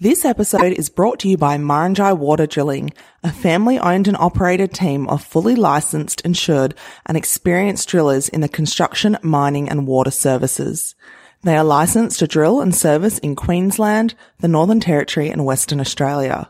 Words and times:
This 0.00 0.24
episode 0.24 0.74
is 0.74 0.90
brought 0.90 1.18
to 1.20 1.28
you 1.28 1.36
by 1.36 1.58
Maranjai 1.58 2.16
Water 2.16 2.46
Drilling, 2.46 2.92
a 3.24 3.32
family 3.32 3.80
owned 3.80 4.06
and 4.06 4.16
operated 4.16 4.72
team 4.72 5.08
of 5.08 5.24
fully 5.24 5.56
licensed, 5.56 6.20
insured 6.20 6.76
and 7.06 7.16
experienced 7.16 7.88
drillers 7.88 8.28
in 8.28 8.40
the 8.40 8.48
construction, 8.48 9.18
mining 9.22 9.68
and 9.68 9.88
water 9.88 10.12
services. 10.12 10.94
They 11.42 11.56
are 11.56 11.64
licensed 11.64 12.20
to 12.20 12.28
drill 12.28 12.60
and 12.60 12.72
service 12.72 13.18
in 13.18 13.34
Queensland, 13.34 14.14
the 14.38 14.46
Northern 14.46 14.78
Territory 14.78 15.30
and 15.30 15.44
Western 15.44 15.80
Australia. 15.80 16.48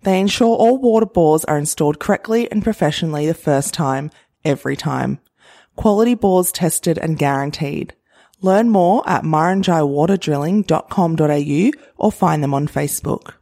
They 0.00 0.18
ensure 0.18 0.56
all 0.56 0.78
water 0.78 1.04
bores 1.04 1.44
are 1.44 1.58
installed 1.58 1.98
correctly 1.98 2.50
and 2.50 2.64
professionally 2.64 3.26
the 3.26 3.34
first 3.34 3.74
time, 3.74 4.10
every 4.42 4.74
time. 4.74 5.18
Quality 5.74 6.14
bores 6.14 6.50
tested 6.50 6.96
and 6.96 7.18
guaranteed. 7.18 7.92
Learn 8.40 8.70
more 8.70 9.06
at 9.08 9.22
maranjaiwaterdrilling.com.au 9.22 11.70
or 11.98 12.12
find 12.12 12.42
them 12.42 12.54
on 12.54 12.68
Facebook. 12.68 13.34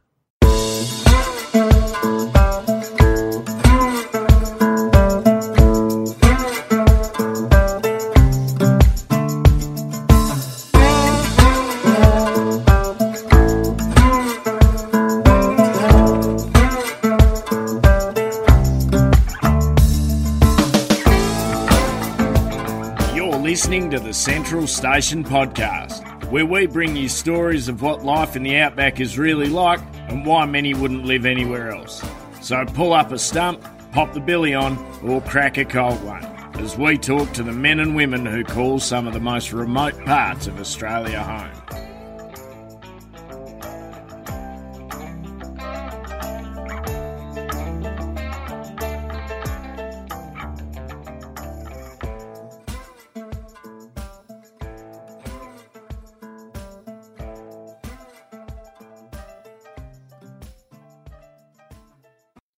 Listening 23.75 23.91
to 23.91 24.07
the 24.07 24.13
Central 24.13 24.67
Station 24.67 25.21
Podcast, 25.21 26.31
where 26.31 26.45
we 26.45 26.65
bring 26.65 26.95
you 26.95 27.09
stories 27.09 27.67
of 27.67 27.81
what 27.81 28.05
life 28.05 28.37
in 28.37 28.43
the 28.43 28.55
outback 28.55 29.01
is 29.01 29.19
really 29.19 29.49
like 29.49 29.81
and 30.07 30.25
why 30.25 30.45
many 30.45 30.73
wouldn't 30.73 31.03
live 31.03 31.25
anywhere 31.25 31.71
else. 31.71 32.01
So 32.39 32.63
pull 32.67 32.93
up 32.93 33.11
a 33.11 33.19
stump, 33.19 33.61
pop 33.91 34.13
the 34.13 34.21
billy 34.21 34.53
on, 34.53 34.77
or 35.03 35.19
crack 35.19 35.57
a 35.57 35.65
cold 35.65 36.01
one 36.05 36.23
as 36.55 36.77
we 36.77 36.97
talk 36.97 37.33
to 37.33 37.43
the 37.43 37.51
men 37.51 37.81
and 37.81 37.97
women 37.97 38.25
who 38.25 38.45
call 38.45 38.79
some 38.79 39.07
of 39.07 39.13
the 39.13 39.19
most 39.19 39.51
remote 39.51 40.05
parts 40.05 40.47
of 40.47 40.57
Australia 40.57 41.21
home. 41.21 41.84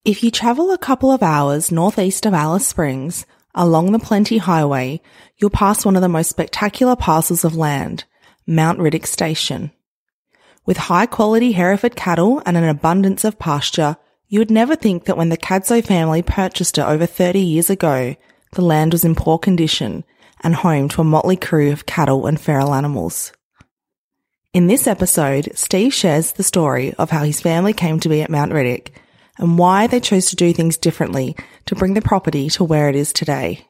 If 0.07 0.23
you 0.23 0.31
travel 0.31 0.71
a 0.71 0.77
couple 0.77 1.11
of 1.11 1.21
hours 1.21 1.69
northeast 1.69 2.25
of 2.25 2.33
Alice 2.33 2.65
Springs, 2.65 3.25
along 3.53 3.91
the 3.91 3.99
Plenty 3.99 4.37
Highway, 4.37 5.01
you'll 5.35 5.49
pass 5.49 5.83
one 5.83 5.97
of 5.97 6.01
the 6.01 6.07
most 6.07 6.29
spectacular 6.29 6.95
parcels 6.95 7.43
of 7.43 7.57
land, 7.57 8.05
Mount 8.47 8.79
Riddock 8.79 9.05
Station. 9.05 9.69
With 10.65 10.77
high 10.77 11.07
quality 11.07 11.51
Hereford 11.51 11.97
cattle 11.97 12.41
and 12.45 12.55
an 12.55 12.63
abundance 12.63 13.25
of 13.25 13.37
pasture, 13.37 13.97
you 14.29 14.39
would 14.39 14.49
never 14.49 14.77
think 14.77 15.03
that 15.03 15.17
when 15.17 15.27
the 15.27 15.35
Cadzow 15.35 15.83
family 15.85 16.21
purchased 16.21 16.77
it 16.77 16.85
over 16.85 17.05
30 17.05 17.41
years 17.41 17.69
ago, 17.69 18.15
the 18.53 18.61
land 18.61 18.93
was 18.93 19.03
in 19.03 19.13
poor 19.13 19.37
condition 19.37 20.05
and 20.39 20.55
home 20.55 20.87
to 20.87 21.01
a 21.01 21.03
motley 21.03 21.35
crew 21.35 21.73
of 21.73 21.85
cattle 21.85 22.27
and 22.27 22.39
feral 22.39 22.73
animals. 22.73 23.33
In 24.53 24.67
this 24.67 24.87
episode, 24.87 25.51
Steve 25.55 25.93
shares 25.93 26.31
the 26.31 26.43
story 26.43 26.93
of 26.93 27.09
how 27.09 27.25
his 27.25 27.41
family 27.41 27.73
came 27.73 27.99
to 27.99 28.07
be 28.07 28.21
at 28.21 28.29
Mount 28.29 28.53
Riddock 28.53 28.93
and 29.37 29.57
why 29.57 29.87
they 29.87 29.99
chose 29.99 30.29
to 30.29 30.35
do 30.35 30.53
things 30.53 30.77
differently 30.77 31.35
to 31.65 31.75
bring 31.75 31.93
the 31.93 32.01
property 32.01 32.49
to 32.49 32.63
where 32.63 32.89
it 32.89 32.95
is 32.95 33.13
today. 33.13 33.67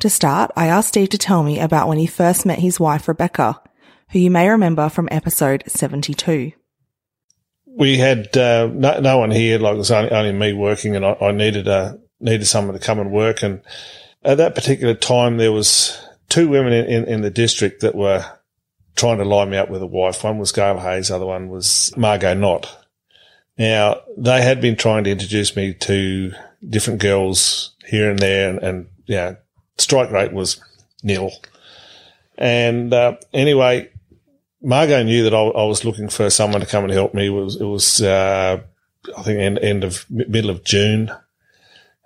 To 0.00 0.10
start, 0.10 0.50
I 0.56 0.66
asked 0.66 0.88
Steve 0.88 1.10
to 1.10 1.18
tell 1.18 1.42
me 1.42 1.60
about 1.60 1.88
when 1.88 1.98
he 1.98 2.06
first 2.06 2.46
met 2.46 2.58
his 2.58 2.80
wife, 2.80 3.06
Rebecca, 3.08 3.60
who 4.10 4.18
you 4.18 4.30
may 4.30 4.48
remember 4.48 4.88
from 4.88 5.08
episode 5.10 5.64
72. 5.66 6.52
we 7.66 7.98
had 7.98 8.36
uh, 8.36 8.68
no, 8.72 9.00
no 9.00 9.18
one 9.18 9.30
here. 9.30 9.58
Like 9.58 9.74
it 9.74 9.78
was 9.78 9.90
only, 9.90 10.10
only 10.10 10.32
me 10.32 10.52
working, 10.52 10.96
and 10.96 11.04
I, 11.04 11.16
I 11.20 11.32
needed 11.32 11.68
uh, 11.68 11.94
needed 12.20 12.46
someone 12.46 12.74
to 12.74 12.84
come 12.84 12.98
and 12.98 13.10
work. 13.10 13.42
And 13.42 13.62
at 14.22 14.38
that 14.38 14.54
particular 14.54 14.94
time, 14.94 15.36
there 15.36 15.52
was 15.52 15.98
two 16.28 16.48
women 16.48 16.72
in, 16.72 16.86
in, 16.86 17.04
in 17.04 17.20
the 17.22 17.30
district 17.30 17.82
that 17.82 17.94
were 17.94 18.24
trying 18.96 19.18
to 19.18 19.24
line 19.24 19.50
me 19.50 19.56
up 19.56 19.70
with 19.70 19.82
a 19.82 19.86
wife. 19.86 20.24
One 20.24 20.38
was 20.38 20.52
Gail 20.52 20.78
Hayes, 20.78 21.08
the 21.08 21.16
other 21.16 21.26
one 21.26 21.48
was 21.48 21.92
Margot 21.96 22.34
Knott. 22.34 22.81
Now 23.62 24.00
they 24.16 24.42
had 24.42 24.60
been 24.60 24.74
trying 24.74 25.04
to 25.04 25.10
introduce 25.12 25.54
me 25.54 25.72
to 25.72 26.32
different 26.68 27.00
girls 27.00 27.76
here 27.86 28.10
and 28.10 28.18
there, 28.18 28.50
and, 28.50 28.58
and 28.58 28.88
yeah, 29.06 29.36
strike 29.78 30.10
rate 30.10 30.32
was 30.32 30.60
nil. 31.04 31.30
And 32.36 32.92
uh, 32.92 33.18
anyway, 33.32 33.88
Margot 34.62 35.04
knew 35.04 35.22
that 35.22 35.32
I, 35.32 35.42
I 35.42 35.64
was 35.66 35.84
looking 35.84 36.08
for 36.08 36.28
someone 36.28 36.60
to 36.60 36.66
come 36.66 36.82
and 36.82 36.92
help 36.92 37.14
me. 37.14 37.26
It 37.26 37.30
was, 37.30 37.54
it 37.54 37.64
was 37.64 38.02
uh, 38.02 38.62
I 39.16 39.22
think, 39.22 39.38
end, 39.38 39.60
end 39.60 39.84
of 39.84 40.06
middle 40.10 40.50
of 40.50 40.64
June, 40.64 41.12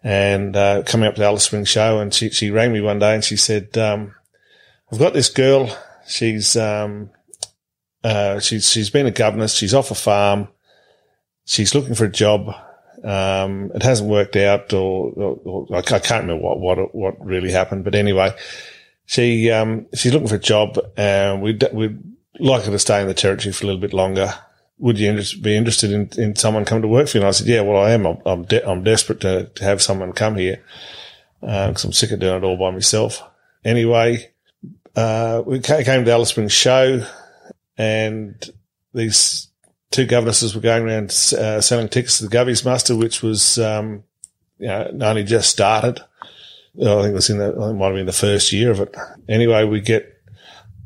and 0.05 0.55
uh, 0.55 0.83
coming 0.85 1.09
up 1.09 1.15
to 1.15 1.21
the 1.23 1.27
Alice 1.27 1.45
Springs 1.45 1.71
show. 1.71 2.01
And 2.01 2.13
she 2.13 2.29
she 2.29 2.51
rang 2.51 2.71
me 2.71 2.83
one 2.83 2.99
day 2.99 3.15
and 3.15 3.25
she 3.25 3.39
said, 3.39 3.79
um, 3.79 4.15
"I've 4.93 4.99
got 4.99 5.15
this 5.15 5.31
girl. 5.31 5.75
She's 6.07 6.55
um, 6.55 7.09
uh, 8.05 8.41
she's 8.41 8.69
she's 8.69 8.91
been 8.91 9.07
a 9.07 9.11
governess. 9.11 9.55
She's 9.55 9.73
off 9.73 9.91
a 9.91 9.95
farm. 9.95 10.49
She's 11.47 11.75
looking 11.75 11.95
for 11.95 12.05
a 12.05 12.11
job. 12.11 12.55
Um, 13.03 13.71
it 13.75 13.83
hasn't 13.83 14.11
worked 14.11 14.37
out, 14.37 14.75
or, 14.75 15.13
or, 15.17 15.41
or 15.45 15.77
I 15.77 15.81
can't 15.81 16.27
remember 16.27 16.37
what 16.37 16.61
what 16.61 16.95
what 16.95 17.25
really 17.25 17.53
happened. 17.53 17.85
But 17.85 17.95
anyway." 17.95 18.35
She 19.09 19.53
um, 19.53 19.87
she's 19.95 20.13
looking 20.13 20.27
for 20.27 20.35
a 20.35 20.39
job, 20.41 20.81
and 20.97 21.41
we'd 21.41 21.63
we'd 21.73 21.97
like 22.41 22.65
her 22.65 22.73
to 22.73 22.79
stay 22.79 23.01
in 23.01 23.07
the 23.07 23.15
territory 23.15 23.53
for 23.53 23.65
a 23.65 23.67
little 23.69 23.81
bit 23.81 23.93
longer. 23.93 24.35
Would 24.79 24.99
you 24.99 25.23
be 25.41 25.57
interested 25.57 25.93
in, 25.93 26.11
in 26.19 26.35
someone 26.35 26.65
coming 26.65 26.83
to 26.83 26.89
work 26.89 27.07
for 27.07 27.19
you? 27.19 27.23
And 27.23 27.29
I 27.29 27.31
said, 27.31 27.47
yeah, 27.47 27.61
well, 27.61 27.81
I 27.81 27.93
am. 27.93 28.05
I'm 28.05 28.19
I'm, 28.27 28.43
de- 28.43 28.69
I'm 28.69 28.83
desperate 28.83 29.21
to, 29.21 29.45
to 29.47 29.65
have 29.65 29.81
someone 29.81 30.13
come 30.13 30.35
here 30.35 30.61
because 31.41 31.85
I'm 31.85 31.93
sick 31.93 32.11
of 32.11 32.19
doing 32.19 32.37
it 32.37 32.45
all 32.45 32.59
by 32.59 32.73
myself. 32.73 33.23
Anyway, 33.65 34.33
uh, 34.97 35.45
we 35.47 35.61
came 35.61 35.85
to 35.85 36.03
the 36.05 36.13
Alice 36.13 36.31
Springs 36.31 36.53
show, 36.53 37.07
and 37.79 38.45
these 38.93 39.46
two 39.97 40.05
governesses 40.05 40.55
were 40.55 40.61
going 40.61 40.83
around 40.83 41.07
uh, 41.39 41.61
selling 41.63 41.89
tickets 41.89 42.19
to 42.19 42.29
the 42.29 42.37
Govies 42.37 42.67
Muster, 42.67 42.95
which 42.95 43.23
was 43.23 43.59
um, 43.59 44.05
you 44.59 44.67
know, 44.67 44.91
only 45.01 45.25
just 45.25 45.49
started. 45.49 46.01
I 46.79 46.85
think 47.01 47.09
it 47.09 47.15
was 47.15 47.31
in 47.31 47.39
the, 47.39 47.57
I 47.59 47.73
might 47.73 47.87
have 47.87 47.95
been 47.95 48.05
the 48.05 48.13
first 48.13 48.53
year 48.53 48.71
of 48.71 48.81
it. 48.81 48.95
Anyway, 49.27 49.65
we 49.65 49.81
get, 49.81 50.23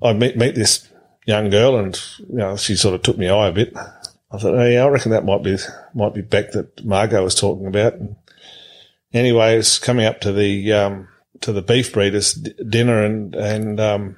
I 0.00 0.12
meet, 0.12 0.36
meet 0.36 0.54
this 0.54 0.88
young 1.26 1.50
girl 1.50 1.76
and, 1.76 2.00
you 2.20 2.36
know, 2.36 2.56
she 2.56 2.76
sort 2.76 2.94
of 2.94 3.02
took 3.02 3.18
me 3.18 3.28
eye 3.28 3.48
a 3.48 3.52
bit. 3.52 3.76
I 3.76 4.38
thought, 4.38 4.54
oh 4.54 4.64
yeah, 4.64 4.84
I 4.84 4.88
reckon 4.88 5.10
that 5.10 5.24
might 5.24 5.42
be, 5.42 5.56
might 5.92 6.14
be 6.14 6.20
Beck 6.22 6.52
that 6.52 6.84
Margot 6.84 7.24
was 7.24 7.34
talking 7.34 7.66
about. 7.66 7.94
And 7.94 8.14
anyway, 9.12 9.58
it's 9.58 9.80
coming 9.80 10.06
up 10.06 10.20
to 10.20 10.32
the, 10.32 10.72
um, 10.72 11.08
to 11.40 11.52
the 11.52 11.62
beef 11.62 11.92
breeders 11.92 12.34
d- 12.34 12.54
dinner 12.68 13.04
and, 13.04 13.34
and, 13.34 13.80
um, 13.80 14.16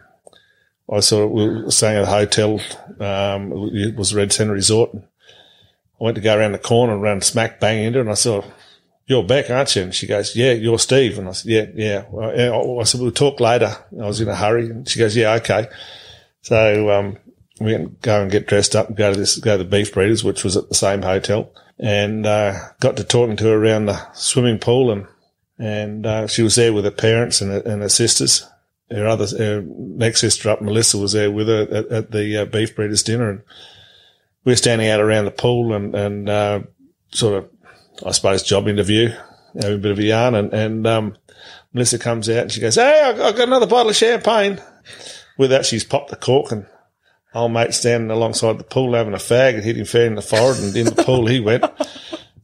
I 0.92 1.00
saw 1.00 1.26
we 1.26 1.48
were 1.48 1.70
staying 1.70 1.98
at 1.98 2.04
a 2.04 2.06
hotel, 2.06 2.60
um, 3.00 3.70
it 3.72 3.96
was 3.96 4.14
Red 4.14 4.32
Centre 4.32 4.52
Resort. 4.52 4.90
I 4.94 6.04
went 6.04 6.16
to 6.16 6.20
go 6.20 6.36
around 6.36 6.52
the 6.52 6.58
corner 6.58 6.92
and 6.92 7.02
ran 7.02 7.20
smack 7.20 7.60
bang 7.60 7.84
into 7.84 7.98
it 7.98 8.02
and 8.02 8.10
I 8.10 8.14
saw, 8.14 8.44
you're 9.06 9.24
Beck, 9.24 9.50
aren't 9.50 9.74
you? 9.74 9.82
And 9.82 9.94
she 9.94 10.06
goes, 10.06 10.36
yeah, 10.36 10.52
you're 10.52 10.78
Steve. 10.78 11.18
And 11.18 11.28
I 11.28 11.32
said, 11.32 11.50
yeah, 11.50 11.66
yeah. 11.74 12.04
Well, 12.10 12.80
I 12.80 12.84
said, 12.84 13.00
we'll 13.00 13.10
talk 13.10 13.40
later. 13.40 13.76
I 13.92 14.06
was 14.06 14.20
in 14.20 14.28
a 14.28 14.34
hurry. 14.34 14.70
And 14.70 14.88
she 14.88 14.98
goes, 14.98 15.16
yeah, 15.16 15.34
okay. 15.34 15.68
So, 16.40 16.90
um, 16.90 17.18
we 17.60 17.72
went 17.72 18.00
go 18.00 18.22
and 18.22 18.30
get 18.30 18.46
dressed 18.48 18.74
up 18.74 18.88
and 18.88 18.96
go 18.96 19.12
to 19.12 19.18
this, 19.18 19.38
go 19.38 19.56
to 19.56 19.64
the 19.64 19.68
beef 19.68 19.92
breeders, 19.92 20.24
which 20.24 20.44
was 20.44 20.56
at 20.56 20.68
the 20.68 20.74
same 20.74 21.02
hotel 21.02 21.52
and, 21.78 22.26
uh, 22.26 22.54
got 22.80 22.96
to 22.96 23.04
talking 23.04 23.36
to 23.36 23.44
her 23.44 23.54
around 23.54 23.86
the 23.86 24.12
swimming 24.14 24.58
pool 24.58 24.90
and, 24.90 25.06
and, 25.58 26.06
uh, 26.06 26.26
she 26.26 26.42
was 26.42 26.56
there 26.56 26.72
with 26.72 26.84
her 26.84 26.90
parents 26.90 27.40
and 27.40 27.52
her, 27.52 27.60
and 27.60 27.82
her 27.82 27.88
sisters. 27.88 28.48
Her 28.92 29.06
other, 29.06 29.26
her 29.38 29.64
next 29.66 30.20
sister 30.20 30.50
up, 30.50 30.60
Melissa, 30.60 30.98
was 30.98 31.12
there 31.12 31.30
with 31.30 31.48
her 31.48 31.62
at, 31.62 31.86
at 31.86 32.10
the 32.10 32.38
uh, 32.38 32.44
beef 32.44 32.74
breeders 32.74 33.02
dinner 33.02 33.30
and 33.30 33.42
we 34.44 34.52
we're 34.52 34.56
standing 34.56 34.88
out 34.88 35.00
around 35.00 35.24
the 35.26 35.30
pool 35.30 35.72
and, 35.72 35.94
and, 35.94 36.28
uh, 36.28 36.60
sort 37.12 37.34
of, 37.34 37.50
I 38.04 38.10
suppose, 38.10 38.42
job 38.42 38.66
interview, 38.66 39.14
having 39.54 39.76
a 39.76 39.78
bit 39.78 39.92
of 39.92 39.98
a 39.98 40.02
yarn. 40.02 40.34
And, 40.34 40.52
and 40.52 40.86
um, 40.86 41.16
Melissa 41.72 41.98
comes 41.98 42.28
out 42.28 42.38
and 42.38 42.52
she 42.52 42.60
goes, 42.60 42.74
Hey, 42.74 43.02
I've 43.04 43.16
got 43.16 43.38
another 43.38 43.66
bottle 43.66 43.90
of 43.90 43.96
champagne. 43.96 44.60
With 45.38 45.50
that, 45.50 45.64
she's 45.64 45.84
popped 45.84 46.10
the 46.10 46.16
cork 46.16 46.50
and 46.50 46.66
old 47.34 47.52
mate 47.52 47.72
standing 47.72 48.10
alongside 48.10 48.58
the 48.58 48.64
pool 48.64 48.94
having 48.94 49.14
a 49.14 49.18
fag 49.18 49.54
and 49.54 49.64
hit 49.64 49.76
him 49.76 49.86
fair 49.86 50.06
in 50.06 50.14
the 50.14 50.22
forehead 50.22 50.62
and 50.62 50.76
in 50.76 50.86
the 50.86 51.04
pool 51.04 51.26
he 51.26 51.40
went. 51.40 51.64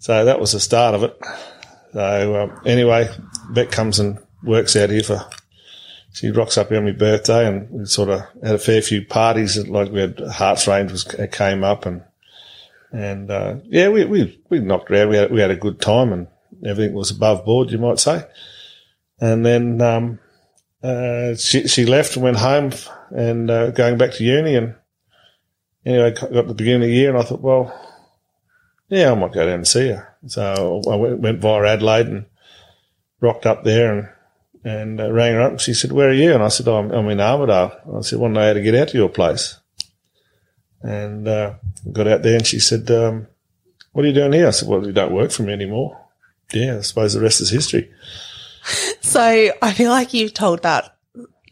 So 0.00 0.24
that 0.26 0.38
was 0.38 0.52
the 0.52 0.60
start 0.60 0.94
of 0.94 1.02
it. 1.02 1.18
So 1.92 2.40
um, 2.40 2.60
anyway, 2.64 3.08
Beck 3.50 3.72
comes 3.72 3.98
and 3.98 4.18
works 4.44 4.76
out 4.76 4.90
here 4.90 5.02
for, 5.02 5.28
she 6.18 6.30
rocks 6.30 6.58
up 6.58 6.72
on 6.72 6.84
my 6.84 6.92
birthday 6.92 7.46
and 7.46 7.70
we 7.70 7.84
sort 7.86 8.08
of 8.08 8.20
had 8.42 8.54
a 8.54 8.58
fair 8.58 8.82
few 8.82 9.04
parties. 9.04 9.56
Like 9.68 9.92
we 9.92 10.00
had 10.00 10.18
Harts 10.20 10.66
Range 10.66 10.90
was, 10.90 11.04
came 11.32 11.62
up 11.64 11.86
and 11.86 12.02
And 12.90 13.30
uh, 13.30 13.56
yeah, 13.64 13.88
we, 13.90 14.04
we 14.04 14.40
we 14.48 14.60
knocked 14.60 14.90
around. 14.90 15.10
We 15.10 15.16
had 15.16 15.30
we 15.30 15.40
had 15.40 15.50
a 15.50 15.56
good 15.56 15.80
time, 15.80 16.12
and 16.12 16.26
everything 16.64 16.94
was 16.94 17.10
above 17.10 17.44
board, 17.44 17.70
you 17.70 17.78
might 17.78 17.98
say. 17.98 18.24
And 19.20 19.44
then 19.44 19.80
um, 19.82 20.18
uh, 20.82 21.34
she 21.34 21.68
she 21.68 21.84
left 21.84 22.16
and 22.16 22.24
went 22.24 22.38
home, 22.38 22.72
and 23.10 23.50
uh, 23.50 23.70
going 23.72 23.98
back 23.98 24.12
to 24.12 24.24
uni. 24.24 24.56
And 24.56 24.74
anyway, 25.84 26.12
got 26.12 26.46
the 26.46 26.54
beginning 26.54 26.82
of 26.82 26.88
the 26.88 26.94
year, 26.94 27.10
and 27.10 27.18
I 27.18 27.22
thought, 27.22 27.42
well, 27.42 27.72
yeah, 28.88 29.12
I 29.12 29.14
might 29.14 29.34
go 29.34 29.44
down 29.44 29.54
and 29.54 29.68
see 29.68 29.88
her. 29.88 30.16
So 30.26 30.80
I 30.90 30.96
went, 30.96 31.20
went 31.20 31.40
via 31.40 31.74
Adelaide 31.74 32.06
and 32.06 32.26
rocked 33.20 33.46
up 33.46 33.64
there 33.64 33.92
and 33.92 34.08
and 34.64 35.00
uh, 35.00 35.10
rang 35.12 35.34
her 35.34 35.40
up. 35.40 35.50
And 35.52 35.60
she 35.60 35.74
said, 35.74 35.92
"Where 35.92 36.08
are 36.10 36.14
you?" 36.14 36.32
And 36.32 36.42
I 36.42 36.48
said, 36.48 36.68
oh, 36.68 36.76
I'm, 36.76 36.90
I'm 36.90 37.08
in 37.08 37.18
Armidale." 37.18 37.96
I 37.96 38.00
said, 38.02 38.18
"Want 38.18 38.34
to 38.34 38.40
know 38.40 38.46
how 38.46 38.52
to 38.52 38.62
get 38.62 38.74
out 38.74 38.88
to 38.88 38.98
your 38.98 39.08
place?" 39.08 39.58
And 40.82 41.26
uh, 41.26 41.54
got 41.92 42.06
out 42.06 42.22
there, 42.22 42.36
and 42.36 42.46
she 42.46 42.58
said, 42.58 42.90
um, 42.90 43.26
"What 43.92 44.04
are 44.04 44.08
you 44.08 44.14
doing 44.14 44.32
here?" 44.32 44.48
I 44.48 44.50
said, 44.50 44.68
"Well, 44.68 44.86
you 44.86 44.92
don't 44.92 45.12
work 45.12 45.30
for 45.30 45.42
me 45.42 45.52
anymore." 45.52 45.98
Yeah, 46.52 46.78
I 46.78 46.80
suppose 46.80 47.14
the 47.14 47.20
rest 47.20 47.40
is 47.40 47.50
history. 47.50 47.90
So 49.00 49.22
I 49.62 49.72
feel 49.72 49.90
like 49.90 50.12
you've 50.12 50.34
told 50.34 50.62
that 50.64 50.97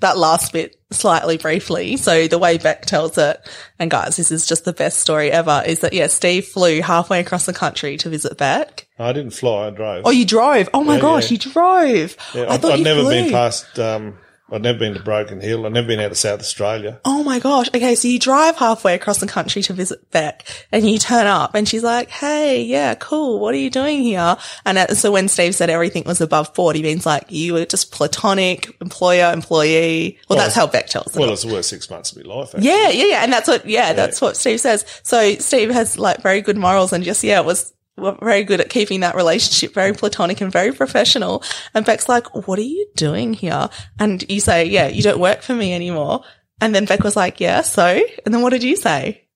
that 0.00 0.18
last 0.18 0.52
bit 0.52 0.76
slightly 0.90 1.36
briefly. 1.38 1.96
So 1.96 2.28
the 2.28 2.38
way 2.38 2.58
Beck 2.58 2.86
tells 2.86 3.16
it, 3.18 3.40
and 3.78 3.90
guys, 3.90 4.16
this 4.16 4.30
is 4.30 4.46
just 4.46 4.64
the 4.64 4.72
best 4.72 5.00
story 5.00 5.30
ever, 5.32 5.62
is 5.66 5.80
that 5.80 5.92
yeah, 5.92 6.06
Steve 6.06 6.46
flew 6.46 6.80
halfway 6.82 7.20
across 7.20 7.46
the 7.46 7.52
country 7.52 7.96
to 7.98 8.08
visit 8.08 8.36
Beck. 8.38 8.86
I 8.98 9.12
didn't 9.12 9.32
fly; 9.32 9.66
I 9.66 9.70
drove. 9.70 10.02
Oh, 10.04 10.10
you 10.10 10.24
drove? 10.24 10.68
Oh 10.74 10.84
my 10.84 10.96
Yeah, 10.96 11.00
gosh, 11.00 11.30
yeah. 11.30 11.32
you 11.32 11.38
drove! 11.52 12.16
yeah, 12.34 12.42
I 12.44 12.54
I've, 12.54 12.60
thought 12.62 12.72
I've 12.72 12.80
never 12.80 13.02
flew. 13.02 13.10
been 13.10 13.30
past. 13.32 13.78
Um, 13.78 14.18
I've 14.50 14.62
never 14.62 14.78
been 14.78 14.94
to 14.94 15.02
Broken 15.02 15.40
Hill. 15.40 15.66
I've 15.66 15.72
never 15.72 15.88
been 15.88 15.98
out 15.98 16.12
of 16.12 16.16
South 16.16 16.38
Australia. 16.38 17.00
Oh 17.04 17.24
my 17.24 17.40
gosh. 17.40 17.68
Okay. 17.68 17.96
So 17.96 18.06
you 18.06 18.18
drive 18.18 18.56
halfway 18.56 18.94
across 18.94 19.18
the 19.18 19.26
country 19.26 19.60
to 19.62 19.72
visit 19.72 20.08
Beck 20.12 20.46
and 20.70 20.88
you 20.88 20.98
turn 20.98 21.26
up 21.26 21.54
and 21.54 21.68
she's 21.68 21.82
like, 21.82 22.10
Hey, 22.10 22.62
yeah, 22.62 22.94
cool. 22.94 23.40
What 23.40 23.54
are 23.54 23.58
you 23.58 23.70
doing 23.70 24.02
here? 24.02 24.36
And 24.64 24.78
uh, 24.78 24.94
so 24.94 25.10
when 25.10 25.28
Steve 25.28 25.54
said 25.54 25.68
everything 25.68 26.04
was 26.04 26.20
above 26.20 26.54
board, 26.54 26.76
he 26.76 26.82
means 26.82 27.04
like 27.04 27.24
you 27.28 27.54
were 27.54 27.64
just 27.64 27.90
platonic 27.90 28.70
employer, 28.80 29.32
employee. 29.32 30.18
Well, 30.28 30.38
that's 30.38 30.54
how 30.54 30.68
Beck 30.68 30.86
tells 30.86 31.16
it. 31.16 31.18
Well, 31.18 31.32
it's 31.32 31.42
the 31.42 31.52
worst 31.52 31.68
six 31.68 31.90
months 31.90 32.12
of 32.12 32.24
my 32.24 32.34
life. 32.34 32.54
Actually. 32.54 32.68
Yeah, 32.68 32.88
yeah, 32.90 33.04
yeah. 33.04 33.24
And 33.24 33.32
that's 33.32 33.48
what, 33.48 33.66
yeah, 33.66 33.92
that's 33.94 34.20
what 34.20 34.36
Steve 34.36 34.60
says. 34.60 34.84
So 35.02 35.34
Steve 35.36 35.70
has 35.70 35.98
like 35.98 36.22
very 36.22 36.40
good 36.40 36.56
morals 36.56 36.92
and 36.92 37.02
just, 37.02 37.24
yeah, 37.24 37.40
it 37.40 37.46
was 37.46 37.72
were 37.96 38.16
very 38.20 38.44
good 38.44 38.60
at 38.60 38.70
keeping 38.70 39.00
that 39.00 39.16
relationship 39.16 39.72
very 39.74 39.92
platonic 39.92 40.40
and 40.40 40.52
very 40.52 40.72
professional. 40.72 41.42
And 41.74 41.84
Beck's 41.84 42.08
like, 42.08 42.46
what 42.46 42.58
are 42.58 42.62
you 42.62 42.86
doing 42.96 43.32
here? 43.32 43.68
And 43.98 44.24
you 44.28 44.40
say, 44.40 44.64
yeah, 44.66 44.88
you 44.88 45.02
don't 45.02 45.20
work 45.20 45.42
for 45.42 45.54
me 45.54 45.72
anymore. 45.72 46.22
And 46.60 46.74
then 46.74 46.84
Beck 46.84 47.02
was 47.02 47.16
like, 47.16 47.40
yeah, 47.40 47.62
so? 47.62 48.00
And 48.24 48.34
then 48.34 48.42
what 48.42 48.50
did 48.50 48.62
you 48.62 48.76
say? 48.76 49.26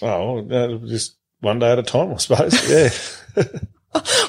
Oh, 0.00 0.38
uh, 0.38 0.78
just 0.86 1.16
one 1.40 1.58
day 1.58 1.72
at 1.72 1.78
a 1.78 1.82
time, 1.82 2.12
I 2.12 2.16
suppose. 2.16 2.70
Yeah. 2.70 3.44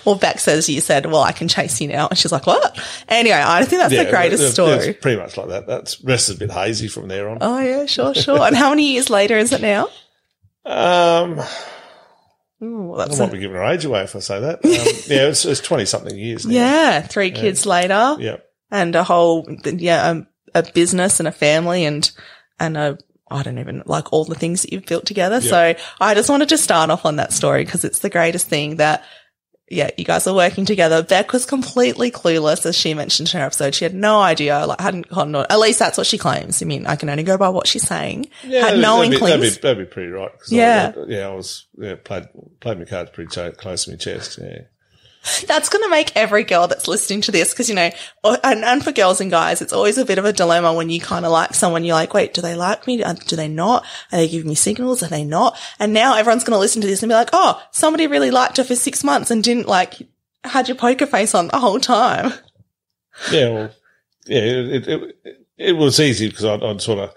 Well, 0.05 0.15
Beck 0.15 0.39
says 0.39 0.67
you 0.67 0.81
said, 0.81 1.05
well, 1.05 1.21
I 1.21 1.31
can 1.31 1.47
chase 1.47 1.79
you 1.79 1.87
now. 1.87 2.09
And 2.09 2.17
she's 2.17 2.33
like, 2.33 2.45
what? 2.45 2.77
Anyway, 3.07 3.41
I 3.41 3.63
think 3.63 3.81
that's 3.81 3.93
yeah, 3.93 4.03
the 4.03 4.09
greatest 4.09 4.53
story. 4.53 4.73
It's 4.73 5.01
pretty 5.01 5.17
much 5.17 5.37
like 5.37 5.47
that. 5.47 5.67
That's 5.67 6.03
rest 6.03 6.29
is 6.29 6.35
a 6.35 6.39
bit 6.39 6.51
hazy 6.51 6.89
from 6.89 7.07
there 7.07 7.29
on. 7.29 7.37
Oh 7.39 7.59
yeah, 7.59 7.85
sure, 7.85 8.13
sure. 8.13 8.41
and 8.41 8.55
how 8.57 8.71
many 8.71 8.91
years 8.91 9.09
later 9.09 9.37
is 9.37 9.51
it 9.51 9.61
now? 9.61 9.87
Um, 10.65 11.41
Ooh, 12.63 12.93
I 12.95 13.05
that's 13.05 13.19
might 13.19 13.29
a- 13.29 13.31
be 13.33 13.39
giving 13.39 13.57
her 13.57 13.63
age 13.65 13.85
away 13.85 14.03
if 14.03 14.15
I 14.15 14.19
say 14.19 14.39
that. 14.39 14.59
Um, 14.65 14.71
yeah, 14.71 15.27
it's, 15.27 15.45
it's 15.45 15.59
twenty 15.59 15.85
something 15.85 16.17
years. 16.17 16.45
Now. 16.45 16.53
yeah, 16.53 17.01
three 17.01 17.31
kids 17.31 17.65
later. 17.65 18.15
Yeah. 18.19 18.37
and 18.71 18.95
a 18.95 19.03
whole 19.03 19.45
yeah 19.65 20.07
um, 20.09 20.27
a 20.55 20.63
business 20.73 21.19
and 21.19 21.27
a 21.27 21.31
family 21.31 21.85
and 21.85 22.09
and 22.59 22.77
a 22.77 22.97
I 23.29 23.41
don't 23.43 23.57
even 23.59 23.83
like 23.85 24.13
all 24.13 24.25
the 24.25 24.35
things 24.35 24.61
that 24.61 24.71
you've 24.71 24.85
built 24.85 25.05
together. 25.05 25.41
So 25.41 25.73
I 25.99 26.13
just 26.13 26.29
wanted 26.29 26.49
to 26.49 26.57
start 26.57 26.89
off 26.91 27.05
on 27.05 27.15
that 27.15 27.33
story 27.33 27.65
because 27.65 27.83
it's 27.83 27.99
the 27.99 28.09
greatest 28.09 28.47
thing 28.47 28.75
that 28.77 29.03
yeah, 29.69 29.89
you 29.97 30.03
guys 30.03 30.27
are 30.27 30.35
working 30.35 30.65
together. 30.65 31.01
Beck 31.01 31.31
was 31.31 31.45
completely 31.45 32.11
clueless, 32.11 32.65
as 32.65 32.77
she 32.77 32.93
mentioned 32.93 33.33
in 33.33 33.39
her 33.39 33.45
episode. 33.45 33.73
She 33.73 33.85
had 33.85 33.95
no 33.95 34.19
idea, 34.19 34.65
like 34.65 34.79
hadn't 34.79 35.09
gotten 35.09 35.35
on. 35.35 35.45
at 35.49 35.59
least 35.59 35.79
that's 35.79 35.97
what 35.97 36.07
she 36.07 36.17
claims. 36.17 36.61
I 36.61 36.65
mean, 36.65 36.85
I 36.85 36.95
can 36.95 37.09
only 37.09 37.23
go 37.23 37.37
by 37.37 37.49
what 37.49 37.67
she's 37.67 37.87
saying. 37.87 38.29
Yeah, 38.43 38.69
had 38.69 38.79
no 38.79 39.01
that'd 39.01 39.19
that'd, 39.19 39.41
be, 39.41 39.49
that'd 39.49 39.77
be 39.77 39.85
pretty 39.85 40.09
right. 40.11 40.31
Yeah. 40.49 40.93
I, 40.95 41.03
yeah, 41.07 41.27
I 41.27 41.33
was 41.33 41.65
yeah, 41.77 41.95
played 42.03 42.27
played 42.59 42.79
my 42.79 42.85
cards 42.85 43.11
pretty 43.11 43.51
close 43.53 43.85
to 43.85 43.91
my 43.91 43.97
chest. 43.97 44.39
Yeah, 44.41 44.61
That's 45.47 45.69
going 45.69 45.83
to 45.83 45.89
make 45.89 46.15
every 46.15 46.43
girl 46.43 46.67
that's 46.67 46.87
listening 46.87 47.21
to 47.21 47.31
this, 47.31 47.53
because, 47.53 47.69
you 47.69 47.75
know, 47.75 47.89
and, 48.23 48.65
and 48.65 48.83
for 48.83 48.91
girls 48.91 49.21
and 49.21 49.31
guys, 49.31 49.61
it's 49.61 49.73
always 49.73 49.97
a 49.97 50.05
bit 50.05 50.17
of 50.17 50.25
a 50.25 50.33
dilemma 50.33 50.73
when 50.73 50.89
you 50.89 50.99
kind 50.99 51.25
of 51.25 51.31
like 51.31 51.53
someone, 51.53 51.83
you're 51.83 51.95
like, 51.95 52.13
wait, 52.13 52.33
do 52.33 52.41
they 52.41 52.55
like 52.55 52.85
me? 52.87 53.03
Do 53.27 53.35
they 53.35 53.47
not? 53.47 53.83
Are 54.11 54.17
they 54.17 54.27
giving 54.27 54.49
me 54.49 54.55
signals? 54.55 55.01
Are 55.01 55.07
they 55.07 55.23
not? 55.23 55.57
And 55.79 55.93
now 55.93 56.15
everyone's 56.15 56.43
going 56.43 56.55
to 56.55 56.59
listen 56.59 56.81
to 56.81 56.87
this 56.87 57.01
and 57.01 57.09
be 57.09 57.15
like, 57.15 57.29
oh, 57.31 57.61
somebody 57.71 58.07
really 58.07 58.31
liked 58.31 58.57
her 58.57 58.63
for 58.63 58.75
six 58.75 59.03
months 59.03 59.31
and 59.31 59.43
didn't 59.43 59.67
like, 59.67 59.95
had 60.43 60.67
your 60.67 60.75
poker 60.75 61.05
face 61.05 61.33
on 61.33 61.47
the 61.47 61.59
whole 61.59 61.79
time. 61.79 62.33
yeah, 63.31 63.49
well, 63.49 63.71
yeah. 64.25 64.41
It 64.41 64.87
it, 64.87 64.87
it, 65.23 65.39
it 65.57 65.73
was 65.73 65.99
easy 65.99 66.27
because 66.27 66.45
I'd, 66.45 66.63
I'd 66.63 66.81
sort 66.81 66.99
of 66.99 67.13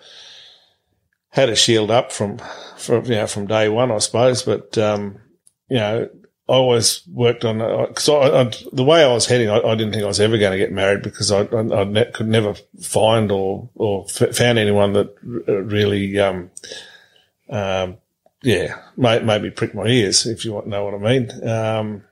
had 1.30 1.48
a 1.48 1.56
shield 1.56 1.90
up 1.90 2.12
from 2.12 2.38
from 2.76 3.04
you 3.06 3.12
know 3.12 3.26
from 3.26 3.46
day 3.46 3.68
one, 3.68 3.90
I 3.90 3.98
suppose. 3.98 4.42
But 4.42 4.78
um, 4.78 5.20
you 5.68 5.76
know, 5.76 6.08
I 6.48 6.52
always 6.52 7.02
worked 7.08 7.44
on 7.44 7.58
because 7.88 8.08
I, 8.08 8.42
I, 8.42 8.52
the 8.72 8.84
way 8.84 9.02
I 9.02 9.12
was 9.12 9.26
heading, 9.26 9.50
I, 9.50 9.58
I 9.58 9.74
didn't 9.74 9.92
think 9.92 10.04
I 10.04 10.08
was 10.08 10.20
ever 10.20 10.38
going 10.38 10.52
to 10.52 10.58
get 10.58 10.70
married 10.70 11.02
because 11.02 11.32
I, 11.32 11.42
ne- 11.42 12.10
could 12.12 12.28
never 12.28 12.54
find 12.80 13.32
or 13.32 13.68
or 13.74 14.06
f- 14.08 14.36
found 14.36 14.58
anyone 14.58 14.92
that 14.92 15.12
r- 15.48 15.62
really, 15.62 16.18
um, 16.20 16.50
um, 17.50 17.96
yeah, 18.42 18.80
may, 18.96 19.18
maybe 19.20 19.50
prick 19.50 19.74
my 19.74 19.86
ears 19.86 20.24
if 20.24 20.44
you 20.44 20.62
know 20.66 20.84
what 20.84 20.94
I 20.94 20.98
mean. 20.98 21.48
Um, 21.48 22.04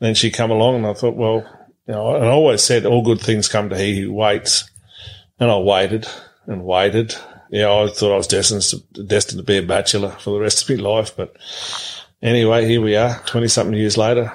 then 0.00 0.16
she 0.16 0.32
come 0.32 0.50
along, 0.50 0.76
and 0.76 0.86
I 0.86 0.94
thought, 0.94 1.14
well, 1.14 1.46
you 1.86 1.94
know, 1.94 2.16
and 2.16 2.24
I 2.24 2.30
always 2.30 2.62
said 2.62 2.84
all 2.84 3.02
good 3.02 3.20
things 3.20 3.46
come 3.46 3.68
to 3.68 3.78
he 3.78 4.00
who 4.00 4.12
waits, 4.12 4.68
and 5.38 5.48
I 5.48 5.58
waited 5.58 6.08
and 6.46 6.64
waited. 6.64 7.14
Yeah, 7.50 7.72
I 7.72 7.86
thought 7.86 8.14
I 8.14 8.16
was 8.16 8.26
destined 8.26 8.62
to, 8.62 9.04
destined 9.04 9.38
to 9.38 9.44
be 9.44 9.58
a 9.58 9.62
bachelor 9.62 10.10
for 10.10 10.30
the 10.30 10.40
rest 10.40 10.68
of 10.68 10.76
my 10.76 10.82
life, 10.82 11.16
but 11.16 11.36
anyway, 12.24 12.66
here 12.66 12.80
we 12.80 12.96
are, 12.96 13.20
twenty 13.26 13.46
something 13.46 13.76
years 13.76 13.96
later, 13.96 14.32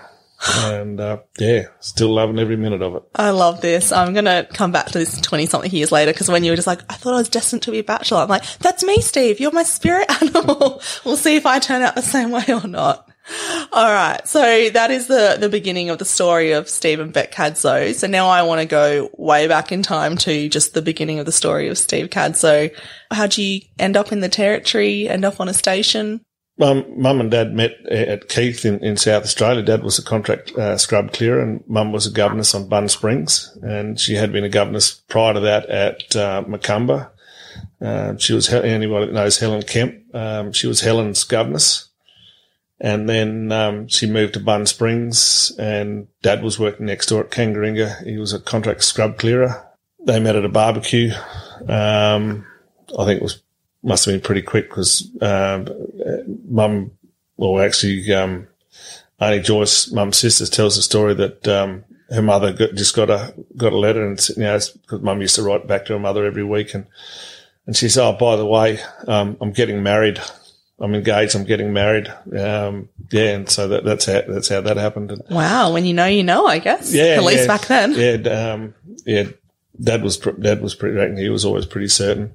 and 0.48 1.00
uh, 1.00 1.18
yeah, 1.38 1.64
still 1.80 2.10
loving 2.10 2.40
every 2.40 2.56
minute 2.56 2.82
of 2.82 2.96
it. 2.96 3.04
I 3.16 3.32
love 3.32 3.60
this. 3.60 3.92
I'm 3.92 4.14
going 4.14 4.26
to 4.26 4.48
come 4.54 4.72
back 4.72 4.88
to 4.88 4.98
this 4.98 5.20
20 5.20 5.46
something 5.48 5.72
years 5.72 5.92
later 5.92 6.14
because 6.14 6.30
when 6.30 6.44
you 6.44 6.52
were 6.52 6.56
just 6.56 6.68
like, 6.68 6.80
I 6.90 6.96
thought 6.96 7.14
I 7.14 7.18
was 7.18 7.30
destined 7.30 7.64
to 7.64 7.72
be 7.72 7.80
a 7.80 7.84
bachelor. 7.84 8.20
I'm 8.20 8.30
like, 8.30 8.46
that's 8.60 8.84
me, 8.84 9.02
Steve. 9.02 9.40
You're 9.40 9.52
my 9.52 9.64
spirit 9.64 10.10
animal. 10.22 10.82
we'll 11.04 11.18
see 11.18 11.36
if 11.36 11.46
I 11.46 11.60
turn 11.60 11.82
out 11.82 11.96
the 11.96 12.02
same 12.02 12.32
way 12.32 12.46
or 12.48 12.66
not. 12.66 13.10
All 13.72 13.92
right. 13.92 14.26
So 14.28 14.70
that 14.70 14.92
is 14.92 15.08
the, 15.08 15.38
the 15.40 15.50
beginning 15.50 15.90
of 15.90 16.00
the 16.00 16.06
story 16.06 16.54
of 16.54 16.70
Steve 16.70 17.00
and 17.00 17.14
Beck 17.14 17.32
Cadzow. 17.32 17.94
So 17.94 18.08
now 18.08 18.28
I 18.28 18.44
want 18.44 18.62
to 18.62 18.66
go 18.66 19.10
way 19.18 19.48
back 19.48 19.72
in 19.72 19.84
time 19.84 20.18
to 20.20 20.50
just 20.50 20.74
the 20.74 20.82
beginning 20.82 21.20
of 21.20 21.26
the 21.26 21.32
story 21.32 21.68
of 21.68 21.78
Steve 21.78 22.10
Cadzow. 22.10 22.74
How'd 23.12 23.38
you 23.38 23.62
end 23.78 23.98
up 23.98 24.12
in 24.12 24.22
the 24.22 24.30
territory, 24.30 25.08
end 25.08 25.26
up 25.26 25.40
on 25.40 25.50
a 25.50 25.54
station? 25.54 26.22
Mum, 26.60 27.02
mum 27.02 27.22
and 27.22 27.32
dad 27.32 27.54
met 27.54 27.72
at 27.88 28.28
Keith 28.28 28.66
in, 28.66 28.84
in 28.84 28.98
South 28.98 29.24
Australia. 29.24 29.64
Dad 29.64 29.82
was 29.82 29.98
a 29.98 30.04
contract 30.04 30.52
uh, 30.52 30.78
scrub 30.78 31.14
clearer 31.14 31.42
and 31.42 31.64
mum 31.70 31.94
was 31.94 32.06
a 32.06 32.12
governess 32.12 32.54
on 32.54 32.68
Bun 32.68 32.90
Springs. 32.90 33.58
And 33.64 33.98
she 33.98 34.16
had 34.16 34.34
been 34.34 34.44
a 34.44 34.50
governess 34.50 34.92
prior 35.08 35.34
to 35.34 35.40
that 35.40 35.70
at 35.70 36.16
uh, 36.18 36.44
Macumba. 36.46 37.12
Uh, 37.82 38.18
she 38.18 38.34
was, 38.34 38.50
anybody 38.50 39.06
that 39.06 39.14
knows 39.14 39.40
Helen 39.40 39.64
Kemp, 39.64 40.14
um, 40.14 40.52
she 40.52 40.68
was 40.68 40.82
Helen's 40.82 41.24
governess. 41.24 41.88
And 42.82 43.08
then 43.08 43.54
um, 43.54 43.88
she 43.88 44.06
moved 44.06 44.34
to 44.34 44.42
Bun 44.42 44.66
Springs 44.66 45.54
and 45.58 46.08
dad 46.22 46.44
was 46.44 46.60
working 46.60 46.88
next 46.88 47.08
door 47.08 47.22
at 47.22 47.32
Kangaringa. 47.32 48.06
He 48.06 48.18
was 48.18 48.34
a 48.34 48.40
contract 48.40 48.84
scrub 48.84 49.18
clearer. 49.18 49.66
They 50.06 50.20
met 50.20 50.36
at 50.36 50.44
a 50.44 50.50
barbecue. 50.50 51.12
Um, 51.70 52.46
I 52.98 53.06
think 53.06 53.22
it 53.22 53.24
was 53.24 53.42
must 53.84 54.06
have 54.06 54.14
been 54.14 54.22
pretty 54.22 54.42
quick 54.42 54.70
because 54.70 55.10
um, 55.22 55.68
mum, 56.48 56.92
well, 57.38 57.60
actually, 57.64 58.12
um, 58.14 58.48
only 59.20 59.42
Joyce, 59.42 59.92
mum's 59.92 60.18
sister, 60.18 60.46
tells 60.46 60.76
the 60.76 60.82
story 60.82 61.14
that 61.16 61.48
um, 61.48 61.84
her 62.10 62.22
mother 62.22 62.54
got, 62.54 62.74
just 62.74 62.96
got 62.96 63.10
a 63.10 63.34
got 63.58 63.74
a 63.74 63.78
letter, 63.78 64.06
and 64.06 64.30
you 64.30 64.44
know, 64.44 64.60
because 64.82 65.02
mum 65.02 65.22
used 65.22 65.36
to 65.36 65.44
write 65.44 65.68
back 65.68 65.86
to 65.86 65.94
her 65.94 66.00
mother 66.00 66.26
every 66.26 66.44
week, 66.44 66.74
and 66.74 66.86
and 67.66 67.76
she 67.76 67.90
said, 67.90 68.04
"Oh, 68.08 68.14
by 68.14 68.36
the 68.36 68.46
way, 68.46 68.80
um, 69.08 69.38
I'm 69.42 69.52
getting 69.52 69.84
married. 69.84 70.20
I'm 70.80 70.96
engaged. 70.96 71.36
I'm 71.36 71.44
getting 71.44 71.74
married." 71.74 72.08
Um, 72.38 72.90
yeah, 73.12 73.32
and 73.36 73.50
so 73.50 73.68
that, 73.68 73.84
that's 73.84 74.06
how 74.06 74.22
that's 74.28 74.50
how 74.50 74.62
that 74.62 74.78
happened. 74.78 75.12
And, 75.12 75.22
Wow. 75.30 75.74
When 75.74 75.86
you 75.86 75.94
know, 75.94 76.06
you 76.06 76.24
know, 76.24 76.46
I 76.48 76.60
guess. 76.60 76.94
yeah, 76.94 77.16
At 77.18 77.24
least 77.24 77.42
yeah, 77.42 77.48
back 77.48 77.68
then. 77.68 77.94
Yeah, 77.94 78.54
um, 78.54 78.74
yeah. 79.06 79.24
Dad 79.82 80.04
was 80.04 80.18
dad 80.18 80.62
was 80.62 80.76
pretty. 80.76 81.22
He 81.22 81.30
was 81.30 81.46
always 81.46 81.66
pretty 81.66 81.88
certain. 81.88 82.32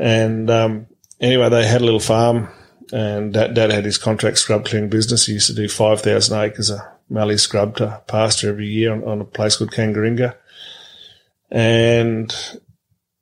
And 0.00 0.50
um, 0.50 0.86
anyway, 1.20 1.50
they 1.50 1.66
had 1.66 1.82
a 1.82 1.84
little 1.84 2.00
farm, 2.00 2.48
and 2.92 3.32
dad, 3.34 3.54
dad 3.54 3.70
had 3.70 3.84
his 3.84 3.98
contract 3.98 4.38
scrub 4.38 4.64
clearing 4.64 4.88
business. 4.88 5.26
He 5.26 5.34
used 5.34 5.48
to 5.48 5.54
do 5.54 5.68
five 5.68 6.00
thousand 6.00 6.40
acres 6.40 6.70
of 6.70 6.80
mallee 7.08 7.36
scrub 7.36 7.76
to 7.76 8.02
pasture 8.06 8.48
every 8.48 8.66
year 8.66 8.92
on, 8.92 9.04
on 9.04 9.20
a 9.20 9.24
place 9.24 9.56
called 9.56 9.72
Kangaringa. 9.72 10.34
And 11.50 12.34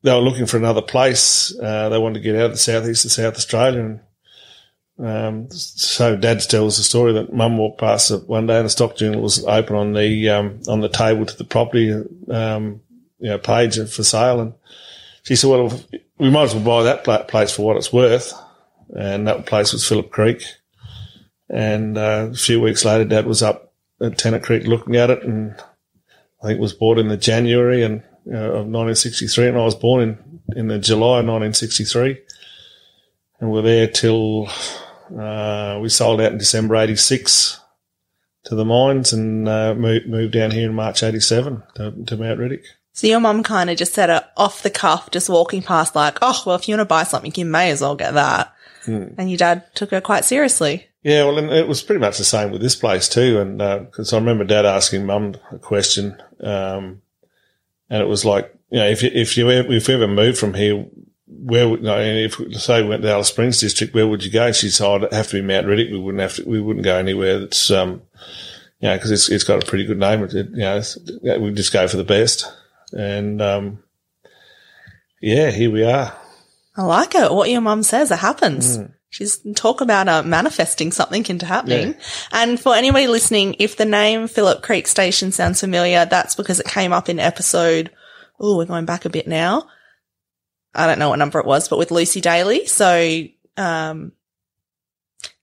they 0.03 0.13
were 0.13 0.21
looking 0.21 0.47
for 0.47 0.57
another 0.57 0.83
place. 0.83 1.59
Uh, 1.59 1.89
they 1.89 1.99
wanted 1.99 2.15
to 2.15 2.21
get 2.21 2.37
out 2.37 2.47
of 2.47 2.53
the 2.53 2.59
southeast 2.59 3.05
of 3.05 3.13
South 3.13 3.35
Australia, 3.35 3.81
and 3.81 4.01
Um, 5.01 5.49
so 5.51 6.17
Dad 6.17 6.41
tells 6.41 6.77
the 6.77 6.83
story 6.83 7.13
that 7.13 7.33
Mum 7.33 7.57
walked 7.57 7.81
past 7.81 8.11
one 8.27 8.47
day 8.49 8.57
and 8.57 8.67
the 8.67 8.71
stock 8.71 8.97
journal 8.97 9.23
was 9.23 9.45
open 9.45 9.77
on 9.77 9.93
the 9.95 10.29
um, 10.29 10.61
on 10.67 10.81
the 10.81 10.89
table 10.89 11.25
to 11.25 11.37
the 11.37 11.45
property 11.45 11.93
um, 12.29 12.81
you 13.21 13.31
know 13.31 13.39
page 13.39 13.77
for 13.89 14.03
sale, 14.03 14.41
and 14.41 14.55
she 15.23 15.37
said, 15.37 15.51
"Well, 15.51 15.71
we 16.19 16.31
might 16.31 16.45
as 16.45 16.55
well 16.55 16.65
buy 16.65 16.83
that 16.85 17.29
place 17.29 17.51
for 17.51 17.67
what 17.67 17.77
it's 17.77 17.93
worth." 17.93 18.33
And 18.95 19.27
that 19.29 19.47
place 19.47 19.73
was 19.73 19.87
Phillip 19.87 20.11
Creek. 20.11 20.43
And 21.51 21.97
uh, 21.97 22.29
a 22.33 22.35
few 22.35 22.61
weeks 22.61 22.85
later, 22.85 23.05
Dad 23.05 23.27
was 23.27 23.43
up 23.43 23.73
at 24.01 24.19
Tennant 24.19 24.45
Creek 24.45 24.67
looking 24.67 24.97
at 24.97 25.11
it, 25.11 25.23
and 25.23 25.55
I 26.43 26.47
think 26.47 26.59
it 26.59 26.63
was 26.63 26.73
bought 26.73 26.99
in 26.99 27.09
the 27.09 27.17
January 27.17 27.83
and 27.83 28.03
uh, 28.31 28.37
of 28.37 28.67
1963, 28.67 29.49
and 29.49 29.59
I 29.59 29.65
was 29.65 29.75
born 29.75 30.03
in 30.03 30.39
in 30.57 30.69
the 30.69 30.79
July 30.79 31.21
of 31.21 31.27
1963, 31.27 32.19
and 33.41 33.51
we're 33.51 33.63
there 33.63 33.87
till 33.87 34.49
uh, 35.19 35.79
we 35.81 35.89
sold 35.89 36.21
out 36.21 36.33
in 36.33 36.39
December 36.39 36.77
'86 36.77 37.61
to 38.45 38.55
the 38.55 38.65
mines, 38.65 39.13
and 39.13 39.49
uh, 39.49 39.75
moved, 39.75 40.09
moved 40.09 40.33
down 40.33 40.51
here 40.51 40.69
in 40.69 40.75
March 40.75 41.03
'87 41.03 41.63
to, 41.77 42.05
to 42.07 42.17
Mount 42.17 42.41
Riddock. 42.41 42.65
So 42.99 43.07
your 43.07 43.21
mum 43.21 43.45
kind 43.45 43.71
of 43.71 43.77
just 43.77 43.95
said 43.95 44.11
it 44.11 44.25
off 44.37 44.65
the 44.65 44.71
cuff, 44.71 45.13
just 45.13 45.29
walking 45.29 45.63
past, 45.63 45.95
like, 45.95 46.19
"Oh, 46.21 46.43
well, 46.45 46.57
if 46.57 46.67
you 46.67 46.73
want 46.73 46.81
to 46.81 46.85
buy 46.85 47.05
something, 47.05 47.33
you 47.37 47.45
may 47.45 47.71
as 47.71 47.81
well 47.81 47.95
get 47.95 48.15
that." 48.15 48.53
Mm. 48.87 49.15
And 49.17 49.31
your 49.31 49.37
dad 49.37 49.73
took 49.77 49.93
her 49.93 50.01
quite 50.01 50.25
seriously. 50.25 50.89
Yeah, 51.05 51.23
well, 51.23 51.39
and 51.39 51.49
it 51.49 51.69
was 51.69 51.81
pretty 51.81 52.01
much 52.01 52.19
the 52.19 52.25
same 52.25 52.51
with 52.51 52.61
this 52.61 52.75
place 52.75 53.09
too. 53.09 53.39
And 53.39 53.59
because 53.87 54.13
uh, 54.13 54.17
I 54.17 54.19
remember 54.19 54.43
Dad 54.43 54.67
asking 54.67 55.07
Mum 55.07 55.37
a 55.53 55.61
question, 55.61 56.21
um, 56.41 57.01
and 57.89 58.03
it 58.03 58.09
was 58.09 58.25
like, 58.25 58.53
you 58.69 58.81
know, 58.81 58.89
if 58.89 59.05
you, 59.05 59.11
if 59.15 59.37
you 59.37 59.49
ever, 59.49 59.73
if 59.73 59.87
you 59.87 59.95
ever 59.95 60.09
moved 60.09 60.39
from 60.39 60.55
here, 60.55 60.85
where 61.29 61.69
would, 61.69 61.79
you 61.79 61.87
know, 61.87 62.01
if 62.01 62.35
say 62.61 62.83
we 62.83 62.89
went 62.89 63.03
to 63.03 63.13
Alice 63.13 63.29
Springs 63.29 63.61
district, 63.61 63.95
where 63.95 64.09
would 64.09 64.25
you 64.25 64.33
go? 64.33 64.51
She 64.51 64.71
said, 64.71 64.85
oh, 64.85 64.97
it'd 64.97 65.13
have 65.13 65.29
to 65.29 65.41
be 65.41 65.47
Mount 65.47 65.69
Riddock. 65.69 65.93
We 65.93 66.01
wouldn't 66.01 66.21
have 66.21 66.35
to, 66.35 66.49
we 66.49 66.61
wouldn't 66.61 66.85
go 66.85 66.97
anywhere 66.97 67.39
that's, 67.39 67.71
um, 67.71 68.03
you 68.81 68.89
know, 68.89 68.97
because 68.97 69.13
it's, 69.13 69.29
it's 69.29 69.45
got 69.45 69.63
a 69.63 69.67
pretty 69.67 69.85
good 69.85 70.01
name. 70.01 70.25
It, 70.25 70.33
you 70.33 70.45
know, 70.45 70.83
we 71.39 71.53
just 71.53 71.73
go 71.73 71.87
for 71.87 71.97
the 71.97 72.03
best. 72.03 72.45
And, 72.93 73.41
um, 73.43 73.83
yeah, 75.21 75.51
here 75.51 75.71
we 75.71 75.85
are. 75.85 76.17
I 76.77 76.83
like 76.83 77.15
it. 77.15 77.33
What 77.33 77.51
your 77.51 77.61
mum 77.61 77.83
says, 77.83 78.11
it 78.11 78.19
happens. 78.19 78.79
Mm. 78.79 78.93
She's 79.11 79.41
talk 79.57 79.81
about 79.81 80.07
uh, 80.07 80.23
manifesting 80.23 80.93
something 80.93 81.25
into 81.27 81.47
happening. 81.47 81.95
Yeah. 81.95 82.01
And 82.33 82.61
for 82.61 82.75
anybody 82.75 83.07
listening, 83.07 83.57
if 83.59 83.77
the 83.77 83.87
name 83.87 84.29
Phillip 84.29 84.63
Creek 84.63 84.87
Station 84.87 85.33
sounds 85.33 85.61
familiar, 85.61 86.05
that's 86.05 86.35
because 86.35 86.61
it 86.61 86.67
came 86.67 86.93
up 86.93 87.09
in 87.09 87.19
episode. 87.19 87.91
Oh, 88.39 88.59
we're 88.59 88.67
going 88.67 88.85
back 88.85 89.07
a 89.07 89.11
bit 89.11 89.27
now. 89.27 89.67
I 90.75 90.87
don't 90.87 90.99
know 90.99 91.09
what 91.09 91.19
number 91.19 91.41
it 91.41 91.47
was, 91.47 91.69
but 91.69 91.79
with 91.79 91.91
Lucy 91.91 92.21
Daly. 92.21 92.67
So, 92.67 93.25
um, 93.57 94.13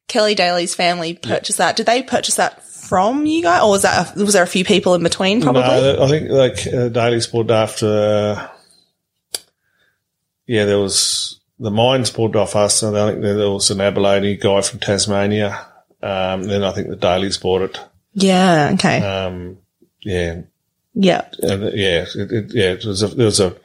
Kelly 0.07 0.35
Daly's 0.35 0.75
family 0.75 1.15
purchased 1.15 1.59
yeah. 1.59 1.65
that. 1.65 1.75
Did 1.75 1.87
they 1.87 2.03
purchase 2.03 2.35
that 2.35 2.63
from 2.85 3.25
you 3.25 3.41
guys, 3.41 3.63
or 3.63 3.69
was 3.71 3.81
that 3.81 4.15
a, 4.15 4.23
was 4.23 4.33
there 4.33 4.43
a 4.43 4.47
few 4.47 4.63
people 4.63 4.95
in 4.95 5.03
between? 5.03 5.41
Probably. 5.41 5.61
No, 5.61 6.03
I 6.03 6.07
think 6.07 6.29
like 6.29 6.67
uh, 6.73 6.89
Daly's 6.89 7.27
bought 7.27 7.51
after. 7.51 7.87
Uh, 7.87 8.47
yeah, 10.47 10.65
there 10.65 10.79
was 10.79 11.39
the 11.59 11.71
mines 11.71 12.09
pulled 12.09 12.35
off 12.35 12.55
us. 12.55 12.83
And 12.83 12.97
I 12.97 13.11
think 13.11 13.21
there 13.21 13.49
was 13.49 13.71
an 13.71 13.81
Abilene 13.81 14.39
guy 14.39 14.61
from 14.61 14.79
Tasmania. 14.79 15.65
Um, 16.01 16.43
then 16.43 16.63
I 16.63 16.71
think 16.71 16.89
the 16.89 16.97
Dalys 16.97 17.41
bought 17.41 17.61
it. 17.63 17.79
Yeah. 18.13 18.71
Okay. 18.73 18.99
Um, 18.99 19.57
yeah. 20.01 20.41
Yeah. 20.93 21.27
Uh, 21.41 21.71
yeah. 21.73 22.05
It, 22.15 22.31
it, 22.31 22.53
yeah. 22.53 22.71
It 22.73 22.85
was 22.85 23.01
a, 23.03 23.07
there 23.07 23.25
was 23.25 23.39
a, 23.39 23.55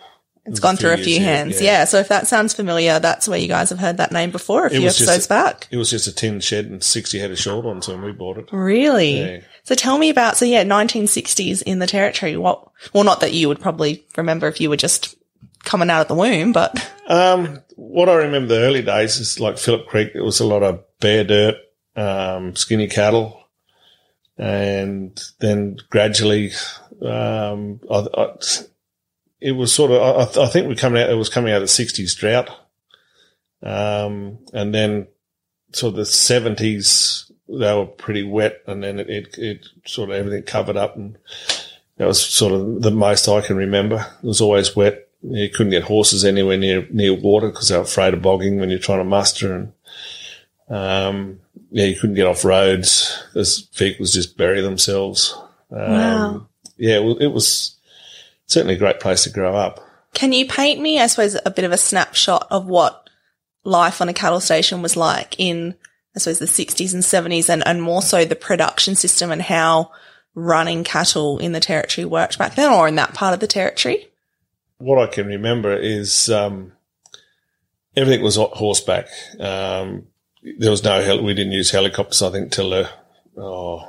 it's 0.47 0.61
gone 0.61 0.76
through 0.76 0.92
a 0.92 0.97
few 0.97 1.20
hands. 1.20 1.61
Yeah. 1.61 1.80
yeah. 1.80 1.85
So 1.85 1.99
if 1.99 2.09
that 2.09 2.26
sounds 2.26 2.54
familiar, 2.54 2.99
that's 2.99 3.28
where 3.28 3.38
you 3.38 3.49
guys 3.49 3.70
have 3.70 3.78
heard 3.78 3.99
that 3.99 4.12
name 4.12 4.30
before 4.30 4.66
a 4.66 4.70
few 4.70 4.82
episodes 4.82 5.26
a, 5.26 5.28
back. 5.28 5.68
It 5.70 5.76
was 5.76 5.90
just 5.90 6.06
a 6.06 6.12
tin 6.12 6.40
shed 6.40 6.66
and 6.66 6.82
60 6.82 7.18
head 7.18 7.30
of 7.30 7.38
short 7.38 7.66
on 7.66 7.82
so 7.82 7.94
when 7.94 8.04
we 8.04 8.12
bought 8.12 8.38
it. 8.38 8.49
Really? 8.52 9.20
Yeah. 9.20 9.40
So 9.64 9.75
tell 9.75 9.99
me 9.99 10.09
about, 10.09 10.37
so 10.37 10.44
yeah, 10.44 10.64
1960s 10.64 11.62
in 11.62 11.78
the 11.78 11.87
territory. 11.87 12.37
What, 12.37 12.70
well, 12.92 13.04
not 13.04 13.20
that 13.20 13.32
you 13.32 13.49
would 13.49 13.61
probably 13.61 14.06
remember 14.16 14.49
if 14.49 14.61
you 14.61 14.70
were 14.70 14.76
just 14.76 15.14
coming 15.64 15.90
out 15.90 16.02
of 16.02 16.09
the 16.09 16.14
womb, 16.14 16.52
but. 16.52 16.90
Um, 17.06 17.61
what 17.76 18.09
I 18.09 18.14
remember 18.14 18.54
the 18.54 18.61
early 18.61 18.82
days 18.82 19.18
is 19.18 19.40
like 19.40 19.59
Phillip 19.59 19.87
Creek, 19.87 20.12
it 20.14 20.23
was 20.23 20.40
a 20.40 20.47
lot 20.47 20.62
of 20.62 20.82
bare 21.00 21.25
dirt, 21.25 21.56
um, 21.97 22.56
skinny 22.56 22.88
cattle. 22.88 23.37
And 24.38 25.20
then 25.40 25.76
gradually, 25.90 26.52
um, 27.02 27.80
I, 27.90 28.06
I, 28.14 28.28
it 29.40 29.52
was 29.52 29.75
sort 29.75 29.90
of, 29.90 30.00
I, 30.00 30.42
I, 30.42 30.47
think 30.47 30.68
we 30.68 30.76
coming 30.76 31.02
out, 31.02 31.11
it 31.11 31.14
was 31.14 31.28
coming 31.28 31.52
out 31.52 31.62
of 31.62 31.68
60s 31.68 32.16
drought. 32.16 32.50
Um, 33.62 34.38
and 34.52 34.75
then 34.75 35.09
sort 35.73 35.90
of 35.90 35.97
the 35.97 36.02
70s, 36.02 37.30
they 37.49 37.75
were 37.75 37.87
pretty 37.87 38.23
wet 38.23 38.62
and 38.66 38.82
then 38.82 38.99
it, 38.99 39.11
it, 39.11 39.38
it 39.38 39.68
sort 39.85 40.11
of 40.11 40.16
everything 40.16 40.42
covered 40.44 40.76
up 40.76 40.97
and 40.97 41.18
that 41.97 42.06
was 42.06 42.25
sort 42.25 42.52
of 42.52 42.82
the 42.82 42.90
most 42.90 43.28
I 43.28 43.40
can 43.40 43.56
remember. 43.56 44.06
It 44.23 44.26
was 44.26 44.40
always 44.40 44.75
wet 44.75 45.11
you 45.23 45.50
couldn't 45.50 45.70
get 45.70 45.82
horses 45.82 46.25
anywhere 46.25 46.56
near 46.56 46.87
near 46.90 47.14
water 47.14 47.49
because 47.49 47.68
they 47.68 47.76
were 47.76 47.82
afraid 47.82 48.14
of 48.14 48.23
bogging 48.23 48.59
when 48.59 48.70
you're 48.70 48.78
trying 48.78 48.99
to 48.99 49.04
muster, 49.04 49.54
and 49.54 49.73
um, 50.68 51.40
yeah, 51.70 51.87
you 51.87 51.99
couldn't 51.99 52.16
get 52.16 52.26
off 52.26 52.44
roads 52.44 53.23
as 53.35 53.68
vehicles 53.75 54.12
just 54.12 54.37
bury 54.37 54.61
themselves. 54.61 55.37
Um, 55.70 55.78
wow. 55.78 56.47
Yeah, 56.76 57.00
well, 57.00 57.18
it 57.18 57.28
was 57.28 57.76
certainly 58.50 58.75
a 58.75 58.78
great 58.78 59.00
place 59.00 59.25
to 59.25 59.30
grow 59.30 59.57
up. 59.57 59.80
Can 60.12 60.33
you 60.33 60.47
paint 60.47 60.80
me, 60.80 61.00
I 61.00 61.07
suppose, 61.07 61.37
a 61.45 61.50
bit 61.50 61.64
of 61.64 61.73
a 61.73 61.78
snapshot 61.78 62.47
of 62.50 62.66
what 62.66 63.09
life 63.64 64.00
on 64.00 64.09
a 64.09 64.14
cattle 64.14 64.40
station 64.40 64.83
was 64.83 64.97
like 64.97 65.37
in, 65.38 65.75
I 66.16 66.19
suppose, 66.19 66.38
the 66.38 66.47
60s 66.47 66.92
and 66.92 67.02
70s, 67.02 67.49
and, 67.49 67.66
and 67.66 67.83
more 67.83 68.02
so 68.02 68.25
the 68.25 68.37
production 68.37 68.97
system 68.97 69.30
and 69.30 69.42
how 69.42 69.92
running 70.35 70.85
cattle 70.85 71.38
in 71.38 71.52
the 71.52 71.61
territory 71.61 72.04
worked 72.04 72.38
back 72.38 72.54
then, 72.54 72.73
or 72.73 72.88
in 72.88 72.97
that 72.97 73.14
part 73.14 73.35
of 73.35 73.40
the 73.40 73.47
territory? 73.47 74.11
what 74.80 74.99
I 74.99 75.12
can 75.12 75.26
remember 75.26 75.76
is 75.76 76.30
um, 76.30 76.73
everything 77.95 78.25
was 78.25 78.37
horseback. 78.37 79.09
Um, 79.38 80.07
there 80.59 80.71
was 80.71 80.83
no 80.83 81.02
hel- 81.02 81.23
we 81.23 81.35
didn't 81.35 81.52
use 81.52 81.71
helicopters. 81.71 82.23
I 82.23 82.30
think 82.30 82.50
till 82.50 82.71
the 82.71 82.88
oh 83.37 83.87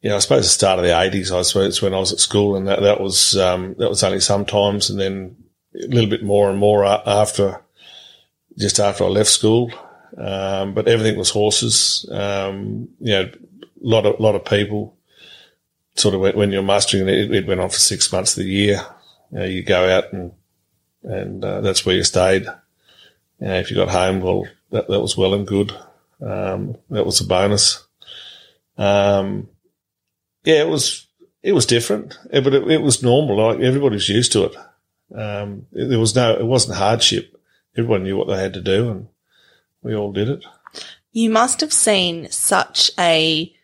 yeah, 0.00 0.14
I 0.14 0.18
suppose 0.18 0.44
the 0.44 0.50
start 0.50 0.78
of 0.78 0.84
the 0.84 0.98
eighties. 0.98 1.32
I 1.32 1.42
suppose 1.42 1.82
when 1.82 1.94
I 1.94 1.98
was 1.98 2.12
at 2.12 2.20
school, 2.20 2.56
and 2.56 2.68
that 2.68 2.80
that 2.82 3.00
was 3.00 3.36
um, 3.36 3.74
that 3.78 3.88
was 3.88 4.02
only 4.02 4.20
sometimes, 4.20 4.90
and 4.90 5.00
then 5.00 5.36
a 5.74 5.88
little 5.88 6.10
bit 6.10 6.22
more 6.22 6.50
and 6.50 6.58
more 6.58 6.84
after 6.84 7.60
just 8.56 8.78
after 8.78 9.04
I 9.04 9.08
left 9.08 9.30
school. 9.30 9.72
Um, 10.16 10.74
but 10.74 10.88
everything 10.88 11.18
was 11.18 11.30
horses. 11.30 12.08
Um, 12.10 12.88
you 13.00 13.12
know, 13.12 13.22
a 13.22 13.30
lot 13.80 14.06
of 14.06 14.20
lot 14.20 14.34
of 14.34 14.44
people. 14.44 14.94
Sort 15.96 16.14
of 16.14 16.36
when 16.36 16.52
you're 16.52 16.62
mustering, 16.62 17.08
it, 17.08 17.34
it 17.34 17.46
went 17.48 17.60
on 17.60 17.70
for 17.70 17.78
six 17.78 18.12
months 18.12 18.36
of 18.36 18.44
the 18.44 18.50
year. 18.50 18.80
You, 19.32 19.38
know, 19.38 19.44
you 19.44 19.62
go 19.64 19.88
out 19.88 20.12
and 20.12 20.32
and 21.02 21.44
uh, 21.44 21.60
that's 21.60 21.84
where 21.84 21.96
you 21.96 22.04
stayed. 22.04 22.42
You 22.42 23.46
know, 23.46 23.58
if 23.58 23.70
you 23.70 23.76
got 23.76 23.88
home, 23.88 24.20
well, 24.20 24.46
that, 24.70 24.88
that 24.88 25.00
was 25.00 25.16
well 25.16 25.34
and 25.34 25.44
good. 25.44 25.72
Um, 26.20 26.76
that 26.90 27.04
was 27.04 27.20
a 27.20 27.24
bonus. 27.24 27.84
Um, 28.76 29.48
yeah, 30.48 30.62
it 30.62 30.68
was 30.68 31.06
it 31.42 31.52
was 31.52 31.66
different, 31.66 32.18
but 32.30 32.54
it, 32.54 32.70
it 32.70 32.80
was 32.80 33.02
normal. 33.02 33.36
Like 33.36 33.60
everybody's 33.60 34.08
used 34.08 34.32
to 34.32 34.44
it. 34.44 34.56
Um, 35.14 35.66
there 35.72 35.98
was 35.98 36.14
no, 36.14 36.34
it 36.34 36.46
wasn't 36.46 36.78
hardship. 36.78 37.38
Everyone 37.76 38.02
knew 38.02 38.16
what 38.16 38.28
they 38.28 38.38
had 38.38 38.54
to 38.54 38.62
do, 38.62 38.88
and 38.88 39.08
we 39.82 39.94
all 39.94 40.10
did 40.10 40.30
it. 40.30 40.46
You 41.12 41.28
must 41.28 41.60
have 41.60 41.72
seen 41.72 42.30
such 42.30 42.90
a 42.98 43.54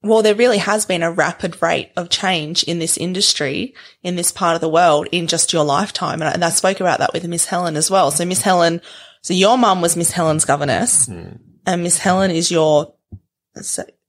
well, 0.00 0.22
there 0.22 0.36
really 0.36 0.58
has 0.58 0.86
been 0.86 1.02
a 1.02 1.10
rapid 1.10 1.60
rate 1.60 1.90
of 1.96 2.10
change 2.10 2.62
in 2.62 2.78
this 2.78 2.96
industry, 2.96 3.74
in 4.04 4.14
this 4.14 4.30
part 4.30 4.54
of 4.54 4.60
the 4.60 4.68
world 4.68 5.08
in 5.10 5.26
just 5.26 5.52
your 5.52 5.64
lifetime. 5.64 6.22
And 6.22 6.28
I, 6.28 6.32
and 6.32 6.44
I 6.44 6.50
spoke 6.50 6.78
about 6.78 7.00
that 7.00 7.12
with 7.12 7.26
Miss 7.26 7.46
Helen 7.46 7.76
as 7.76 7.90
well. 7.90 8.12
So 8.12 8.24
Miss 8.24 8.42
Helen, 8.42 8.80
so 9.22 9.34
your 9.34 9.58
mum 9.58 9.80
was 9.80 9.96
Miss 9.96 10.12
Helen's 10.12 10.44
governess 10.44 11.08
mm. 11.08 11.40
and 11.66 11.82
Miss 11.82 11.98
Helen 11.98 12.30
is 12.30 12.52
your 12.52 12.94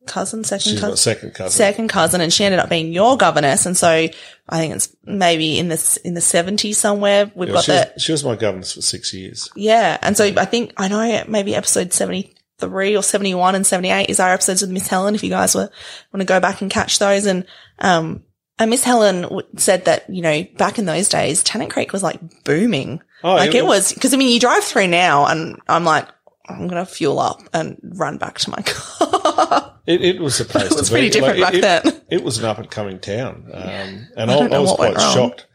cousin, 0.09 0.43
second 0.43 0.71
She's 0.71 0.79
cousin, 0.79 0.97
second 0.97 1.33
cousin, 1.33 1.51
second 1.51 1.87
cousin. 1.87 2.21
And 2.21 2.33
she 2.33 2.43
ended 2.43 2.59
up 2.59 2.69
being 2.69 2.91
your 2.91 3.15
governess. 3.15 3.65
And 3.65 3.77
so 3.77 3.87
I 3.87 4.11
think 4.49 4.75
it's 4.75 4.95
maybe 5.05 5.57
in 5.57 5.69
this, 5.69 5.97
in 5.97 6.15
the 6.15 6.21
seventies 6.21 6.77
somewhere. 6.77 7.31
We've 7.33 7.49
yeah, 7.49 7.55
got 7.55 7.65
that. 7.67 8.01
She 8.01 8.11
was 8.11 8.23
my 8.23 8.35
governess 8.35 8.73
for 8.73 8.81
six 8.81 9.13
years. 9.13 9.49
Yeah. 9.55 9.97
And 10.01 10.17
so 10.17 10.25
I 10.25 10.45
think, 10.45 10.73
I 10.75 10.87
know 10.87 11.23
maybe 11.27 11.55
episode 11.55 11.93
73 11.93 12.97
or 12.97 13.03
71 13.03 13.55
and 13.55 13.65
78 13.65 14.09
is 14.09 14.19
our 14.19 14.33
episodes 14.33 14.61
with 14.61 14.71
Miss 14.71 14.87
Helen. 14.87 15.15
If 15.15 15.23
you 15.23 15.29
guys 15.29 15.55
were, 15.55 15.69
want 16.11 16.21
to 16.21 16.25
go 16.25 16.39
back 16.39 16.61
and 16.61 16.69
catch 16.69 16.99
those. 16.99 17.25
And, 17.25 17.45
um, 17.79 18.23
and 18.57 18.69
Miss 18.69 18.83
Helen 18.83 19.21
w- 19.21 19.47
said 19.55 19.85
that, 19.85 20.09
you 20.09 20.21
know, 20.21 20.43
back 20.57 20.79
in 20.79 20.85
those 20.85 21.07
days, 21.07 21.43
Tennant 21.43 21.71
Creek 21.71 21.93
was 21.93 22.03
like 22.03 22.19
booming. 22.43 23.01
Oh, 23.23 23.35
like 23.35 23.55
it 23.55 23.65
was, 23.65 23.93
cause 23.93 24.13
I 24.13 24.17
mean, 24.17 24.33
you 24.33 24.39
drive 24.39 24.63
through 24.63 24.87
now 24.87 25.25
and 25.25 25.61
I'm 25.67 25.85
like, 25.85 26.07
I'm 26.49 26.67
going 26.67 26.83
to 26.83 26.91
fuel 26.91 27.19
up 27.19 27.41
and 27.53 27.77
run 27.83 28.17
back 28.17 28.39
to 28.39 28.49
my 28.49 28.61
car. 28.65 29.18
It, 29.87 30.03
it 30.03 30.19
was 30.19 30.39
a 30.39 30.45
place. 30.45 30.71
it 30.71 30.77
was 30.77 30.91
pretty 30.91 31.07
be. 31.07 31.13
different 31.13 31.39
like, 31.39 31.53
back 31.53 31.83
it, 31.83 31.83
then. 31.83 32.01
It 32.11 32.23
was 32.23 32.37
an 32.37 32.45
up 32.45 32.59
and 32.59 32.69
coming 32.69 32.99
town, 32.99 33.49
um, 33.51 34.07
and 34.15 34.29
I, 34.29 34.35
I, 34.35 34.47
I 34.47 34.59
was 34.59 34.73
quite 34.73 35.01
shocked. 35.01 35.47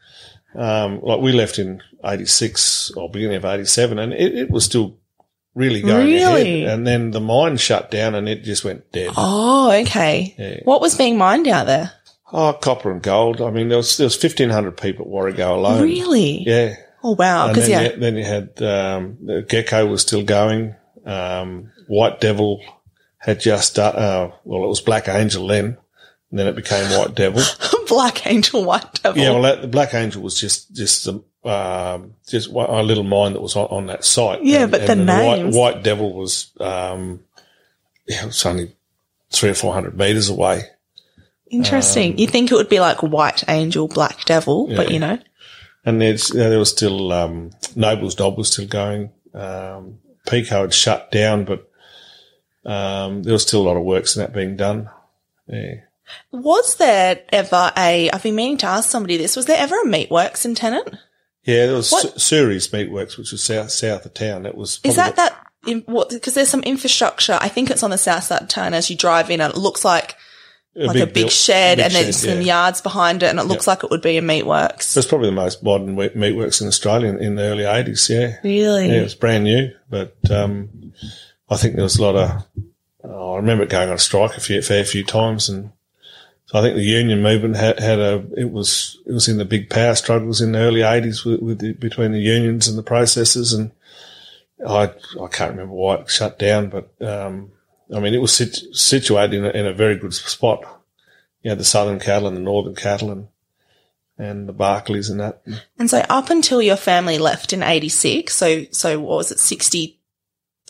Um, 0.56 1.00
like 1.02 1.20
we 1.20 1.30
left 1.30 1.60
in 1.60 1.80
'86 2.04 2.92
or 2.96 3.08
beginning 3.08 3.36
of 3.36 3.44
'87, 3.44 3.96
and 3.96 4.12
it, 4.12 4.34
it, 4.34 4.50
was 4.50 4.64
still 4.64 4.98
really 5.54 5.82
going 5.82 6.06
Really? 6.06 6.64
ahead. 6.64 6.74
And 6.74 6.86
then 6.86 7.12
the 7.12 7.20
mine 7.20 7.58
shut 7.58 7.92
down 7.92 8.16
and 8.16 8.28
it 8.28 8.42
just 8.42 8.64
went 8.64 8.90
dead. 8.90 9.12
Oh, 9.16 9.70
okay. 9.70 10.34
Yeah. 10.36 10.60
What 10.64 10.80
was 10.80 10.96
being 10.96 11.16
mined 11.16 11.46
out 11.46 11.66
there? 11.66 11.92
Oh, 12.32 12.52
copper 12.54 12.90
and 12.90 13.02
gold. 13.02 13.40
I 13.40 13.50
mean, 13.50 13.68
there 13.68 13.78
was 13.78 13.96
there 13.96 14.06
was 14.06 14.16
fifteen 14.16 14.50
hundred 14.50 14.76
people 14.76 15.06
at 15.06 15.12
Warrego 15.12 15.56
alone. 15.56 15.82
Really? 15.82 16.42
Yeah. 16.42 16.74
Oh, 17.04 17.14
wow. 17.14 17.48
Because, 17.48 17.68
then, 17.68 17.82
yeah. 17.82 17.92
you, 17.92 18.00
then 18.00 18.16
you 18.16 18.24
had 18.24 18.62
um, 18.62 19.44
Gecko 19.46 19.86
was 19.86 20.02
still 20.02 20.24
going. 20.24 20.74
Um, 21.04 21.70
White 21.86 22.18
Devil 22.20 22.62
had 23.25 23.40
just 23.40 23.78
uh, 23.78 23.83
uh, 23.83 24.33
well, 24.45 24.64
it 24.64 24.69
was 24.69 24.81
Black 24.81 25.09
Angel 25.09 25.47
then, 25.47 25.76
and 26.31 26.38
then 26.38 26.47
it 26.47 26.57
became 26.57 26.90
White 26.99 27.14
Devil. 27.14 27.43
Black 27.88 28.26
Angel, 28.26 28.64
White 28.64 29.02
Devil. 29.02 29.23
yeah, 29.23 29.31
well, 29.31 29.43
that, 29.43 29.62
the 29.62 29.69
Black 29.69 29.95
Angel 29.95 30.23
was 30.23 30.40
just 30.40 30.73
just 30.75 31.07
a, 31.07 31.23
um, 31.49 32.14
just 32.28 32.49
a 32.49 32.83
little 32.83 33.04
mine 33.04 33.33
that 33.35 33.40
was 33.40 33.57
on, 33.57 33.66
on 33.66 33.87
that 33.87 34.04
site. 34.04 34.43
Yeah, 34.43 34.66
but 34.66 34.83
the 34.83 34.87
then 34.88 35.07
names. 35.07 35.54
White, 35.54 35.75
White 35.75 35.83
Devil 35.85 36.12
was 36.12 36.50
um, 36.61 37.21
yeah, 38.07 38.23
it 38.23 38.26
was 38.26 38.47
only 38.47 38.75
three 39.31 39.50
or 39.50 39.54
four 39.54 39.73
hundred 39.73 39.97
meters 39.99 40.28
away. 40.28 40.64
Interesting. 41.50 42.19
you 42.19 42.26
think 42.26 42.50
it 42.50 42.54
would 42.54 42.69
be 42.69 42.81
like 42.81 43.02
White 43.02 43.45
Angel, 43.49 43.87
Black 43.87 44.25
Devil, 44.25 44.66
but 44.75 44.90
you 44.90 44.99
know. 44.99 45.19
And 45.85 46.00
there's, 46.00 46.28
there 46.28 46.59
was 46.59 46.71
still, 46.71 47.12
um, 47.12 47.50
Noble's 47.76 48.19
Nob 48.19 48.38
was 48.38 48.50
still 48.50 48.66
going. 48.66 49.11
Um, 49.35 49.99
Peko 50.26 50.62
had 50.62 50.75
shut 50.75 51.12
down, 51.12 51.45
but, 51.45 51.71
um, 52.64 53.23
there 53.23 53.33
was 53.33 53.42
still 53.42 53.62
a 53.62 53.68
lot 53.68 53.76
of 53.76 53.83
works 53.85 54.16
in 54.16 54.21
that 54.23 54.33
being 54.33 54.56
done. 54.56 54.90
Yeah. 55.47 55.75
Was 56.30 56.76
there 56.76 57.23
ever 57.30 57.73
a, 57.76 58.11
I've 58.11 58.23
been 58.23 58.35
meaning 58.35 58.59
to 58.59 58.66
ask 58.66 58.90
somebody 58.90 59.16
this, 59.16 59.37
was 59.37 59.47
there 59.47 59.59
ever 59.59 59.75
a 59.76 59.87
meatworks 59.87 60.44
in 60.44 60.54
Tennant? 60.54 60.88
Yeah, 61.44 61.66
there 61.66 61.75
was 61.75 61.90
What- 61.90 62.21
Su- 62.21 62.37
Meatworks, 62.49 63.18
which 63.18 63.33
was 63.33 63.42
south, 63.42 63.71
south 63.71 64.04
of 64.06 64.14
town. 64.14 64.44
That 64.44 64.56
was, 64.56 64.80
Is 64.85 64.97
that 64.97 65.16
that, 65.16 65.37
what, 65.87 66.11
because 66.11 66.35
there's 66.35 66.49
some 66.49 66.62
infrastructure, 66.62 67.38
I 67.40 67.49
think 67.49 67.71
it's 67.71 67.83
on 67.83 67.90
the 67.90 67.99
south 67.99 68.25
side 68.25 68.42
of 68.42 68.49
town 68.49 68.75
as 68.75 68.90
you 68.90 68.97
drive 68.97 69.30
in 69.30 69.40
and 69.40 69.52
it 69.52 69.59
looks 69.59 69.85
like, 69.85 70.16
like 70.75 70.97
a 70.97 71.06
big 71.06 71.14
built- 71.14 71.33
shed 71.33 71.76
big 71.78 71.87
and 71.87 71.94
there's 71.94 72.21
shed, 72.21 72.30
some 72.30 72.40
yeah. 72.40 72.64
yards 72.64 72.80
behind 72.80 73.23
it 73.23 73.26
and 73.30 73.38
it 73.38 73.44
looks 73.44 73.66
like 73.66 73.85
it 73.85 73.90
would 73.90 74.02
be 74.02 74.16
a 74.16 74.23
meatworks. 74.23 74.97
It's 74.97 75.06
probably 75.06 75.28
the 75.28 75.37
most 75.37 75.62
modern 75.62 75.97
meatworks 75.97 76.61
in 76.61 76.66
Australia 76.66 77.09
in, 77.09 77.18
in 77.18 77.35
the 77.37 77.42
early 77.42 77.64
80s, 77.64 78.09
yeah. 78.09 78.37
Really? 78.42 78.88
Yeah, 78.88 79.00
it 79.00 79.02
was 79.04 79.14
brand 79.14 79.44
new, 79.44 79.71
but, 79.88 80.16
um, 80.30 80.92
I 81.48 81.56
think 81.56 81.74
there 81.74 81.84
was 81.84 81.98
a 81.98 82.02
lot 82.02 82.16
of, 82.16 82.46
oh, 83.04 83.34
I 83.34 83.36
remember 83.36 83.64
it 83.64 83.70
going 83.70 83.90
on 83.90 83.98
strike 83.98 84.36
a 84.36 84.40
few, 84.40 84.62
fair 84.62 84.84
few 84.84 85.04
times 85.04 85.48
and, 85.48 85.72
so 86.46 86.58
I 86.58 86.62
think 86.62 86.76
the 86.76 86.82
union 86.82 87.22
movement 87.22 87.56
had, 87.56 87.78
had 87.78 87.98
a, 87.98 88.24
it 88.36 88.50
was, 88.50 89.00
it 89.06 89.12
was 89.12 89.28
in 89.28 89.38
the 89.38 89.46
big 89.46 89.70
power 89.70 89.94
struggles 89.94 90.40
in 90.42 90.52
the 90.52 90.58
early 90.58 90.82
eighties 90.82 91.24
with, 91.24 91.40
with 91.40 91.58
the, 91.58 91.72
between 91.72 92.12
the 92.12 92.20
unions 92.20 92.68
and 92.68 92.76
the 92.76 92.82
processors. 92.82 93.58
And 93.58 93.72
I, 94.66 94.92
I 95.22 95.28
can't 95.28 95.52
remember 95.52 95.72
why 95.72 95.96
it 95.96 96.10
shut 96.10 96.38
down, 96.38 96.68
but, 96.68 96.92
um, 97.00 97.52
I 97.94 97.98
mean, 97.98 98.14
it 98.14 98.20
was 98.20 98.34
sit, 98.34 98.56
situated 98.72 99.34
in 99.34 99.46
a, 99.46 99.50
in 99.50 99.66
a 99.66 99.72
very 99.72 99.96
good 99.96 100.12
spot. 100.12 100.64
You 101.42 101.50
had 101.50 101.58
the 101.58 101.64
southern 101.64 101.98
cattle 101.98 102.28
and 102.28 102.36
the 102.36 102.42
northern 102.42 102.74
cattle 102.74 103.10
and, 103.10 103.28
and 104.18 104.46
the 104.46 104.54
Barklys 104.54 105.10
and 105.10 105.20
that. 105.20 105.42
And 105.78 105.88
so 105.88 106.04
up 106.10 106.28
until 106.28 106.60
your 106.60 106.76
family 106.76 107.16
left 107.18 107.54
in 107.54 107.62
86, 107.62 108.34
so, 108.34 108.64
so 108.70 109.00
what 109.00 109.16
was 109.16 109.32
it, 109.32 109.38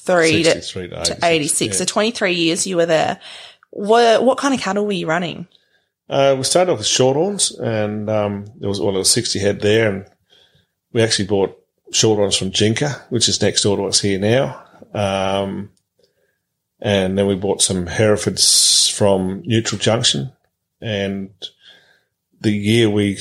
63 0.05 0.43
to, 0.43 0.95
to 0.95 0.99
86. 0.99 1.09
to 1.09 1.27
86. 1.27 1.75
yeah. 1.75 1.79
So 1.79 1.85
23 1.85 2.33
years 2.35 2.67
you 2.67 2.77
were 2.77 2.87
there. 2.87 3.21
What, 3.71 4.25
what 4.25 4.39
kind 4.39 4.55
of 4.55 4.61
cattle 4.61 4.87
were 4.87 4.93
you 4.93 5.07
running? 5.07 5.49
Uh, 6.09 6.35
we 6.37 6.45
started 6.45 6.73
off 6.73 6.79
with 6.79 6.87
shorthorns, 6.87 7.59
and 7.59 8.11
um, 8.11 8.47
there 8.59 8.69
was 8.69 8.79
well, 8.79 8.93
there 8.93 8.99
was 8.99 9.11
sixty 9.11 9.39
head 9.39 9.61
there, 9.61 9.91
and 9.91 10.07
we 10.93 11.03
actually 11.03 11.27
bought 11.27 11.59
shorthorns 11.93 12.39
from 12.39 12.51
Jinka, 12.51 13.03
which 13.09 13.29
is 13.29 13.41
next 13.41 13.63
door 13.63 13.77
to 13.79 13.85
us 13.85 14.01
here 14.01 14.19
now. 14.19 14.63
Um, 14.93 15.71
and 16.81 17.17
then 17.17 17.27
we 17.27 17.37
bought 17.37 17.63
some 17.63 17.87
Herefords 17.87 18.91
from 18.95 19.43
Neutral 19.47 19.79
Junction, 19.79 20.33
and 20.81 21.31
the 22.41 22.53
year 22.53 22.91
we 22.91 23.19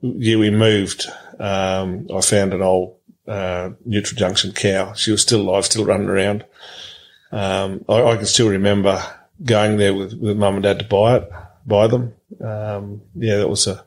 year 0.00 0.38
we 0.38 0.50
moved, 0.50 1.06
um, 1.38 2.06
I 2.14 2.20
found 2.22 2.54
an 2.54 2.62
old 2.62 2.96
uh, 3.26 3.70
Neutral 3.84 4.18
Junction 4.18 4.52
cow. 4.52 4.92
She 4.94 5.10
was 5.10 5.22
still 5.22 5.40
alive, 5.40 5.64
still 5.64 5.84
running 5.84 6.08
around. 6.08 6.44
Um, 7.32 7.84
I, 7.88 8.02
I 8.02 8.16
can 8.16 8.26
still 8.26 8.48
remember 8.48 9.02
going 9.42 9.76
there 9.76 9.94
with, 9.94 10.14
with 10.14 10.36
mum 10.36 10.54
and 10.54 10.62
dad 10.62 10.78
to 10.78 10.84
buy 10.84 11.16
it, 11.16 11.30
buy 11.66 11.86
them. 11.86 12.14
Um, 12.40 13.02
yeah, 13.14 13.38
that 13.38 13.48
was 13.48 13.66
a, 13.66 13.84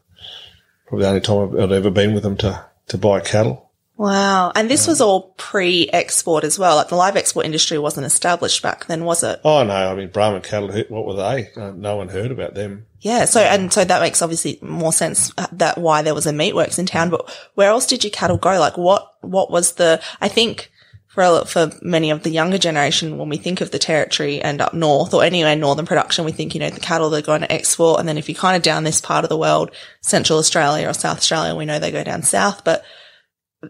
probably 0.88 1.04
the 1.04 1.10
only 1.10 1.22
time 1.22 1.60
I'd 1.60 1.72
ever 1.72 1.92
been 1.92 2.14
with 2.14 2.24
them 2.24 2.38
to, 2.38 2.66
to 2.88 2.98
buy 2.98 3.20
cattle. 3.20 3.67
Wow. 3.98 4.52
And 4.54 4.70
this 4.70 4.86
was 4.86 5.02
all 5.02 5.34
pre-export 5.38 6.44
as 6.44 6.60
well. 6.60 6.76
Like 6.76 6.90
the 6.90 6.96
live 6.96 7.18
export 7.18 7.48
industry 7.48 7.80
wasn't 7.80 8.06
established 8.06 8.62
back 8.62 8.86
then, 8.86 9.04
was 9.04 9.24
it? 9.24 9.42
Oh 9.44 9.64
no, 9.64 9.74
I 9.74 9.96
mean, 9.96 10.10
Brahman 10.10 10.44
cattle, 10.44 10.72
what 10.90 11.06
were 11.06 11.16
they? 11.16 11.52
Uh, 11.56 11.72
no 11.72 11.96
one 11.96 12.08
heard 12.08 12.30
about 12.30 12.54
them. 12.54 12.86
Yeah. 13.02 13.26
So, 13.26 13.42
and 13.42 13.74
so 13.74 13.84
that 13.84 14.02
makes 14.02 14.22
obviously 14.22 14.60
more 14.62 14.94
sense 14.94 15.34
uh, 15.38 15.48
that 15.54 15.80
why 15.80 16.04
there 16.04 16.14
was 16.14 16.28
a 16.28 16.32
meatworks 16.32 16.78
in 16.78 16.86
town, 16.86 17.10
but 17.10 17.28
where 17.56 17.70
else 17.70 17.88
did 17.88 18.04
your 18.04 18.12
cattle 18.12 18.38
go? 18.38 18.60
Like 18.60 18.78
what, 18.78 19.16
what 19.22 19.50
was 19.50 19.74
the, 19.74 20.00
I 20.22 20.28
think 20.28 20.72
for, 21.08 21.46
for 21.46 21.72
many 21.82 22.12
of 22.12 22.22
the 22.22 22.30
younger 22.30 22.60
generation, 22.60 23.18
when 23.18 23.30
we 23.30 23.38
think 23.38 23.62
of 23.62 23.72
the 23.72 23.80
territory 23.80 24.40
and 24.40 24.62
up 24.62 24.76
north 24.76 25.16
or 25.16 25.24
anywhere 25.24 25.56
northern 25.56 25.88
production, 25.88 26.24
we 26.24 26.32
think, 26.32 26.54
you 26.54 26.60
know, 26.60 26.70
the 26.70 26.80
cattle 26.80 27.10
they're 27.10 27.24
going 27.24 27.42
to 27.42 27.52
export. 27.52 28.00
And 28.00 28.08
then 28.08 28.20
if 28.20 28.30
you 28.30 28.36
kind 28.36 28.56
of 28.56 28.62
down 28.62 28.84
this 28.84 29.02
part 29.02 29.26
of 29.26 29.30
the 29.30 29.38
world, 29.38 29.72
central 30.02 30.38
Australia 30.38 30.88
or 30.88 30.94
South 30.94 31.18
Australia, 31.18 31.56
we 31.56 31.66
know 31.66 31.80
they 31.80 31.92
go 31.92 32.04
down 32.04 32.22
south, 32.22 32.64
but 32.64 32.86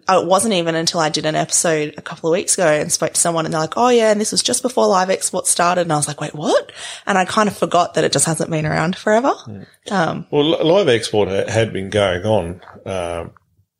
it 0.09 0.25
wasn't 0.27 0.53
even 0.53 0.75
until 0.75 0.99
I 0.99 1.09
did 1.09 1.25
an 1.25 1.35
episode 1.35 1.93
a 1.97 2.01
couple 2.01 2.29
of 2.29 2.33
weeks 2.33 2.53
ago 2.55 2.67
and 2.67 2.91
spoke 2.91 3.13
to 3.13 3.19
someone 3.19 3.45
and 3.45 3.53
they're 3.53 3.61
like, 3.61 3.77
oh 3.77 3.89
yeah, 3.89 4.11
and 4.11 4.19
this 4.19 4.31
was 4.31 4.41
just 4.43 4.61
before 4.61 4.87
live 4.87 5.09
export 5.09 5.47
started. 5.47 5.81
And 5.81 5.93
I 5.93 5.97
was 5.97 6.07
like, 6.07 6.21
wait, 6.21 6.33
what? 6.33 6.71
And 7.05 7.17
I 7.17 7.25
kind 7.25 7.47
of 7.49 7.57
forgot 7.57 7.93
that 7.93 8.03
it 8.03 8.11
just 8.11 8.25
hasn't 8.25 8.49
been 8.49 8.65
around 8.65 8.95
forever. 8.95 9.33
Um, 9.91 10.27
Well, 10.31 10.43
live 10.65 10.87
export 10.89 11.29
ha- 11.29 11.49
had 11.51 11.73
been 11.73 11.89
going 11.89 12.23
on, 12.25 12.61
um, 12.85 13.31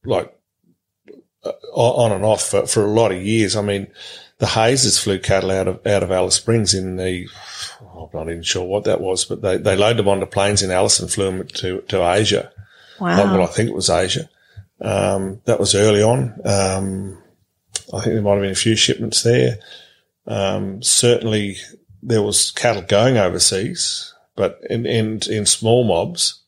like 0.05 0.33
uh, 1.45 1.51
on 1.73 2.11
and 2.11 2.23
off 2.25 2.43
for, 2.49 2.67
for 2.67 2.83
a 2.85 2.91
lot 2.91 3.11
of 3.11 3.21
years. 3.21 3.55
I 3.55 3.61
mean, 3.61 3.87
the 4.39 4.45
Hazes 4.45 4.99
flew 4.99 5.19
cattle 5.19 5.51
out 5.51 5.67
of 5.67 5.85
out 5.87 6.03
of 6.03 6.11
Alice 6.11 6.35
Springs 6.35 6.73
in 6.73 6.95
the. 6.97 7.27
I'm 7.81 8.09
not 8.13 8.29
even 8.29 8.43
sure 8.43 8.63
what 8.63 8.83
that 8.83 9.01
was, 9.01 9.25
but 9.25 9.41
they, 9.41 9.57
they 9.57 9.75
loaded 9.75 9.97
them 9.97 10.07
onto 10.07 10.25
planes 10.27 10.61
in 10.61 10.71
Alice 10.71 10.99
and 10.99 11.11
flew 11.11 11.25
them 11.25 11.47
to 11.47 11.81
to 11.81 12.07
Asia. 12.07 12.51
wow. 12.99 13.17
Well, 13.17 13.43
I 13.43 13.47
think 13.47 13.69
it 13.69 13.75
was 13.75 13.89
Asia. 13.89 14.29
Um, 14.81 15.41
that 15.45 15.59
was 15.59 15.73
early 15.75 16.03
on. 16.03 16.39
Um, 16.45 17.17
I 17.93 18.01
think 18.01 18.13
there 18.13 18.21
might 18.21 18.33
have 18.33 18.41
been 18.41 18.51
a 18.51 18.55
few 18.55 18.75
shipments 18.75 19.23
there. 19.23 19.57
Um, 20.27 20.83
certainly 20.83 21.57
there 22.03 22.21
was 22.21 22.51
cattle 22.51 22.81
going 22.83 23.17
overseas, 23.17 24.13
but 24.35 24.59
in, 24.69 24.85
in, 24.85 25.21
in 25.29 25.45
small 25.45 25.83
mobs. 25.83 26.43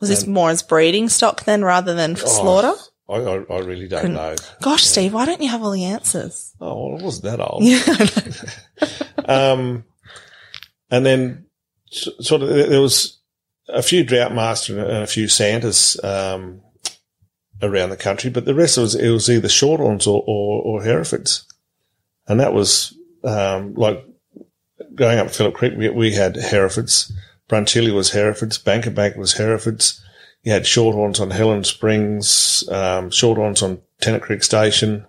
was 0.00 0.08
this 0.08 0.26
more 0.26 0.50
as 0.50 0.62
breeding 0.62 1.08
stock 1.08 1.44
then 1.44 1.62
rather 1.64 1.92
than 1.94 2.16
for 2.16 2.26
Oh, 2.26 2.28
slaughter? 2.28 2.72
I, 3.08 3.14
I, 3.16 3.56
I 3.56 3.58
really 3.58 3.88
don't 3.88 4.14
know. 4.14 4.36
Gosh, 4.62 4.84
Steve, 4.84 5.12
why 5.12 5.26
don't 5.26 5.42
you 5.42 5.48
have 5.48 5.62
all 5.62 5.72
the 5.72 5.84
answers? 5.84 6.54
Oh, 6.60 6.86
well, 6.90 6.98
it 7.00 7.04
wasn't 7.04 7.24
that 7.24 7.40
old. 7.40 7.62
Yeah. 7.64 8.86
Um, 9.26 9.84
and 10.90 11.04
then 11.06 11.46
sort 11.90 12.42
of 12.42 12.48
there 12.48 12.80
was 12.80 13.18
a 13.68 13.82
few 13.82 14.02
drought 14.02 14.34
master 14.34 14.80
and 14.80 15.02
a 15.04 15.06
few 15.06 15.28
Santas, 15.28 16.02
um, 16.02 16.62
around 17.62 17.90
the 17.90 17.96
country, 17.96 18.30
but 18.30 18.44
the 18.44 18.54
rest 18.54 18.78
was, 18.78 18.94
it 18.94 19.10
was 19.10 19.28
either 19.28 19.48
Shorthorns 19.48 20.06
or, 20.06 20.22
or, 20.26 20.62
or 20.62 20.82
Herefords. 20.82 21.46
And 22.26 22.40
that 22.40 22.54
was, 22.54 22.94
um, 23.24 23.74
like 23.74 24.04
going 24.94 25.18
up 25.18 25.30
Phillip 25.30 25.54
Creek, 25.54 25.74
we, 25.76 25.88
we 25.90 26.14
had 26.14 26.36
Herefords. 26.36 27.12
Brunchilly 27.48 27.92
was 27.92 28.12
Herefords. 28.12 28.58
Banka 28.58 28.90
Banka 28.90 29.18
was 29.18 29.34
Herefords. 29.34 30.02
You 30.42 30.52
had 30.52 30.62
Shorthorns 30.62 31.20
on 31.20 31.30
Helen 31.30 31.64
Springs, 31.64 32.66
um, 32.68 33.10
Shorthorns 33.10 33.62
on 33.62 33.80
Tennant 34.00 34.22
Creek 34.22 34.42
Station. 34.42 35.04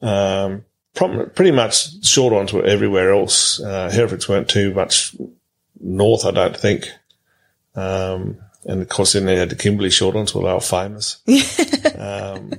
Um, 0.00 0.64
pretty 0.94 1.50
much 1.50 2.00
Shorthorns 2.00 2.52
were 2.52 2.64
everywhere 2.64 3.12
else. 3.12 3.60
Uh, 3.60 3.90
Herefords 3.92 4.28
weren't 4.28 4.48
too 4.48 4.72
much 4.72 5.14
north, 5.78 6.24
I 6.24 6.30
don't 6.30 6.56
think. 6.56 6.88
Um, 7.74 8.38
and 8.64 8.82
of 8.82 8.88
course, 8.88 9.12
then 9.14 9.24
they 9.24 9.36
had 9.36 9.50
the 9.50 9.56
Kimberley 9.56 9.88
Shorthorns, 9.88 10.34
well, 10.34 10.44
they 10.44 10.52
were 10.52 10.60
famous. 10.60 11.22
um, 11.98 12.52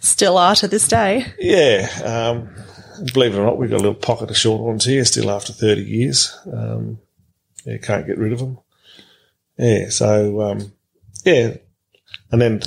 Still 0.00 0.38
are 0.38 0.54
to 0.56 0.68
this 0.68 0.88
day. 0.88 1.26
yeah, 1.38 1.88
um, 2.04 2.48
believe 3.12 3.34
it 3.34 3.38
or 3.38 3.44
not, 3.44 3.58
we've 3.58 3.70
got 3.70 3.76
a 3.76 3.84
little 3.84 3.94
pocket 3.94 4.30
of 4.30 4.36
Shorthorns 4.36 4.84
here 4.86 5.04
still 5.04 5.30
after 5.30 5.52
30 5.52 5.82
years. 5.82 6.36
Um, 6.50 6.98
yeah, 7.64 7.76
can't 7.78 8.06
get 8.06 8.18
rid 8.18 8.32
of 8.32 8.38
them. 8.38 8.58
Yeah, 9.58 9.88
so, 9.90 10.40
um, 10.40 10.72
yeah. 11.24 11.56
And 12.30 12.40
then, 12.40 12.62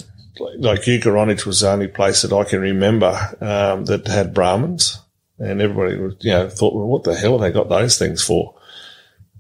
like, 0.58 0.82
Ucharonidge 0.82 1.46
was 1.46 1.62
the 1.62 1.70
only 1.72 1.88
place 1.88 2.22
that 2.22 2.34
I 2.34 2.44
can 2.44 2.62
remember, 2.62 3.18
um, 3.42 3.86
that 3.86 4.08
had 4.08 4.34
Brahmans. 4.34 4.98
And 5.38 5.62
everybody 5.62 5.98
was, 5.98 6.16
you 6.20 6.32
know, 6.32 6.50
thought, 6.50 6.76
well, 6.76 6.86
what 6.86 7.04
the 7.04 7.16
hell 7.16 7.34
have 7.34 7.42
they 7.42 7.52
got 7.52 7.70
those 7.70 7.98
things 7.98 8.24
for? 8.24 8.56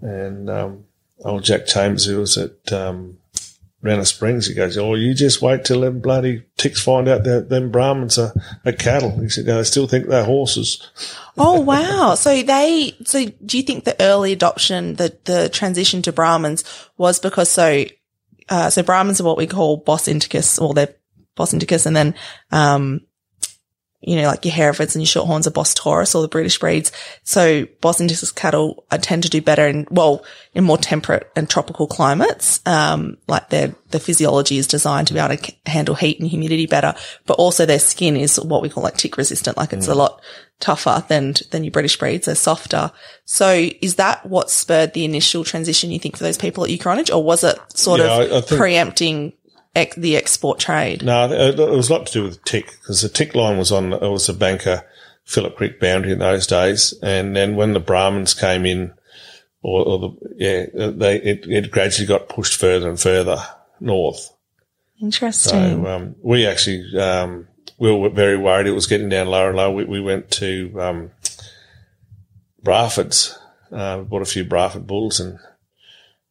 And, 0.01 0.49
um, 0.49 0.85
old 1.23 1.43
Jack 1.43 1.65
Chambers, 1.65 2.05
who 2.05 2.19
was 2.19 2.37
at, 2.37 2.71
um, 2.71 3.17
springs. 4.03 4.47
He 4.47 4.53
goes, 4.53 4.77
"Oh, 4.77 4.95
you 4.95 5.13
just 5.13 5.41
wait 5.41 5.63
till 5.63 5.81
them 5.81 5.99
bloody 5.99 6.43
ticks 6.57 6.81
find 6.81 7.07
out 7.07 7.23
that 7.23 7.49
them 7.49 7.71
Brahmans 7.71 8.17
are, 8.17 8.33
are 8.65 8.71
cattle." 8.71 9.17
He 9.19 9.29
said, 9.29 9.45
"No, 9.45 9.57
"They 9.57 9.63
still 9.63 9.87
think 9.87 10.07
they're 10.07 10.25
horses." 10.25 10.81
Oh 11.37 11.61
wow! 11.61 12.15
so 12.17 12.41
they, 12.41 12.95
so 13.05 13.25
do 13.45 13.57
you 13.57 13.63
think 13.63 13.85
the 13.85 13.99
early 14.01 14.33
adoption, 14.33 14.95
the 14.95 15.17
the 15.25 15.49
transition 15.49 16.01
to 16.03 16.13
Brahmans 16.13 16.63
was 16.97 17.19
because 17.19 17.49
so, 17.49 17.85
uh, 18.49 18.69
so 18.69 18.83
Brahmans 18.83 19.21
are 19.21 19.25
what 19.25 19.37
we 19.37 19.47
call 19.47 19.77
Bos 19.77 20.07
Indicus, 20.07 20.59
or 20.59 20.73
they're 20.73 20.95
Bos 21.35 21.53
Indicus, 21.53 21.85
and 21.85 21.95
then 21.95 22.15
um, 22.51 23.01
you 24.01 24.15
know, 24.15 24.27
like 24.27 24.45
your 24.45 24.53
Herefords 24.53 24.95
and 24.95 25.03
your 25.03 25.07
Shorthorns 25.07 25.45
are 25.45 25.51
Bos 25.51 25.73
Taurus 25.73 26.15
or 26.15 26.21
the 26.21 26.29
British 26.29 26.57
breeds. 26.57 26.91
So 27.23 27.65
Bos 27.81 27.99
Indicus 27.99 28.33
cattle 28.33 28.85
I 28.89 28.97
tend 28.97 29.23
to 29.23 29.29
do 29.29 29.41
better 29.41 29.67
in, 29.67 29.87
well, 29.91 30.23
in 30.53 30.63
more 30.63 30.77
temperate 30.77 31.29
and 31.35 31.49
tropical 31.49 31.85
climates. 31.85 32.61
Um, 32.65 33.17
like 33.27 33.49
their, 33.49 33.75
the 33.89 33.99
physiology 33.99 34.57
is 34.57 34.67
designed 34.67 35.07
to 35.09 35.13
be 35.13 35.19
able 35.19 35.35
to 35.35 35.53
handle 35.65 35.95
heat 35.95 36.19
and 36.19 36.29
humidity 36.29 36.65
better, 36.65 36.95
but 37.25 37.33
also 37.33 37.65
their 37.65 37.79
skin 37.79 38.15
is 38.15 38.39
what 38.39 38.61
we 38.61 38.69
call 38.69 38.83
like 38.83 38.95
tick 38.95 39.17
resistant. 39.17 39.57
Like 39.57 39.73
it's 39.73 39.87
mm. 39.87 39.91
a 39.91 39.95
lot 39.95 40.21
tougher 40.61 41.03
than, 41.09 41.35
than 41.51 41.65
your 41.65 41.71
British 41.71 41.97
breeds. 41.97 42.25
They're 42.25 42.35
softer. 42.35 42.91
So 43.25 43.69
is 43.81 43.95
that 43.95 44.25
what 44.25 44.49
spurred 44.49 44.93
the 44.93 45.03
initial 45.03 45.43
transition 45.43 45.91
you 45.91 45.99
think 45.99 46.15
for 46.15 46.23
those 46.23 46.37
people 46.37 46.63
at 46.63 46.69
Ucharonidge 46.69 47.13
or 47.13 47.21
was 47.21 47.43
it 47.43 47.57
sort 47.73 47.99
yeah, 47.99 48.21
of 48.21 48.31
I, 48.31 48.37
I 48.37 48.57
preempting 48.57 49.33
ex- 49.75 49.95
the 49.95 50.15
export 50.15 50.59
trade? 50.59 51.03
No, 51.03 51.31
it 51.31 51.57
was 51.57 51.89
a 51.89 51.93
lot 51.93 52.07
to 52.07 52.13
do 52.13 52.23
with 52.23 52.43
tick 52.43 52.65
because 52.79 53.01
the 53.01 53.09
tick 53.09 53.35
line 53.35 53.57
was 53.57 53.71
on, 53.71 53.93
it 53.93 54.01
was 54.01 54.29
a 54.29 54.33
Banka 54.33 54.85
Phillip 55.25 55.55
Creek 55.55 55.79
boundary 55.79 56.11
in 56.11 56.19
those 56.19 56.47
days. 56.47 56.93
And 57.03 57.35
then 57.35 57.55
when 57.55 57.73
the 57.73 57.81
Brahmans 57.81 58.39
came 58.39 58.65
in, 58.65 58.93
or, 59.61 59.85
or 59.85 59.99
the, 59.99 60.09
yeah, 60.37 60.89
they, 60.91 61.21
it, 61.21 61.45
it 61.47 61.71
gradually 61.71 62.07
got 62.07 62.29
pushed 62.29 62.59
further 62.59 62.89
and 62.89 62.99
further 62.99 63.37
north. 63.79 64.33
Interesting. 65.01 65.83
So, 65.83 65.87
um, 65.87 66.15
we 66.21 66.45
actually, 66.45 66.97
um, 66.99 67.47
we 67.77 67.91
were 67.91 68.09
very 68.09 68.37
worried 68.37 68.67
it 68.67 68.71
was 68.71 68.87
getting 68.87 69.09
down 69.09 69.27
lower 69.27 69.49
and 69.49 69.57
lower. 69.57 69.73
We, 69.73 69.83
we 69.85 70.01
went 70.01 70.31
to, 70.31 70.73
um, 70.79 71.11
Braford's, 72.63 73.37
uh, 73.71 73.99
bought 73.99 74.21
a 74.21 74.25
few 74.25 74.43
Braford 74.43 74.87
bulls 74.87 75.19
and 75.19 75.39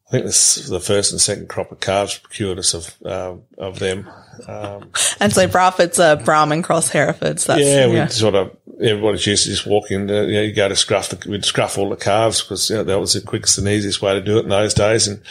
I 0.09 0.11
think 0.11 0.25
this 0.25 0.67
the 0.67 0.79
first 0.79 1.11
and 1.11 1.21
second 1.21 1.49
crop 1.49 1.71
of 1.71 1.79
calves 1.79 2.17
procured 2.17 2.57
us 2.57 2.73
of 2.73 2.95
uh, 3.05 3.35
of 3.59 3.77
them. 3.77 4.09
Um, 4.47 4.89
and 5.19 5.31
so 5.31 5.47
Braford's 5.47 5.99
a 5.99 6.19
Brahman 6.25 6.63
cross 6.63 6.89
Herefords. 6.89 7.45
That's, 7.45 7.61
yeah, 7.61 7.87
we 7.87 8.09
sort 8.09 8.33
of 8.33 8.57
everybody's 8.81 9.27
used 9.27 9.43
to 9.43 9.49
just 9.51 9.67
walking. 9.67 10.09
Uh, 10.09 10.21
you, 10.21 10.33
know, 10.33 10.41
you 10.41 10.53
go 10.53 10.67
to 10.67 10.75
scruff, 10.75 11.09
the, 11.09 11.29
we'd 11.29 11.45
scruff 11.45 11.77
all 11.77 11.89
the 11.89 11.95
calves 11.95 12.41
because 12.41 12.71
you 12.71 12.77
know, 12.77 12.83
that 12.83 12.99
was 12.99 13.13
the 13.13 13.21
quickest 13.21 13.59
and 13.59 13.67
easiest 13.67 14.01
way 14.01 14.15
to 14.15 14.21
do 14.21 14.39
it 14.39 14.45
in 14.45 14.49
those 14.49 14.73
days. 14.73 15.07
And 15.07 15.21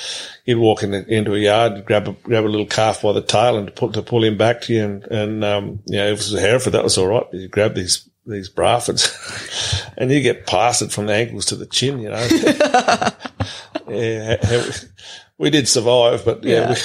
you'd 0.44 0.58
walk 0.58 0.84
in 0.84 0.92
the, 0.92 1.04
into 1.12 1.34
a 1.34 1.38
yard, 1.38 1.84
grab 1.84 2.06
a 2.06 2.12
grab 2.12 2.44
a 2.44 2.46
little 2.46 2.66
calf 2.66 3.02
by 3.02 3.12
the 3.12 3.22
tail 3.22 3.56
and 3.56 3.74
put 3.74 3.94
to 3.94 4.02
pull 4.02 4.22
him 4.22 4.36
back 4.36 4.60
to 4.62 4.74
you. 4.74 4.84
And 4.84 5.04
and 5.04 5.44
um, 5.44 5.80
you 5.86 5.98
know, 5.98 6.06
if 6.06 6.20
it 6.20 6.30
was 6.30 6.34
a 6.34 6.40
Hereford, 6.40 6.74
that 6.74 6.84
was 6.84 6.96
all 6.96 7.08
right. 7.08 7.26
You 7.32 7.48
grab 7.48 7.74
these 7.74 8.08
these 8.26 8.48
Brafords, 8.48 9.90
and 9.96 10.10
you 10.10 10.20
get 10.20 10.46
plastered 10.46 10.92
from 10.92 11.06
the 11.06 11.14
ankles 11.14 11.46
to 11.46 11.56
the 11.56 11.66
chin. 11.66 11.98
You 11.98 12.10
know. 12.10 12.28
yeah, 13.90 14.62
we 15.38 15.50
did 15.50 15.68
survive, 15.68 16.24
but 16.24 16.44
yeah, 16.44 16.70
yeah. 16.70 16.76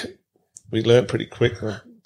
we, 0.72 0.82
we 0.82 0.88
learned 0.88 1.08
pretty 1.08 1.26
quick. 1.26 1.54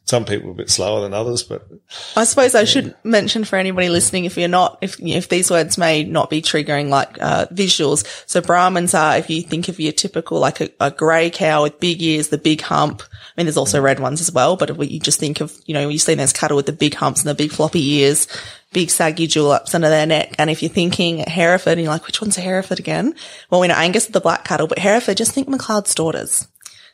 Some 0.08 0.24
people 0.24 0.52
a 0.52 0.54
bit 0.54 0.70
slower 0.70 1.02
than 1.02 1.14
others, 1.14 1.44
but 1.44 1.68
I 2.16 2.24
suppose 2.24 2.56
I 2.56 2.64
should 2.64 2.96
mention 3.04 3.44
for 3.44 3.58
anybody 3.58 3.90
listening, 3.90 4.24
if 4.24 4.38
you're 4.38 4.48
not, 4.48 4.78
if 4.82 4.98
if 5.02 5.28
these 5.28 5.52
words 5.52 5.78
may 5.78 6.06
not 6.06 6.30
be 6.30 6.42
triggering 6.42 6.88
like 6.88 7.22
uh, 7.22 7.48
visuals. 7.48 8.06
So 8.26 8.40
Brahmans 8.40 8.98
are, 8.98 9.18
if 9.18 9.30
you 9.30 9.42
think 9.42 9.68
of 9.68 9.82
your 9.82 9.92
typical 9.92 10.40
like 10.40 10.62
a, 10.62 10.70
a 10.80 10.92
grey 10.92 11.30
cow 11.30 11.64
with 11.64 11.82
big 11.82 12.02
ears, 12.02 12.30
the 12.30 12.38
big 12.38 12.62
hump. 12.62 13.04
I 13.04 13.16
mean, 13.36 13.48
there's 13.48 13.58
also 13.58 13.82
red 13.82 14.00
ones 14.00 14.22
as 14.22 14.32
well, 14.32 14.56
but 14.56 14.70
if 14.70 14.78
you 14.90 15.00
just 15.02 15.20
think 15.20 15.42
of, 15.42 15.54
you 15.66 15.74
know, 15.74 15.90
you 15.90 16.00
see 16.00 16.16
those 16.16 16.32
cattle 16.32 16.56
with 16.56 16.68
the 16.68 16.72
big 16.72 16.94
humps 16.94 17.20
and 17.20 17.30
the 17.30 17.36
big 17.36 17.52
floppy 17.52 17.86
ears, 17.96 18.28
big 18.72 18.90
saggy 18.90 19.28
juleps 19.28 19.76
under 19.76 19.90
their 19.90 20.06
neck. 20.06 20.36
And 20.40 20.50
if 20.50 20.62
you're 20.62 20.70
thinking 20.70 21.20
Hereford 21.20 21.74
and 21.74 21.82
you're 21.82 21.92
like, 21.92 22.08
which 22.08 22.22
one's 22.22 22.38
a 22.38 22.42
Hereford 22.42 22.80
again? 22.80 23.14
Well, 23.50 23.60
we 23.60 23.68
know 23.68 23.76
Angus 23.76 24.08
are 24.08 24.14
the 24.14 24.22
black 24.22 24.46
cattle, 24.46 24.68
but 24.68 24.80
Hereford, 24.80 25.18
just 25.18 25.34
think 25.34 25.50
McLeod's 25.50 25.94
daughters. 25.94 26.48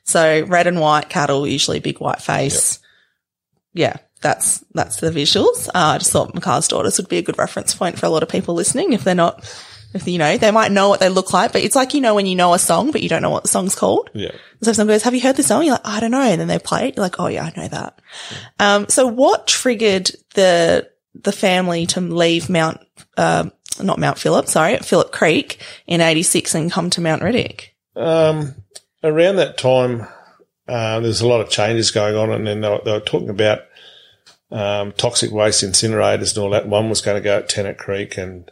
So 0.03 0.43
red 0.47 0.65
and 0.65 0.79
white 0.79 1.09
cattle, 1.09 1.47
usually 1.47 1.79
big 1.79 1.99
white 1.99 2.21
face. 2.21 2.73
Yep. 2.73 2.82
Yeah. 3.73 3.97
That's, 4.21 4.63
that's 4.73 4.97
the 5.01 5.11
visuals. 5.11 5.67
Uh, 5.67 5.71
I 5.95 5.97
just 5.97 6.11
thought 6.11 6.33
McLeod's 6.33 6.69
daughters 6.69 6.97
would 6.97 7.09
be 7.09 7.17
a 7.17 7.21
good 7.21 7.37
reference 7.37 7.75
point 7.75 7.99
for 7.99 8.05
a 8.05 8.09
lot 8.09 8.23
of 8.23 8.29
people 8.29 8.55
listening 8.55 8.93
if 8.93 9.03
they're 9.03 9.15
not, 9.15 9.43
if 9.93 10.07
you 10.07 10.17
know, 10.17 10.37
they 10.37 10.51
might 10.51 10.71
know 10.71 10.89
what 10.89 11.01
they 11.01 11.09
look 11.09 11.33
like, 11.33 11.51
but 11.51 11.61
it's 11.61 11.75
like, 11.75 11.93
you 11.93 11.99
know, 12.01 12.15
when 12.15 12.25
you 12.25 12.35
know 12.35 12.53
a 12.53 12.59
song, 12.59 12.91
but 12.91 13.03
you 13.03 13.09
don't 13.09 13.21
know 13.21 13.29
what 13.29 13.43
the 13.43 13.49
song's 13.49 13.75
called. 13.75 14.09
Yeah. 14.13 14.31
So 14.61 14.69
if 14.69 14.75
someone 14.77 14.95
goes, 14.95 15.03
have 15.03 15.13
you 15.13 15.21
heard 15.21 15.35
this 15.35 15.47
song? 15.47 15.63
You're 15.63 15.73
like, 15.73 15.85
I 15.85 15.99
don't 15.99 16.11
know. 16.11 16.21
And 16.21 16.39
then 16.39 16.47
they 16.47 16.57
play 16.57 16.87
it. 16.87 16.95
You're 16.95 17.03
like, 17.03 17.19
oh 17.19 17.27
yeah, 17.27 17.43
I 17.43 17.59
know 17.59 17.67
that. 17.67 17.99
Yeah. 18.31 18.75
Um, 18.75 18.87
so 18.87 19.07
what 19.07 19.45
triggered 19.45 20.09
the, 20.35 20.89
the 21.15 21.31
family 21.33 21.85
to 21.87 22.01
leave 22.01 22.49
Mount, 22.49 22.79
uh, 23.17 23.49
not 23.81 23.99
Mount 23.99 24.17
Phillip, 24.17 24.47
sorry, 24.47 24.77
Phillip 24.77 25.11
Creek 25.11 25.61
in 25.85 25.99
86 25.99 26.55
and 26.55 26.71
come 26.71 26.89
to 26.91 27.01
Mount 27.01 27.21
Riddock? 27.21 27.65
Um, 27.95 28.55
around 29.03 29.35
that 29.35 29.57
time, 29.57 30.07
uh, 30.67 30.99
there's 30.99 31.21
a 31.21 31.27
lot 31.27 31.41
of 31.41 31.49
changes 31.49 31.91
going 31.91 32.15
on 32.15 32.31
and 32.31 32.47
then 32.47 32.61
they 32.61 32.69
were, 32.69 32.81
they 32.83 32.91
were 32.91 32.99
talking 32.99 33.29
about, 33.29 33.61
um, 34.51 34.91
toxic 34.93 35.31
waste 35.31 35.63
incinerators 35.63 36.35
and 36.35 36.43
all 36.43 36.51
that. 36.51 36.67
One 36.67 36.89
was 36.89 37.01
going 37.01 37.17
to 37.17 37.23
go 37.23 37.37
at 37.37 37.49
Tennant 37.49 37.77
Creek 37.77 38.17
and 38.17 38.49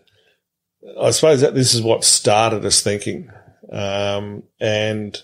I 0.99 1.11
suppose 1.11 1.41
that 1.41 1.53
this 1.53 1.73
is 1.73 1.81
what 1.81 2.03
started 2.03 2.65
us 2.65 2.81
thinking. 2.81 3.31
Um, 3.71 4.43
and 4.59 5.21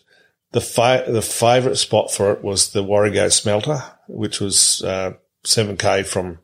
the 0.52 0.62
fa- 0.62 1.06
the 1.08 1.22
favourite 1.22 1.78
spot 1.78 2.12
for 2.12 2.32
it 2.32 2.44
was 2.44 2.72
the 2.72 2.84
Warrego 2.84 3.32
smelter, 3.32 3.84
which 4.08 4.40
was, 4.40 4.82
uh, 4.84 5.14
7k 5.44 6.06
from 6.06 6.40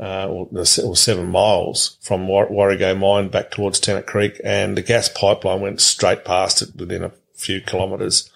uh, 0.00 0.26
or, 0.26 0.48
or, 0.52 0.96
seven 0.96 1.30
miles 1.30 1.98
from 2.00 2.26
War- 2.26 2.50
Warrego 2.50 2.98
mine 2.98 3.28
back 3.28 3.52
towards 3.52 3.78
Tennant 3.78 4.06
Creek, 4.06 4.40
and 4.42 4.76
the 4.76 4.82
gas 4.82 5.08
pipeline 5.08 5.60
went 5.60 5.80
straight 5.80 6.24
past 6.24 6.62
it 6.62 6.74
within 6.74 7.04
a 7.04 7.12
few 7.34 7.60
kilometres, 7.60 8.28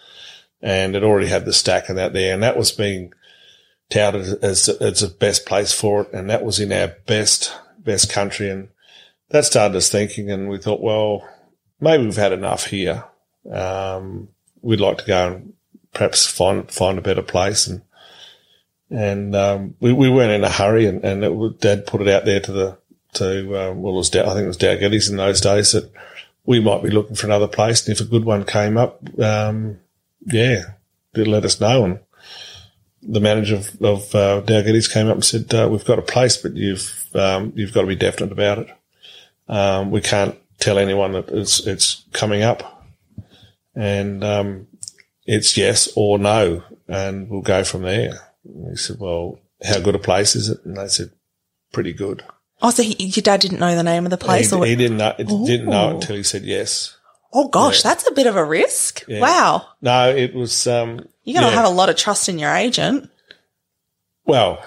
and 0.61 0.97
it 0.97 1.03
already 1.03 1.29
had 1.29 1.45
the 1.45 1.53
stack 1.53 1.89
and 1.89 1.99
that 1.99 2.13
there, 2.13 2.35
and 2.35 2.43
that 2.43 2.57
was 2.57 2.73
being 2.73 3.13
touted 3.91 4.43
as 4.43 4.69
as 4.69 5.01
the 5.01 5.09
best 5.09 5.47
place 5.47 5.73
for 5.73 6.03
it, 6.03 6.13
and 6.13 6.29
that 6.31 6.45
was 6.45 6.61
in 6.61 6.73
our 6.73 6.89
best 7.07 7.55
best 7.79 8.11
country, 8.11 8.51
and 8.51 8.69
that 9.31 9.45
started 9.45 9.77
us 9.77 9.91
thinking, 9.91 10.31
and 10.31 10.49
we 10.49 10.59
thought, 10.59 10.81
well, 10.81 11.29
maybe 11.81 12.05
we've 12.05 12.17
had 12.17 12.33
enough 12.33 12.67
here. 12.67 13.05
Um, 13.51 14.29
we'd 14.61 14.81
like 14.81 14.99
to 14.99 15.07
go 15.07 15.27
and 15.27 15.53
perhaps 15.95 16.27
find 16.27 16.71
find 16.71 16.99
a 16.99 17.03
better 17.03 17.23
place 17.23 17.67
and 17.67 17.83
and 18.91 19.37
um, 19.37 19.75
we, 19.81 19.93
we 19.93 20.09
weren't 20.09 20.33
in 20.33 20.45
a 20.45 20.51
hurry, 20.51 20.87
and, 20.87 21.05
and 21.05 21.25
it, 21.25 21.61
Dad 21.61 21.87
put 21.87 22.01
it 22.01 22.09
out 22.09 22.25
there 22.25 22.41
to 22.41 22.53
the 22.53 22.79
to 23.15 23.71
um, 23.71 23.83
well, 23.83 23.95
was 23.95 24.15
I 24.15 24.25
think 24.25 24.45
it 24.45 24.47
was 24.47 24.57
Dalgety's 24.57 25.09
in 25.09 25.17
those 25.17 25.41
days 25.41 25.73
that 25.73 25.91
we 26.45 26.61
might 26.61 26.83
be 26.83 26.91
looking 26.91 27.17
for 27.17 27.27
another 27.27 27.49
place, 27.49 27.87
and 27.87 27.95
if 27.95 28.01
a 28.01 28.09
good 28.09 28.25
one 28.25 28.45
came 28.45 28.77
up, 28.77 29.01
um, 29.19 29.81
yeah, 30.27 30.63
they'd 31.15 31.27
let 31.27 31.45
us 31.45 31.61
know. 31.61 31.85
And 31.85 31.99
the 33.03 33.21
manager 33.21 33.57
of, 33.57 33.83
of 33.83 34.15
uh, 34.15 34.41
Dalgety's 34.41 34.89
came 34.89 35.09
up 35.09 35.15
and 35.15 35.25
said, 35.25 35.53
uh, 35.55 35.69
"We've 35.71 35.85
got 35.85 35.99
a 35.99 36.03
place, 36.03 36.37
but 36.37 36.55
you've 36.55 37.07
um, 37.15 37.53
you've 37.55 37.75
got 37.75 37.83
to 37.83 37.87
be 37.87 37.97
definite 37.97 38.33
about 38.33 38.59
it. 38.59 38.69
Um, 39.49 39.91
we 39.91 40.01
can't 40.01 40.37
tell 40.59 40.79
anyone 40.79 41.13
that 41.13 41.29
it's 41.29 41.67
it's 41.67 42.05
coming 42.13 42.43
up, 42.43 42.85
and 43.75 44.23
um, 44.25 44.67
it's 45.25 45.57
yes 45.57 45.89
or 45.97 46.19
no, 46.19 46.63
and 46.87 47.29
we'll 47.29 47.43
go 47.43 47.65
from 47.65 47.83
there." 47.83 48.29
he 48.71 48.77
said, 48.77 48.99
well, 48.99 49.39
how 49.63 49.81
good 49.81 49.95
a 49.95 49.99
place 49.99 50.37
is 50.37 50.49
it? 50.49 50.65
And 50.65 50.77
they 50.77 50.89
said, 50.89 51.11
pretty 51.73 51.93
good. 51.93 52.25
Oh, 52.61 52.71
so 52.71 52.83
he, 52.83 52.95
your 53.05 53.23
dad 53.23 53.41
didn't 53.41 53.61
know 53.61 53.77
the 53.77 53.83
name 53.83 54.05
of 54.05 54.11
the 54.11 54.17
place? 54.17 54.51
He, 54.51 54.57
or 54.57 54.67
he 54.67 54.77
didn't 54.77 54.97
know, 54.97 55.15
didn't 55.17 55.67
know 55.67 55.91
it 55.91 55.95
until 55.95 56.17
he 56.17 56.23
said 56.23 56.43
yes. 56.43 56.97
Oh 57.33 57.49
gosh, 57.49 57.85
yeah. 57.85 57.91
that's 57.91 58.09
a 58.09 58.13
bit 58.13 58.27
of 58.27 58.37
a 58.37 58.45
risk. 58.45 59.05
Yeah. 59.07 59.21
Wow. 59.21 59.67
No, 59.83 60.09
it 60.09 60.35
was, 60.35 60.67
um, 60.67 61.07
you're 61.25 61.35
going 61.35 61.47
to 61.47 61.55
yeah. 61.55 61.63
have 61.63 61.71
a 61.71 61.75
lot 61.75 61.91
of 61.91 61.97
trust 61.97 62.29
in 62.29 62.39
your 62.39 62.55
agent. 62.55 63.11
Well, 64.25 64.65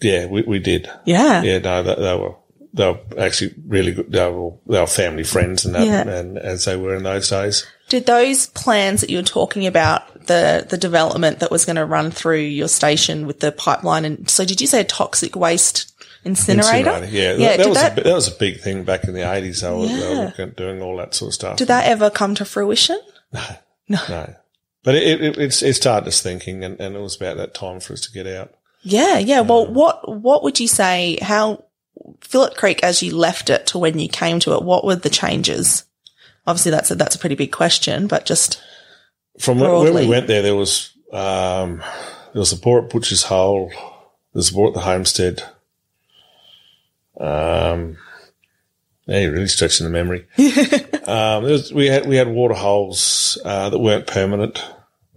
yeah, 0.00 0.26
we, 0.26 0.42
we 0.42 0.58
did. 0.58 0.88
Yeah. 1.04 1.42
Yeah, 1.42 1.58
no, 1.58 1.82
they, 1.82 1.94
they 1.96 2.16
were, 2.16 2.34
they 2.72 2.86
were 2.86 3.00
actually 3.18 3.54
really 3.66 3.92
good. 3.92 4.12
They 4.12 4.30
were, 4.30 4.52
they 4.66 4.78
were 4.78 4.86
family 4.86 5.24
friends 5.24 5.64
and 5.64 5.74
that, 5.74 5.86
yeah. 5.86 6.08
and 6.08 6.38
as 6.38 6.64
they 6.64 6.76
were 6.76 6.94
in 6.94 7.02
those 7.02 7.28
days. 7.28 7.66
Did 7.88 8.06
those 8.06 8.46
plans 8.46 9.00
that 9.00 9.10
you 9.10 9.18
were 9.18 9.24
talking 9.24 9.66
about, 9.66 10.26
the 10.26 10.64
the 10.68 10.78
development 10.78 11.40
that 11.40 11.50
was 11.50 11.64
going 11.64 11.74
to 11.74 11.84
run 11.84 12.12
through 12.12 12.38
your 12.38 12.68
station 12.68 13.26
with 13.26 13.40
the 13.40 13.50
pipeline, 13.50 14.04
and 14.04 14.30
so 14.30 14.44
did 14.44 14.60
you 14.60 14.68
say 14.68 14.82
a 14.82 14.84
toxic 14.84 15.34
waste 15.34 15.89
incinerator? 16.24 16.90
incinerator 16.90 17.06
yeah, 17.06 17.32
yeah. 17.32 17.56
That, 17.56 17.58
that 17.58 17.68
was 17.68 17.78
that, 17.78 17.98
a, 17.98 18.02
that 18.02 18.14
was 18.14 18.28
a 18.28 18.38
big 18.38 18.60
thing 18.60 18.84
back 18.84 19.04
in 19.04 19.14
the 19.14 19.32
eighties. 19.32 19.60
They, 19.60 19.84
yeah. 19.86 20.32
they 20.36 20.44
were 20.44 20.50
doing 20.50 20.82
all 20.82 20.96
that 20.98 21.14
sort 21.14 21.30
of 21.30 21.34
stuff. 21.34 21.56
Did 21.56 21.68
that 21.68 21.86
ever 21.86 22.10
come 22.10 22.34
to 22.36 22.44
fruition? 22.44 23.00
No, 23.32 23.44
no, 23.88 23.98
no. 24.08 24.34
But 24.82 24.94
it, 24.94 25.20
it, 25.20 25.38
it's 25.38 25.62
it 25.62 25.74
started 25.74 26.08
us 26.08 26.20
thinking, 26.20 26.64
and, 26.64 26.80
and 26.80 26.96
it 26.96 27.00
was 27.00 27.16
about 27.16 27.36
that 27.36 27.54
time 27.54 27.80
for 27.80 27.92
us 27.92 28.00
to 28.02 28.12
get 28.12 28.26
out. 28.26 28.54
Yeah, 28.82 29.18
yeah. 29.18 29.40
Well, 29.40 29.66
um, 29.66 29.74
what 29.74 30.20
what 30.20 30.42
would 30.42 30.60
you 30.60 30.68
say? 30.68 31.18
How 31.20 31.64
Phillip 32.20 32.56
Creek, 32.56 32.82
as 32.82 33.02
you 33.02 33.16
left 33.16 33.50
it 33.50 33.66
to 33.68 33.78
when 33.78 33.98
you 33.98 34.08
came 34.08 34.40
to 34.40 34.54
it, 34.54 34.62
what 34.62 34.84
were 34.84 34.96
the 34.96 35.10
changes? 35.10 35.84
Obviously, 36.46 36.70
that's 36.70 36.90
a, 36.90 36.94
that's 36.94 37.14
a 37.14 37.18
pretty 37.18 37.34
big 37.34 37.52
question, 37.52 38.06
but 38.06 38.24
just 38.24 38.62
from 39.38 39.60
when 39.60 39.94
we 39.94 40.06
went 40.06 40.26
there, 40.26 40.42
there 40.42 40.56
was 40.56 40.92
Um, 41.12 41.82
there 42.32 42.38
was 42.38 42.54
bore 42.54 42.84
at 42.84 42.90
Butcher's 42.90 43.24
Hole. 43.24 43.72
There's 44.32 44.50
bore 44.50 44.68
at 44.68 44.74
the 44.74 44.80
Homestead. 44.80 45.42
Um, 47.20 47.96
yeah, 49.06 49.20
you're 49.20 49.32
really 49.32 49.48
stretching 49.48 49.84
the 49.84 49.90
memory. 49.90 50.26
um, 51.06 51.44
there 51.44 51.52
was, 51.52 51.72
we 51.72 51.86
had 51.86 52.06
we 52.06 52.16
had 52.16 52.28
water 52.28 52.54
holes 52.54 53.38
uh, 53.44 53.68
that 53.70 53.78
weren't 53.78 54.06
permanent, 54.06 54.62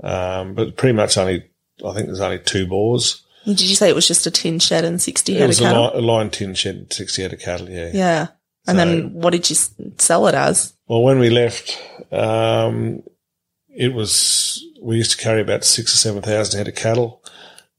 um, 0.03 0.53
but 0.55 0.75
pretty 0.77 0.93
much 0.93 1.17
only. 1.17 1.49
I 1.85 1.93
think 1.93 2.05
there's 2.07 2.19
only 2.21 2.39
two 2.39 2.67
bores. 2.67 3.23
Did 3.45 3.61
you 3.61 3.75
say 3.75 3.89
it 3.89 3.95
was 3.95 4.07
just 4.07 4.25
a 4.25 4.31
tin 4.31 4.59
shed 4.59 4.85
and 4.85 5.01
60 5.01 5.33
It 5.33 5.35
head 5.35 5.43
of 5.43 5.47
was 5.49 5.59
a, 5.59 5.63
cattle? 5.63 5.83
li- 5.83 5.91
a 5.95 6.01
line 6.01 6.29
tin 6.29 6.53
shed, 6.53 6.75
and 6.75 6.93
sixty 6.93 7.23
head 7.23 7.33
of 7.33 7.39
cattle. 7.39 7.69
Yeah. 7.69 7.91
yeah. 7.93 8.27
And 8.65 8.79
then 8.79 9.13
what 9.13 9.31
did 9.31 9.49
you 9.49 9.55
sell 9.97 10.27
it 10.27 10.35
as? 10.35 10.73
Well, 10.87 11.03
when 11.03 11.19
we 11.19 11.29
left, 11.29 11.77
um, 12.11 13.03
it 13.69 13.93
was 13.93 14.63
we 14.81 14.97
used 14.97 15.11
to 15.11 15.17
carry 15.17 15.41
about 15.41 15.65
six 15.65 15.93
or 15.93 15.97
seven 15.97 16.21
thousand 16.21 16.57
head 16.57 16.67
of 16.69 16.75
cattle. 16.75 17.21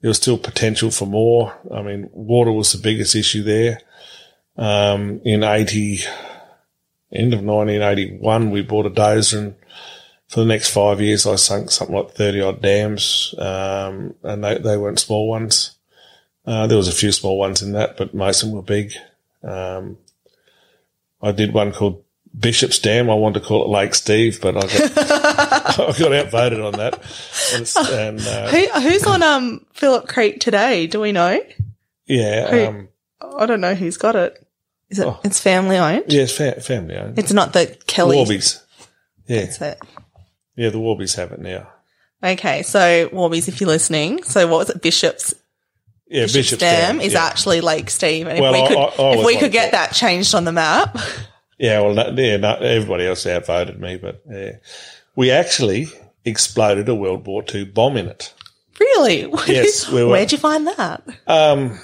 There 0.02 0.08
was 0.10 0.18
still 0.18 0.36
potential 0.36 0.90
for 0.90 1.06
more. 1.06 1.58
I 1.74 1.80
mean, 1.80 2.10
water 2.12 2.52
was 2.52 2.72
the 2.72 2.78
biggest 2.78 3.14
issue 3.16 3.42
there. 3.42 3.80
Um, 4.56 5.20
in 5.24 5.42
eighty, 5.42 6.00
end 7.12 7.34
of 7.34 7.42
nineteen 7.42 7.82
eighty 7.82 8.16
one, 8.16 8.50
we 8.50 8.62
bought 8.62 8.86
a 8.86 8.90
dozer, 8.90 9.38
and 9.38 9.54
for 10.28 10.40
the 10.40 10.46
next 10.46 10.70
five 10.70 11.00
years, 11.00 11.26
I 11.26 11.36
sunk 11.36 11.70
something 11.70 11.96
like 11.96 12.12
thirty 12.12 12.40
odd 12.40 12.62
dams, 12.62 13.34
um, 13.38 14.14
and 14.22 14.44
they 14.44 14.58
they 14.58 14.76
weren't 14.76 15.00
small 15.00 15.28
ones. 15.28 15.76
Uh, 16.46 16.66
there 16.66 16.76
was 16.76 16.88
a 16.88 16.92
few 16.92 17.10
small 17.10 17.38
ones 17.38 17.62
in 17.62 17.72
that, 17.72 17.96
but 17.96 18.14
most 18.14 18.42
of 18.42 18.48
them 18.48 18.56
were 18.56 18.62
big. 18.62 18.92
Um, 19.42 19.96
I 21.22 21.32
did 21.32 21.54
one 21.54 21.72
called 21.72 22.04
Bishop's 22.38 22.78
Dam. 22.78 23.08
I 23.10 23.14
wanted 23.14 23.40
to 23.40 23.46
call 23.46 23.64
it 23.64 23.68
Lake 23.70 23.94
Steve, 23.94 24.40
but 24.42 24.56
I 24.56 24.60
got, 24.60 25.78
I 25.78 25.98
got 25.98 26.12
outvoted 26.12 26.60
on 26.60 26.72
that. 26.74 27.02
And, 27.54 27.72
and 27.90 28.20
uh, 28.20 28.48
Who, 28.50 28.80
who's 28.82 29.04
on 29.06 29.22
um 29.22 29.64
Phillip 29.72 30.06
Creek 30.06 30.38
today? 30.40 30.86
Do 30.86 31.00
we 31.00 31.12
know? 31.12 31.40
yeah, 32.06 32.50
Who- 32.50 32.66
um, 32.66 32.88
I 33.38 33.46
don't 33.46 33.62
know 33.62 33.74
who's 33.74 33.96
got 33.96 34.14
it. 34.14 34.43
Is 34.94 35.00
it? 35.00 35.06
Oh. 35.06 35.18
It's 35.24 35.40
family 35.40 35.76
owned. 35.76 36.04
yeah, 36.08 36.22
it's 36.22 36.32
fa- 36.36 36.60
family 36.60 36.96
owned. 36.96 37.18
It's 37.18 37.32
not 37.32 37.52
the 37.52 37.76
Kelly. 37.88 38.16
Warbies. 38.16 38.62
Yeah, 39.26 39.38
It's 39.40 39.60
it. 39.60 39.80
yeah, 40.56 40.70
the 40.70 40.78
Warbies 40.78 41.16
have 41.16 41.32
it 41.32 41.40
now. 41.40 41.68
Okay, 42.22 42.62
so 42.62 43.08
Warbies, 43.08 43.48
if 43.48 43.60
you're 43.60 43.68
listening, 43.68 44.22
so 44.22 44.46
what 44.46 44.58
was 44.58 44.70
it? 44.70 44.80
Bishops 44.82 45.34
Yeah, 46.06 46.22
Bishop's, 46.22 46.32
Bishop's, 46.34 46.60
Dam, 46.60 46.96
Dam 46.98 47.00
is 47.00 47.14
yeah. 47.14 47.24
actually 47.24 47.60
Lake 47.60 47.90
Steve, 47.90 48.26
and 48.28 48.38
if 48.38 48.42
Well, 48.42 48.52
we 48.52 48.68
could, 48.68 48.76
I- 48.78 49.02
I 49.02 49.16
if 49.18 49.26
we 49.26 49.36
could 49.36 49.50
get 49.52 49.72
that. 49.72 49.90
that 49.90 49.96
changed 49.96 50.34
on 50.34 50.44
the 50.44 50.52
map, 50.52 50.96
Yeah, 51.58 51.80
well, 51.80 51.94
no, 51.94 52.10
yeah, 52.22 52.36
no, 52.36 52.54
everybody 52.56 53.06
else 53.06 53.26
outvoted 53.26 53.80
me, 53.80 53.96
but 53.96 54.22
yeah. 54.30 54.52
We 55.16 55.30
actually 55.30 55.86
exploded 56.24 56.88
a 56.88 56.94
World 56.94 57.26
War 57.26 57.44
II 57.52 57.64
bomb 57.66 57.96
in 57.96 58.06
it. 58.08 58.32
really? 58.80 59.32
Yes, 59.46 59.90
we 59.90 60.02
were- 60.04 60.10
Where'd 60.10 60.32
you 60.32 60.38
find 60.38 60.66
that? 60.66 61.02
Um, 61.26 61.78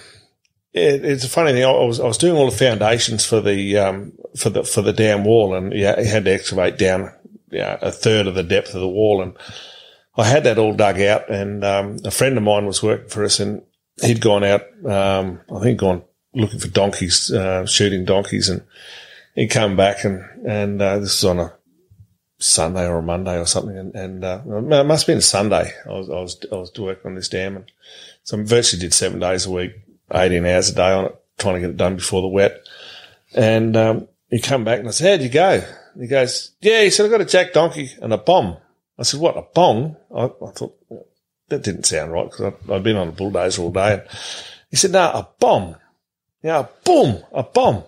it, 0.72 1.04
it's 1.04 1.24
a 1.24 1.28
funny 1.28 1.52
thing. 1.52 1.64
I 1.64 1.70
was 1.70 2.00
I 2.00 2.06
was 2.06 2.18
doing 2.18 2.36
all 2.36 2.50
the 2.50 2.56
foundations 2.56 3.24
for 3.24 3.40
the 3.40 3.76
um 3.78 4.12
for 4.36 4.50
the 4.50 4.64
for 4.64 4.82
the 4.82 4.92
dam 4.92 5.24
wall, 5.24 5.54
and 5.54 5.72
yeah, 5.72 5.98
you 6.00 6.06
had 6.06 6.24
to 6.24 6.32
excavate 6.32 6.78
down 6.78 7.12
yeah 7.50 7.78
a 7.80 7.90
third 7.90 8.26
of 8.26 8.34
the 8.34 8.42
depth 8.42 8.74
of 8.74 8.80
the 8.80 8.88
wall, 8.88 9.22
and 9.22 9.36
I 10.16 10.24
had 10.24 10.44
that 10.44 10.58
all 10.58 10.74
dug 10.74 11.00
out. 11.00 11.30
And 11.30 11.64
um, 11.64 11.98
a 12.04 12.10
friend 12.10 12.36
of 12.36 12.44
mine 12.44 12.66
was 12.66 12.82
working 12.82 13.08
for 13.08 13.24
us, 13.24 13.40
and 13.40 13.62
he'd 14.00 14.20
gone 14.20 14.44
out. 14.44 14.62
Um, 14.84 15.40
I 15.54 15.60
think 15.60 15.80
gone 15.80 16.02
looking 16.34 16.60
for 16.60 16.68
donkeys, 16.68 17.32
uh, 17.32 17.66
shooting 17.66 18.04
donkeys, 18.04 18.48
and 18.48 18.62
he'd 19.34 19.48
come 19.48 19.76
back, 19.76 20.04
and 20.04 20.24
and 20.46 20.80
uh, 20.80 20.98
this 20.98 21.22
was 21.22 21.24
on 21.24 21.38
a 21.40 21.52
Sunday 22.38 22.86
or 22.86 22.98
a 22.98 23.02
Monday 23.02 23.38
or 23.38 23.46
something, 23.46 23.76
and, 23.76 23.94
and 23.94 24.24
uh, 24.24 24.40
it 24.46 24.86
must 24.86 25.02
have 25.02 25.12
been 25.12 25.18
a 25.18 25.22
Sunday. 25.22 25.72
I 25.84 25.92
was 25.92 26.08
I 26.08 26.20
was 26.20 26.40
I 26.50 26.54
was 26.56 26.72
working 26.78 27.10
on 27.10 27.14
this 27.14 27.28
dam, 27.28 27.56
and 27.56 27.72
so 28.22 28.38
I 28.38 28.42
virtually 28.42 28.80
did 28.80 28.94
seven 28.94 29.18
days 29.18 29.46
a 29.46 29.50
week, 29.50 29.72
18 30.12 30.46
hours 30.46 30.70
a 30.70 30.74
day 30.74 30.92
on 30.92 31.04
it, 31.06 31.16
trying 31.38 31.54
to 31.54 31.60
get 31.60 31.70
it 31.70 31.76
done 31.76 31.96
before 31.96 32.22
the 32.22 32.28
wet. 32.28 32.60
And 33.34 33.76
um, 33.76 34.08
he 34.28 34.40
come 34.40 34.64
back 34.64 34.80
and 34.80 34.88
I 34.88 34.90
said, 34.92 35.10
how'd 35.10 35.22
you 35.22 35.28
go? 35.28 35.62
And 35.94 36.02
he 36.02 36.08
goes, 36.08 36.52
yeah, 36.60 36.82
he 36.82 36.90
said, 36.90 37.06
I 37.06 37.08
got 37.08 37.20
a 37.20 37.26
jack 37.26 37.52
donkey 37.52 37.90
and 38.00 38.12
a 38.12 38.18
bomb. 38.18 38.56
I 38.98 39.02
said, 39.02 39.20
what, 39.20 39.36
a 39.36 39.42
bong? 39.54 39.96
I, 40.14 40.24
I 40.24 40.50
thought, 40.52 40.76
that 41.48 41.62
didn't 41.62 41.86
sound 41.86 42.12
right 42.12 42.30
because 42.30 42.54
I'd 42.70 42.82
been 42.82 42.96
on 42.96 43.08
a 43.08 43.12
bulldozer 43.12 43.62
all 43.62 43.72
day. 43.72 43.94
And 43.94 44.02
he 44.70 44.76
said, 44.76 44.92
no, 44.92 45.00
a 45.00 45.28
bomb. 45.38 45.76
Yeah, 46.42 46.66
boom, 46.84 47.22
a 47.32 47.42
bomb. 47.42 47.84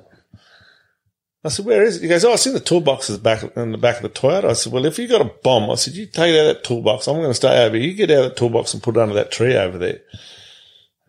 I 1.45 1.49
said, 1.49 1.65
where 1.65 1.83
is 1.83 1.97
it? 1.97 2.03
He 2.03 2.09
goes, 2.09 2.25
oh, 2.25 2.35
it's 2.35 2.47
in 2.47 2.55
the 2.55 2.61
toolboxes 2.61 3.21
back 3.21 3.43
in 3.57 3.73
the 3.73 3.79
back 3.79 3.97
of 3.97 4.03
the 4.03 4.09
Toyota. 4.09 4.45
I 4.45 4.53
said, 4.53 4.73
well, 4.73 4.85
if 4.85 4.99
you 4.99 5.09
got 5.09 5.23
a 5.23 5.33
bomb, 5.43 5.71
I 5.71 5.75
said, 5.75 5.95
you 5.95 6.07
take 6.07 6.35
it 6.35 6.39
out 6.39 6.51
of 6.51 6.57
that 6.57 6.65
toolbox. 6.65 7.09
I'm 7.09 7.17
going 7.17 7.29
to 7.29 7.35
stay 7.35 7.65
over. 7.65 7.77
You 7.77 7.95
get 7.95 8.11
out 8.11 8.25
of 8.25 8.31
that 8.31 8.37
toolbox 8.37 8.75
and 8.75 8.83
put 8.83 8.97
it 8.97 9.01
under 9.01 9.15
that 9.15 9.33
tree 9.33 9.57
over 9.57 9.79
there. 9.79 10.01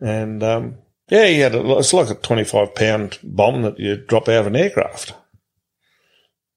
And, 0.00 0.42
um, 0.42 0.78
yeah, 1.08 1.26
he 1.26 1.38
had 1.40 1.54
a, 1.54 1.78
it's 1.78 1.92
like 1.92 2.10
a 2.10 2.14
25 2.14 2.74
pound 2.74 3.18
bomb 3.22 3.62
that 3.62 3.78
you 3.78 3.96
drop 3.96 4.28
out 4.28 4.40
of 4.40 4.46
an 4.46 4.56
aircraft. 4.56 5.14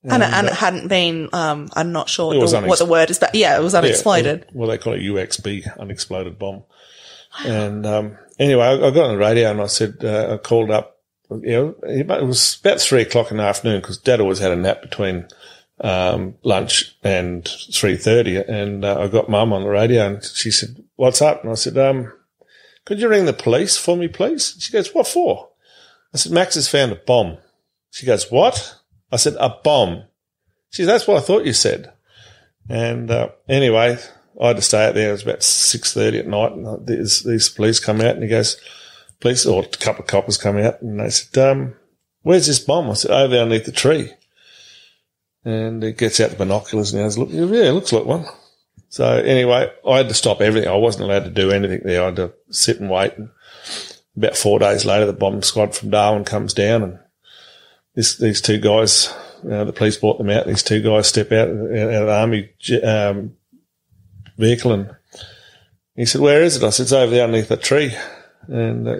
And, 0.04 0.24
it, 0.24 0.30
and 0.32 0.48
it 0.48 0.54
hadn't 0.54 0.88
been, 0.88 1.28
um, 1.34 1.70
I'm 1.74 1.92
not 1.92 2.08
sure 2.08 2.34
the, 2.34 2.62
what 2.62 2.80
the 2.80 2.86
word 2.86 3.10
is, 3.10 3.20
but 3.20 3.36
yeah, 3.36 3.58
it 3.58 3.62
was 3.64 3.74
Yeah, 3.74 3.80
unexploded. 3.80 4.46
well, 4.54 4.70
they 4.70 4.78
call 4.78 4.94
it 4.94 5.02
UXB, 5.02 5.78
unexploded 5.78 6.40
bomb. 6.40 6.64
And 7.46 7.86
um, 7.86 8.18
anyway, 8.40 8.64
I, 8.64 8.74
I 8.74 8.92
got 8.92 9.06
on 9.10 9.12
the 9.12 9.18
radio 9.18 9.52
and 9.52 9.60
I 9.62 9.66
said, 9.68 9.98
uh, 10.04 10.34
I 10.34 10.38
called 10.38 10.72
up. 10.72 10.94
You 11.30 11.52
know, 11.52 11.76
it 11.84 12.08
was 12.26 12.58
about 12.62 12.80
three 12.80 13.02
o'clock 13.02 13.32
in 13.32 13.38
the 13.38 13.44
afternoon 13.44 13.82
because 13.82 13.98
Dad 13.98 14.22
always 14.22 14.40
had 14.40 14.54
a 14.54 14.56
nap 14.56 14.82
between 14.82 15.28
um, 15.82 16.36
lunch 16.44 16.96
and 17.04 17.46
three 17.74 17.98
thirty. 17.98 18.38
And 18.38 18.86
uh, 18.86 19.02
I 19.02 19.08
got 19.10 19.30
Mum 19.30 19.52
on 19.52 19.64
the 19.64 19.70
radio 19.70 20.08
and 20.08 20.24
she 20.24 20.52
said, 20.52 20.82
"What's 20.96 21.22
up?" 21.22 21.44
And 21.44 21.52
I 21.52 21.56
said, 21.56 21.78
"Um, 21.78 22.14
could 22.88 23.02
you 23.02 23.10
ring 23.10 23.26
the 23.26 23.34
police 23.34 23.76
for 23.76 23.97
me, 23.97 24.08
please?" 24.08 24.56
She 24.60 24.71
goes, 24.71 24.93
"What 24.95 25.08
for?" 25.08 25.50
I 26.13 26.17
said, 26.17 26.32
"Max 26.32 26.56
has 26.56 26.69
found 26.69 26.93
a 26.93 26.95
bomb." 26.95 27.38
She 27.91 28.06
goes, 28.06 28.32
"What?" 28.32 28.76
I 29.12 29.17
said, 29.17 29.36
"A 29.41 29.50
bomb." 29.50 30.04
She 30.69 30.84
said, 30.84 30.93
"That's 30.93 31.06
what 31.06 31.17
I 31.17 31.26
thought 31.26 31.45
you 31.45 31.52
said." 31.52 31.91
And 32.69 33.12
uh, 33.12 33.30
anyway, 33.50 33.97
I 34.41 34.47
had 34.47 34.56
to 34.56 34.62
stay 34.62 34.88
out 34.88 34.95
there. 34.95 35.10
It 35.10 35.12
was 35.12 35.23
about 35.23 35.43
six 35.43 35.93
thirty 35.93 36.17
at 36.17 36.28
night, 36.28 36.54
and 36.54 36.88
these, 36.88 37.23
these 37.23 37.50
police 37.50 37.82
come 37.82 38.00
out, 38.00 38.15
and 38.15 38.23
he 38.23 38.30
goes, 38.30 38.56
"Police 39.19 39.45
or 39.45 39.63
a 39.63 39.67
couple 39.67 40.04
of 40.04 40.08
coppers 40.08 40.38
come 40.38 40.58
out, 40.58 40.82
and 40.82 40.97
they 40.97 41.10
said, 41.10 41.38
um, 41.45 41.76
where's 42.21 42.47
this 42.47 42.60
bomb?" 42.60 42.89
I 42.89 42.93
said, 42.93 43.12
"Over 43.12 43.28
there 43.28 43.41
underneath 43.41 43.65
the 43.65 43.73
tree." 43.73 44.13
And 45.43 45.84
he 45.84 45.91
gets 45.91 46.21
out 46.21 46.30
the 46.30 46.38
binoculars 46.38 46.93
and 46.93 47.02
he 47.02 47.04
has 47.04 47.17
look. 47.17 47.30
Yeah, 47.32 47.69
it 47.69 47.73
looks 47.73 47.91
like 47.91 48.06
one. 48.06 48.26
So 48.89 49.17
anyway, 49.17 49.71
I 49.88 49.97
had 49.97 50.10
to 50.10 50.15
stop 50.15 50.41
everything. 50.41 50.69
I 50.69 50.76
wasn't 50.76 51.06
allowed 51.06 51.26
to 51.26 51.30
do 51.30 51.52
anything 51.52 51.82
there. 51.84 52.02
I 52.02 52.06
had 52.06 52.15
to 52.17 52.34
sit 52.50 52.80
and 52.80 52.89
wait. 52.89 53.17
And 53.17 53.30
about 54.15 54.38
four 54.38 54.60
days 54.60 54.86
later, 54.86 55.06
the 55.06 55.13
bomb 55.13 55.41
squad 55.43 55.76
from 55.76 55.89
Darwin 55.89 56.23
comes 56.23 56.54
down, 56.54 56.84
and 56.84 57.00
this, 57.95 58.17
these 58.17 58.41
two 58.41 58.60
guys, 58.60 59.13
you 59.43 59.50
know, 59.50 59.65
the 59.65 59.73
police 59.73 59.97
brought 59.97 60.17
them 60.17 60.30
out. 60.30 60.47
These 60.47 60.63
two 60.63 60.82
guys 60.82 61.08
step 61.08 61.32
out, 61.32 61.50
out 61.50 61.54
of 61.54 62.08
the 62.08 62.15
army 62.15 62.50
um, 62.84 63.36
vehicle 64.38 64.71
and 64.71 64.95
he 65.95 66.06
said, 66.06 66.21
where 66.21 66.43
is 66.43 66.56
it? 66.56 66.63
I 66.63 66.69
said, 66.69 66.84
it's 66.84 66.91
over 66.91 67.12
there 67.12 67.23
underneath 67.23 67.50
that 67.50 67.63
tree. 67.63 67.91
And 68.47 68.88
uh, 68.88 68.97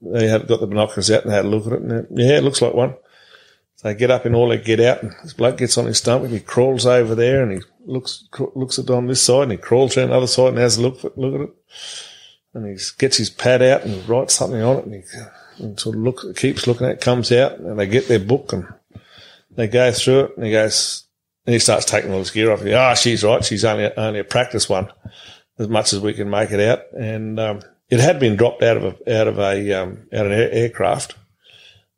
they 0.00 0.28
had 0.28 0.48
got 0.48 0.60
the 0.60 0.66
binoculars 0.66 1.10
out 1.10 1.24
and 1.24 1.32
had 1.32 1.44
a 1.44 1.48
look 1.48 1.66
at 1.66 1.74
it. 1.74 1.82
And 1.82 2.18
yeah, 2.18 2.38
it 2.38 2.42
looks 2.42 2.62
like 2.62 2.72
one. 2.72 2.94
They 3.86 3.94
get 3.94 4.10
up 4.10 4.26
in 4.26 4.34
all 4.34 4.48
they 4.48 4.58
get 4.58 4.80
out 4.80 5.02
and 5.02 5.14
this 5.22 5.32
bloke 5.32 5.58
gets 5.58 5.78
on 5.78 5.86
his 5.86 5.98
stomach 5.98 6.30
he 6.30 6.40
crawls 6.40 6.86
over 6.86 7.14
there 7.14 7.42
and 7.42 7.52
he 7.52 7.58
looks, 7.84 8.26
cr- 8.30 8.44
looks 8.54 8.78
at 8.78 8.86
it 8.86 8.90
on 8.90 9.06
this 9.06 9.22
side 9.22 9.44
and 9.44 9.52
he 9.52 9.58
crawls 9.58 9.96
around 9.96 10.10
the 10.10 10.16
other 10.16 10.26
side 10.26 10.48
and 10.48 10.58
has 10.58 10.76
a 10.76 10.82
look, 10.82 11.02
look 11.16 11.34
at 11.34 11.40
it. 11.42 11.54
And 12.52 12.66
he 12.66 12.76
gets 12.98 13.16
his 13.16 13.30
pad 13.30 13.62
out 13.62 13.84
and 13.84 14.08
writes 14.08 14.34
something 14.34 14.60
on 14.60 14.78
it 14.78 14.84
and 14.86 14.94
he 14.94 15.02
and 15.58 15.78
sort 15.78 15.96
of 15.96 16.02
looks, 16.02 16.24
keeps 16.36 16.66
looking 16.66 16.86
at 16.86 16.94
it, 16.94 17.00
comes 17.00 17.30
out 17.32 17.58
and 17.58 17.78
they 17.78 17.86
get 17.86 18.08
their 18.08 18.18
book 18.18 18.52
and 18.52 18.66
they 19.52 19.68
go 19.68 19.92
through 19.92 20.20
it 20.20 20.36
and 20.36 20.44
he 20.44 20.52
goes, 20.52 21.06
and 21.46 21.54
he 21.54 21.58
starts 21.58 21.86
taking 21.86 22.12
all 22.12 22.18
his 22.18 22.30
gear 22.30 22.50
off. 22.50 22.62
Ah, 22.66 22.90
oh, 22.90 22.94
she's 22.94 23.22
right. 23.22 23.44
She's 23.44 23.64
only 23.64 23.90
only 23.96 24.20
a 24.20 24.24
practice 24.24 24.68
one, 24.68 24.92
as 25.58 25.68
much 25.68 25.92
as 25.92 26.00
we 26.00 26.12
can 26.12 26.28
make 26.28 26.50
it 26.50 26.60
out. 26.60 26.92
And 26.92 27.38
um, 27.38 27.60
it 27.88 28.00
had 28.00 28.18
been 28.18 28.36
dropped 28.36 28.62
out 28.62 28.76
of 28.76 28.84
a 28.84 29.20
out 29.20 29.28
of 29.28 29.38
a 29.38 29.72
um, 29.72 30.08
out 30.12 30.26
of 30.26 30.32
an 30.32 30.38
air, 30.38 30.50
aircraft. 30.50 31.16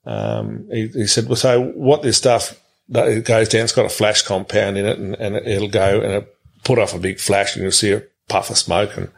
Um, 0.09 0.67
he, 0.73 0.89
he 0.89 1.07
said, 1.07 1.27
"Well, 1.27 1.37
so 1.37 1.63
what 1.63 2.03
this 2.03 2.17
stuff 2.17 2.59
that 2.89 3.09
it 3.09 3.27
goes 3.27 3.51
down? 3.51 3.65
It's 3.65 3.75
got 3.75 3.85
a 3.85 3.91
flash 3.91 4.23
compound 4.23 4.79
in 4.79 4.87
it, 4.87 4.99
and, 4.99 5.15
and 5.17 5.37
it'll 5.37 5.69
go 5.69 6.01
and 6.01 6.13
it 6.13 6.37
put 6.65 6.79
off 6.79 6.95
a 6.95 6.99
big 6.99 7.21
flash, 7.21 7.55
and 7.55 7.63
you'll 7.63 7.73
see 7.73 7.93
a 7.93 8.03
puff 8.27 8.49
of 8.49 8.57
smoke, 8.57 8.97
and 8.97 9.11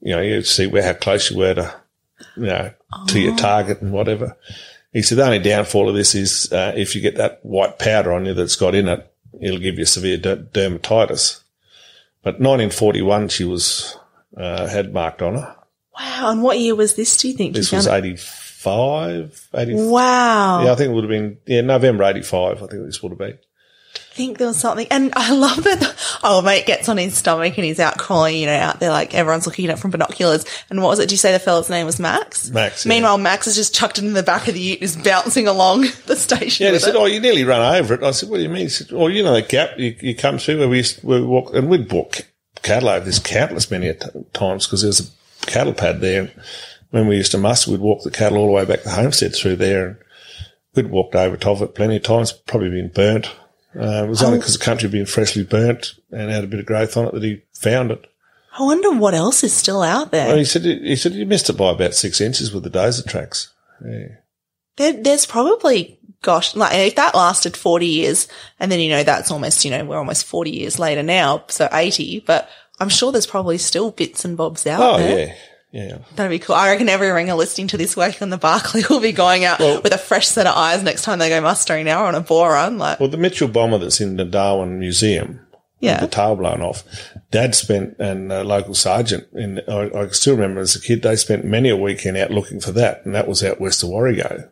you 0.00 0.14
know 0.14 0.22
you 0.22 0.42
see 0.42 0.68
where 0.68 0.84
how 0.84 0.92
close 0.92 1.32
you 1.32 1.38
were 1.38 1.54
to 1.54 1.74
you 2.36 2.44
know 2.44 2.72
to 3.08 3.20
your 3.20 3.36
target 3.36 3.82
and 3.82 3.92
whatever." 3.92 4.36
He 4.92 5.02
said 5.02 5.18
the 5.18 5.24
only 5.24 5.40
downfall 5.40 5.88
of 5.88 5.96
this 5.96 6.14
is 6.14 6.52
uh, 6.52 6.74
if 6.76 6.94
you 6.94 7.00
get 7.00 7.16
that 7.16 7.44
white 7.44 7.80
powder 7.80 8.12
on 8.12 8.26
you 8.26 8.34
that's 8.34 8.56
got 8.56 8.76
in 8.76 8.86
it, 8.86 9.12
it'll 9.40 9.58
give 9.58 9.78
you 9.78 9.84
severe 9.84 10.16
der- 10.16 10.36
dermatitis. 10.36 11.42
But 12.22 12.34
1941, 12.34 13.28
she 13.28 13.44
was 13.44 13.96
uh, 14.36 14.68
had 14.68 14.92
marked 14.92 15.22
on 15.22 15.34
her. 15.34 15.56
Wow. 15.98 16.30
And 16.30 16.42
what 16.42 16.58
year 16.58 16.74
was 16.74 16.94
this, 16.94 17.16
do 17.16 17.28
you 17.28 17.34
think? 17.34 17.54
This 17.54 17.72
was 17.72 17.86
found 17.86 18.16
85, 18.66 19.48
80. 19.54 19.74
Wow. 19.74 20.64
yeah, 20.64 20.72
I 20.72 20.74
think 20.74 20.90
it 20.90 20.94
would 20.94 21.04
have 21.04 21.10
been 21.10 21.38
yeah 21.46 21.62
November 21.62 22.04
85. 22.04 22.62
I 22.62 22.66
think 22.66 22.84
this 22.84 23.02
would 23.02 23.10
have 23.12 23.18
been. 23.18 23.38
I 23.94 24.14
think 24.14 24.38
there 24.38 24.48
was 24.48 24.58
something, 24.58 24.86
and 24.90 25.12
I 25.16 25.32
love 25.32 25.64
that. 25.64 26.18
Oh, 26.22 26.42
mate 26.42 26.66
gets 26.66 26.88
on 26.88 26.98
his 26.98 27.16
stomach 27.16 27.56
and 27.56 27.64
he's 27.64 27.80
out 27.80 27.96
crawling, 27.96 28.36
you 28.36 28.46
know, 28.46 28.54
out 28.54 28.78
there 28.78 28.90
like 28.90 29.14
everyone's 29.14 29.46
looking 29.46 29.66
at 29.66 29.78
it 29.78 29.80
from 29.80 29.92
binoculars. 29.92 30.44
And 30.68 30.82
what 30.82 30.88
was 30.90 30.98
it? 30.98 31.04
Did 31.04 31.12
you 31.12 31.16
say 31.16 31.32
the 31.32 31.38
fella's 31.38 31.70
name 31.70 31.86
was 31.86 31.98
Max? 31.98 32.50
Max, 32.50 32.84
yeah. 32.84 32.90
Meanwhile, 32.90 33.18
Max 33.18 33.46
is 33.46 33.54
just 33.56 33.74
chucked 33.74 33.98
in 33.98 34.12
the 34.12 34.22
back 34.22 34.46
of 34.48 34.54
the 34.54 34.60
ute, 34.60 34.82
is 34.82 34.96
bouncing 34.96 35.46
along 35.46 35.82
the 36.06 36.16
station. 36.16 36.66
Yeah, 36.66 36.72
they 36.72 36.78
said, 36.78 36.94
it. 36.94 36.98
"Oh, 36.98 37.06
you 37.06 37.20
nearly 37.20 37.44
run 37.44 37.76
over 37.76 37.94
it." 37.94 38.02
I 38.02 38.10
said, 38.10 38.28
"What 38.28 38.36
do 38.38 38.42
you 38.42 38.48
mean?" 38.48 38.64
He 38.64 38.68
said, 38.68 38.88
"Oh, 38.92 39.06
you 39.06 39.22
know 39.22 39.32
the 39.32 39.42
gap 39.42 39.78
you, 39.78 39.96
you 40.00 40.14
come 40.14 40.38
through 40.38 40.58
where 40.58 40.68
we 40.68 40.78
used 40.78 41.02
we 41.02 41.22
walk 41.22 41.54
and 41.54 41.68
we'd 41.70 41.90
walk 41.90 42.26
cattle 42.62 42.90
over 42.90 43.04
this 43.04 43.18
countless 43.18 43.70
many 43.70 43.92
times 44.34 44.66
because 44.66 44.82
there's 44.82 45.00
a 45.00 45.46
cattle 45.46 45.72
pad 45.72 46.00
there. 46.00 46.30
When 46.90 47.06
we 47.06 47.16
used 47.16 47.32
to 47.32 47.38
muster, 47.38 47.70
we'd 47.70 47.80
walk 47.80 48.02
the 48.02 48.10
cattle 48.10 48.38
all 48.38 48.46
the 48.46 48.52
way 48.52 48.64
back 48.64 48.82
to 48.82 48.90
Homestead 48.90 49.34
through 49.34 49.56
there, 49.56 49.86
and 49.86 49.96
we'd 50.74 50.90
walked 50.90 51.14
over 51.14 51.36
top 51.36 51.56
of 51.56 51.62
it 51.62 51.74
plenty 51.74 51.96
of 51.96 52.02
times. 52.02 52.32
Probably 52.32 52.70
been 52.70 52.88
burnt. 52.92 53.26
Uh, 53.78 54.04
it 54.04 54.08
was 54.08 54.22
only 54.22 54.38
because 54.38 54.58
the 54.58 54.64
country 54.64 54.86
had 54.88 54.92
been 54.92 55.06
freshly 55.06 55.44
burnt 55.44 55.94
and 56.10 56.30
had 56.30 56.42
a 56.42 56.48
bit 56.48 56.58
of 56.58 56.66
growth 56.66 56.96
on 56.96 57.06
it 57.06 57.14
that 57.14 57.22
he 57.22 57.42
found 57.54 57.92
it. 57.92 58.04
I 58.58 58.64
wonder 58.64 58.90
what 58.90 59.14
else 59.14 59.44
is 59.44 59.52
still 59.52 59.80
out 59.82 60.10
there. 60.10 60.26
Well, 60.26 60.38
he 60.38 60.44
said 60.44 60.62
he 60.64 60.96
said 60.96 61.12
you 61.12 61.24
missed 61.24 61.48
it 61.48 61.56
by 61.56 61.70
about 61.70 61.94
six 61.94 62.20
inches 62.20 62.52
with 62.52 62.64
the 62.64 62.70
dozer 62.70 63.06
tracks. 63.08 63.52
Yeah. 63.84 64.06
There, 64.76 64.92
there's 64.94 65.24
probably, 65.26 66.00
gosh, 66.22 66.56
like 66.56 66.74
if 66.74 66.96
that 66.96 67.14
lasted 67.14 67.56
40 67.56 67.86
years 67.86 68.26
and 68.58 68.72
then, 68.72 68.80
you 68.80 68.88
know, 68.90 69.04
that's 69.04 69.30
almost, 69.30 69.64
you 69.64 69.70
know, 69.70 69.84
we're 69.84 69.98
almost 69.98 70.26
40 70.26 70.50
years 70.50 70.80
later 70.80 71.04
now, 71.04 71.44
so 71.46 71.68
80, 71.70 72.24
but 72.26 72.48
I'm 72.80 72.88
sure 72.88 73.12
there's 73.12 73.26
probably 73.26 73.58
still 73.58 73.92
bits 73.92 74.24
and 74.24 74.36
bobs 74.36 74.66
out 74.66 74.80
Oh 74.82 74.98
there. 74.98 75.26
yeah, 75.28 75.34
yeah. 75.72 75.98
That'd 76.16 76.30
be 76.30 76.38
cool. 76.38 76.56
I 76.56 76.70
reckon 76.70 76.88
every 76.88 77.10
ringer 77.10 77.34
listening 77.34 77.68
to 77.68 77.76
this 77.76 77.96
working 77.96 78.22
on 78.22 78.30
the 78.30 78.38
Barkly 78.38 78.82
will 78.90 79.00
be 79.00 79.12
going 79.12 79.44
out 79.44 79.58
Well- 79.60 79.80
with 79.82 79.92
a 79.92 79.98
fresh 79.98 80.26
set 80.28 80.46
of 80.46 80.56
eyes 80.56 80.82
next 80.82 81.02
time 81.04 81.18
they 81.18 81.28
go 81.28 81.40
mustering 81.40 81.84
now 81.84 82.04
on 82.06 82.14
a 82.14 82.20
boar 82.20 82.50
run. 82.50 82.78
Like, 82.78 82.98
Well, 83.00 83.08
the 83.08 83.16
Mitchell 83.16 83.48
bomber 83.48 83.78
that's 83.78 84.00
in 84.00 84.16
the 84.16 84.24
Darwin 84.24 84.78
Museum, 84.80 85.40
yeah. 85.78 86.00
the 86.00 86.08
tail 86.08 86.36
blown 86.36 86.60
off. 86.62 86.82
Dad 87.30 87.54
spent 87.54 87.96
and 88.00 88.32
a 88.32 88.42
local 88.42 88.74
sergeant 88.74 89.28
in. 89.32 89.60
I, 89.68 89.90
I 89.96 90.08
still 90.08 90.34
remember 90.34 90.60
as 90.60 90.74
a 90.74 90.80
kid, 90.80 91.02
they 91.02 91.14
spent 91.16 91.44
many 91.44 91.68
a 91.68 91.76
weekend 91.76 92.16
out 92.16 92.30
looking 92.32 92.60
for 92.60 92.72
that, 92.72 93.04
and 93.06 93.14
that 93.14 93.28
was 93.28 93.44
out 93.44 93.60
west 93.60 93.82
of 93.84 93.90
Warrego. 93.90 94.50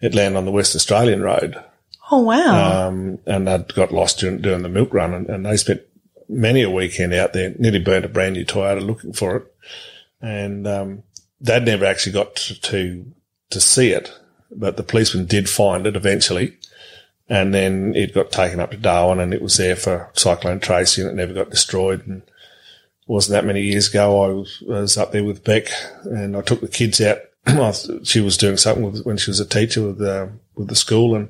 It 0.00 0.14
landed 0.14 0.38
on 0.38 0.46
the 0.46 0.50
West 0.50 0.74
Australian 0.74 1.22
Road, 1.22 1.62
Oh, 2.10 2.20
wow. 2.22 2.88
um, 2.88 3.18
and 3.26 3.46
they'd 3.46 3.72
got 3.74 3.92
lost 3.92 4.18
during, 4.18 4.40
during 4.40 4.62
the 4.62 4.68
milk 4.68 4.92
run, 4.92 5.14
and, 5.14 5.28
and 5.28 5.46
they 5.46 5.56
spent 5.56 5.82
many 6.28 6.62
a 6.62 6.70
weekend 6.70 7.12
out 7.14 7.32
there, 7.34 7.54
nearly 7.58 7.78
burnt 7.78 8.04
a 8.04 8.08
brand 8.08 8.34
new 8.34 8.44
Toyota 8.44 8.84
looking 8.84 9.12
for 9.12 9.36
it, 9.36 9.44
and 10.20 10.66
um, 10.66 11.02
Dad 11.42 11.64
never 11.64 11.84
actually 11.84 12.12
got 12.12 12.36
to, 12.36 12.60
to 12.60 13.12
to 13.50 13.60
see 13.60 13.90
it, 13.90 14.12
but 14.50 14.76
the 14.76 14.82
policeman 14.82 15.26
did 15.26 15.48
find 15.48 15.86
it 15.86 15.96
eventually. 15.96 16.56
And 17.28 17.54
then 17.54 17.94
it 17.94 18.14
got 18.14 18.32
taken 18.32 18.58
up 18.58 18.72
to 18.72 18.76
Darwin 18.76 19.20
and 19.20 19.32
it 19.32 19.42
was 19.42 19.56
there 19.56 19.76
for 19.76 20.10
Cyclone 20.14 20.58
Tracy 20.58 21.00
and 21.00 21.10
it 21.10 21.14
never 21.14 21.32
got 21.32 21.50
destroyed. 21.50 22.04
And 22.06 22.22
wasn't 23.06 23.32
that 23.32 23.46
many 23.46 23.62
years 23.62 23.88
ago. 23.88 24.22
I 24.22 24.28
was, 24.28 24.60
was 24.66 24.98
up 24.98 25.12
there 25.12 25.24
with 25.24 25.44
Beck 25.44 25.68
and 26.04 26.36
I 26.36 26.42
took 26.42 26.60
the 26.60 26.68
kids 26.68 27.00
out. 27.00 27.18
she 28.04 28.20
was 28.20 28.36
doing 28.36 28.56
something 28.56 28.84
with, 28.84 29.04
when 29.04 29.16
she 29.16 29.30
was 29.30 29.40
a 29.40 29.46
teacher 29.46 29.86
with, 29.86 30.00
uh, 30.02 30.26
with 30.56 30.68
the 30.68 30.76
school 30.76 31.14
and 31.14 31.28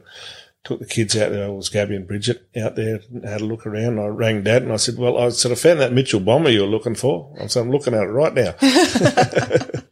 took 0.64 0.80
the 0.80 0.86
kids 0.86 1.16
out 1.16 1.30
there. 1.30 1.46
It 1.46 1.54
was 1.54 1.68
Gabby 1.68 1.96
and 1.96 2.06
Bridget 2.06 2.46
out 2.56 2.76
there 2.76 3.00
and 3.10 3.24
had 3.24 3.40
a 3.40 3.46
look 3.46 3.66
around. 3.66 3.98
I 3.98 4.06
rang 4.06 4.42
dad 4.42 4.62
and 4.62 4.72
I 4.72 4.76
said, 4.76 4.98
well, 4.98 5.18
I 5.18 5.30
sort 5.30 5.52
of 5.52 5.60
found 5.60 5.80
that 5.80 5.92
Mitchell 5.92 6.20
bomber 6.20 6.50
you 6.50 6.60
were 6.62 6.66
looking 6.66 6.94
for. 6.94 7.34
I 7.40 7.46
said, 7.46 7.62
I'm 7.62 7.70
looking 7.70 7.94
at 7.94 8.02
it 8.02 8.06
right 8.06 8.34
now. 8.34 9.80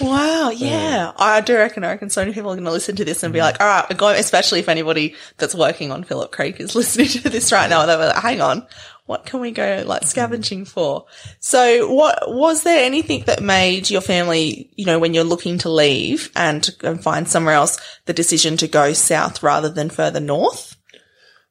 Wow, 0.00 0.50
yeah. 0.50 1.12
I 1.16 1.40
do 1.40 1.56
reckon, 1.56 1.82
I 1.82 1.88
reckon 1.88 2.10
so 2.10 2.20
many 2.20 2.34
people 2.34 2.50
are 2.50 2.54
going 2.54 2.66
to 2.66 2.70
listen 2.70 2.96
to 2.96 3.04
this 3.04 3.22
and 3.22 3.32
be 3.32 3.40
like, 3.40 3.58
all 3.60 3.66
right, 3.66 3.86
we're 3.88 3.96
going, 3.96 4.18
especially 4.20 4.60
if 4.60 4.68
anybody 4.68 5.14
that's 5.38 5.54
working 5.54 5.90
on 5.90 6.04
Phillip 6.04 6.32
Creek 6.32 6.60
is 6.60 6.74
listening 6.74 7.08
to 7.08 7.30
this 7.30 7.52
right 7.52 7.70
now. 7.70 7.86
They're 7.86 7.96
like, 7.96 8.16
hang 8.16 8.42
on, 8.42 8.66
what 9.06 9.24
can 9.24 9.40
we 9.40 9.52
go 9.52 9.82
like 9.86 10.04
scavenging 10.04 10.64
for? 10.64 11.06
So 11.40 11.92
what, 11.92 12.18
was 12.26 12.62
there 12.64 12.84
anything 12.84 13.22
that 13.26 13.42
made 13.42 13.88
your 13.88 14.00
family, 14.00 14.70
you 14.76 14.84
know, 14.84 14.98
when 14.98 15.14
you're 15.14 15.24
looking 15.24 15.58
to 15.58 15.70
leave 15.70 16.30
and 16.36 16.68
and 16.82 17.02
find 17.02 17.28
somewhere 17.28 17.54
else, 17.54 17.78
the 18.06 18.12
decision 18.12 18.56
to 18.58 18.68
go 18.68 18.92
south 18.92 19.42
rather 19.42 19.68
than 19.68 19.90
further 19.90 20.20
north? 20.20 20.76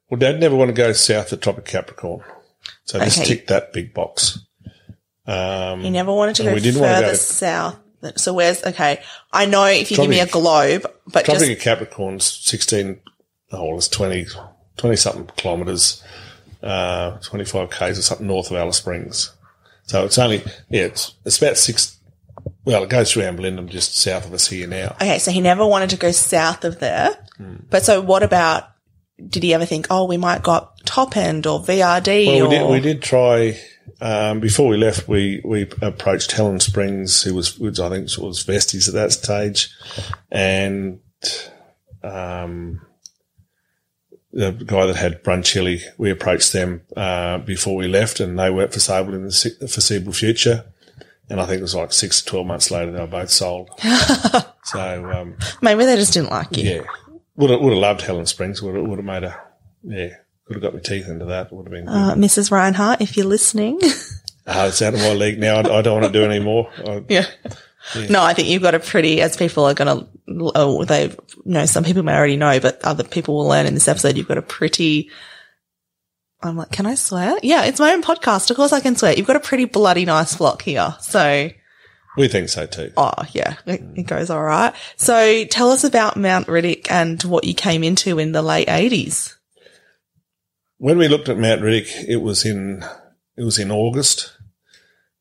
Well, 0.08 0.18
dad 0.20 0.38
never 0.38 0.54
wanted 0.54 0.76
to 0.76 0.82
go 0.82 0.92
south 0.92 1.32
of 1.32 1.40
Tropic 1.40 1.64
Capricorn. 1.64 2.22
So 2.84 3.00
just 3.00 3.24
tick 3.24 3.48
that 3.48 3.72
big 3.72 3.92
box. 3.92 4.38
Um, 5.26 5.80
You 5.80 5.90
never 5.90 6.12
wanted 6.12 6.36
to 6.36 6.44
go 6.44 6.54
we 6.54 6.60
didn't 6.60 6.80
want 6.80 6.90
to 6.90 6.94
further 6.96 7.12
go- 7.12 7.14
south. 7.14 7.76
So 8.16 8.34
where's, 8.34 8.62
okay. 8.62 9.02
I 9.32 9.46
know 9.46 9.64
if 9.64 9.90
you 9.90 9.96
give 9.96 10.08
me 10.08 10.20
a 10.20 10.26
globe, 10.26 10.82
but 11.06 11.24
Tropic 11.24 11.40
just, 11.40 11.50
of 11.52 11.58
Capricorn's 11.60 12.24
16, 12.24 13.00
oh, 13.52 13.76
it's 13.76 13.88
20, 13.88 14.26
20 14.76 14.96
something 14.96 15.30
kilometres, 15.36 16.04
uh, 16.62 17.18
25 17.18 17.70
k's 17.70 17.98
or 17.98 18.02
something 18.02 18.26
north 18.26 18.50
of 18.50 18.56
Alice 18.56 18.76
Springs. 18.76 19.32
So 19.84 20.04
it's 20.04 20.18
only, 20.18 20.42
yeah, 20.68 20.84
it's, 20.84 21.14
it's 21.24 21.38
about 21.38 21.56
six, 21.56 21.98
well, 22.64 22.82
it 22.82 22.90
goes 22.90 23.12
through 23.12 23.22
Ambalindum 23.22 23.68
just 23.68 23.96
south 23.96 24.26
of 24.26 24.32
us 24.32 24.48
here 24.48 24.66
now. 24.66 24.96
Okay, 25.00 25.18
so 25.18 25.30
he 25.30 25.40
never 25.40 25.64
wanted 25.64 25.90
to 25.90 25.96
go 25.96 26.10
south 26.10 26.64
of 26.64 26.80
there. 26.80 27.16
Hmm. 27.36 27.56
But 27.70 27.84
so 27.84 28.00
what 28.00 28.22
about, 28.22 28.68
did 29.28 29.42
he 29.42 29.54
ever 29.54 29.64
think, 29.64 29.86
oh, 29.90 30.04
we 30.04 30.16
might 30.16 30.42
got 30.42 30.76
top 30.84 31.16
end 31.16 31.46
or 31.46 31.60
VRD 31.60 32.26
Well, 32.26 32.46
or, 32.46 32.48
we 32.48 32.54
did, 32.56 32.70
we 32.70 32.80
did 32.80 33.02
try, 33.02 33.58
um, 34.00 34.40
before 34.40 34.68
we 34.68 34.76
left, 34.76 35.08
we, 35.08 35.40
we 35.44 35.62
approached 35.82 36.32
Helen 36.32 36.60
Springs, 36.60 37.22
who 37.22 37.34
was, 37.34 37.58
which 37.58 37.78
I 37.78 37.88
think 37.88 38.04
was 38.18 38.44
Vesties 38.44 38.88
at 38.88 38.94
that 38.94 39.12
stage. 39.12 39.70
And, 40.30 41.00
um, 42.02 42.80
the 44.36 44.52
guy 44.52 44.84
that 44.86 44.96
had 44.96 45.24
Brunchilly, 45.24 45.80
we 45.96 46.10
approached 46.10 46.52
them, 46.52 46.82
uh, 46.96 47.38
before 47.38 47.74
we 47.74 47.88
left 47.88 48.20
and 48.20 48.38
they 48.38 48.50
weren't 48.50 48.72
for 48.72 48.80
sale 48.80 49.12
in 49.14 49.24
the 49.24 49.68
foreseeable 49.70 50.12
future. 50.12 50.64
And 51.30 51.40
I 51.40 51.46
think 51.46 51.58
it 51.58 51.62
was 51.62 51.74
like 51.74 51.92
six 51.92 52.20
to 52.20 52.26
12 52.26 52.46
months 52.46 52.70
later, 52.70 52.92
they 52.92 53.00
were 53.00 53.06
both 53.06 53.30
sold. 53.30 53.70
so, 54.64 55.10
um, 55.10 55.36
maybe 55.62 55.84
they 55.86 55.96
just 55.96 56.12
didn't 56.12 56.30
like 56.30 56.56
you. 56.56 56.70
yeah, 56.70 56.82
would 57.36 57.50
have, 57.50 57.60
would 57.60 57.72
have 57.72 57.80
loved 57.80 58.02
Helen 58.02 58.26
Springs. 58.26 58.62
Would 58.62 58.76
have, 58.76 58.86
would 58.86 58.98
have 58.98 59.06
made 59.06 59.24
a, 59.24 59.40
yeah, 59.82 60.10
could 60.44 60.56
have 60.56 60.62
got 60.62 60.74
my 60.74 60.80
teeth 60.80 61.08
into 61.08 61.24
that. 61.24 61.50
Would 61.52 61.64
have 61.66 61.72
been, 61.72 61.88
Uh, 61.88 62.14
Mrs. 62.14 62.50
Rinehart, 62.50 63.00
if 63.00 63.16
you're 63.16 63.26
listening. 63.26 63.80
Ah, 64.46 64.66
it's 64.66 64.80
out 64.82 64.94
of 64.94 65.00
my 65.00 65.14
league 65.14 65.40
now. 65.40 65.56
I, 65.56 65.78
I 65.78 65.82
don't 65.82 66.00
want 66.00 66.12
to 66.12 66.18
do 66.20 66.24
any 66.24 66.44
more. 66.44 66.70
I, 66.86 67.02
yeah. 67.08 67.24
No, 67.94 68.22
I 68.22 68.34
think 68.34 68.48
you've 68.48 68.62
got 68.62 68.74
a 68.74 68.80
pretty, 68.80 69.20
as 69.20 69.36
people 69.36 69.64
are 69.64 69.74
going 69.74 69.98
to, 69.98 70.52
oh, 70.54 70.84
they, 70.84 71.04
you 71.04 71.16
know, 71.44 71.66
some 71.66 71.84
people 71.84 72.02
may 72.02 72.16
already 72.16 72.36
know, 72.36 72.58
but 72.60 72.84
other 72.84 73.04
people 73.04 73.36
will 73.36 73.46
learn 73.46 73.66
in 73.66 73.74
this 73.74 73.88
episode, 73.88 74.16
you've 74.16 74.28
got 74.28 74.38
a 74.38 74.42
pretty, 74.42 75.10
I'm 76.42 76.56
like, 76.56 76.72
can 76.72 76.86
I 76.86 76.94
swear? 76.94 77.38
Yeah, 77.42 77.64
it's 77.64 77.80
my 77.80 77.92
own 77.92 78.02
podcast. 78.02 78.50
Of 78.50 78.56
course 78.56 78.72
I 78.72 78.80
can 78.80 78.96
swear. 78.96 79.14
You've 79.14 79.26
got 79.26 79.36
a 79.36 79.40
pretty 79.40 79.66
bloody 79.66 80.04
nice 80.04 80.34
flock 80.34 80.62
here. 80.62 80.96
So, 81.00 81.50
we 82.16 82.28
think 82.28 82.48
so 82.48 82.66
too. 82.66 82.92
Oh, 82.96 83.12
yeah, 83.32 83.56
it, 83.66 83.82
it 83.94 84.06
goes 84.06 84.30
all 84.30 84.42
right. 84.42 84.74
So 84.96 85.44
tell 85.44 85.70
us 85.70 85.84
about 85.84 86.16
Mount 86.16 86.46
Riddock 86.46 86.90
and 86.90 87.22
what 87.22 87.44
you 87.44 87.54
came 87.54 87.84
into 87.84 88.18
in 88.18 88.32
the 88.32 88.42
late 88.42 88.68
80s. 88.68 89.34
When 90.78 90.98
we 90.98 91.08
looked 91.08 91.28
at 91.28 91.38
Mount 91.38 91.60
Riddock, 91.60 92.04
it 92.08 92.16
was 92.16 92.44
in 92.44 92.84
it 93.36 93.44
was 93.44 93.58
in 93.58 93.70
August. 93.70 94.32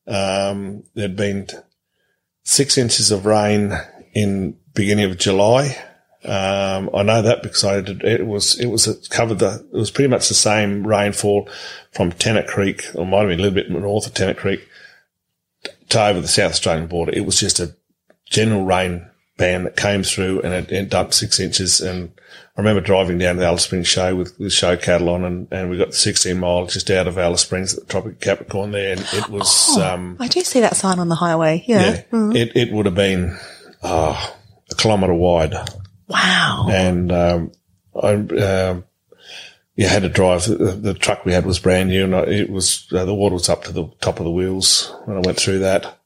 Um, 0.08 0.84
there'd 0.94 1.16
been 1.16 1.48
six 2.46 2.78
inches 2.78 3.12
of 3.12 3.26
rain 3.26 3.74
in 4.14 4.58
beginning 4.74 5.12
of 5.12 5.18
July. 5.18 5.78
Um, 6.24 6.90
I 6.94 7.04
know 7.04 7.22
that 7.22 7.44
because 7.44 7.64
I 7.66 7.82
did, 7.82 8.04
it 8.04 8.26
was 8.26 8.58
it 8.60 8.68
was 8.68 8.88
it 8.88 9.10
covered 9.10 9.40
the 9.40 9.68
it 9.72 9.78
was 9.78 9.92
pretty 9.92 10.08
much 10.08 10.30
the 10.30 10.34
same 10.34 10.88
rainfall 10.88 11.50
from 11.92 12.14
Tennant 12.14 12.48
Creek, 12.48 12.86
or 12.96 13.06
might 13.06 13.20
have 13.20 13.30
been 13.30 13.40
a 13.40 13.44
little 13.44 13.56
bit 13.56 13.70
north 13.70 14.08
of 14.08 14.14
Tennant 14.14 14.40
Creek, 14.40 14.68
to 15.90 16.04
over 16.04 16.22
the 16.22 16.28
South 16.28 16.52
Australian 16.52 16.88
border. 16.88 17.12
It 17.12 17.26
was 17.26 17.40
just 17.40 17.60
a 17.60 17.76
general 18.26 18.64
rain 18.64 19.08
band 19.38 19.66
that 19.66 19.76
came 19.76 20.04
through 20.04 20.42
and 20.42 20.54
it, 20.54 20.72
it 20.72 20.90
dumped 20.90 21.14
six 21.14 21.40
inches. 21.40 21.82
And 21.82 22.12
I 22.56 22.62
remember 22.62 22.82
driving 22.82 23.18
down 23.18 23.36
to 23.36 23.42
the 23.42 23.48
Alice 23.48 23.64
Springs 23.64 23.88
show 23.88 24.16
with, 24.16 24.40
with 24.40 24.54
show 24.54 24.78
cattle 24.78 25.10
on 25.10 25.24
and, 25.24 25.48
and 25.52 25.70
we 25.70 25.78
got 25.78 25.90
the 25.90 25.96
16 25.96 26.40
mile 26.40 26.66
just 26.68 26.90
out 26.90 27.08
of 27.08 27.18
Alice 27.18 27.42
Springs 27.42 27.74
at 27.78 27.82
the 27.82 27.92
Tropic 27.92 28.20
Capricorn 28.20 28.72
there. 28.72 28.94
And 28.94 29.02
it 29.14 29.30
was, 29.30 29.78
um, 29.78 30.18
I 30.20 30.28
do 30.28 30.42
see 30.42 30.62
that 30.62 30.76
sign 30.76 31.00
on 31.00 31.10
the 31.10 31.16
highway. 31.16 31.64
Yeah. 31.68 32.04
yeah, 32.12 32.32
it, 32.34 32.56
it 32.56 32.72
would 32.72 32.86
have 32.86 32.96
been, 32.96 33.38
oh, 33.84 34.36
a 34.72 34.76
kilometre 34.76 35.14
wide. 35.14 35.54
Wow. 36.08 36.68
And, 36.70 37.12
um, 37.12 37.52
I, 37.96 38.14
um, 38.14 38.84
you 39.76 39.88
had 39.88 40.04
to 40.04 40.10
drive. 40.10 40.46
The, 40.46 40.56
the 40.56 40.94
truck 40.94 41.26
we 41.26 41.34
had 41.34 41.46
was 41.46 41.60
brand 41.60 41.90
new, 41.90 42.06
and 42.06 42.16
I, 42.16 42.22
it 42.22 42.50
was 42.50 42.88
uh, 42.94 43.06
the 43.06 43.14
water 43.14 43.34
was 43.34 43.50
up 43.50 43.66
to 43.66 43.72
the 43.72 43.88
top 44.02 44.20
of 44.20 44.26
the 44.26 44.32
wheels 44.32 44.94
when 45.06 45.18
I 45.18 45.22
went 45.22 45.38
through 45.38 45.60
that. 45.60 45.98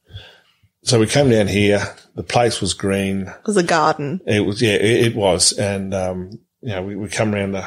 So 0.83 0.99
we 0.99 1.07
came 1.07 1.29
down 1.29 1.47
here. 1.47 1.81
The 2.19 2.23
place 2.23 2.59
was 2.59 2.73
green. 2.73 3.27
It 3.27 3.47
was 3.47 3.55
a 3.55 3.63
garden. 3.63 4.19
It 4.27 4.41
was, 4.41 4.61
yeah, 4.61 4.73
it, 4.73 5.05
it 5.05 5.15
was. 5.15 5.53
And, 5.53 5.93
um, 5.93 6.31
you 6.59 6.67
know, 6.67 6.83
we, 6.83 6.97
we 6.97 7.07
come 7.07 7.33
around 7.33 7.53
the, 7.53 7.65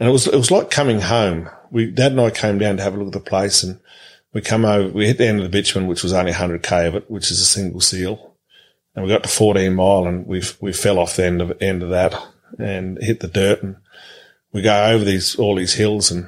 and 0.00 0.08
it 0.08 0.10
was, 0.10 0.26
it 0.26 0.34
was 0.34 0.50
like 0.50 0.72
coming 0.72 1.00
home. 1.00 1.48
We, 1.70 1.88
dad 1.88 2.10
and 2.10 2.20
I 2.20 2.30
came 2.30 2.58
down 2.58 2.78
to 2.78 2.82
have 2.82 2.94
a 2.94 2.96
look 2.96 3.14
at 3.14 3.24
the 3.24 3.30
place 3.30 3.62
and 3.62 3.78
we 4.32 4.40
come 4.40 4.64
over, 4.64 4.88
we 4.88 5.06
hit 5.06 5.18
the 5.18 5.28
end 5.28 5.38
of 5.38 5.44
the 5.44 5.56
bitumen, 5.56 5.86
which 5.86 6.02
was 6.02 6.12
only 6.12 6.32
100k 6.32 6.88
of 6.88 6.96
it, 6.96 7.08
which 7.08 7.30
is 7.30 7.38
a 7.38 7.44
single 7.44 7.80
seal. 7.80 8.34
And 8.96 9.04
we 9.04 9.08
got 9.12 9.22
to 9.22 9.28
14 9.28 9.72
mile 9.72 10.08
and 10.08 10.26
we, 10.26 10.42
we 10.60 10.72
fell 10.72 10.98
off 10.98 11.14
the 11.14 11.24
end 11.24 11.40
of, 11.40 11.56
end 11.62 11.84
of 11.84 11.90
that 11.90 12.20
and 12.58 13.00
hit 13.00 13.20
the 13.20 13.28
dirt 13.28 13.62
and 13.62 13.76
we 14.52 14.62
go 14.62 14.86
over 14.86 15.04
these, 15.04 15.36
all 15.36 15.54
these 15.54 15.74
hills 15.74 16.10
and 16.10 16.26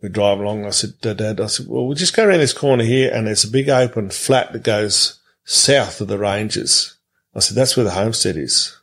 we 0.00 0.08
drive 0.08 0.40
along. 0.40 0.64
I 0.64 0.70
said, 0.70 0.98
Dad, 1.02 1.42
I 1.42 1.46
said, 1.46 1.66
well, 1.68 1.86
we'll 1.86 1.94
just 1.94 2.16
go 2.16 2.24
around 2.24 2.38
this 2.38 2.54
corner 2.54 2.84
here 2.84 3.12
and 3.12 3.26
there's 3.26 3.44
a 3.44 3.50
big 3.50 3.68
open 3.68 4.08
flat 4.08 4.54
that 4.54 4.62
goes 4.62 5.20
south 5.44 6.00
of 6.00 6.08
the 6.08 6.18
ranges. 6.18 6.96
I 7.34 7.40
said, 7.40 7.56
that's 7.56 7.76
where 7.76 7.84
the 7.84 7.90
homestead 7.90 8.36
is. 8.36 8.76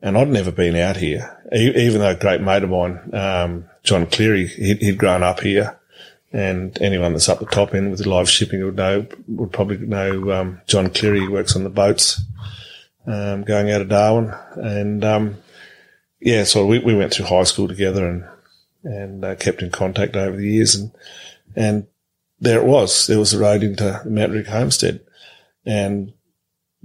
And 0.00 0.18
I'd 0.18 0.28
never 0.28 0.50
been 0.50 0.74
out 0.76 0.96
here, 0.96 1.40
even 1.52 2.00
though 2.00 2.10
a 2.10 2.16
great 2.16 2.40
mate 2.40 2.64
of 2.64 2.70
mine, 2.70 3.14
um, 3.14 3.70
John 3.84 4.06
Cleary, 4.06 4.48
he'd, 4.48 4.82
he'd, 4.82 4.98
grown 4.98 5.22
up 5.22 5.40
here. 5.40 5.78
And 6.32 6.76
anyone 6.80 7.12
that's 7.12 7.28
up 7.28 7.38
the 7.38 7.46
top 7.46 7.74
end 7.74 7.90
with 7.90 8.04
live 8.04 8.28
shipping 8.28 8.64
would 8.64 8.76
know, 8.76 9.06
would 9.28 9.52
probably 9.52 9.78
know, 9.78 10.32
um, 10.32 10.60
John 10.66 10.90
Cleary 10.90 11.28
works 11.28 11.54
on 11.54 11.62
the 11.62 11.70
boats, 11.70 12.20
um, 13.06 13.44
going 13.44 13.70
out 13.70 13.80
of 13.80 13.88
Darwin. 13.88 14.34
And, 14.56 15.04
um, 15.04 15.36
yeah, 16.20 16.44
so 16.44 16.66
we, 16.66 16.80
we 16.80 16.96
went 16.96 17.12
through 17.12 17.26
high 17.26 17.44
school 17.44 17.68
together 17.68 18.08
and, 18.08 18.24
and 18.82 19.24
uh, 19.24 19.34
kept 19.36 19.62
in 19.62 19.70
contact 19.70 20.16
over 20.16 20.36
the 20.36 20.48
years. 20.48 20.74
And, 20.74 20.90
and 21.54 21.86
there 22.40 22.58
it 22.58 22.66
was. 22.66 23.06
There 23.06 23.20
was 23.20 23.30
the 23.30 23.38
road 23.38 23.62
into 23.62 24.02
Mount 24.04 24.32
Riddock 24.32 24.48
Homestead 24.48 25.00
and 25.64 26.12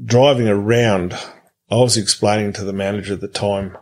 driving 0.04 0.48
around 0.48 1.18
I 1.70 1.76
was 1.76 1.98
explaining 1.98 2.54
to 2.54 2.64
the 2.64 2.74
manager 2.74 3.14
at 3.14 3.22
the 3.22 3.28
time, 3.28 3.78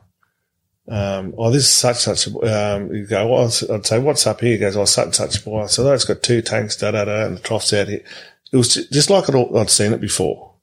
um, 0.87 1.33
oh, 1.37 1.51
this 1.51 1.63
is 1.63 1.69
such, 1.69 1.97
such 1.97 2.27
um, 2.27 2.93
you 2.93 3.05
go, 3.05 3.27
well, 3.27 3.45
I'd 3.45 3.85
say, 3.85 3.99
what's 3.99 4.25
up 4.25 4.41
here? 4.41 4.53
He 4.53 4.57
goes, 4.57 4.75
oh, 4.75 4.85
such, 4.85 5.15
such 5.15 5.45
boy. 5.45 5.67
So 5.67 5.91
it's 5.93 6.05
got 6.05 6.23
two 6.23 6.41
tanks, 6.41 6.75
da, 6.77 6.91
da, 6.91 7.05
da, 7.05 7.25
and 7.25 7.37
the 7.37 7.41
trough's 7.41 7.73
out 7.73 7.87
here. 7.87 8.03
It 8.51 8.57
was 8.57 8.73
just 8.73 9.09
like 9.09 9.29
I'd 9.29 9.69
seen 9.69 9.93
it 9.93 10.01
before. 10.01 10.53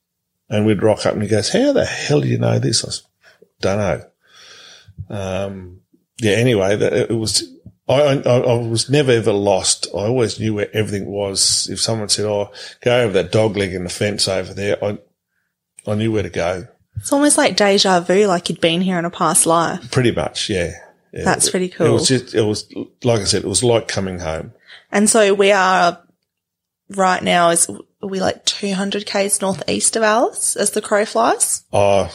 And 0.48 0.66
we'd 0.66 0.82
rock 0.82 1.06
up 1.06 1.14
and 1.14 1.22
he 1.22 1.28
goes, 1.28 1.52
how 1.52 1.72
the 1.72 1.84
hell 1.84 2.20
do 2.20 2.28
you 2.28 2.38
know 2.38 2.58
this? 2.58 2.84
I 2.84 2.88
was, 2.88 3.06
don't 3.60 3.78
know. 3.78 4.04
Um, 5.08 5.80
yeah, 6.18 6.32
anyway, 6.32 6.74
it 6.74 7.10
was, 7.10 7.42
I, 7.88 7.94
I, 7.94 8.38
I, 8.38 8.54
was 8.58 8.88
never 8.88 9.10
ever 9.10 9.32
lost. 9.32 9.88
I 9.94 10.06
always 10.06 10.38
knew 10.38 10.54
where 10.54 10.74
everything 10.74 11.06
was. 11.06 11.68
If 11.68 11.80
someone 11.80 12.08
said, 12.08 12.26
oh, 12.26 12.52
go 12.80 13.00
over 13.00 13.12
that 13.14 13.32
dog 13.32 13.56
leg 13.56 13.74
in 13.74 13.84
the 13.84 13.90
fence 13.90 14.28
over 14.28 14.54
there, 14.54 14.82
I, 14.84 14.98
I 15.86 15.94
knew 15.94 16.12
where 16.12 16.22
to 16.22 16.30
go. 16.30 16.68
It's 16.96 17.12
almost 17.12 17.38
like 17.38 17.56
deja 17.56 18.00
vu, 18.00 18.26
like 18.26 18.48
you'd 18.48 18.60
been 18.60 18.80
here 18.80 18.98
in 18.98 19.04
a 19.04 19.10
past 19.10 19.46
life. 19.46 19.90
Pretty 19.90 20.12
much, 20.12 20.48
yeah. 20.48 20.72
yeah. 21.12 21.24
That's 21.24 21.50
pretty 21.50 21.68
cool. 21.68 21.86
It 21.86 21.90
was 21.90 22.08
just, 22.08 22.34
it 22.34 22.42
was, 22.42 22.72
like 23.02 23.20
I 23.20 23.24
said, 23.24 23.42
it 23.44 23.48
was 23.48 23.64
like 23.64 23.88
coming 23.88 24.20
home. 24.20 24.52
And 24.92 25.10
so 25.10 25.34
we 25.34 25.50
are 25.50 26.00
right 26.90 27.22
now 27.22 27.50
is, 27.50 27.68
are 27.68 28.08
we 28.08 28.20
like 28.20 28.44
200 28.44 29.06
k's 29.06 29.40
northeast 29.40 29.96
of 29.96 30.02
Alice 30.02 30.54
as 30.54 30.70
the 30.70 30.82
crow 30.82 31.04
flies? 31.04 31.64
Oh, 31.72 32.14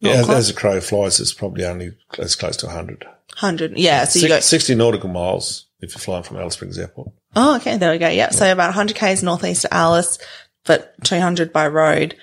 yeah, 0.00 0.12
as, 0.12 0.30
as, 0.30 0.48
the 0.48 0.54
crow 0.54 0.80
flies, 0.80 1.20
it's 1.20 1.32
probably 1.32 1.64
only 1.64 1.92
as 2.18 2.36
close 2.36 2.56
to 2.58 2.66
100. 2.66 3.04
100, 3.40 3.78
yeah. 3.78 4.04
So 4.04 4.20
Six, 4.20 4.22
you 4.22 4.28
go 4.28 4.40
60 4.40 4.74
nautical 4.74 5.08
miles 5.08 5.66
if 5.80 5.94
you're 5.94 6.00
flying 6.00 6.24
from 6.24 6.38
Alice 6.38 6.54
Springs 6.54 6.78
Airport. 6.78 7.12
Oh, 7.36 7.56
okay. 7.56 7.76
There 7.76 7.92
we 7.92 7.98
go. 7.98 8.08
Yeah. 8.08 8.30
So 8.30 8.50
about 8.50 8.68
100 8.68 8.96
k's 8.96 9.22
northeast 9.22 9.64
of 9.64 9.72
Alice, 9.72 10.18
but 10.64 10.94
200 11.04 11.52
by 11.52 11.68
road. 11.68 12.16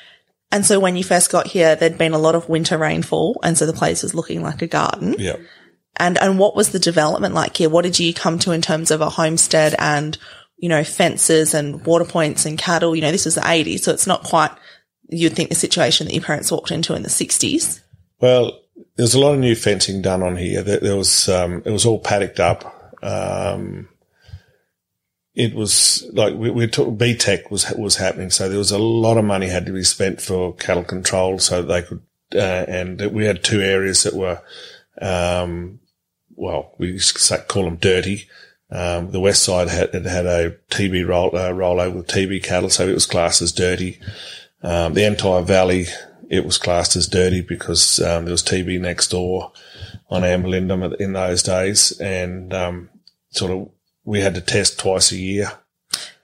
And 0.52 0.66
so 0.66 0.80
when 0.80 0.96
you 0.96 1.04
first 1.04 1.32
got 1.32 1.48
here, 1.48 1.76
there'd 1.76 1.98
been 1.98 2.14
a 2.14 2.20
lot 2.20 2.36
of 2.36 2.50
winter 2.50 2.78
rainfall. 2.78 3.40
And 3.44 3.58
so 3.58 3.66
the 3.66 3.74
place 3.74 4.04
was 4.04 4.14
looking 4.14 4.42
like 4.42 4.62
a 4.62 4.68
garden. 4.68 5.16
Yeah. 5.18 5.38
And, 5.98 6.18
and 6.18 6.38
what 6.38 6.56
was 6.56 6.70
the 6.70 6.80
development 6.80 7.34
like 7.34 7.58
here? 7.58 7.70
What 7.70 7.84
did 7.84 8.00
you 8.00 8.14
come 8.14 8.38
to 8.40 8.52
in 8.52 8.62
terms 8.62 8.92
of 8.92 9.02
a 9.02 9.10
homestead 9.10 9.76
and, 9.80 10.18
you 10.58 10.68
know, 10.68 10.84
fences 10.84 11.54
and 11.54 11.86
water 11.86 12.06
points 12.06 12.46
and 12.46 12.58
cattle? 12.58 12.96
You 12.96 13.02
know, 13.02 13.12
this 13.12 13.26
was 13.26 13.36
the 13.36 13.42
80s. 13.42 13.82
So 13.82 13.94
it's 13.94 14.08
not 14.08 14.24
quite, 14.24 14.52
you'd 15.08 15.34
think 15.34 15.50
the 15.50 15.56
situation 15.56 16.08
that 16.08 16.14
your 16.14 16.24
parents 16.24 16.52
walked 16.52 16.72
into 16.72 16.94
in 16.94 17.04
the 17.04 17.10
60s. 17.10 17.82
Well, 18.20 18.60
there's 18.96 19.14
a 19.14 19.20
lot 19.20 19.34
of 19.34 19.40
new 19.40 19.56
fencing 19.56 20.02
done 20.02 20.24
on 20.24 20.36
here. 20.36 20.62
There, 20.62 20.80
there 20.80 20.96
was, 20.96 21.30
um, 21.30 21.62
it 21.66 21.72
was 21.72 21.86
all 21.86 22.00
paddocked 22.00 22.40
up. 22.40 22.94
Um, 23.04 23.90
it 25.36 25.54
was 25.54 26.08
like 26.14 26.34
we, 26.34 26.50
we 26.50 26.68
took 26.68 26.88
BTEC 26.90 27.52
was 27.52 27.70
was 27.78 27.98
happening, 27.98 28.30
so 28.30 28.48
there 28.48 28.58
was 28.58 28.72
a 28.72 28.80
lot 28.80 29.18
of 29.18 29.26
money 29.26 29.48
had 29.48 29.66
to 29.66 29.74
be 29.74 29.84
spent 29.84 30.22
for 30.22 30.56
cattle 30.56 30.84
control, 30.84 31.40
so 31.40 31.62
they 31.62 31.82
could. 31.82 32.02
Uh, 32.34 32.66
and 32.68 33.00
we 33.12 33.26
had 33.26 33.44
two 33.44 33.62
areas 33.62 34.04
that 34.04 34.14
were, 34.14 34.42
um, 35.02 35.80
well, 36.36 36.74
we 36.78 36.88
used 36.88 37.16
to 37.16 37.38
call 37.48 37.66
them 37.66 37.76
dirty. 37.76 38.28
Um, 38.72 39.12
the 39.12 39.20
west 39.20 39.44
side 39.44 39.68
had 39.68 39.94
had 39.94 40.26
a 40.26 40.58
TB 40.72 41.08
roll 41.08 41.36
uh, 41.36 41.52
rollover 41.52 41.98
with 41.98 42.08
TB 42.08 42.44
cattle, 42.44 42.70
so 42.70 42.88
it 42.88 42.94
was 42.94 43.06
classed 43.06 43.42
as 43.42 43.52
dirty. 43.52 44.00
Um, 44.64 44.94
the 44.96 45.06
entire 45.06 45.44
valley 45.44 45.86
it 46.30 46.46
was 46.46 46.58
classed 46.58 46.96
as 46.96 47.08
dirty 47.08 47.42
because 47.42 48.00
um, 48.00 48.26
there 48.26 48.32
was 48.32 48.44
TB 48.44 48.80
next 48.80 49.10
door 49.10 49.52
on 50.10 50.22
Ambalindum 50.22 50.96
in 51.00 51.14
those 51.14 51.44
days, 51.44 52.00
and 52.00 52.54
um, 52.54 52.90
sort 53.32 53.52
of 53.52 53.70
we 54.04 54.22
had 54.22 54.36
to 54.36 54.42
test 54.42 54.80
twice 54.80 55.12
a 55.12 55.18
year. 55.18 55.52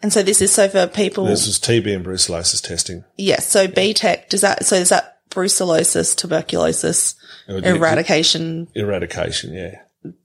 And 0.01 0.11
so 0.11 0.23
this 0.23 0.41
is 0.41 0.51
so 0.51 0.67
for 0.67 0.87
people. 0.87 1.25
This 1.25 1.47
was 1.47 1.59
TB 1.59 1.95
and 1.95 2.05
brucellosis 2.05 2.61
testing. 2.61 3.03
Yes. 3.17 3.47
So 3.47 3.67
BTEC, 3.67 4.29
does 4.29 4.41
that, 4.41 4.65
so 4.65 4.75
is 4.75 4.89
that 4.89 5.19
brucellosis, 5.29 6.15
tuberculosis, 6.15 7.15
eradication? 7.47 8.67
Eradication, 8.75 9.53
yeah. 9.53 9.81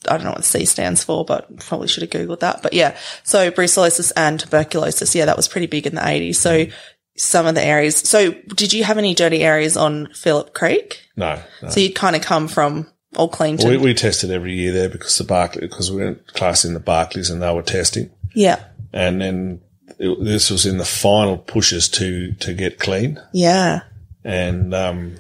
I 0.08 0.16
don't 0.16 0.24
know 0.24 0.30
what 0.30 0.44
C 0.44 0.64
stands 0.64 1.04
for, 1.04 1.24
but 1.24 1.58
probably 1.58 1.88
should 1.88 2.02
have 2.02 2.10
Googled 2.10 2.40
that. 2.40 2.62
But 2.62 2.72
yeah. 2.72 2.96
So 3.24 3.50
brucellosis 3.50 4.10
and 4.16 4.40
tuberculosis. 4.40 5.14
Yeah, 5.14 5.26
that 5.26 5.36
was 5.36 5.48
pretty 5.48 5.66
big 5.66 5.86
in 5.86 5.94
the 5.94 6.00
80s. 6.00 6.36
So 6.36 6.64
mm. 6.64 6.72
Some 7.16 7.46
of 7.46 7.54
the 7.54 7.64
areas. 7.64 7.96
So 7.96 8.32
did 8.32 8.72
you 8.72 8.84
have 8.84 8.98
any 8.98 9.14
dirty 9.14 9.42
areas 9.42 9.76
on 9.76 10.08
Phillip 10.12 10.52
Creek? 10.52 11.08
No. 11.16 11.40
no. 11.62 11.68
So 11.70 11.80
you'd 11.80 11.94
kind 11.94 12.14
of 12.14 12.22
come 12.22 12.46
from 12.46 12.86
all 13.16 13.28
clean. 13.28 13.56
we, 13.64 13.76
we 13.78 13.94
tested 13.94 14.30
every 14.30 14.52
year 14.54 14.72
there 14.72 14.88
because 14.88 15.16
the 15.16 15.24
Barkly, 15.24 15.62
because 15.62 15.90
we 15.90 16.04
were 16.04 16.14
classing 16.34 16.74
the 16.74 16.80
Barklys 16.80 17.30
and 17.30 17.42
they 17.42 17.52
were 17.52 17.62
testing. 17.62 18.10
Yeah. 18.34 18.62
And 18.92 19.20
then 19.20 19.60
it, 19.98 20.22
this 20.22 20.50
was 20.50 20.66
in 20.66 20.78
the 20.78 20.84
final 20.84 21.38
pushes 21.38 21.88
to, 21.90 22.32
to 22.32 22.52
get 22.52 22.78
clean. 22.78 23.20
Yeah. 23.32 23.80
And, 24.24 24.74
um, 24.74 25.16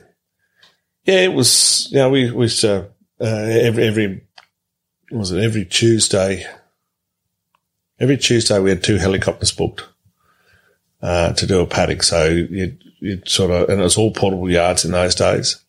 yeah, 1.04 1.20
it 1.20 1.32
was, 1.32 1.88
you 1.90 1.98
know, 1.98 2.10
we, 2.10 2.30
we, 2.30 2.50
uh, 2.64 2.82
uh, 3.20 3.24
every, 3.24 3.84
every, 3.84 4.22
was 5.10 5.30
it 5.30 5.42
every 5.42 5.64
Tuesday? 5.64 6.44
Every 7.98 8.18
Tuesday 8.18 8.58
we 8.58 8.70
had 8.70 8.82
two 8.82 8.96
helicopters 8.96 9.52
booked, 9.52 9.84
uh, 11.02 11.32
to 11.32 11.46
do 11.46 11.60
a 11.60 11.66
paddock. 11.66 12.02
So 12.02 12.26
you'd, 12.26 12.82
you'd 13.00 13.28
sort 13.28 13.50
of, 13.50 13.68
and 13.68 13.80
it 13.80 13.84
was 13.84 13.96
all 13.96 14.12
portable 14.12 14.50
yards 14.50 14.84
in 14.84 14.92
those 14.92 15.14
days. 15.14 15.62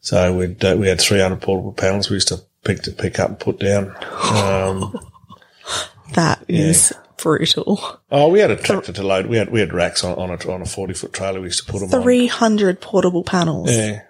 So 0.00 0.36
we'd, 0.36 0.64
uh, 0.64 0.76
we 0.78 0.88
had 0.88 1.00
300 1.00 1.40
portable 1.40 1.72
panels 1.72 2.08
we 2.08 2.14
used 2.14 2.28
to 2.28 2.40
pick 2.64 2.82
to 2.82 2.92
pick 2.92 3.18
up 3.18 3.28
and 3.30 3.40
put 3.40 3.58
down. 3.58 3.94
Um, 4.32 4.98
that 6.14 6.44
is 6.48 6.92
yeah. 6.94 7.02
brutal. 7.16 8.00
Oh, 8.10 8.28
we 8.28 8.40
had 8.40 8.50
a 8.50 8.56
tractor 8.56 8.92
to 8.92 9.02
load. 9.02 9.26
We 9.26 9.36
had, 9.36 9.50
we 9.50 9.60
had 9.60 9.72
racks 9.72 10.04
on, 10.04 10.16
on 10.18 10.30
a, 10.30 10.52
on 10.52 10.62
a 10.62 10.66
40 10.66 10.94
foot 10.94 11.12
trailer. 11.12 11.40
We 11.40 11.48
used 11.48 11.66
to 11.66 11.72
put 11.72 11.80
them 11.80 12.02
300 12.02 12.68
on. 12.68 12.80
portable 12.80 13.24
panels. 13.24 13.70
Yeah. 13.70 14.02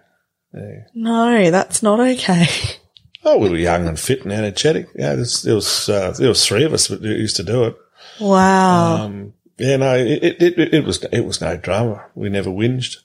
yeah. 0.55 0.85
No, 0.95 1.51
that's 1.51 1.83
not 1.83 2.01
okay. 2.01 2.47
Oh, 3.25 3.37
we 3.37 3.51
were 3.51 3.57
young 3.57 3.87
and 3.89 3.99
fit 3.99 4.23
and 4.23 4.33
energetic. 4.33 4.87
Yeah, 4.95 5.11
there 5.11 5.19
was, 5.19 5.43
there 5.43 5.55
was, 5.57 5.89
uh, 5.89 6.13
there 6.13 6.29
was 6.29 6.47
three 6.47 6.65
of 6.65 6.73
us 6.73 6.87
that 6.87 7.03
used 7.03 7.37
to 7.37 7.43
do 7.43 7.65
it. 7.65 7.77
Wow. 8.21 9.05
Um, 9.05 9.35
yeah, 9.59 9.77
no, 9.77 9.95
it, 9.97 10.23
it, 10.23 10.59
it, 10.59 10.75
it 10.75 10.85
was, 10.85 11.05
it 11.05 11.25
was 11.27 11.41
no 11.41 11.57
drama. 11.57 12.05
We 12.15 12.29
never 12.29 12.51
whinged 12.51 12.97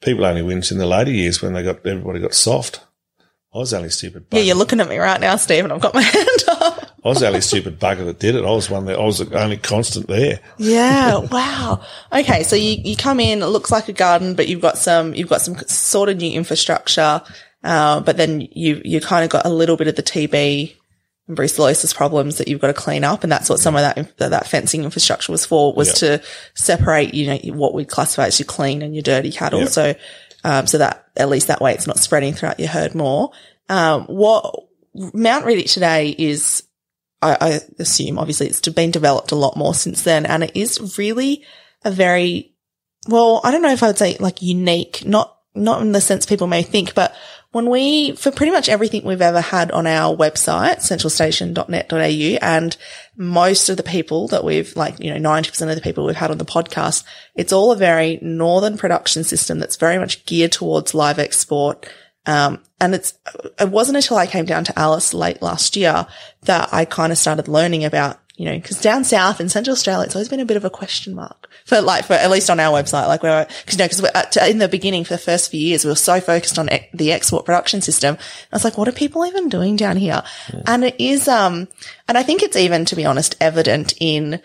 people 0.00 0.24
only 0.24 0.42
wins 0.42 0.70
in 0.70 0.78
the 0.78 0.86
later 0.86 1.10
years 1.10 1.42
when 1.42 1.52
they 1.52 1.62
got 1.62 1.84
everybody 1.86 2.20
got 2.20 2.34
soft. 2.34 2.84
I 3.54 3.58
was 3.58 3.70
the 3.70 3.78
only 3.78 3.88
stupid. 3.88 4.28
Bugger. 4.28 4.36
Yeah, 4.36 4.42
you're 4.42 4.56
looking 4.56 4.80
at 4.80 4.88
me 4.88 4.98
right 4.98 5.20
now, 5.20 5.34
Stephen. 5.36 5.72
I've 5.72 5.80
got 5.80 5.94
my 5.94 6.02
hand 6.02 6.44
up. 6.48 6.84
I 7.02 7.08
was 7.08 7.20
the 7.20 7.28
only 7.28 7.40
stupid 7.40 7.80
bugger 7.80 8.04
that 8.04 8.18
did 8.18 8.34
it. 8.34 8.44
I 8.44 8.50
was 8.50 8.68
one 8.68 8.84
that 8.86 8.98
I 8.98 9.04
was 9.04 9.18
the 9.18 9.40
only 9.40 9.56
constant 9.56 10.06
there. 10.06 10.40
Yeah. 10.58 11.16
wow. 11.32 11.82
Okay. 12.12 12.42
So 12.42 12.56
you, 12.56 12.76
you 12.84 12.94
come 12.94 13.20
in, 13.20 13.42
it 13.42 13.46
looks 13.46 13.70
like 13.70 13.88
a 13.88 13.92
garden, 13.92 14.34
but 14.34 14.48
you've 14.48 14.60
got 14.60 14.76
some, 14.76 15.14
you've 15.14 15.30
got 15.30 15.40
some 15.40 15.56
sort 15.66 16.10
of 16.10 16.18
new 16.18 16.30
infrastructure. 16.32 17.22
Uh, 17.64 18.00
but 18.00 18.18
then 18.18 18.42
you, 18.52 18.82
you 18.84 19.00
kind 19.00 19.24
of 19.24 19.30
got 19.30 19.46
a 19.46 19.50
little 19.50 19.76
bit 19.76 19.88
of 19.88 19.96
the 19.96 20.02
TB 20.02 20.74
and 21.28 21.36
brucellosis 21.36 21.94
problems 21.94 22.38
that 22.38 22.48
you've 22.48 22.60
got 22.60 22.68
to 22.68 22.74
clean 22.74 23.04
up. 23.04 23.22
And 23.22 23.30
that's 23.30 23.48
what 23.48 23.60
some 23.60 23.76
of 23.76 23.82
that, 23.82 24.16
that 24.16 24.46
fencing 24.46 24.84
infrastructure 24.84 25.30
was 25.30 25.44
for, 25.44 25.74
was 25.74 26.00
to 26.00 26.22
separate, 26.54 27.14
you 27.14 27.26
know, 27.26 27.38
what 27.54 27.74
we 27.74 27.84
classify 27.84 28.26
as 28.26 28.40
your 28.40 28.46
clean 28.46 28.82
and 28.82 28.94
your 28.94 29.02
dirty 29.02 29.30
cattle. 29.30 29.66
So, 29.66 29.94
um, 30.42 30.66
so 30.66 30.78
that 30.78 31.06
at 31.16 31.28
least 31.28 31.48
that 31.48 31.60
way 31.60 31.74
it's 31.74 31.86
not 31.86 31.98
spreading 31.98 32.32
throughout 32.32 32.58
your 32.58 32.68
herd 32.68 32.94
more. 32.94 33.30
Um, 33.68 34.04
what 34.06 34.54
Mount 34.94 35.44
Riddock 35.44 35.70
today 35.70 36.14
is, 36.16 36.64
I, 37.20 37.36
I 37.40 37.60
assume 37.78 38.18
obviously 38.18 38.46
it's 38.46 38.60
been 38.60 38.90
developed 38.90 39.32
a 39.32 39.36
lot 39.36 39.56
more 39.56 39.74
since 39.74 40.02
then. 40.02 40.24
And 40.24 40.42
it 40.42 40.56
is 40.56 40.96
really 40.98 41.44
a 41.84 41.90
very, 41.90 42.54
well, 43.06 43.42
I 43.44 43.50
don't 43.50 43.62
know 43.62 43.72
if 43.72 43.82
I 43.82 43.88
would 43.88 43.98
say 43.98 44.16
like 44.18 44.40
unique, 44.40 45.04
not, 45.04 45.36
not 45.54 45.82
in 45.82 45.92
the 45.92 46.00
sense 46.00 46.24
people 46.24 46.46
may 46.46 46.62
think, 46.62 46.94
but 46.94 47.14
when 47.58 47.70
we, 47.70 48.12
for 48.12 48.30
pretty 48.30 48.52
much 48.52 48.68
everything 48.68 49.02
we've 49.02 49.20
ever 49.20 49.40
had 49.40 49.72
on 49.72 49.84
our 49.84 50.16
website, 50.16 50.76
centralstation.net.au, 50.76 52.38
and 52.40 52.76
most 53.16 53.68
of 53.68 53.76
the 53.76 53.82
people 53.82 54.28
that 54.28 54.44
we've, 54.44 54.76
like, 54.76 55.00
you 55.00 55.12
know, 55.12 55.28
90% 55.28 55.68
of 55.68 55.74
the 55.74 55.80
people 55.80 56.06
we've 56.06 56.14
had 56.14 56.30
on 56.30 56.38
the 56.38 56.44
podcast, 56.44 57.02
it's 57.34 57.52
all 57.52 57.72
a 57.72 57.76
very 57.76 58.20
northern 58.22 58.78
production 58.78 59.24
system 59.24 59.58
that's 59.58 59.74
very 59.74 59.98
much 59.98 60.24
geared 60.24 60.52
towards 60.52 60.94
live 60.94 61.18
export. 61.18 61.88
Um, 62.26 62.62
and 62.80 62.94
it's, 62.94 63.14
it 63.58 63.70
wasn't 63.70 63.96
until 63.96 64.18
I 64.18 64.28
came 64.28 64.44
down 64.44 64.62
to 64.62 64.78
Alice 64.78 65.12
late 65.12 65.42
last 65.42 65.74
year 65.74 66.06
that 66.42 66.68
I 66.72 66.84
kind 66.84 67.10
of 67.10 67.18
started 67.18 67.48
learning 67.48 67.84
about, 67.84 68.20
you 68.38 68.44
know, 68.44 68.60
cause 68.60 68.80
down 68.80 69.02
south 69.02 69.40
in 69.40 69.48
Central 69.48 69.72
Australia, 69.72 70.06
it's 70.06 70.14
always 70.14 70.28
been 70.28 70.38
a 70.38 70.44
bit 70.44 70.56
of 70.56 70.64
a 70.64 70.70
question 70.70 71.12
mark 71.12 71.48
for 71.66 71.80
like, 71.80 72.04
for 72.04 72.12
at 72.12 72.30
least 72.30 72.48
on 72.48 72.60
our 72.60 72.80
website, 72.80 73.08
like 73.08 73.20
where, 73.20 73.44
cause 73.44 73.72
you 73.72 73.78
know, 73.78 73.88
cause 73.88 74.00
uh, 74.04 74.46
in 74.48 74.58
the 74.58 74.68
beginning 74.68 75.02
for 75.02 75.14
the 75.14 75.18
first 75.18 75.50
few 75.50 75.58
years, 75.58 75.84
we 75.84 75.90
were 75.90 75.96
so 75.96 76.20
focused 76.20 76.56
on 76.56 76.72
e- 76.72 76.88
the 76.94 77.10
export 77.10 77.44
production 77.44 77.80
system. 77.80 78.16
I 78.52 78.56
was 78.56 78.62
like, 78.62 78.78
what 78.78 78.86
are 78.86 78.92
people 78.92 79.26
even 79.26 79.48
doing 79.48 79.74
down 79.74 79.96
here? 79.96 80.22
Yeah. 80.54 80.62
And 80.66 80.84
it 80.84 80.94
is, 81.00 81.26
um, 81.26 81.66
and 82.06 82.16
I 82.16 82.22
think 82.22 82.44
it's 82.44 82.56
even, 82.56 82.84
to 82.84 82.96
be 82.96 83.04
honest, 83.04 83.34
evident 83.40 83.94
in, 83.98 84.40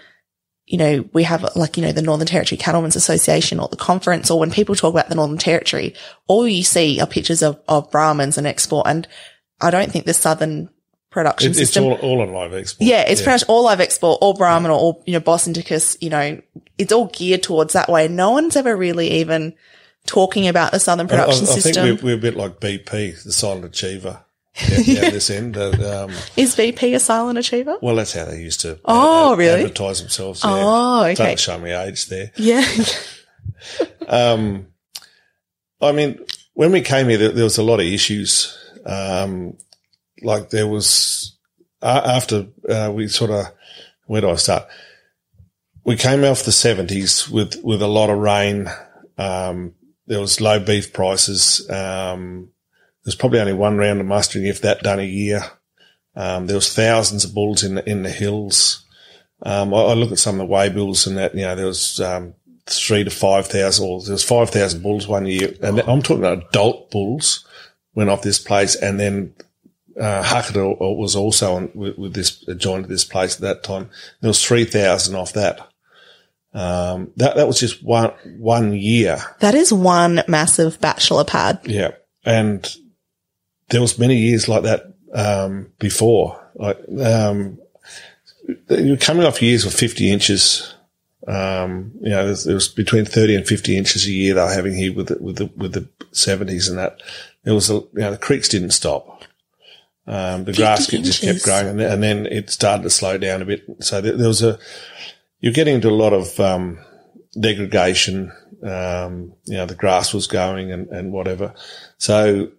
you 0.65 0.79
know, 0.79 1.07
we 1.13 1.21
have 1.21 1.55
like, 1.55 1.77
you 1.77 1.83
know, 1.83 1.91
the 1.91 2.01
Northern 2.01 2.25
Territory 2.25 2.57
Cattlemen's 2.57 2.95
Association 2.95 3.59
or 3.59 3.67
the 3.67 3.77
conference, 3.77 4.31
or 4.31 4.39
when 4.39 4.49
people 4.49 4.73
talk 4.73 4.91
about 4.91 5.07
the 5.07 5.15
Northern 5.15 5.37
Territory, 5.37 5.93
all 6.25 6.47
you 6.47 6.63
see 6.63 6.99
are 6.99 7.05
pictures 7.05 7.43
of, 7.43 7.61
of 7.67 7.91
Brahmans 7.91 8.39
and 8.39 8.47
export. 8.47 8.87
And 8.87 9.07
I 9.61 9.69
don't 9.69 9.91
think 9.91 10.05
the 10.05 10.15
Southern 10.15 10.69
production 11.13 11.51
it, 11.51 11.55
system. 11.55 11.85
It's 11.85 12.03
all, 12.03 12.09
all 12.09 12.21
on 12.21 12.33
live 12.33 12.53
export. 12.53 12.87
Yeah, 12.87 13.01
it's 13.01 13.21
yeah. 13.21 13.25
pretty 13.25 13.35
much 13.35 13.49
all 13.49 13.63
live 13.63 13.79
export, 13.79 14.19
all 14.21 14.33
Brahman 14.33 14.71
or 14.71 14.77
all, 14.77 15.03
you 15.05 15.13
know, 15.13 15.19
Bos 15.19 15.47
Indicus, 15.47 15.95
you 16.01 16.09
know, 16.09 16.41
it's 16.77 16.91
all 16.91 17.07
geared 17.07 17.43
towards 17.43 17.73
that 17.73 17.87
way. 17.87 18.07
No 18.07 18.31
one's 18.31 18.55
ever 18.55 18.75
really 18.75 19.09
even 19.11 19.53
talking 20.05 20.47
about 20.47 20.71
the 20.71 20.79
Southern 20.79 21.07
production 21.07 21.45
I, 21.45 21.49
I, 21.49 21.51
I 21.51 21.55
system. 21.55 21.83
I 21.83 21.87
think 21.87 22.01
we're, 22.01 22.07
we're, 22.09 22.17
a 22.17 22.21
bit 22.21 22.35
like 22.35 22.59
BP, 22.59 23.23
the 23.23 23.31
silent 23.31 23.65
achiever 23.65 24.25
yeah, 24.69 25.09
this 25.09 25.31
end. 25.31 25.57
Uh, 25.57 26.05
um, 26.05 26.11
Is 26.37 26.53
VP 26.53 26.93
a 26.93 26.99
silent 26.99 27.39
achiever? 27.39 27.77
Well, 27.81 27.95
that's 27.95 28.13
how 28.13 28.25
they 28.25 28.39
used 28.39 28.61
to. 28.61 28.79
Oh, 28.85 29.35
really? 29.35 29.63
Advertise 29.63 29.99
themselves. 29.99 30.43
Yeah. 30.43 30.51
Oh, 30.53 31.03
okay. 31.05 31.15
Don't 31.15 31.39
show 31.39 31.57
me 31.57 31.71
age 31.71 32.07
there. 32.07 32.31
Yeah. 32.35 32.63
um, 34.07 34.67
I 35.81 35.91
mean, 35.91 36.19
when 36.53 36.71
we 36.71 36.81
came 36.81 37.09
here, 37.09 37.17
there, 37.17 37.31
there 37.31 37.43
was 37.43 37.57
a 37.57 37.63
lot 37.63 37.79
of 37.79 37.87
issues. 37.87 38.55
Um, 38.85 39.57
like 40.23 40.49
there 40.49 40.67
was 40.67 41.37
uh, 41.81 42.01
after 42.05 42.47
uh, 42.69 42.91
we 42.93 43.07
sort 43.07 43.31
of 43.31 43.45
where 44.05 44.21
do 44.21 44.29
I 44.29 44.35
start? 44.35 44.67
We 45.83 45.97
came 45.97 46.23
off 46.23 46.43
the 46.43 46.51
seventies 46.51 47.29
with 47.29 47.61
with 47.63 47.81
a 47.81 47.87
lot 47.87 48.09
of 48.09 48.17
rain. 48.17 48.67
Um, 49.17 49.75
there 50.07 50.19
was 50.19 50.41
low 50.41 50.59
beef 50.59 50.93
prices. 50.93 51.69
Um, 51.69 52.49
there's 53.03 53.15
probably 53.15 53.39
only 53.39 53.53
one 53.53 53.77
round 53.77 53.99
of 53.99 54.05
mustering, 54.07 54.45
if 54.45 54.61
that, 54.61 54.83
done 54.83 54.99
a 54.99 55.03
year. 55.03 55.43
Um, 56.15 56.47
there 56.47 56.55
was 56.55 56.73
thousands 56.73 57.25
of 57.25 57.33
bulls 57.33 57.63
in 57.63 57.75
the, 57.75 57.89
in 57.89 58.03
the 58.03 58.09
hills. 58.09 58.85
Um, 59.41 59.73
I, 59.73 59.77
I, 59.77 59.93
look 59.93 60.11
at 60.11 60.19
some 60.19 60.35
of 60.35 60.47
the 60.47 60.53
weigh 60.53 60.69
bills 60.69 61.05
and 61.05 61.17
that, 61.17 61.35
you 61.35 61.41
know, 61.41 61.55
there 61.55 61.65
was, 61.65 61.99
um, 61.99 62.35
three 62.65 63.03
to 63.03 63.09
5,000 63.09 63.85
or 63.85 64.01
there 64.01 64.13
was 64.13 64.23
5,000 64.23 64.81
bulls 64.81 65.07
one 65.07 65.25
year. 65.25 65.53
And 65.61 65.81
I'm 65.81 66.01
talking 66.01 66.19
about 66.19 66.45
adult 66.49 66.91
bulls 66.91 67.45
went 67.93 68.09
off 68.09 68.21
this 68.21 68.39
place 68.39 68.75
and 68.75 68.99
then, 68.99 69.33
uh, 69.99 70.23
Huckitta 70.23 70.77
was 70.97 71.15
also 71.15 71.55
on 71.55 71.71
with, 71.73 71.97
with 71.97 72.13
this, 72.13 72.39
joined 72.57 72.85
this 72.85 73.05
place 73.05 73.35
at 73.35 73.41
that 73.41 73.63
time. 73.63 73.89
There 74.21 74.29
was 74.29 74.43
3,000 74.43 75.15
off 75.15 75.33
that. 75.33 75.69
Um, 76.53 77.11
that, 77.17 77.35
that 77.35 77.47
was 77.47 77.59
just 77.59 77.83
one, 77.83 78.11
one 78.37 78.73
year. 78.73 79.17
That 79.39 79.55
is 79.55 79.73
one 79.73 80.21
massive 80.27 80.79
bachelor 80.79 81.23
pad. 81.23 81.61
Yeah. 81.65 81.91
And 82.25 82.75
there 83.69 83.81
was 83.81 83.97
many 83.97 84.17
years 84.17 84.47
like 84.47 84.63
that 84.63 84.93
um, 85.13 85.71
before. 85.79 86.39
Like 86.55 86.77
um, 87.03 87.59
you're 88.69 88.97
coming 88.97 89.25
off 89.25 89.41
years 89.41 89.65
of 89.65 89.73
50 89.73 90.11
inches. 90.11 90.75
Um, 91.27 91.91
you 92.01 92.09
know, 92.09 92.33
there 92.33 92.53
was 92.53 92.67
between 92.67 93.05
30 93.05 93.35
and 93.35 93.47
50 93.47 93.77
inches 93.77 94.05
a 94.05 94.11
year 94.11 94.33
they 94.33 94.41
were 94.41 94.53
having 94.53 94.75
here 94.75 94.93
with 94.93 95.07
the, 95.07 95.17
with 95.21 95.37
the, 95.37 95.49
with 95.55 95.73
the 95.73 95.87
70s 96.11 96.69
and 96.69 96.77
that. 96.77 97.01
There 97.43 97.53
was, 97.53 97.69
a, 97.69 97.75
you 97.75 97.89
know, 97.95 98.11
the 98.11 98.17
creeks 98.17 98.47
didn't 98.47 98.71
stop. 98.71 99.12
Um, 100.05 100.43
the 100.43 100.53
grass 100.53 100.87
just 100.87 101.21
kept 101.21 101.43
growing 101.43 101.67
and 101.67 101.79
then, 101.79 101.91
and 101.91 102.03
then, 102.03 102.25
it 102.25 102.49
started 102.49 102.83
to 102.83 102.89
slow 102.89 103.17
down 103.17 103.41
a 103.41 103.45
bit. 103.45 103.63
So 103.79 104.01
there, 104.01 104.17
there 104.17 104.27
was 104.27 104.43
a, 104.43 104.59
you're 105.39 105.53
getting 105.53 105.75
into 105.75 105.89
a 105.89 105.91
lot 105.91 106.11
of, 106.11 106.39
um, 106.39 106.79
degradation. 107.39 108.31
Um, 108.63 109.33
you 109.45 109.55
know, 109.55 109.65
the 109.65 109.75
grass 109.75 110.13
was 110.13 110.27
going 110.27 110.71
and, 110.71 110.87
and 110.89 111.11
whatever. 111.11 111.53
So 111.97 112.49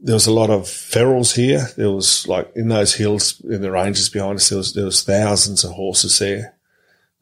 there 0.00 0.14
was 0.14 0.26
a 0.26 0.32
lot 0.32 0.50
of 0.50 0.62
ferals 0.62 1.34
here. 1.34 1.68
There 1.76 1.90
was 1.90 2.26
like 2.28 2.50
in 2.54 2.68
those 2.68 2.94
hills 2.94 3.40
in 3.40 3.62
the 3.62 3.70
ranges 3.70 4.08
behind 4.08 4.36
us, 4.36 4.48
there 4.48 4.58
was, 4.58 4.74
there 4.74 4.84
was 4.84 5.02
thousands 5.02 5.64
of 5.64 5.72
horses 5.72 6.18
there. 6.18 6.54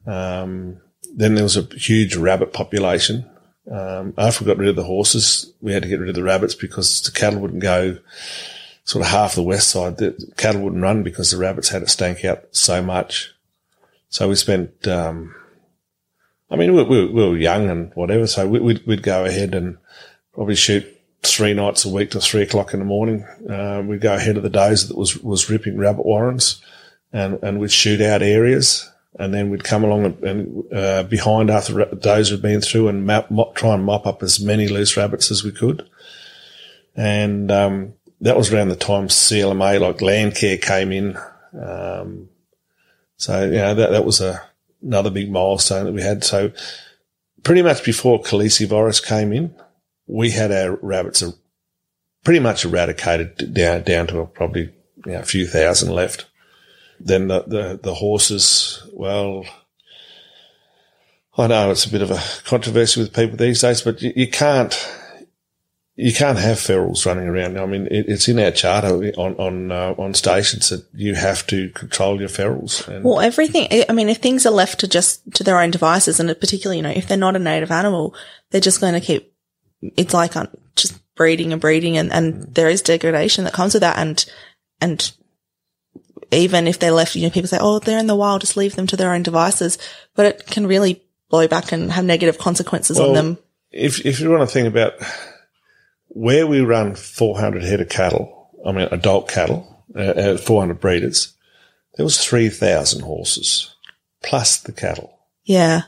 Um, 0.06 0.80
then 1.16 1.34
there 1.34 1.44
was 1.44 1.56
a 1.56 1.62
huge 1.76 2.16
rabbit 2.16 2.52
population. 2.52 3.30
Um, 3.70 4.14
after 4.18 4.44
we 4.44 4.48
got 4.48 4.58
rid 4.58 4.68
of 4.68 4.76
the 4.76 4.84
horses, 4.84 5.52
we 5.60 5.72
had 5.72 5.82
to 5.84 5.88
get 5.88 6.00
rid 6.00 6.08
of 6.08 6.14
the 6.14 6.22
rabbits 6.22 6.54
because 6.54 7.00
the 7.02 7.12
cattle 7.12 7.40
wouldn't 7.40 7.62
go 7.62 7.98
sort 8.84 9.04
of 9.04 9.10
half 9.10 9.34
the 9.34 9.42
west 9.42 9.70
side. 9.70 9.96
The 9.96 10.32
cattle 10.36 10.60
wouldn't 10.62 10.82
run 10.82 11.02
because 11.02 11.30
the 11.30 11.38
rabbits 11.38 11.70
had 11.70 11.82
it 11.82 11.90
stank 11.90 12.24
out 12.24 12.44
so 12.52 12.82
much. 12.82 13.34
So 14.10 14.28
we 14.28 14.36
spent, 14.36 14.86
um, 14.86 15.34
I 16.50 16.56
mean, 16.56 16.74
we, 16.74 16.82
we, 16.84 17.06
we, 17.06 17.28
were 17.28 17.36
young 17.36 17.68
and 17.68 17.92
whatever. 17.94 18.26
So 18.26 18.46
we, 18.46 18.60
would 18.60 18.86
we'd 18.86 19.02
go 19.02 19.24
ahead 19.24 19.54
and 19.54 19.78
probably 20.34 20.54
shoot 20.54 20.86
three 21.22 21.54
nights 21.54 21.84
a 21.84 21.88
week 21.88 22.10
till 22.10 22.20
three 22.20 22.42
o'clock 22.42 22.74
in 22.74 22.80
the 22.80 22.84
morning. 22.84 23.24
Uh, 23.48 23.82
we'd 23.84 24.02
go 24.02 24.14
ahead 24.14 24.36
of 24.36 24.42
the 24.42 24.50
days 24.50 24.88
that 24.88 24.96
was, 24.96 25.16
was 25.16 25.50
ripping 25.50 25.78
rabbit 25.78 26.04
warrens 26.04 26.62
and, 27.12 27.42
and 27.42 27.58
we'd 27.58 27.72
shoot 27.72 28.00
out 28.00 28.22
areas 28.22 28.88
and 29.18 29.32
then 29.32 29.48
we'd 29.48 29.64
come 29.64 29.82
along 29.82 30.04
and, 30.04 30.22
and 30.24 30.72
uh, 30.72 31.02
behind 31.04 31.50
after 31.50 31.86
days 31.86 32.30
we'd 32.30 32.42
been 32.42 32.60
through 32.60 32.88
and 32.88 33.06
map, 33.06 33.30
mop, 33.30 33.54
try 33.54 33.72
and 33.74 33.84
mop 33.84 34.06
up 34.06 34.22
as 34.22 34.38
many 34.38 34.68
loose 34.68 34.96
rabbits 34.96 35.30
as 35.30 35.42
we 35.42 35.50
could. 35.50 35.88
And, 36.94 37.50
um, 37.50 37.94
that 38.24 38.38
was 38.38 38.52
around 38.52 38.68
the 38.68 38.76
time 38.76 39.08
CLMA, 39.08 39.78
like 39.80 39.98
Landcare 39.98 40.60
came 40.60 40.92
in. 40.92 41.16
Um, 41.52 42.30
so, 43.18 43.44
you 43.44 43.58
know, 43.58 43.74
that, 43.74 43.90
that 43.90 44.04
was 44.06 44.22
a, 44.22 44.42
another 44.82 45.10
big 45.10 45.30
milestone 45.30 45.84
that 45.84 45.92
we 45.92 46.00
had. 46.00 46.24
So 46.24 46.50
pretty 47.42 47.60
much 47.60 47.84
before 47.84 48.22
calicivirus 48.22 49.06
came 49.06 49.30
in, 49.34 49.54
we 50.06 50.30
had 50.30 50.52
our 50.52 50.76
rabbits 50.76 51.22
pretty 52.24 52.40
much 52.40 52.64
eradicated 52.64 53.52
down 53.52 53.82
down 53.82 54.06
to 54.06 54.24
probably 54.24 54.72
you 55.04 55.12
know, 55.12 55.20
a 55.20 55.24
few 55.24 55.46
thousand 55.46 55.92
left. 55.92 56.24
Then 56.98 57.28
the, 57.28 57.44
the, 57.46 57.80
the 57.82 57.94
horses, 57.94 58.82
well, 58.94 59.44
I 61.36 61.46
know 61.46 61.70
it's 61.70 61.84
a 61.84 61.90
bit 61.90 62.00
of 62.00 62.10
a 62.10 62.22
controversy 62.44 63.00
with 63.00 63.12
people 63.12 63.36
these 63.36 63.60
days, 63.60 63.82
but 63.82 64.00
you, 64.00 64.14
you 64.16 64.30
can't 64.30 64.74
you 65.96 66.12
can't 66.12 66.38
have 66.38 66.58
ferals 66.58 67.06
running 67.06 67.28
around. 67.28 67.58
I 67.58 67.66
mean, 67.66 67.86
it, 67.86 68.06
it's 68.08 68.28
in 68.28 68.38
our 68.38 68.50
charter 68.50 69.12
on 69.16 69.34
on 69.36 69.72
uh, 69.72 69.94
on 69.96 70.14
stations 70.14 70.70
that 70.70 70.84
you 70.92 71.14
have 71.14 71.46
to 71.48 71.68
control 71.70 72.18
your 72.18 72.28
ferals. 72.28 72.86
And 72.88 73.04
well, 73.04 73.20
everything. 73.20 73.68
I 73.88 73.92
mean, 73.92 74.08
if 74.08 74.18
things 74.18 74.44
are 74.46 74.50
left 74.50 74.80
to 74.80 74.88
just 74.88 75.22
to 75.34 75.44
their 75.44 75.60
own 75.60 75.70
devices, 75.70 76.18
and 76.18 76.28
particularly, 76.40 76.78
you 76.78 76.82
know, 76.82 76.90
if 76.90 77.06
they're 77.06 77.16
not 77.16 77.36
a 77.36 77.38
native 77.38 77.70
animal, 77.70 78.14
they're 78.50 78.60
just 78.60 78.80
going 78.80 78.94
to 78.94 79.00
keep 79.00 79.34
it's 79.96 80.14
like 80.14 80.32
just 80.76 80.98
breeding 81.14 81.52
and 81.52 81.60
breeding 81.60 81.96
and, 81.96 82.12
and 82.12 82.54
there 82.54 82.68
is 82.68 82.82
degradation 82.82 83.44
that 83.44 83.52
comes 83.52 83.74
with 83.74 83.82
that. 83.82 83.98
And, 83.98 84.24
and 84.80 85.12
even 86.30 86.66
if 86.66 86.78
they're 86.78 86.90
left, 86.90 87.14
you 87.14 87.22
know, 87.22 87.30
people 87.30 87.48
say, 87.48 87.58
Oh, 87.60 87.78
they're 87.78 87.98
in 87.98 88.06
the 88.06 88.16
wild, 88.16 88.40
just 88.40 88.56
leave 88.56 88.76
them 88.76 88.86
to 88.88 88.96
their 88.96 89.12
own 89.12 89.22
devices, 89.22 89.78
but 90.14 90.26
it 90.26 90.46
can 90.46 90.66
really 90.66 91.02
blow 91.28 91.48
back 91.48 91.72
and 91.72 91.92
have 91.92 92.04
negative 92.04 92.38
consequences 92.38 92.98
well, 92.98 93.08
on 93.08 93.14
them. 93.14 93.38
If, 93.70 94.04
if 94.04 94.20
you 94.20 94.30
want 94.30 94.48
to 94.48 94.52
think 94.52 94.68
about 94.68 94.94
where 96.14 96.46
we 96.46 96.60
run 96.60 96.94
400 96.94 97.62
head 97.62 97.80
of 97.80 97.88
cattle, 97.88 98.50
I 98.64 98.72
mean, 98.72 98.88
adult 98.90 99.28
cattle, 99.28 99.84
uh, 99.94 100.36
400 100.38 100.80
breeders, 100.80 101.34
there 101.96 102.04
was 102.04 102.24
3,000 102.24 103.02
horses 103.02 103.74
plus 104.22 104.58
the 104.58 104.72
cattle. 104.72 105.18
Yeah. 105.44 105.82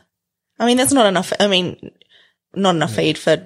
I 0.59 0.67
mean, 0.67 0.77
that's 0.77 0.93
not 0.93 1.07
enough. 1.07 1.33
I 1.39 1.47
mean, 1.47 1.93
not 2.55 2.75
enough 2.75 2.95
feed 2.95 3.19
for 3.19 3.37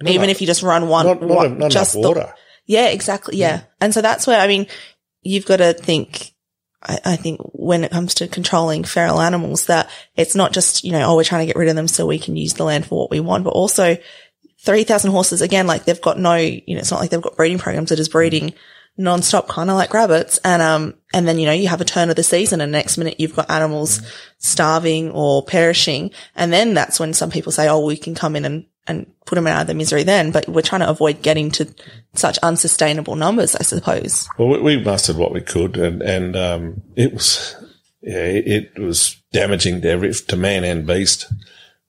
not 0.00 0.12
even 0.12 0.30
if 0.30 0.40
you 0.40 0.46
just 0.46 0.62
run 0.62 0.88
one, 0.88 1.06
not, 1.06 1.20
not, 1.20 1.28
one, 1.28 1.58
not 1.58 1.70
just 1.70 1.96
water. 1.96 2.20
The, 2.20 2.34
yeah, 2.66 2.88
exactly. 2.88 3.36
Yeah. 3.36 3.56
yeah. 3.56 3.62
And 3.80 3.92
so 3.92 4.00
that's 4.00 4.26
where, 4.26 4.40
I 4.40 4.46
mean, 4.46 4.68
you've 5.22 5.46
got 5.46 5.56
to 5.56 5.72
think, 5.72 6.34
I, 6.82 7.00
I, 7.04 7.16
think 7.16 7.40
when 7.52 7.82
it 7.82 7.90
comes 7.90 8.14
to 8.14 8.28
controlling 8.28 8.84
feral 8.84 9.20
animals 9.20 9.66
that 9.66 9.90
it's 10.14 10.36
not 10.36 10.52
just, 10.52 10.84
you 10.84 10.92
know, 10.92 11.10
oh, 11.10 11.16
we're 11.16 11.24
trying 11.24 11.46
to 11.46 11.52
get 11.52 11.58
rid 11.58 11.68
of 11.68 11.74
them 11.74 11.88
so 11.88 12.06
we 12.06 12.20
can 12.20 12.36
use 12.36 12.54
the 12.54 12.64
land 12.64 12.86
for 12.86 12.96
what 12.96 13.10
we 13.10 13.18
want, 13.18 13.42
but 13.42 13.50
also 13.50 13.96
3,000 14.60 15.10
horses, 15.10 15.42
again, 15.42 15.66
like 15.66 15.84
they've 15.84 16.00
got 16.00 16.18
no, 16.18 16.34
you 16.34 16.74
know, 16.74 16.80
it's 16.80 16.90
not 16.90 17.00
like 17.00 17.10
they've 17.10 17.22
got 17.22 17.36
breeding 17.36 17.58
programs 17.58 17.90
that 17.90 18.00
is 18.00 18.08
breeding 18.08 18.54
nonstop, 18.98 19.46
kind 19.48 19.70
of 19.70 19.76
like 19.76 19.94
rabbits. 19.94 20.38
And, 20.38 20.60
um, 20.60 20.94
and 21.14 21.26
then, 21.26 21.38
you 21.38 21.46
know, 21.46 21.52
you 21.52 21.68
have 21.68 21.80
a 21.80 21.84
turn 21.84 22.10
of 22.10 22.16
the 22.16 22.24
season 22.24 22.60
and 22.60 22.72
next 22.72 22.98
minute 22.98 23.20
you've 23.20 23.36
got 23.36 23.50
animals 23.50 24.00
mm. 24.00 24.16
starving 24.38 25.10
or 25.12 25.44
perishing. 25.44 26.10
And 26.34 26.52
then 26.52 26.74
that's 26.74 26.98
when 26.98 27.14
some 27.14 27.30
people 27.30 27.52
say, 27.52 27.68
oh, 27.68 27.84
we 27.84 27.96
can 27.96 28.14
come 28.14 28.34
in 28.36 28.44
and 28.44 28.66
and 28.88 29.06
put 29.26 29.34
them 29.34 29.46
out 29.46 29.60
of 29.60 29.66
their 29.66 29.76
misery 29.76 30.02
then, 30.02 30.30
but 30.30 30.48
we're 30.48 30.62
trying 30.62 30.80
to 30.80 30.88
avoid 30.88 31.22
getting 31.22 31.50
to 31.50 31.68
such 32.14 32.38
unsustainable 32.38 33.16
numbers, 33.16 33.54
I 33.54 33.62
suppose. 33.62 34.26
Well, 34.38 34.48
we, 34.48 34.60
we 34.62 34.82
mustered 34.82 35.16
what 35.16 35.32
we 35.32 35.42
could 35.42 35.76
and, 35.76 36.00
and, 36.02 36.34
um, 36.34 36.82
it 36.96 37.12
was, 37.12 37.54
yeah, 38.00 38.24
it, 38.24 38.72
it, 38.74 38.78
was 38.80 39.20
damaging 39.32 39.82
to 39.82 39.90
every, 39.90 40.12
to 40.14 40.36
man 40.36 40.64
and 40.64 40.86
beast. 40.86 41.30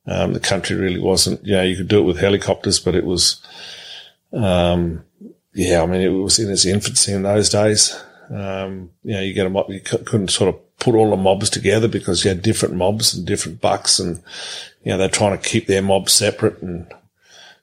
Um, 0.10 0.34
the 0.34 0.40
country 0.40 0.76
really 0.76 1.00
wasn't, 1.00 1.46
you 1.46 1.56
know, 1.56 1.62
you 1.62 1.78
could 1.78 1.88
do 1.88 2.00
it 2.00 2.06
with 2.06 2.20
helicopters, 2.20 2.80
but 2.80 2.96
it 2.96 3.06
was, 3.06 3.46
um, 4.34 5.04
yeah, 5.54 5.84
I 5.84 5.86
mean, 5.86 6.02
it 6.02 6.08
was 6.08 6.40
in 6.40 6.50
its 6.50 6.66
infancy 6.66 7.14
in 7.14 7.22
those 7.22 7.50
days. 7.50 7.96
Um, 8.32 8.90
you 9.04 9.14
know, 9.14 9.22
you 9.22 9.34
get 9.34 9.46
a 9.46 9.52
mob, 9.52 9.70
you 9.70 9.82
couldn't 9.82 10.30
sort 10.30 10.50
of 10.50 10.78
put 10.80 10.96
all 10.96 11.12
the 11.12 11.16
mobs 11.16 11.52
together 11.52 11.88
because 11.88 12.24
you 12.24 12.30
had 12.30 12.42
different 12.42 12.74
mobs 12.74 13.14
and 13.14 13.28
different 13.28 13.62
bucks 13.62 14.00
and, 14.00 14.24
you 14.84 14.92
know, 14.92 14.98
they're 14.98 15.10
trying 15.10 15.38
to 15.38 15.50
keep 15.50 15.68
their 15.68 15.84
mobs 15.84 16.12
separate 16.12 16.60
and, 16.64 16.92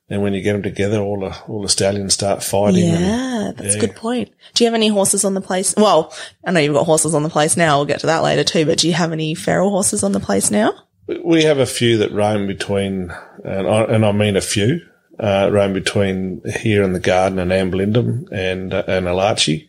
and 0.08 0.22
when 0.22 0.32
you 0.32 0.40
get 0.40 0.52
them 0.52 0.62
together, 0.62 1.00
all 1.00 1.18
the, 1.18 1.36
all 1.48 1.62
the 1.62 1.68
stallions 1.68 2.14
start 2.14 2.44
fighting. 2.44 2.84
Yeah, 2.84 3.48
and, 3.48 3.56
that's 3.56 3.74
yeah. 3.74 3.82
a 3.82 3.86
good 3.86 3.96
point. 3.96 4.30
Do 4.54 4.62
you 4.62 4.68
have 4.68 4.74
any 4.74 4.86
horses 4.86 5.24
on 5.24 5.34
the 5.34 5.40
place? 5.40 5.74
Well, 5.76 6.14
I 6.44 6.52
know 6.52 6.60
you've 6.60 6.74
got 6.74 6.86
horses 6.86 7.12
on 7.12 7.24
the 7.24 7.28
place 7.28 7.56
now. 7.56 7.78
We'll 7.78 7.86
get 7.86 8.00
to 8.00 8.06
that 8.06 8.22
later 8.22 8.44
too, 8.44 8.66
but 8.66 8.78
do 8.78 8.86
you 8.86 8.94
have 8.94 9.10
any 9.10 9.34
feral 9.34 9.70
horses 9.70 10.04
on 10.04 10.12
the 10.12 10.20
place 10.20 10.52
now? 10.52 10.74
We 11.08 11.44
have 11.44 11.58
a 11.58 11.66
few 11.66 11.98
that 11.98 12.12
roam 12.12 12.46
between, 12.46 13.12
and 13.44 13.68
I, 13.68 13.82
and 13.84 14.04
I 14.04 14.12
mean 14.12 14.36
a 14.36 14.40
few, 14.40 14.80
uh, 15.20 15.48
roam 15.52 15.72
between 15.72 16.42
here 16.60 16.82
in 16.82 16.92
the 16.92 17.00
garden 17.00 17.38
and 17.38 17.50
Ambalindum 17.52 18.30
and, 18.32 18.74
uh, 18.74 18.82
and 18.88 19.06
Alachi. 19.06 19.68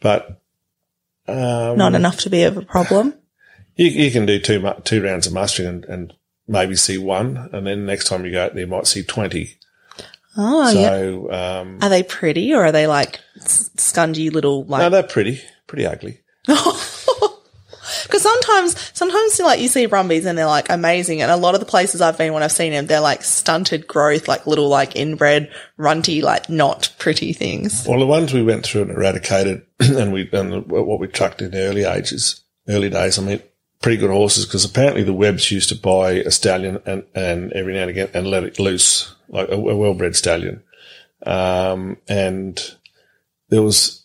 But, 0.00 0.40
um, 1.26 1.76
Not 1.76 1.94
enough 1.94 2.18
to 2.18 2.30
be 2.30 2.44
of 2.44 2.56
a 2.56 2.62
problem. 2.62 3.14
You, 3.76 3.86
you 3.88 4.10
can 4.10 4.26
do 4.26 4.38
two 4.38 4.60
mu- 4.60 4.80
two 4.84 5.02
rounds 5.02 5.26
of 5.26 5.32
mustering 5.32 5.68
and, 5.68 5.84
and 5.86 6.12
maybe 6.46 6.76
see 6.76 6.98
one, 6.98 7.48
and 7.52 7.66
then 7.66 7.86
next 7.86 8.08
time 8.08 8.24
you 8.24 8.32
go 8.32 8.44
out 8.44 8.54
there, 8.54 8.62
you 8.64 8.66
might 8.66 8.86
see 8.86 9.02
twenty. 9.02 9.56
Oh, 10.36 10.70
yeah. 10.70 11.60
um, 11.60 11.78
Are 11.82 11.88
they 11.88 12.02
pretty 12.02 12.52
or 12.54 12.64
are 12.64 12.72
they 12.72 12.86
like 12.86 13.20
scungy 13.40 14.32
little 14.32 14.64
no, 14.66 14.88
they're 14.88 15.02
pretty, 15.02 15.40
pretty 15.66 15.86
ugly. 15.86 16.20
Because 18.10 18.22
sometimes, 18.22 18.90
sometimes 18.92 19.38
like 19.38 19.60
you 19.60 19.68
see 19.68 19.86
brumbies 19.86 20.26
and 20.26 20.36
they're 20.36 20.46
like 20.46 20.68
amazing, 20.68 21.22
and 21.22 21.30
a 21.30 21.36
lot 21.36 21.54
of 21.54 21.60
the 21.60 21.66
places 21.66 22.00
I've 22.00 22.18
been 22.18 22.32
when 22.32 22.42
I've 22.42 22.50
seen 22.50 22.72
them, 22.72 22.86
they're 22.86 23.00
like 23.00 23.22
stunted 23.22 23.86
growth, 23.86 24.26
like 24.26 24.46
little 24.48 24.68
like 24.68 24.96
inbred 24.96 25.50
runty, 25.76 26.20
like 26.20 26.50
not 26.50 26.92
pretty 26.98 27.32
things. 27.32 27.86
Well, 27.86 28.00
the 28.00 28.06
ones 28.06 28.34
we 28.34 28.42
went 28.42 28.64
through 28.64 28.82
and 28.82 28.90
eradicated, 28.90 29.64
and 29.80 30.12
we 30.12 30.28
and 30.32 30.66
what 30.66 30.98
we 30.98 31.06
trucked 31.06 31.40
in 31.40 31.52
the 31.52 31.62
early 31.62 31.84
ages, 31.84 32.42
early 32.68 32.90
days. 32.90 33.18
I 33.18 33.22
mean, 33.22 33.42
pretty 33.80 33.98
good 33.98 34.10
horses 34.10 34.44
because 34.44 34.64
apparently 34.64 35.04
the 35.04 35.14
Webbs 35.14 35.50
used 35.50 35.68
to 35.68 35.76
buy 35.76 36.12
a 36.12 36.30
stallion 36.30 36.82
and 36.84 37.04
and 37.14 37.52
every 37.52 37.74
now 37.74 37.82
and 37.82 37.90
again 37.90 38.10
and 38.12 38.26
let 38.26 38.44
it 38.44 38.58
loose 38.58 39.14
like 39.28 39.48
a, 39.48 39.54
a 39.54 39.76
well-bred 39.76 40.16
stallion, 40.16 40.62
um, 41.24 41.96
and 42.08 42.74
there 43.50 43.62
was 43.62 43.99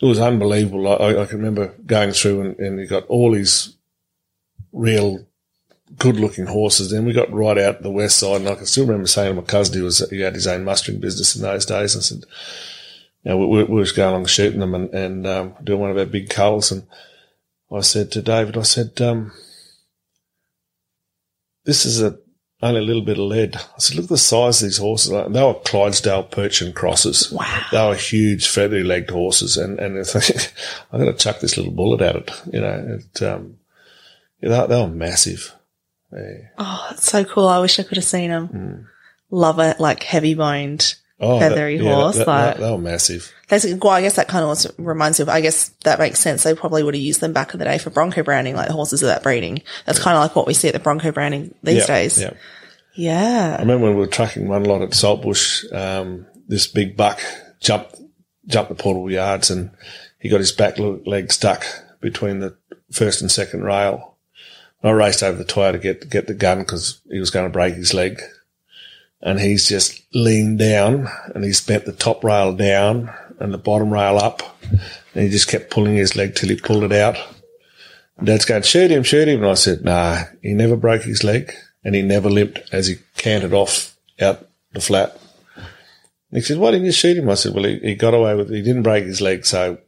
it 0.00 0.06
was 0.06 0.18
unbelievable. 0.18 0.88
I, 0.88 1.22
I 1.22 1.26
can 1.26 1.38
remember 1.38 1.74
going 1.84 2.12
through 2.12 2.40
and, 2.40 2.58
and 2.58 2.80
you 2.80 2.86
got 2.86 3.06
all 3.06 3.32
these 3.32 3.76
real 4.72 5.26
good-looking 5.98 6.46
horses. 6.46 6.90
Then 6.90 7.04
we 7.04 7.12
got 7.12 7.32
right 7.32 7.58
out 7.58 7.82
the 7.82 7.90
west 7.90 8.18
side, 8.18 8.40
and 8.40 8.48
I 8.48 8.54
can 8.54 8.66
still 8.66 8.86
remember 8.86 9.08
saying 9.08 9.34
to 9.34 9.40
my 9.40 9.46
cousin, 9.46 9.74
he 9.74 9.82
was 9.82 10.08
he 10.10 10.20
had 10.20 10.34
his 10.34 10.46
own 10.46 10.64
mustering 10.64 11.00
business 11.00 11.36
in 11.36 11.42
those 11.42 11.66
days. 11.66 11.96
I 11.96 12.00
said, 12.00 12.24
you 13.24 13.30
know, 13.30 13.36
we, 13.36 13.46
we, 13.46 13.64
we 13.64 13.80
was 13.80 13.92
going 13.92 14.10
along 14.10 14.26
shooting 14.26 14.60
them 14.60 14.74
and, 14.74 14.94
and 14.94 15.26
um, 15.26 15.54
doing 15.62 15.80
one 15.80 15.90
of 15.90 15.98
our 15.98 16.06
big 16.06 16.30
culls, 16.30 16.70
and 16.72 16.86
I 17.70 17.80
said 17.80 18.10
to 18.12 18.22
David, 18.22 18.56
I 18.56 18.62
said, 18.62 19.00
um, 19.00 19.32
this 21.64 21.84
is 21.84 22.00
a 22.00 22.18
only 22.62 22.80
a 22.80 22.84
little 22.84 23.02
bit 23.02 23.18
of 23.18 23.24
lead. 23.24 23.56
I 23.56 23.78
said, 23.78 23.96
look 23.96 24.04
at 24.04 24.10
the 24.10 24.18
size 24.18 24.60
of 24.62 24.66
these 24.68 24.76
horses. 24.78 25.10
They 25.10 25.42
were 25.42 25.54
Clydesdale 25.64 26.24
Percheron 26.24 26.74
crosses. 26.74 27.30
Wow. 27.32 27.62
They 27.72 27.86
were 27.88 27.94
huge, 27.94 28.48
feathery 28.48 28.84
legged 28.84 29.10
horses. 29.10 29.56
And, 29.56 29.78
and 29.78 29.96
I'm 30.92 31.00
going 31.00 31.12
to 31.12 31.18
chuck 31.18 31.40
this 31.40 31.56
little 31.56 31.72
bullet 31.72 32.02
at 32.02 32.16
it. 32.16 32.30
You 32.52 32.60
know, 32.60 32.98
it, 33.00 33.22
um, 33.22 33.56
yeah, 34.42 34.48
they, 34.62 34.74
they 34.74 34.80
were 34.82 34.88
massive. 34.88 35.54
Yeah. 36.12 36.48
Oh, 36.58 36.86
that's 36.90 37.04
so 37.10 37.24
cool. 37.24 37.48
I 37.48 37.60
wish 37.60 37.78
I 37.78 37.82
could 37.84 37.96
have 37.96 38.04
seen 38.04 38.30
them. 38.30 38.88
Love 39.30 39.58
it, 39.60 39.78
like 39.80 40.02
heavy 40.02 40.34
boned. 40.34 40.94
Oh, 41.22 41.38
Feathery 41.38 41.76
that, 41.78 41.84
yeah, 41.84 41.94
horse, 41.94 42.16
that- 42.16 42.26
like- 42.26 42.56
that- 42.56 42.60
they 42.60 42.70
were 42.70 42.78
massive. 42.78 43.32
That's, 43.50 43.66
well, 43.66 43.92
I 43.92 44.00
guess 44.00 44.14
that 44.14 44.28
kind 44.28 44.44
of 44.44 44.72
reminds 44.78 45.18
me 45.18 45.24
of, 45.24 45.28
I 45.28 45.40
guess 45.40 45.70
that 45.82 45.98
makes 45.98 46.20
sense. 46.20 46.44
They 46.44 46.54
probably 46.54 46.84
would 46.84 46.94
have 46.94 47.02
used 47.02 47.20
them 47.20 47.32
back 47.32 47.52
in 47.52 47.58
the 47.58 47.64
day 47.64 47.78
for 47.78 47.90
Bronco 47.90 48.22
branding, 48.22 48.54
like 48.54 48.68
the 48.68 48.72
horses 48.72 49.02
of 49.02 49.08
that 49.08 49.24
breeding. 49.24 49.62
That's 49.86 49.98
kind 49.98 50.16
of 50.16 50.22
like 50.22 50.36
what 50.36 50.46
we 50.46 50.54
see 50.54 50.68
at 50.68 50.74
the 50.74 50.78
Bronco 50.80 51.10
branding 51.10 51.52
these 51.64 51.84
days. 51.84 52.20
Yeah. 52.20 52.34
Yeah. 52.94 53.56
I 53.58 53.62
remember 53.62 53.86
when 53.86 53.94
we 53.96 54.00
were 54.00 54.06
tracking 54.06 54.46
one 54.46 54.62
lot 54.64 54.82
at 54.82 54.94
Saltbush, 54.94 55.64
um, 55.72 56.26
this 56.46 56.68
big 56.68 56.96
buck 56.96 57.20
jumped, 57.58 58.00
jumped 58.46 58.68
the 58.68 58.80
portable 58.80 59.10
yards 59.10 59.50
and 59.50 59.70
he 60.20 60.28
got 60.28 60.38
his 60.38 60.52
back 60.52 60.78
leg 60.78 61.32
stuck 61.32 61.66
between 62.00 62.38
the 62.38 62.56
first 62.92 63.20
and 63.20 63.32
second 63.32 63.64
rail. 63.64 64.16
I 64.84 64.90
raced 64.90 65.24
over 65.24 65.36
the 65.36 65.44
tyre 65.44 65.72
to 65.72 65.78
get, 65.78 66.08
get 66.08 66.28
the 66.28 66.34
gun 66.34 66.60
because 66.60 67.00
he 67.10 67.18
was 67.18 67.30
going 67.30 67.46
to 67.46 67.52
break 67.52 67.74
his 67.74 67.92
leg. 67.94 68.22
And 69.20 69.40
he's 69.40 69.68
just 69.68 70.02
leaned 70.14 70.60
down 70.60 71.08
and 71.34 71.44
he's 71.44 71.60
bent 71.60 71.84
the 71.84 71.92
top 71.92 72.22
rail 72.22 72.54
down 72.54 73.12
and 73.40 73.52
the 73.52 73.58
bottom 73.58 73.92
rail 73.92 74.18
up. 74.18 74.42
And 75.14 75.24
he 75.24 75.28
just 75.30 75.48
kept 75.48 75.70
pulling 75.70 75.96
his 75.96 76.16
leg 76.16 76.34
till 76.34 76.48
he 76.48 76.56
pulled 76.56 76.84
it 76.84 76.92
out. 76.92 77.16
And 78.16 78.26
Dad's 78.26 78.44
going, 78.44 78.62
shoot 78.62 78.90
him, 78.90 79.02
shoot 79.02 79.28
him. 79.28 79.42
And 79.42 79.50
I 79.50 79.54
said, 79.54 79.84
nah, 79.84 80.22
he 80.42 80.52
never 80.52 80.76
broke 80.76 81.02
his 81.02 81.24
leg 81.24 81.52
and 81.84 81.94
he 81.94 82.02
never 82.02 82.28
limped 82.28 82.60
as 82.72 82.86
he 82.86 82.96
cantered 83.16 83.54
off 83.54 83.96
out 84.20 84.46
the 84.72 84.80
flat. 84.80 85.18
And 85.56 86.38
he 86.38 86.40
said, 86.42 86.58
why 86.58 86.70
didn't 86.70 86.86
you 86.86 86.92
shoot 86.92 87.16
him? 87.16 87.28
I 87.28 87.34
said, 87.34 87.54
well, 87.54 87.64
he, 87.64 87.78
he 87.80 87.94
got 87.94 88.14
away 88.14 88.34
with 88.34 88.50
it. 88.52 88.56
He 88.56 88.62
didn't 88.62 88.82
break 88.82 89.04
his 89.04 89.20
leg, 89.20 89.44
so 89.44 89.78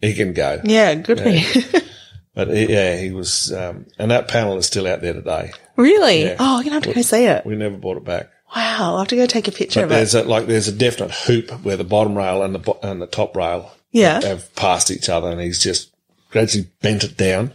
he 0.00 0.12
can 0.14 0.34
go. 0.34 0.60
Yeah. 0.64 0.94
Good 0.94 1.20
for. 1.20 1.80
But 2.32 2.48
he, 2.48 2.72
yeah, 2.72 2.96
he 2.96 3.10
was, 3.10 3.52
um, 3.52 3.86
and 3.98 4.12
that 4.12 4.28
panel 4.28 4.56
is 4.56 4.64
still 4.66 4.86
out 4.86 5.00
there 5.00 5.12
today. 5.14 5.52
really? 5.76 6.22
Yeah. 6.24 6.36
Oh, 6.38 6.58
I'm 6.58 6.64
going 6.64 6.66
to 6.66 6.70
have 6.74 6.82
to 6.84 6.92
go 6.94 7.02
see 7.02 7.24
it. 7.24 7.44
We 7.44 7.56
never 7.56 7.76
brought 7.76 7.96
it 7.96 8.04
back. 8.04 8.30
Wow. 8.54 8.92
I'll 8.94 8.98
have 8.98 9.08
to 9.08 9.16
go 9.16 9.26
take 9.26 9.48
a 9.48 9.52
picture 9.52 9.80
But 9.80 9.84
of 9.86 9.90
it. 9.92 9.94
there's 9.94 10.14
a, 10.14 10.22
like, 10.24 10.46
there's 10.46 10.68
a 10.68 10.72
definite 10.72 11.12
hoop 11.12 11.50
where 11.64 11.76
the 11.76 11.84
bottom 11.84 12.16
rail 12.16 12.42
and 12.42 12.54
the, 12.54 12.72
and 12.86 13.00
the 13.00 13.06
top 13.06 13.36
rail 13.36 13.70
Yeah. 13.92 14.20
have 14.22 14.54
passed 14.56 14.90
each 14.90 15.08
other 15.08 15.30
and 15.30 15.40
he's 15.40 15.62
just 15.62 15.94
gradually 16.30 16.68
bent 16.82 17.04
it 17.04 17.16
down. 17.16 17.52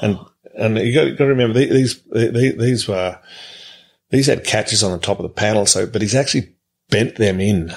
And, 0.00 0.18
and 0.56 0.78
you 0.78 0.94
got, 0.94 1.10
got 1.18 1.24
to 1.24 1.26
remember 1.26 1.58
these, 1.58 2.00
these, 2.12 2.56
these 2.56 2.88
were, 2.88 3.18
these 4.10 4.26
had 4.26 4.44
catches 4.44 4.82
on 4.82 4.92
the 4.92 4.98
top 4.98 5.18
of 5.18 5.22
the 5.24 5.28
panel. 5.28 5.66
So, 5.66 5.86
but 5.86 6.00
he's 6.02 6.14
actually 6.14 6.54
bent 6.88 7.16
them 7.16 7.40
in. 7.40 7.72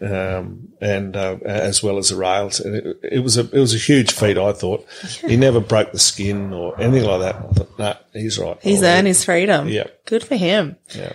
Um, 0.00 0.68
and, 0.80 1.16
uh, 1.16 1.36
as 1.44 1.82
well 1.82 1.96
as 1.98 2.08
the 2.08 2.16
rails. 2.16 2.58
And 2.60 2.74
it, 2.74 3.00
it 3.04 3.18
was 3.20 3.36
a, 3.36 3.42
it 3.42 3.52
was 3.60 3.72
a 3.74 3.78
huge 3.78 4.12
feat, 4.12 4.36
I 4.36 4.52
thought. 4.52 4.84
He 5.24 5.36
never 5.36 5.60
broke 5.60 5.92
the 5.92 5.98
skin 5.98 6.52
or 6.52 6.78
anything 6.80 7.08
like 7.08 7.20
that. 7.20 7.36
I 7.36 7.52
thought, 7.52 7.78
nah, 7.78 7.94
he's 8.12 8.38
right. 8.38 8.58
He's 8.62 8.82
earned 8.82 9.06
his 9.06 9.24
freedom. 9.24 9.68
Yeah. 9.68 9.86
Good 10.06 10.24
for 10.24 10.34
him. 10.34 10.76
Yeah. 10.94 11.12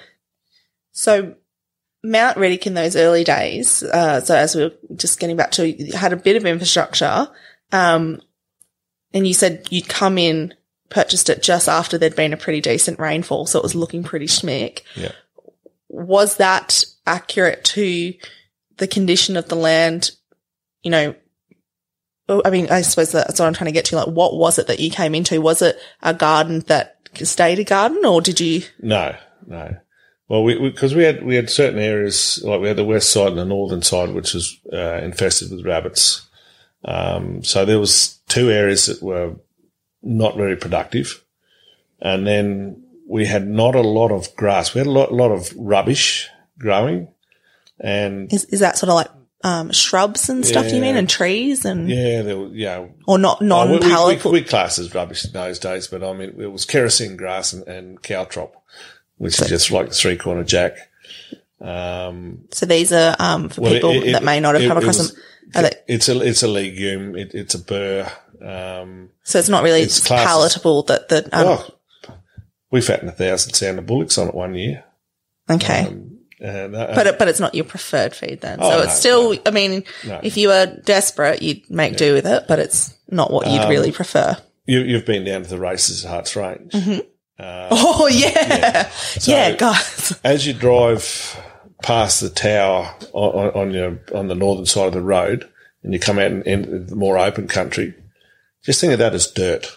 So 0.97 1.35
Mount 2.03 2.37
Riddock 2.37 2.65
in 2.65 2.73
those 2.73 2.95
early 2.95 3.23
days, 3.23 3.83
uh, 3.83 4.19
so 4.19 4.35
as 4.35 4.55
we 4.55 4.63
were 4.63 4.73
just 4.95 5.19
getting 5.19 5.37
back 5.37 5.51
to, 5.51 5.69
you 5.69 5.95
had 5.95 6.11
a 6.11 6.17
bit 6.17 6.35
of 6.35 6.43
infrastructure, 6.43 7.27
um, 7.71 8.19
and 9.13 9.27
you 9.27 9.35
said 9.35 9.67
you'd 9.69 9.87
come 9.87 10.17
in, 10.17 10.55
purchased 10.89 11.29
it 11.29 11.43
just 11.43 11.69
after 11.69 11.99
there'd 11.99 12.15
been 12.15 12.33
a 12.33 12.37
pretty 12.37 12.61
decent 12.61 12.97
rainfall, 12.97 13.45
so 13.45 13.59
it 13.59 13.63
was 13.63 13.75
looking 13.75 14.03
pretty 14.03 14.25
schmick. 14.25 14.81
Yeah. 14.95 15.11
Was 15.87 16.37
that 16.37 16.83
accurate 17.05 17.63
to 17.65 18.15
the 18.77 18.87
condition 18.87 19.37
of 19.37 19.49
the 19.49 19.55
land? 19.55 20.09
You 20.81 20.89
know, 20.89 21.15
oh, 22.27 22.41
I 22.43 22.49
mean, 22.49 22.71
I 22.71 22.81
suppose 22.81 23.11
that's 23.11 23.39
what 23.39 23.45
I'm 23.45 23.53
trying 23.53 23.67
to 23.67 23.71
get 23.71 23.85
to. 23.85 23.97
Like, 23.97 24.07
what 24.07 24.35
was 24.35 24.57
it 24.57 24.65
that 24.65 24.79
you 24.79 24.89
came 24.89 25.13
into? 25.13 25.41
Was 25.41 25.61
it 25.61 25.77
a 26.01 26.15
garden 26.15 26.61
that 26.61 26.97
stayed 27.21 27.59
a 27.59 27.63
garden, 27.63 28.03
or 28.03 28.19
did 28.19 28.39
you? 28.39 28.63
No, 28.81 29.15
no. 29.45 29.77
Well, 30.29 30.43
we 30.43 30.57
because 30.59 30.93
we, 30.93 31.03
had 31.03 31.23
we 31.23 31.35
had 31.35 31.49
certain 31.49 31.79
areas 31.79 32.41
like 32.43 32.59
we 32.59 32.67
had 32.67 32.77
the 32.77 32.83
west 32.83 33.11
side 33.11 33.29
and 33.29 33.37
the 33.37 33.45
northern 33.45 33.81
side, 33.81 34.09
which 34.13 34.33
was 34.33 34.59
uh, 34.73 34.99
infested 35.01 35.51
with 35.51 35.65
rabbits. 35.65 36.27
Um, 36.83 37.43
so 37.43 37.63
there 37.65 37.79
was 37.79 38.19
two 38.27 38.49
areas 38.51 38.87
that 38.87 39.01
were 39.01 39.35
not 40.03 40.35
very 40.35 40.55
productive, 40.57 41.23
and 42.01 42.27
then 42.27 42.83
we 43.07 43.25
had 43.25 43.47
not 43.47 43.73
a 43.75 43.81
lot 43.81 44.11
of 44.11 44.35
grass. 44.35 44.73
We 44.73 44.79
had 44.79 44.87
a 44.87 44.91
lot, 44.91 45.13
lot 45.13 45.31
of 45.31 45.53
rubbish 45.55 46.29
growing, 46.59 47.07
and 47.79 48.31
Is 48.33 48.45
is 48.45 48.59
that 48.59 48.77
sort 48.77 48.89
of 48.89 48.95
like 48.95 49.07
um, 49.43 49.71
shrubs 49.71 50.29
and 50.29 50.45
stuff? 50.45 50.71
You 50.73 50.81
mean 50.81 50.97
and 50.97 51.09
trees 51.09 51.63
and 51.63 51.89
yeah, 51.89 52.21
there 52.21 52.37
was, 52.37 52.51
yeah, 52.53 52.85
or 53.07 53.17
not 53.17 53.37
Oh, 53.41 53.43
we- 53.43 53.47
non 53.47 53.69
we, 53.71 53.77
we, 53.77 53.81
palatable? 53.81 54.31
we 54.31 54.41
classed 54.43 54.77
as 54.79 54.93
rubbish 54.93 55.23
in 55.25 55.31
those 55.31 55.57
days, 55.57 55.87
but 55.87 56.03
I 56.03 56.11
mean, 56.13 56.35
it 56.37 56.51
was 56.51 56.65
kerosene 56.65 57.15
grass 57.15 57.53
and, 57.53 57.65
and 57.67 58.01
caltrop, 58.01 58.51
which 59.17 59.39
is 59.41 59.47
just 59.49 59.71
like 59.71 59.89
the 59.89 59.95
three 59.95 60.17
corner 60.17 60.43
jack. 60.43 60.73
Um, 61.59 62.45
so 62.51 62.65
these 62.65 62.91
are 62.93 63.15
um, 63.19 63.49
for 63.49 63.61
well, 63.61 63.73
people 63.73 63.91
it- 63.91 64.03
it- 64.07 64.11
that 64.13 64.23
may 64.23 64.39
not 64.39 64.55
have 64.55 64.63
it- 64.63 64.67
come 64.67 64.77
across 64.77 64.97
was- 64.99 65.13
them. 65.13 65.23
They, 65.53 65.71
it's 65.87 66.09
a 66.09 66.19
it's 66.21 66.43
a 66.43 66.47
legume. 66.47 67.15
It, 67.15 67.33
it's 67.33 67.55
a 67.55 67.59
burr. 67.59 68.11
Um, 68.45 69.11
so 69.23 69.39
it's 69.39 69.47
not 69.47 69.63
really 69.63 69.81
it's 69.81 70.05
palatable. 70.05 70.83
That 70.83 71.07
that 71.07 71.33
um, 71.33 71.47
oh, 71.47 71.69
we 72.69 72.81
fattened 72.81 73.07
a 73.09 73.13
thousand 73.13 73.53
sound 73.53 73.79
of 73.79 73.85
bullocks 73.85 74.17
on 74.17 74.27
it 74.27 74.35
one 74.35 74.55
year. 74.55 74.83
okay. 75.49 75.85
Um, 75.87 76.17
and, 76.41 76.75
uh, 76.75 76.91
but 76.93 77.07
it, 77.07 77.17
but 77.17 77.29
it's 77.29 77.39
not 77.39 77.55
your 77.55 77.63
preferred 77.63 78.13
feed 78.13 78.41
then. 78.41 78.59
Oh, 78.61 78.69
so 78.69 78.77
no, 78.77 78.83
it's 78.83 78.99
still. 78.99 79.33
no. 79.35 79.39
I 79.45 79.51
mean, 79.51 79.85
No. 80.05 80.19
if 80.21 80.35
you 80.35 80.49
were 80.49 80.65
desperate, 80.83 81.41
you'd 81.41 81.67
make 81.69 81.95
do 81.95 82.13
with 82.13 82.27
it. 82.27 82.43
But 82.49 82.59
it's 82.59 82.93
not 83.09 83.31
what 83.31 83.47
Um, 83.47 83.53
you'd 83.53 83.69
really 83.69 83.93
prefer. 83.93 84.35
you, 84.65 84.81
you've 84.81 85.05
been 85.05 85.23
down 85.23 85.43
to 85.43 85.49
the 85.49 85.57
races 85.57 86.03
at 86.05 86.11
Harts 86.11 86.35
Range. 86.35 86.75
Uh, 87.39 87.67
Oh 87.71 88.07
yeah, 88.07 88.29
yeah, 88.33 88.89
So- 88.91 89.55
guys. 89.57 90.19
as 90.23 90.45
you 90.47 90.53
drive 90.53 91.43
past 91.83 92.21
the 92.21 92.29
tower 92.29 92.95
on, 93.13 93.49
on 93.51 93.71
your 93.71 93.99
on 94.13 94.27
the 94.27 94.35
northern 94.35 94.65
side 94.65 94.87
of 94.87 94.93
the 94.93 95.01
road, 95.01 95.47
and 95.83 95.93
you 95.93 95.99
come 95.99 96.17
out 96.19 96.31
in, 96.31 96.41
in 96.43 96.87
the 96.87 96.95
more 96.95 97.17
open 97.17 97.47
country, 97.47 97.93
just 98.63 98.81
think 98.81 98.93
of 98.93 98.99
that 98.99 99.13
as 99.13 99.27
dirt. 99.31 99.67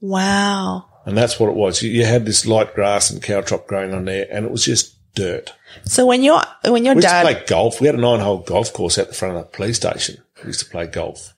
Wow. 0.00 0.86
And 1.04 1.16
that's 1.16 1.40
what 1.40 1.48
it 1.48 1.56
was. 1.56 1.82
You, 1.82 1.90
you 1.90 2.04
had 2.04 2.26
this 2.26 2.46
light 2.46 2.74
grass 2.74 3.10
and 3.10 3.22
caltrop 3.22 3.66
growing 3.66 3.92
on 3.94 4.04
there, 4.04 4.26
and 4.30 4.44
it 4.44 4.50
was 4.50 4.64
just 4.64 4.94
dirt. 5.14 5.52
So 5.84 6.06
when 6.06 6.22
your 6.22 6.40
when 6.64 6.84
your 6.84 6.94
We 6.94 6.98
used 6.98 7.08
dad 7.08 7.26
to 7.26 7.34
play 7.34 7.44
golf. 7.46 7.80
We 7.80 7.86
had 7.86 7.96
a 7.96 8.00
nine 8.00 8.20
hole 8.20 8.38
golf 8.38 8.72
course 8.72 8.98
out 8.98 9.08
the 9.08 9.14
front 9.14 9.36
of 9.36 9.42
the 9.42 9.48
police 9.56 9.76
station. 9.76 10.22
We 10.42 10.48
used 10.48 10.60
to 10.60 10.66
play 10.66 10.86
golf. 10.86 11.34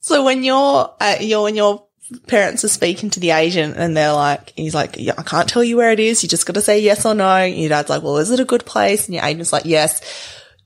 So 0.00 0.24
when 0.24 0.44
your 0.44 0.94
uh, 1.00 1.16
your 1.20 1.42
when 1.44 1.56
your 1.56 1.84
parents 2.26 2.64
are 2.64 2.68
speaking 2.68 3.10
to 3.10 3.20
the 3.20 3.30
agent 3.30 3.76
and 3.76 3.96
they're 3.96 4.12
like, 4.12 4.52
he's 4.56 4.74
like, 4.74 4.96
yeah, 4.98 5.14
I 5.18 5.22
can't 5.22 5.48
tell 5.48 5.62
you 5.64 5.76
where 5.76 5.92
it 5.92 6.00
is. 6.00 6.22
You 6.22 6.28
just 6.28 6.46
got 6.46 6.54
to 6.54 6.60
say 6.60 6.80
yes 6.80 7.04
or 7.04 7.14
no. 7.14 7.28
And 7.28 7.54
your 7.56 7.68
dad's 7.68 7.90
like, 7.90 8.02
well, 8.02 8.16
is 8.18 8.30
it 8.30 8.40
a 8.40 8.44
good 8.44 8.64
place? 8.64 9.06
And 9.06 9.14
your 9.14 9.24
agent's 9.24 9.52
like, 9.52 9.64
yes. 9.64 10.00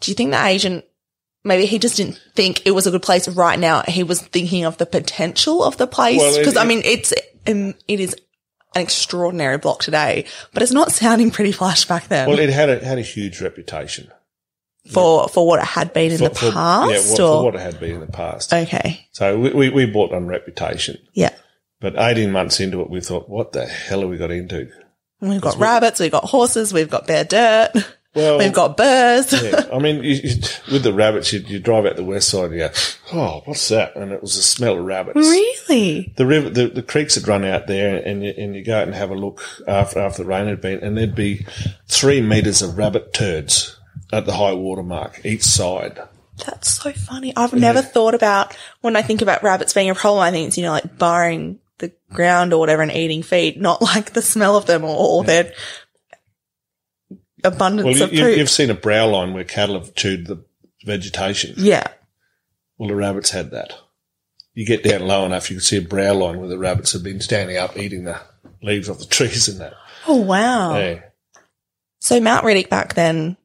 Do 0.01 0.11
you 0.11 0.15
think 0.15 0.31
the 0.31 0.45
agent 0.45 0.85
maybe 1.45 1.67
he 1.67 1.79
just 1.79 1.97
didn't 1.97 2.21
think 2.35 2.65
it 2.67 2.71
was 2.73 2.87
a 2.87 2.91
good 2.91 3.03
place 3.03 3.29
right 3.29 3.59
now? 3.59 3.83
He 3.83 4.03
was 4.03 4.21
thinking 4.23 4.65
of 4.65 4.79
the 4.79 4.87
potential 4.87 5.65
of 5.65 5.77
the 5.77 5.87
place 5.87 6.19
Well, 6.19 6.35
it- 6.35 6.39
because 6.39 6.57
I 6.57 6.65
mean, 6.65 6.83
it's 6.85 7.13
um, 7.47 7.75
it 7.89 8.01
is 8.01 8.15
an 8.75 8.83
extraordinary 8.83 9.59
block 9.59 9.81
today, 9.81 10.25
but 10.53 10.63
it's 10.63 10.73
not 10.73 10.93
sounding 10.93 11.31
pretty 11.31 11.53
flash 11.53 11.85
back 11.87 12.09
then 12.09 12.29
Well, 12.29 12.39
it 12.39 12.51
had 12.51 12.71
a, 12.71 12.85
had 12.85 12.99
a 12.99 13.03
huge 13.03 13.41
reputation 13.41 14.11
for 14.91 15.29
for 15.29 15.47
what 15.47 15.61
it 15.61 15.65
had 15.67 15.93
been 15.93 16.13
in 16.13 16.19
for, 16.19 16.29
the 16.29 16.35
for- 16.35 16.51
past. 16.53 16.91
yeah, 16.91 17.11
what, 17.13 17.21
or 17.21 17.39
for 17.39 17.45
what 17.45 17.55
it 17.55 17.61
had 17.61 17.79
been 17.81 17.95
in 17.95 18.01
the 18.01 18.07
past. 18.07 18.53
okay, 18.53 19.07
So 19.13 19.39
we, 19.39 19.51
we, 19.53 19.69
we 19.71 19.87
bought 19.87 20.13
on 20.13 20.27
reputation. 20.27 20.97
yeah. 21.15 21.35
But 21.81 21.95
18 21.99 22.31
months 22.31 22.61
into 22.61 22.81
it, 22.81 22.91
we 22.91 23.01
thought, 23.01 23.29
what 23.29 23.51
the 23.53 23.67
hell 23.67 24.03
have 24.03 24.09
we 24.11 24.17
got 24.17 24.31
into? 24.31 24.69
We've 25.21 25.41
got 25.41 25.57
rabbits, 25.59 25.99
we've 25.99 26.13
got 26.13 26.25
horses, 26.25 26.73
we've 26.73 26.89
got 26.91 27.07
bare 27.09 27.25
dirt, 27.25 27.73
Well, 28.15 28.39
we've 28.39 28.53
got 28.53 28.77
birds. 28.77 29.33
yeah, 29.43 29.65
I 29.73 29.79
mean, 29.81 30.05
you, 30.05 30.11
you, 30.23 30.35
with 30.71 30.83
the 30.85 30.93
rabbits, 30.93 31.33
you, 31.33 31.41
you 31.41 31.59
drive 31.59 31.87
out 31.87 31.97
the 31.97 32.05
west 32.05 32.29
side 32.29 32.45
and 32.45 32.55
you 32.55 32.59
go, 32.61 32.71
oh, 33.15 33.43
what's 33.47 33.67
that? 33.71 33.97
And 33.97 34.13
it 34.13 34.21
was 34.21 34.37
the 34.37 34.43
smell 34.43 34.79
of 34.79 34.85
rabbits. 34.85 35.17
Really? 35.19 36.13
The 36.17 36.27
river, 36.27 36.51
the, 36.51 36.69
the 36.69 36.83
creeks 36.83 37.15
had 37.15 37.27
run 37.27 37.45
out 37.45 37.67
there 37.69 37.97
and 38.05 38.23
you, 38.23 38.35
and 38.37 38.55
you 38.55 38.63
go 38.65 38.77
out 38.79 38.87
and 38.87 38.95
have 38.95 39.11
a 39.11 39.15
look 39.15 39.43
after, 39.67 39.99
after 39.99 40.23
the 40.25 40.29
rain 40.29 40.47
had 40.47 40.61
been 40.61 40.79
and 40.81 40.97
there'd 40.97 41.15
be 41.15 41.47
three 41.89 42.21
metres 42.21 42.61
of 42.63 42.77
rabbit 42.77 43.13
turds 43.15 43.77
at 44.13 44.27
the 44.27 44.33
high 44.35 44.53
water 44.53 44.83
mark 44.83 45.25
each 45.25 45.43
side. 45.43 45.99
That's 46.47 46.71
so 46.73 46.93
funny. 46.93 47.33
I've 47.37 47.53
never 47.53 47.83
thought 47.83 48.15
about 48.15 48.57
when 48.81 48.97
I 48.97 49.03
think 49.03 49.23
about 49.23 49.43
rabbits 49.43 49.75
being 49.75 49.91
a 49.91 49.95
problem. 49.95 50.23
I 50.23 50.31
think 50.31 50.49
it's 50.49 50.57
you 50.59 50.65
know 50.65 50.71
like 50.73 50.99
burrowing 50.99 51.59
the 51.79 51.93
ground 52.13 52.53
or 52.53 52.59
whatever 52.61 52.83
and 52.83 52.93
eating 52.93 53.23
feed, 53.23 53.61
not 53.61 53.83
like 53.83 54.13
the 54.13 54.23
smell 54.23 54.57
of 54.57 54.67
them 54.67 54.85
or, 54.85 54.97
or 54.97 55.25
their 55.25 55.53
abundance 57.45 57.85
Well, 57.85 57.97
you, 57.97 58.05
of 58.05 58.11
poop. 58.31 58.39
You've 58.39 58.51
seen 58.51 58.71
a 58.71 58.75
brow 58.75 59.09
line 59.09 59.35
where 59.35 59.45
cattle 59.45 59.79
have 59.79 59.95
chewed 59.95 60.27
the 60.27 60.45
vegetation. 60.85 61.55
yeah. 61.57 61.87
Well, 62.79 62.89
the 62.89 62.97
rabbits 62.97 63.31
had 63.31 63.51
that. 63.53 63.75
You 64.55 64.67
get 64.67 64.83
down 64.83 65.07
low 65.07 65.25
enough, 65.25 65.51
you 65.51 65.57
can 65.57 65.63
see 65.63 65.77
a 65.79 65.83
brow 65.83 66.15
line 66.15 66.39
where 66.41 66.49
the 66.49 66.59
rabbits 66.59 66.93
have 66.93 67.03
been 67.03 67.21
standing 67.21 67.57
up 67.57 67.77
eating 67.79 68.05
the 68.05 68.19
leaves 68.63 68.89
off 68.89 68.99
the 68.99 69.05
trees 69.11 69.49
and 69.49 69.61
that. 69.61 69.75
Oh 70.07 70.17
wow. 70.17 70.77
Yeah. 70.77 71.01
So 72.01 72.19
Mount 72.21 72.45
Riddock 72.45 72.69
back 72.69 72.95
then, 72.95 73.37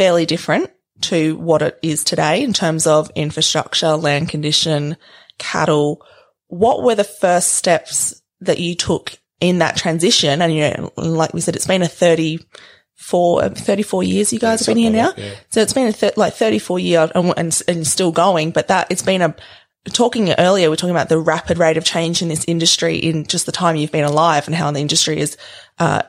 fairly 0.00 0.24
different 0.24 0.70
to 1.02 1.36
what 1.36 1.60
it 1.60 1.78
is 1.82 2.04
today 2.04 2.42
in 2.42 2.54
terms 2.54 2.86
of 2.86 3.10
infrastructure, 3.14 3.96
land 3.96 4.30
condition, 4.30 4.96
cattle. 5.36 6.02
What 6.46 6.82
were 6.82 6.94
the 6.94 7.04
first 7.04 7.52
steps 7.52 8.22
that 8.40 8.58
you 8.58 8.74
took 8.74 9.18
in 9.40 9.58
that 9.58 9.76
transition? 9.76 10.40
And 10.40 10.54
you 10.54 10.62
know, 10.62 10.90
like 10.96 11.34
we 11.34 11.42
said, 11.42 11.54
it's 11.54 11.66
been 11.66 11.82
a 11.82 11.86
34, 11.88 13.50
34 13.50 14.02
years 14.02 14.32
you 14.32 14.38
guys 14.38 14.60
have 14.60 14.74
been 14.74 14.78
here 14.78 14.90
now. 14.90 15.08
like 15.08 15.18
yeah. 15.18 15.34
So 15.50 15.60
it's 15.60 15.74
been 15.74 15.88
a 15.88 15.92
th- 15.92 16.16
like 16.16 16.32
34 16.32 16.78
year 16.78 17.10
and, 17.14 17.34
and, 17.36 17.62
and 17.68 17.86
still 17.86 18.10
going, 18.10 18.52
but 18.52 18.68
that 18.68 18.86
it's 18.90 19.02
been 19.02 19.20
a, 19.20 19.36
talking 19.90 20.32
earlier, 20.38 20.70
we're 20.70 20.76
talking 20.76 20.96
about 20.96 21.10
the 21.10 21.18
rapid 21.18 21.58
rate 21.58 21.76
of 21.76 21.84
change 21.84 22.22
in 22.22 22.28
this 22.28 22.46
industry 22.48 22.96
in 22.96 23.26
just 23.26 23.44
the 23.44 23.52
time 23.52 23.76
you've 23.76 23.92
been 23.92 24.04
alive 24.04 24.46
and 24.46 24.54
how 24.54 24.70
the 24.70 24.80
industry 24.80 25.20
is, 25.20 25.36
uh, 25.78 26.04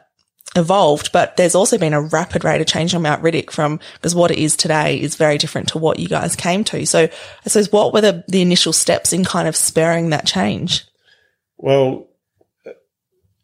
evolved, 0.56 1.12
but 1.12 1.38
there's 1.38 1.56
also 1.56 1.78
been 1.78 1.94
a 1.94 2.02
rapid 2.02 2.44
rate 2.44 2.60
of 2.60 2.68
change 2.68 2.94
on 2.94 3.02
Mount 3.04 3.24
Riddock 3.24 3.52
from, 3.52 3.80
because 3.96 4.14
what 4.14 4.32
it 4.32 4.38
is 4.38 4.58
today 4.58 5.00
is 5.00 5.16
very 5.16 5.38
different 5.38 5.70
to 5.70 5.78
what 5.78 6.00
you 6.00 6.10
guys 6.10 6.36
came 6.36 6.64
to. 6.66 6.86
So 6.86 7.04
I 7.04 7.50
suppose 7.50 7.72
what 7.72 7.94
were 7.94 8.02
the, 8.02 8.24
the 8.28 8.42
initial 8.42 8.74
steps 8.74 9.14
in 9.14 9.24
kind 9.24 9.48
of 9.48 9.56
spurring 9.56 10.10
that 10.10 10.26
change? 10.26 10.84
Well, 11.58 12.10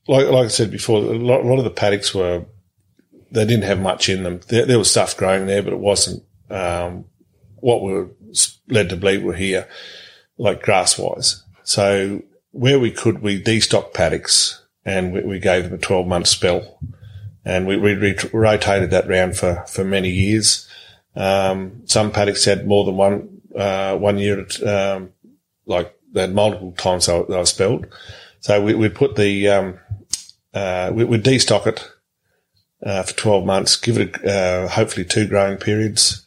like, 0.08 0.28
like 0.28 0.45
I 0.45 0.47
said 0.47 0.70
before, 0.70 0.99
a 0.99 1.18
lot, 1.18 1.41
a 1.41 1.47
lot 1.47 1.60
of 1.60 1.64
the 1.64 1.70
paddocks 1.70 2.14
were, 2.14 2.45
they 3.32 3.45
didn't 3.45 3.64
have 3.64 3.80
much 3.80 4.10
in 4.10 4.24
them. 4.24 4.41
There, 4.47 4.66
there 4.66 4.80
was 4.80 4.91
stuff 4.91 5.16
growing 5.16 5.47
there, 5.47 5.64
but 5.64 5.74
it 5.74 5.80
wasn't, 5.80 6.24
um, 6.49 7.05
what 7.58 7.82
we 7.84 7.93
were 7.93 8.10
led 8.68 8.89
to 8.89 8.97
believe 8.97 9.24
were 9.24 9.34
here, 9.34 9.68
like 10.38 10.62
grass 10.62 10.97
wise. 10.97 11.43
So 11.64 12.24
where 12.51 12.80
we 12.80 12.91
could, 12.91 13.22
we 13.22 13.41
destocked 13.41 13.93
paddocks 13.93 14.62
and 14.88 15.11
we, 15.11 15.21
we 15.21 15.39
gave 15.39 15.65
them 15.65 15.73
a 15.73 15.77
12 15.77 16.07
month 16.07 16.27
spell 16.27 16.79
and 17.45 17.67
we, 17.67 17.77
we 17.77 17.93
ret- 17.93 18.33
rotated 18.33 18.89
that 18.89 19.07
round 19.07 19.38
for, 19.38 19.63
for 19.67 19.83
many 19.83 20.09
years. 20.09 20.67
Um, 21.15 21.83
some 21.85 22.11
paddocks 22.11 22.45
had 22.45 22.65
more 22.65 22.85
than 22.85 22.95
one, 22.95 23.41
uh, 23.55 23.97
one 23.97 24.17
year 24.17 24.47
um, 24.65 25.11
like 25.65 25.93
they 26.13 26.21
had 26.21 26.33
multiple 26.33 26.71
times 26.71 27.05
they 27.05 27.19
were, 27.19 27.25
they 27.25 27.38
were 27.38 27.45
spelled. 27.45 27.88
So 28.39 28.63
we, 28.63 28.73
we 28.75 28.88
put 28.89 29.17
the, 29.17 29.49
um, 29.49 29.79
uh, 30.53 30.91
we 30.93 31.03
would 31.03 31.23
destock 31.23 31.67
it, 31.67 31.91
uh, 32.85 33.03
for 33.03 33.13
12 33.13 33.45
months, 33.45 33.75
give 33.75 33.97
it, 33.97 34.23
uh, 34.25 34.69
hopefully 34.69 35.05
two 35.05 35.27
growing 35.27 35.57
periods. 35.57 36.25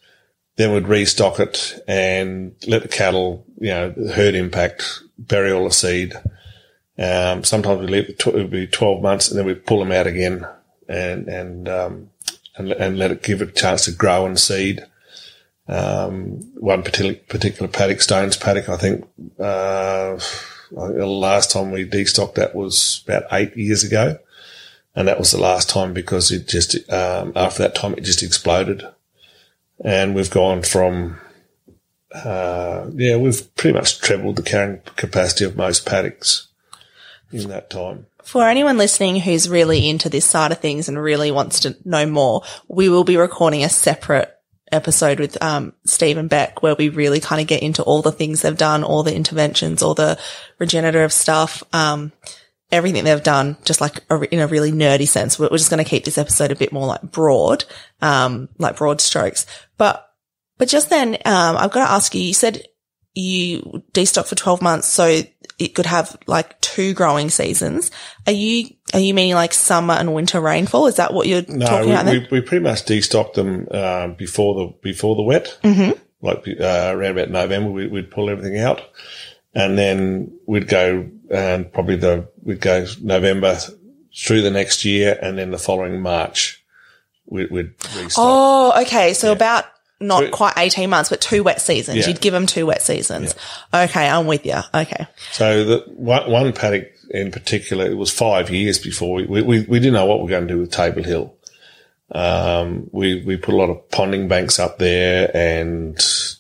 Then 0.57 0.75
we'd 0.75 0.89
restock 0.89 1.41
it 1.41 1.83
and 1.89 2.55
let 2.67 2.83
the 2.83 2.89
cattle, 2.89 3.47
you 3.59 3.71
know, 3.71 3.95
herd 4.15 4.35
impact, 4.35 5.01
bury 5.17 5.51
all 5.51 5.65
the 5.65 5.71
seed. 5.71 6.15
Um, 7.01 7.45
sometimes 7.45 7.81
we 7.81 7.87
leave 7.87 8.11
it, 8.11 8.27
would 8.27 8.51
be 8.51 8.67
12 8.67 9.03
months 9.03 9.31
and 9.31 9.39
then 9.39 9.47
we 9.47 9.55
pull 9.55 9.79
them 9.79 9.91
out 9.91 10.07
again 10.07 10.47
and, 10.87 11.29
and, 11.29 11.67
um, 11.67 12.11
and, 12.57 12.73
and 12.73 12.99
let 12.99 13.11
it 13.11 13.23
give 13.23 13.41
it 13.41 13.49
a 13.49 13.53
chance 13.53 13.87
to 13.87 13.93
grow 13.93 14.27
and 14.27 14.39
seed. 14.39 14.85
Um, 15.67 16.43
one 16.57 16.83
particular, 16.83 17.15
particular 17.15 17.69
paddock, 17.69 18.03
Stones 18.03 18.37
paddock, 18.37 18.69
I 18.69 18.77
think, 18.77 19.09
uh, 19.39 20.17
I 20.17 20.87
think 20.87 20.99
the 20.99 21.07
last 21.07 21.51
time 21.51 21.71
we 21.71 21.89
destocked 21.89 22.35
that 22.35 22.55
was 22.55 23.03
about 23.07 23.25
eight 23.33 23.57
years 23.57 23.83
ago. 23.83 24.19
And 24.95 25.09
that 25.09 25.19
was 25.19 25.31
the 25.31 25.41
last 25.41 25.71
time 25.71 25.95
because 25.95 26.31
it 26.31 26.49
just, 26.49 26.77
um, 26.93 27.33
after 27.35 27.63
that 27.63 27.77
time, 27.77 27.95
it 27.95 28.03
just 28.03 28.23
exploded. 28.23 28.83
And 29.83 30.15
we've 30.15 30.31
gone 30.31 30.63
from, 30.63 31.19
uh, 32.13 32.91
yeah, 32.93 33.17
we've 33.17 33.55
pretty 33.55 33.79
much 33.79 34.01
trebled 34.01 34.37
the 34.37 34.43
carrying 34.43 34.83
capacity 34.97 35.45
of 35.45 35.57
most 35.57 35.87
paddocks 35.87 36.49
in 37.33 37.49
that 37.49 37.71
time. 37.71 38.07
For 38.23 38.47
anyone 38.47 38.79
listening 38.79 39.17
who's 39.21 39.49
really 39.49 39.89
into 39.89 40.09
this 40.09 40.25
side 40.25 40.53
of 40.53 40.59
things 40.59 40.89
and 40.89 41.03
really 41.03 41.31
wants 41.31 41.61
to 41.61 41.77
know 41.85 42.07
more, 42.07 42.43
we 42.69 42.89
will 42.89 43.05
be 43.05 43.17
recording 43.17 43.65
a 43.65 43.69
separate 43.69 44.37
episode 44.73 45.19
with 45.19 45.43
um, 45.43 45.73
Stephen 45.85 46.29
Beck 46.29 46.63
where 46.63 46.75
we 46.75 46.89
really 46.89 47.21
kind 47.21 47.41
of 47.41 47.47
get 47.47 47.63
into 47.63 47.83
all 47.83 48.03
the 48.03 48.13
things 48.13 48.43
they've 48.43 48.57
done, 48.57 48.85
all 48.85 49.03
the 49.03 49.15
interventions, 49.15 49.83
all 49.83 49.95
the 49.95 50.19
regenerative 50.59 51.13
stuff, 51.13 51.63
um, 51.73 52.13
everything 52.71 53.05
they've 53.05 53.23
done, 53.23 53.57
just 53.65 53.81
like 53.81 54.05
a, 54.11 54.21
in 54.33 54.41
a 54.41 54.47
really 54.47 54.73
nerdy 54.73 55.09
sense. 55.09 55.39
We're, 55.39 55.49
just 55.51 55.71
going 55.71 55.83
to 55.83 55.89
keep 55.89 56.05
this 56.05 56.19
episode 56.19 56.53
a 56.53 56.57
bit 56.57 56.73
more 56.73 56.87
like 56.87 57.03
broad, 57.03 57.65
um, 58.01 58.49
like 58.59 58.77
broad 58.77 59.01
strokes. 59.01 59.47
But 59.77 60.07
but 60.59 60.69
just 60.69 60.91
then, 60.91 61.15
um, 61.25 61.57
I've 61.57 61.71
got 61.71 61.87
to 61.87 61.93
ask 61.93 62.15
you. 62.15 62.21
You 62.21 62.35
said 62.35 62.63
you 63.15 63.83
destocked 63.93 64.27
for 64.27 64.35
twelve 64.35 64.61
months, 64.61 64.89
so 64.89 65.23
it 65.61 65.75
could 65.75 65.87
have 65.87 66.17
like 66.27 66.59
two 66.61 66.95
growing 66.95 67.29
seasons. 67.29 67.91
Are 68.27 68.33
you 68.33 68.71
are 68.95 69.01
you 69.01 69.13
meaning 69.13 69.35
like 69.35 69.53
summer 69.53 69.95
and 69.95 70.15
winter 70.15 70.41
rainfall? 70.41 70.87
Is 70.87 70.97
that 70.97 71.13
what 71.13 71.27
you're 71.27 71.45
No, 71.47 71.67
talking 71.67 71.91
we, 71.91 71.95
about? 71.95 72.07
we, 72.07 72.29
we 72.31 72.41
pretty 72.41 72.65
much 72.65 72.87
destocked 72.87 73.35
them 73.35 73.69
um, 73.71 74.15
before 74.15 74.55
the 74.55 74.75
before 74.83 75.17
the 75.17 75.23
wet, 75.23 75.59
mm-hmm. 75.63 75.99
like 76.23 76.49
uh, 76.61 76.93
around 76.95 77.19
about 77.19 77.31
November. 77.31 77.71
We, 77.71 77.89
we'd 77.89 78.11
pull 78.11 78.31
everything 78.31 78.59
out, 78.59 78.81
and 79.55 79.77
then 79.77 80.33
we'd 80.47 80.69
go 80.69 81.11
and 81.31 81.71
probably 81.73 81.97
the 81.97 82.29
we'd 82.43 82.61
go 82.61 82.87
November 83.03 83.59
through 84.17 84.41
the 84.43 84.51
next 84.51 84.85
year, 84.85 85.19
and 85.21 85.39
then 85.39 85.51
the 85.51 85.59
following 85.59 86.01
March 86.01 86.65
we'd, 87.27 87.51
we'd 87.51 87.75
restock. 87.97 88.15
Oh, 88.17 88.83
okay. 88.83 89.13
So 89.13 89.31
about 89.31 89.67
not 90.01 90.25
So- 90.25 90.31
quite 90.31 90.55
eighteen 90.57 90.91
months, 90.91 91.11
but 91.11 91.21
two 91.21 91.43
wet 91.43 91.61
seasons. 91.61 91.99
Yeah. 91.99 92.09
You'd 92.09 92.21
give 92.21 92.33
them 92.33 92.47
two 92.47 92.67
wet 92.67 92.83
seasons. 92.83 93.35
Okay, 93.73 94.09
I'm 94.09 94.27
with 94.27 94.47
you. 94.47 94.59
Okay. 94.75 95.07
So 95.33 95.65
the 95.65 95.85
one, 95.89 96.31
one 96.31 96.53
paddock 96.53 96.89
in 97.11 97.31
particular, 97.31 97.87
it 97.87 97.97
was 97.97 98.11
five 98.11 98.51
years 98.51 98.79
before 98.79 99.17
we, 99.17 99.27
we, 99.27 99.43
we 99.43 99.79
didn't 99.79 99.95
know 99.95 100.07
what 100.07 100.19
we 100.19 100.25
were 100.25 100.31
going 100.31 100.47
to 100.47 100.55
do 100.55 100.61
with 100.61 100.71
Table 100.71 101.03
Hill. 101.03 101.35
Um, 102.13 102.89
we, 102.93 103.23
we 103.25 103.37
put 103.37 103.55
a 103.55 103.57
lot 103.57 103.71
of 103.71 103.89
ponding 103.91 104.29
banks 104.29 104.59
up 104.59 104.79
there 104.79 105.31
and 105.37 105.97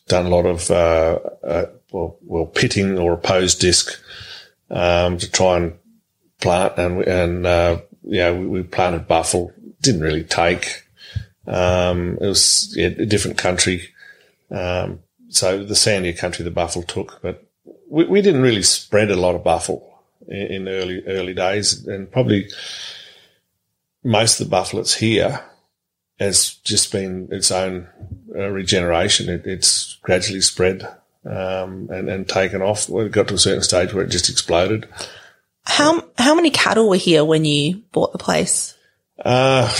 done 0.08 0.26
a 0.26 0.28
lot 0.28 0.46
of, 0.46 0.70
uh, 0.70 1.18
uh, 1.44 1.66
well, 1.92 2.18
well, 2.22 2.46
pitting 2.46 2.98
or 2.98 3.12
opposed 3.12 3.60
disc, 3.60 4.00
um, 4.70 5.18
to 5.18 5.30
try 5.30 5.56
and 5.58 5.78
plant 6.40 6.78
and, 6.78 7.02
and, 7.02 7.46
uh, 7.46 7.80
yeah, 8.02 8.32
we, 8.32 8.46
we 8.46 8.62
planted 8.62 9.06
buffle. 9.06 9.52
Didn't 9.80 10.02
really 10.02 10.24
take. 10.24 10.84
Um, 11.46 12.18
it 12.20 12.26
was 12.26 12.74
yeah, 12.76 12.88
a 12.88 13.06
different 13.06 13.38
country. 13.38 13.88
Um, 14.50 15.00
so 15.28 15.62
the 15.62 15.74
sandier 15.74 16.16
country 16.16 16.44
the 16.44 16.50
buffel 16.50 16.82
took, 16.82 17.20
but 17.22 17.44
we, 17.88 18.04
we 18.04 18.22
didn't 18.22 18.42
really 18.42 18.62
spread 18.62 19.10
a 19.10 19.16
lot 19.16 19.34
of 19.34 19.44
buffel 19.44 20.00
in, 20.28 20.46
in 20.46 20.68
early 20.68 21.04
early 21.06 21.34
days, 21.34 21.86
and 21.86 22.10
probably 22.10 22.48
most 24.02 24.40
of 24.40 24.46
the 24.46 24.50
buffel 24.50 24.78
that's 24.78 24.94
here 24.94 25.44
has 26.18 26.54
just 26.64 26.92
been 26.92 27.28
its 27.30 27.50
own 27.50 27.88
uh, 28.34 28.48
regeneration. 28.48 29.28
It, 29.28 29.46
it's 29.46 29.98
gradually 30.02 30.42
spread 30.42 30.82
um, 31.24 31.88
and, 31.90 32.08
and 32.08 32.28
taken 32.28 32.62
off. 32.62 32.88
We 32.88 33.08
got 33.08 33.28
to 33.28 33.34
a 33.34 33.38
certain 33.38 33.62
stage 33.62 33.94
where 33.94 34.04
it 34.04 34.10
just 34.10 34.28
exploded. 34.28 34.88
How 35.64 36.04
how 36.18 36.34
many 36.34 36.50
cattle 36.50 36.88
were 36.88 36.96
here 36.96 37.24
when 37.24 37.44
you 37.44 37.82
bought 37.92 38.12
the 38.12 38.18
place? 38.18 38.74
Uh, 39.22 39.72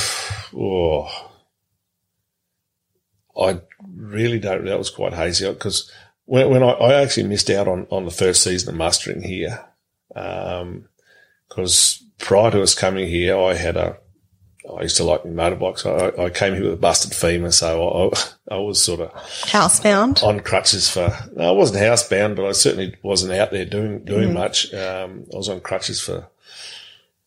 oh, 0.55 1.30
I 3.41 3.61
really 3.97 4.39
don't. 4.39 4.65
That 4.65 4.79
was 4.79 4.91
quite 4.91 5.15
hazy 5.15 5.49
because 5.49 5.91
when, 6.27 6.51
when 6.51 6.63
I, 6.63 6.71
I, 6.71 7.03
actually 7.03 7.29
missed 7.29 7.51
out 7.51 7.69
on, 7.69 7.87
on 7.91 8.05
the 8.05 8.11
first 8.11 8.43
season 8.43 8.69
of 8.71 8.77
mustering 8.77 9.23
here, 9.23 9.65
because 10.09 12.01
um, 12.03 12.09
prior 12.19 12.51
to 12.51 12.63
us 12.63 12.75
coming 12.75 13.09
here, 13.09 13.39
I 13.39 13.55
had 13.55 13.77
a 13.77 13.97
I 14.79 14.83
used 14.83 14.99
to 14.99 15.05
like 15.05 15.25
my 15.25 15.31
motorbikes. 15.31 15.87
I, 15.87 16.25
I 16.25 16.31
came 16.31 16.55
here 16.55 16.65
with 16.65 16.75
a 16.75 16.77
busted 16.77 17.15
femur, 17.15 17.51
so 17.51 18.13
I, 18.49 18.55
I 18.55 18.59
was 18.59 18.83
sort 18.83 19.01
of 19.01 19.13
housebound 19.13 20.23
on 20.23 20.41
crutches 20.41 20.89
for. 20.89 21.13
No, 21.35 21.49
I 21.49 21.53
wasn't 21.53 21.83
housebound, 21.83 22.37
but 22.37 22.47
I 22.47 22.53
certainly 22.53 22.95
wasn't 23.03 23.33
out 23.33 23.51
there 23.51 23.65
doing 23.65 24.05
doing 24.05 24.31
mm. 24.31 24.35
much. 24.35 24.73
Um, 24.75 25.25
I 25.33 25.37
was 25.37 25.49
on 25.49 25.61
crutches 25.61 26.01
for 26.01 26.29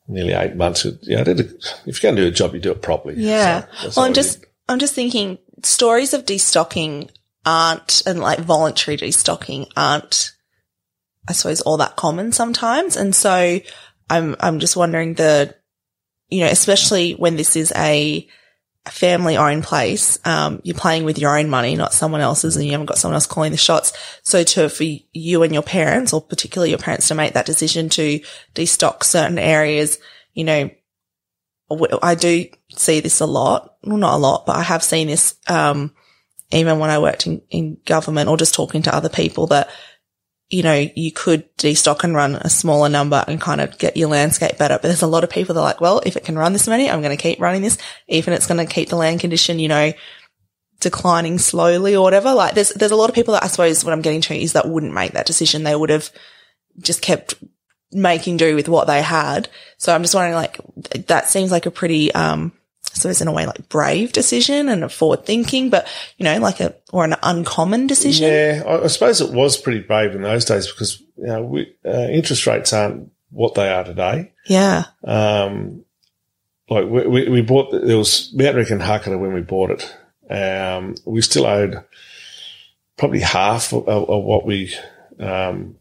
nearly 0.08 0.34
eight 0.34 0.56
months. 0.56 0.86
Yeah, 1.02 1.24
a, 1.26 1.32
if 1.32 1.86
you're 1.86 2.12
going 2.12 2.16
to 2.16 2.22
do 2.22 2.28
a 2.28 2.32
job, 2.32 2.54
you 2.54 2.60
do 2.60 2.72
it 2.72 2.82
properly. 2.82 3.16
Yeah. 3.18 3.66
So 3.80 3.94
well, 3.98 4.06
I'm 4.06 4.14
just 4.14 4.46
I'm 4.68 4.80
just 4.80 4.96
thinking 4.96 5.38
stories 5.64 6.14
of 6.14 6.26
destocking 6.26 7.10
aren't 7.46 8.04
and 8.06 8.20
like 8.20 8.40
voluntary 8.40 8.98
destocking 8.98 9.70
aren't, 9.76 10.32
I 11.28 11.34
suppose, 11.34 11.62
all 11.62 11.78
that 11.78 11.96
common 11.96 12.32
sometimes, 12.32 12.96
and 12.96 13.16
so 13.16 13.60
I'm 14.10 14.36
I'm 14.40 14.60
just 14.60 14.76
wondering 14.76 15.16
the 15.16 15.56
you 16.30 16.42
know, 16.42 16.48
especially 16.48 17.14
when 17.14 17.36
this 17.36 17.56
is 17.56 17.72
a, 17.76 18.28
family 18.90 19.38
owned 19.38 19.64
place, 19.64 20.20
um, 20.26 20.60
you're 20.64 20.76
playing 20.76 21.06
with 21.06 21.18
your 21.18 21.38
own 21.38 21.50
money, 21.50 21.76
not 21.76 21.94
someone 21.94 22.22
else's, 22.22 22.56
and 22.56 22.66
you 22.66 22.72
haven't 22.72 22.88
got 22.88 22.98
someone 22.98 23.16
else 23.16 23.26
calling 23.26 23.52
the 23.52 23.58
shots. 23.58 23.94
So 24.24 24.44
to, 24.44 24.70
for 24.70 24.84
you 24.84 25.44
and 25.44 25.54
your 25.54 25.64
parents, 25.64 26.12
or 26.12 26.22
particularly 26.22 26.72
your 26.72 26.80
parents 26.80 27.08
to 27.08 27.16
make 27.16 27.34
that 27.34 27.46
decision 27.46 27.90
to 27.90 28.20
destock 28.54 29.04
certain 29.04 29.40
areas, 29.40 30.00
you 30.34 30.44
know, 30.44 30.70
I 31.72 32.16
do 32.16 32.46
see 32.76 33.00
this 33.00 33.20
a 33.20 33.26
lot. 33.26 33.76
Well, 33.84 33.98
not 33.98 34.16
a 34.16 34.18
lot, 34.18 34.46
but 34.46 34.56
I 34.56 34.64
have 34.64 34.84
seen 34.84 35.08
this, 35.08 35.36
um, 35.48 35.94
even 36.52 36.80
when 36.80 36.90
I 36.90 37.00
worked 37.00 37.26
in, 37.26 37.42
in 37.50 37.78
government 37.86 38.30
or 38.30 38.38
just 38.38 38.54
talking 38.54 38.82
to 38.84 38.96
other 38.96 39.10
people 39.10 39.48
that 39.48 39.70
you 40.54 40.62
know, 40.62 40.88
you 40.96 41.12
could 41.12 41.46
destock 41.58 42.04
and 42.04 42.14
run 42.14 42.36
a 42.36 42.48
smaller 42.48 42.88
number 42.88 43.26
and 43.28 43.42
kind 43.42 43.60
of 43.60 43.76
get 43.80 43.98
your 43.98 44.10
landscape 44.10 44.56
better. 44.60 44.76
But 44.76 44.84
there's 44.84 45.02
a 45.02 45.08
lot 45.08 45.24
of 45.24 45.32
people 45.32 45.56
that 45.56 45.62
are 45.62 45.64
like, 45.64 45.82
well, 45.82 46.00
if 46.06 46.16
it 46.16 46.26
can 46.26 46.38
run 46.38 46.54
this 46.54 46.68
many, 46.68 46.88
I'm 46.88 47.02
going 47.02 47.16
to 47.16 47.22
keep 47.22 47.42
running 47.42 47.64
this, 47.64 47.80
even 48.08 48.34
if 48.34 48.38
it's 48.38 48.48
going 48.48 48.64
to 48.64 48.72
keep 48.72 48.90
the 48.90 48.96
land 48.96 49.20
condition, 49.20 49.58
you 49.58 49.68
know, 49.68 49.94
declining 50.80 51.40
slowly 51.40 51.96
or 51.96 52.04
whatever. 52.04 52.36
Like 52.36 52.54
there's, 52.54 52.70
there's 52.70 52.92
a 52.92 52.96
lot 52.96 53.10
of 53.10 53.16
people 53.16 53.34
that 53.34 53.44
I 53.44 53.48
suppose 53.48 53.84
what 53.84 53.94
I'm 53.94 54.04
getting 54.04 54.22
to 54.22 54.36
is 54.36 54.54
that 54.54 54.70
wouldn't 54.70 54.94
make 54.94 55.14
that 55.14 55.26
decision. 55.26 55.64
They 55.64 55.76
would 55.76 55.90
have 55.90 56.12
just 56.78 57.02
kept 57.02 57.34
making 57.94 58.38
do 58.38 58.56
with 58.56 58.68
what 58.68 58.88
they 58.88 59.02
had. 59.02 59.50
So 59.78 59.94
I'm 59.94 60.02
just 60.02 60.16
wondering, 60.16 60.36
like, 60.36 60.60
that 61.08 61.30
seems 61.30 61.52
like 61.52 61.66
a 61.66 61.72
pretty, 61.72 62.14
um, 62.14 62.52
so 62.82 63.10
it's 63.10 63.22
in 63.22 63.28
a 63.28 63.32
way 63.32 63.46
like 63.46 63.70
brave 63.70 64.12
decision 64.12 64.70
and 64.70 64.84
a 64.84 64.90
forward 64.90 65.26
thinking, 65.26 65.70
but 65.70 65.88
you 66.18 66.26
know, 66.26 66.38
like 66.40 66.60
a, 66.60 66.76
or 66.92 67.04
an 67.04 67.16
uncommon 67.24 67.88
decision. 67.88 68.30
Yeah. 68.30 68.64
I 68.84 68.88
suppose 68.88 69.20
it 69.20 69.32
was 69.32 69.58
pretty 69.58 69.80
brave 69.80 70.14
in 70.14 70.22
those 70.22 70.46
days 70.46 70.68
because, 70.68 71.02
you 71.18 71.26
know, 71.26 71.44
we, 71.44 71.76
uh, 71.86 72.08
interest 72.12 72.46
rates 72.46 72.72
aren't 72.72 73.12
what 73.32 73.56
they 73.56 73.72
are 73.72 73.84
today. 73.84 74.32
Yeah. 74.46 74.86
Um, 75.04 75.86
like 76.70 76.86
we, 76.86 77.08
we, 77.08 77.30
we 77.30 77.42
bought, 77.42 77.72
there 77.72 77.98
was 77.98 78.32
Mount 78.34 78.56
Rick 78.56 78.70
and 78.70 78.82
Huckitta 78.82 79.20
when 79.20 79.34
we 79.34 79.42
bought 79.42 79.72
it. 79.72 79.98
Um, 80.30 80.96
we 81.06 81.22
still 81.22 81.46
owed 81.46 81.84
probably 82.96 83.22
half 83.22 83.74
of, 83.74 83.88
of 83.88 84.24
what 84.24 84.46
we, 84.46 84.74
um, 85.20 85.78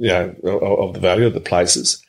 you 0.00 0.08
know, 0.08 0.34
of, 0.44 0.62
of 0.62 0.94
the 0.94 1.00
value 1.00 1.26
of 1.26 1.34
the 1.34 1.40
places. 1.40 2.02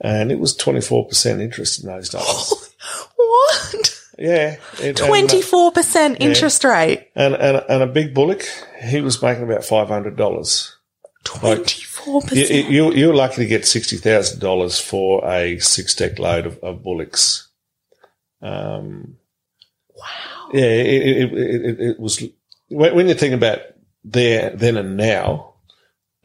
And 0.00 0.30
it 0.30 0.38
was 0.38 0.56
24% 0.56 1.40
interest 1.40 1.82
in 1.82 1.88
those 1.88 2.10
days. 2.10 2.64
What? 3.16 4.04
Yeah. 4.18 4.56
Twenty 4.94 5.42
four 5.42 5.70
percent 5.70 6.18
interest 6.20 6.64
yeah. 6.64 6.70
rate. 6.70 7.08
And, 7.14 7.34
and 7.34 7.62
and 7.68 7.82
a 7.82 7.86
big 7.86 8.14
bullock, 8.14 8.44
he 8.82 9.00
was 9.00 9.22
making 9.22 9.44
about 9.44 9.64
five 9.64 9.88
hundred 9.88 10.16
dollars. 10.16 10.76
Twenty 11.24 11.82
four 11.82 12.22
percent. 12.22 12.70
You 12.70 12.92
you're 12.92 13.14
lucky 13.14 13.36
to 13.36 13.46
get 13.46 13.66
sixty 13.66 13.96
thousand 13.96 14.40
dollars 14.40 14.80
for 14.80 15.28
a 15.28 15.58
six 15.58 15.94
deck 15.94 16.18
load 16.18 16.46
of, 16.46 16.58
of 16.60 16.82
bullocks. 16.82 17.48
Um, 18.40 19.18
wow. 19.94 20.48
Yeah, 20.52 20.62
it, 20.62 21.06
it, 21.06 21.32
it, 21.32 21.80
it 21.80 22.00
was 22.00 22.22
when, 22.68 22.94
when 22.94 23.08
you 23.08 23.14
think 23.14 23.34
about 23.34 23.60
there 24.04 24.50
then 24.50 24.76
and 24.76 24.96
now. 24.96 25.54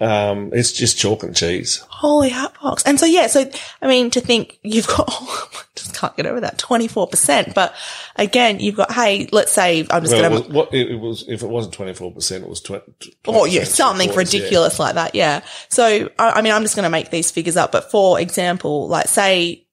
Um, 0.04 0.50
it's 0.54 0.74
just 0.74 0.98
chalk 0.98 1.24
and 1.24 1.36
cheese. 1.36 1.78
Holy 1.88 2.30
hotbox. 2.30 2.84
And 2.86 3.00
so, 3.00 3.06
yeah, 3.06 3.28
so, 3.28 3.50
I 3.82 3.88
mean, 3.88 4.12
to 4.12 4.20
think 4.20 4.60
you've 4.62 4.88
got, 4.88 5.06
oh, 5.12 5.50
I 5.54 5.64
just 5.76 5.96
can't 5.96 6.16
get 6.18 6.26
over 6.26 6.42
that 6.42 6.58
24%. 6.58 7.54
But 7.54 7.74
again, 8.18 8.60
you've 8.60 8.76
got, 8.76 8.92
hey, 8.92 9.30
let's 9.32 9.54
say 9.54 9.88
I'm 9.90 10.02
just 10.04 10.14
well, 10.14 10.30
going 10.30 10.44
to. 10.44 10.52
What 10.52 10.74
it 10.74 11.00
was, 11.00 11.24
if 11.30 11.42
it 11.42 11.48
wasn't 11.48 11.78
24%, 11.78 12.42
it 12.42 12.50
was 12.50 12.60
20. 12.60 12.84
Oh, 13.28 13.46
yeah, 13.46 13.64
something 13.64 14.14
ridiculous 14.14 14.78
yeah. 14.78 14.86
like 14.86 14.96
that. 14.96 15.16
Yeah. 15.16 15.42
So, 15.70 16.10
I, 16.20 16.32
I 16.32 16.42
mean, 16.42 16.52
I'm 16.52 16.64
just 16.64 16.76
going 16.76 16.84
to 16.84 16.90
make 16.90 17.10
these 17.10 17.32
figures 17.32 17.56
up. 17.56 17.72
But 17.72 17.90
for 17.90 18.20
example, 18.20 18.90
like 18.90 19.08
say 19.08 19.66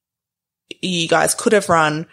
you 0.81 1.09
guys 1.09 1.35
could 1.35 1.53
have 1.53 1.69
run 1.69 2.07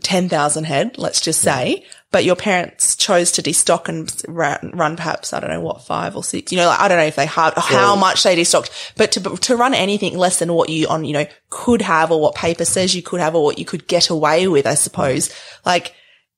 10,000 0.00 0.64
head, 0.64 0.98
let's 0.98 1.20
just 1.20 1.40
say, 1.40 1.84
but 2.12 2.26
your 2.26 2.36
parents 2.36 2.94
chose 2.94 3.32
to 3.32 3.42
destock 3.42 3.88
and 3.88 4.14
run, 4.28 4.70
run, 4.74 4.96
perhaps, 4.96 5.32
I 5.32 5.40
don't 5.40 5.48
know 5.48 5.62
what, 5.62 5.82
five 5.82 6.14
or 6.14 6.22
six, 6.22 6.52
you 6.52 6.58
know, 6.58 6.66
like, 6.66 6.78
I 6.78 6.86
don't 6.86 6.98
know 6.98 7.06
if 7.06 7.16
they 7.16 7.26
had, 7.26 7.54
how 7.56 7.96
much 7.96 8.22
they 8.22 8.36
destocked, 8.36 8.92
but 8.96 9.12
to, 9.12 9.20
to 9.20 9.56
run 9.56 9.72
anything 9.72 10.18
less 10.18 10.38
than 10.38 10.52
what 10.52 10.68
you 10.68 10.86
on, 10.88 11.06
you 11.06 11.14
know, 11.14 11.26
could 11.48 11.80
have 11.80 12.12
or 12.12 12.20
what 12.20 12.34
paper 12.34 12.66
says 12.66 12.94
you 12.94 13.02
could 13.02 13.20
have 13.20 13.34
or 13.34 13.42
what 13.42 13.58
you 13.58 13.64
could 13.64 13.88
get 13.88 14.10
away 14.10 14.46
with, 14.46 14.66
I 14.66 14.74
suppose. 14.74 15.34
Like 15.64 15.94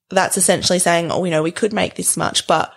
that's 0.09 0.37
essentially 0.37 0.79
saying, 0.79 1.11
oh, 1.11 1.25
you 1.25 1.31
know, 1.31 1.43
we 1.43 1.51
could 1.51 1.73
make 1.73 1.95
this 1.95 2.15
much, 2.15 2.47
but 2.47 2.73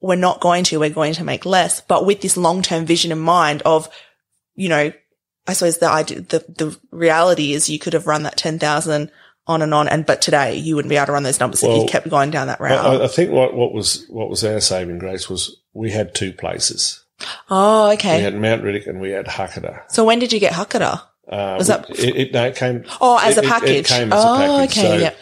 we're 0.00 0.16
not 0.16 0.40
going 0.40 0.64
to, 0.64 0.78
we're 0.78 0.88
going 0.88 1.14
to 1.14 1.24
make 1.24 1.44
less, 1.44 1.82
but 1.82 2.06
with 2.06 2.22
this 2.22 2.38
long-term 2.38 2.86
vision 2.86 3.12
in 3.12 3.18
mind 3.18 3.60
of, 3.66 3.90
you 4.54 4.70
know, 4.70 4.90
I 5.46 5.52
suppose 5.52 5.78
the 5.78 5.90
idea, 5.90 6.20
the, 6.22 6.38
the 6.48 6.78
reality 6.90 7.52
is 7.52 7.68
you 7.68 7.78
could 7.78 7.92
have 7.92 8.06
run 8.06 8.22
that 8.22 8.38
10,000 8.38 9.10
on 9.48 9.62
and 9.62 9.74
on. 9.74 9.88
And 9.88 10.06
but 10.06 10.22
today 10.22 10.54
you 10.54 10.76
wouldn't 10.76 10.90
be 10.90 10.96
able 10.96 11.06
to 11.06 11.12
run 11.12 11.24
those 11.24 11.40
numbers 11.40 11.62
well, 11.62 11.76
if 11.76 11.82
you 11.82 11.88
kept 11.88 12.08
going 12.08 12.30
down 12.30 12.46
that 12.46 12.60
route. 12.60 12.84
I, 12.84 13.04
I, 13.04 13.08
think 13.08 13.32
what, 13.32 13.54
what 13.54 13.72
was 13.72 14.06
what 14.08 14.28
was 14.28 14.44
our 14.44 14.60
saving 14.60 14.98
grace 14.98 15.28
was 15.28 15.60
we 15.72 15.90
had 15.90 16.14
two 16.14 16.32
places. 16.32 17.04
Oh, 17.50 17.90
okay. 17.92 18.18
We 18.18 18.22
had 18.22 18.38
Mount 18.38 18.62
Riddock 18.62 18.86
and 18.86 19.00
we 19.00 19.10
had 19.10 19.26
Huckitta. 19.26 19.90
So 19.90 20.04
when 20.04 20.18
did 20.20 20.32
you 20.32 20.38
get 20.38 20.52
Huckitta? 20.52 21.02
Uh, 21.28 21.56
was 21.58 21.66
that 21.66 21.90
it, 21.90 22.16
it, 22.16 22.32
no, 22.32 22.46
it 22.46 22.56
came 22.56 22.84
Oh, 23.00 23.18
as 23.22 23.36
it, 23.36 23.44
a 23.44 23.48
package. 23.48 23.70
It, 23.70 23.86
came 23.86 24.12
as 24.12 24.24
oh, 24.24 24.34
a 24.34 24.38
package. 24.38 24.78
okay, 24.78 24.88
so 24.88 24.96
yep. 24.96 25.18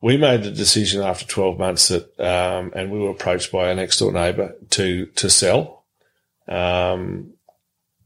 We 0.00 0.16
made 0.16 0.44
the 0.44 0.52
decision 0.52 1.02
after 1.02 1.26
12 1.26 1.58
months 1.58 1.88
that, 1.88 2.20
um, 2.20 2.72
and 2.76 2.92
we 2.92 3.00
were 3.00 3.10
approached 3.10 3.50
by 3.50 3.68
our 3.68 3.74
next 3.74 3.98
door 3.98 4.12
neighbour 4.12 4.54
to, 4.70 5.06
to 5.06 5.28
sell. 5.28 5.86
Um, 6.46 7.32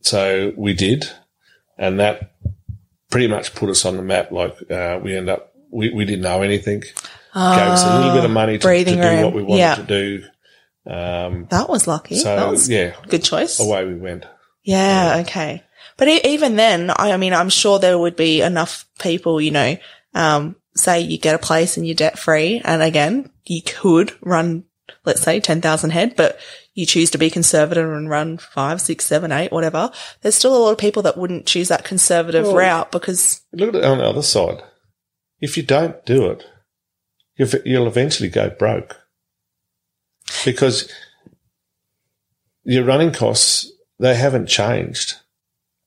so 0.01 0.55
we 0.57 0.73
did, 0.73 1.11
and 1.77 2.01
that 2.01 2.33
pretty 3.11 3.29
much 3.29 3.55
put 3.55 3.68
us 3.68 3.85
on 3.85 3.99
the 3.99 4.03
map. 4.03 4.33
Like, 4.33 4.70
uh, 4.70 5.01
we 5.03 5.14
end 5.14 5.29
up 5.29 5.52
we, 5.73 5.91
we 5.91 6.05
didn't 6.05 6.23
know 6.23 6.43
anything. 6.43 6.85
Uh, 7.35 7.57
Gave 7.57 7.68
us 7.68 7.85
a 7.85 7.99
little 7.99 8.14
bit 8.14 8.25
of 8.25 8.31
money 8.31 8.59
to, 8.59 8.68
to 8.68 8.85
do 8.85 9.01
room. 9.01 9.23
what 9.25 9.35
we 9.35 9.43
wanted 9.43 9.59
yeah. 9.59 9.75
to 9.77 9.83
do. 9.83 10.25
Um, 10.87 11.47
that 11.51 11.68
was 11.68 11.87
lucky. 11.87 12.16
So 12.16 12.37
that 12.37 12.51
was 12.51 12.68
yeah, 12.68 12.95
good 13.09 13.25
choice. 13.25 13.59
Away 13.59 13.87
we 13.87 13.95
went. 13.95 14.27
Yeah, 14.62 15.16
yeah. 15.16 15.23
Okay. 15.23 15.64
But 15.97 16.09
even 16.09 16.57
then, 16.57 16.91
I, 16.91 17.12
I 17.12 17.16
mean, 17.16 17.33
I'm 17.33 17.49
sure 17.49 17.79
there 17.79 17.99
would 17.99 18.16
be 18.16 18.41
enough 18.41 18.87
people, 18.99 19.41
you 19.41 19.51
know, 19.51 19.77
um, 20.14 20.57
say 20.75 21.01
you 21.01 21.18
get 21.18 21.35
a 21.35 21.39
place 21.39 21.77
and 21.77 21.87
you're 21.87 21.95
debt 21.95 22.18
free. 22.18 22.61
And 22.64 22.83
again, 22.83 23.31
you 23.45 23.62
could 23.62 24.12
run, 24.20 24.64
let's 25.05 25.23
say 25.23 25.41
10,000 25.41 25.91
head, 25.91 26.16
but 26.16 26.39
you 26.75 26.87
choose 26.87 27.11
to 27.11 27.18
be 27.18 27.31
conservative 27.31 27.91
and 27.91 28.09
run 28.09 28.39
five, 28.39 28.81
six, 28.81 29.05
seven, 29.05 29.33
eight, 29.33 29.53
whatever. 29.53 29.91
There's 30.23 30.35
still 30.35 30.57
a 30.57 30.59
lot 30.59 30.73
of 30.73 30.79
people 30.79 31.03
that 31.03 31.18
wouldn't 31.18 31.47
choose 31.47 31.68
that 31.68 31.85
conservative 31.85 32.47
well, 32.47 32.57
route 32.57 32.93
because 32.93 33.43
look 33.53 33.70
at 33.70 33.75
it 33.77 33.85
on 33.85 33.99
the 33.99 34.05
other 34.05 34.23
side. 34.23 34.62
If 35.43 35.57
you 35.57 35.64
don't 35.64 36.03
do 36.07 36.30
it, 36.30 36.47
you'll 37.66 37.88
eventually 37.88 38.30
go 38.30 38.49
broke 38.49 38.97
because 40.45 40.90
your 42.64 42.84
running 42.84 43.12
costs, 43.12 43.70
they 43.99 44.14
haven't 44.14 44.47
changed. 44.47 45.16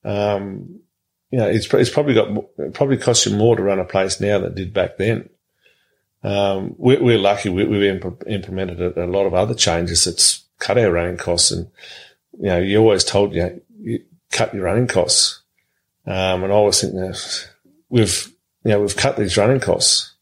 Um, 0.04 0.80
you 1.30 1.38
know, 1.38 1.48
it's, 1.48 1.72
it's 1.72 1.90
probably 1.90 2.14
got, 2.14 2.28
it 2.58 2.74
probably 2.74 2.98
costs 2.98 3.24
you 3.24 3.34
more 3.34 3.56
to 3.56 3.62
run 3.62 3.80
a 3.80 3.84
place 3.84 4.20
now 4.20 4.38
than 4.38 4.52
it 4.52 4.54
did 4.54 4.74
back 4.74 4.98
then. 4.98 5.30
um, 6.22 6.74
we're, 6.76 7.02
we're, 7.02 7.18
lucky. 7.18 7.48
We, 7.48 7.62
have 7.62 8.02
imp- 8.04 8.24
implemented 8.26 8.80
a, 8.80 9.04
a, 9.04 9.06
lot 9.06 9.26
of 9.26 9.32
other 9.32 9.54
changes 9.54 10.04
that's 10.04 10.44
cut 10.58 10.76
our 10.76 10.92
running 10.92 11.16
costs. 11.16 11.50
And, 11.50 11.68
you 12.38 12.46
know, 12.46 12.58
you 12.58 12.78
always 12.78 13.04
told 13.04 13.34
you, 13.34 13.62
you 13.80 14.04
cut 14.30 14.52
your 14.54 14.64
running 14.64 14.86
costs. 14.86 15.42
Um, 16.06 16.44
and 16.44 16.52
I 16.52 16.56
always 16.56 16.80
think 16.80 16.92
that 16.92 17.48
we've, 17.88 18.32
you 18.66 18.72
know, 18.72 18.80
we've 18.80 18.96
cut 18.96 19.16
these 19.16 19.36
running 19.36 19.60
costs. 19.60 20.14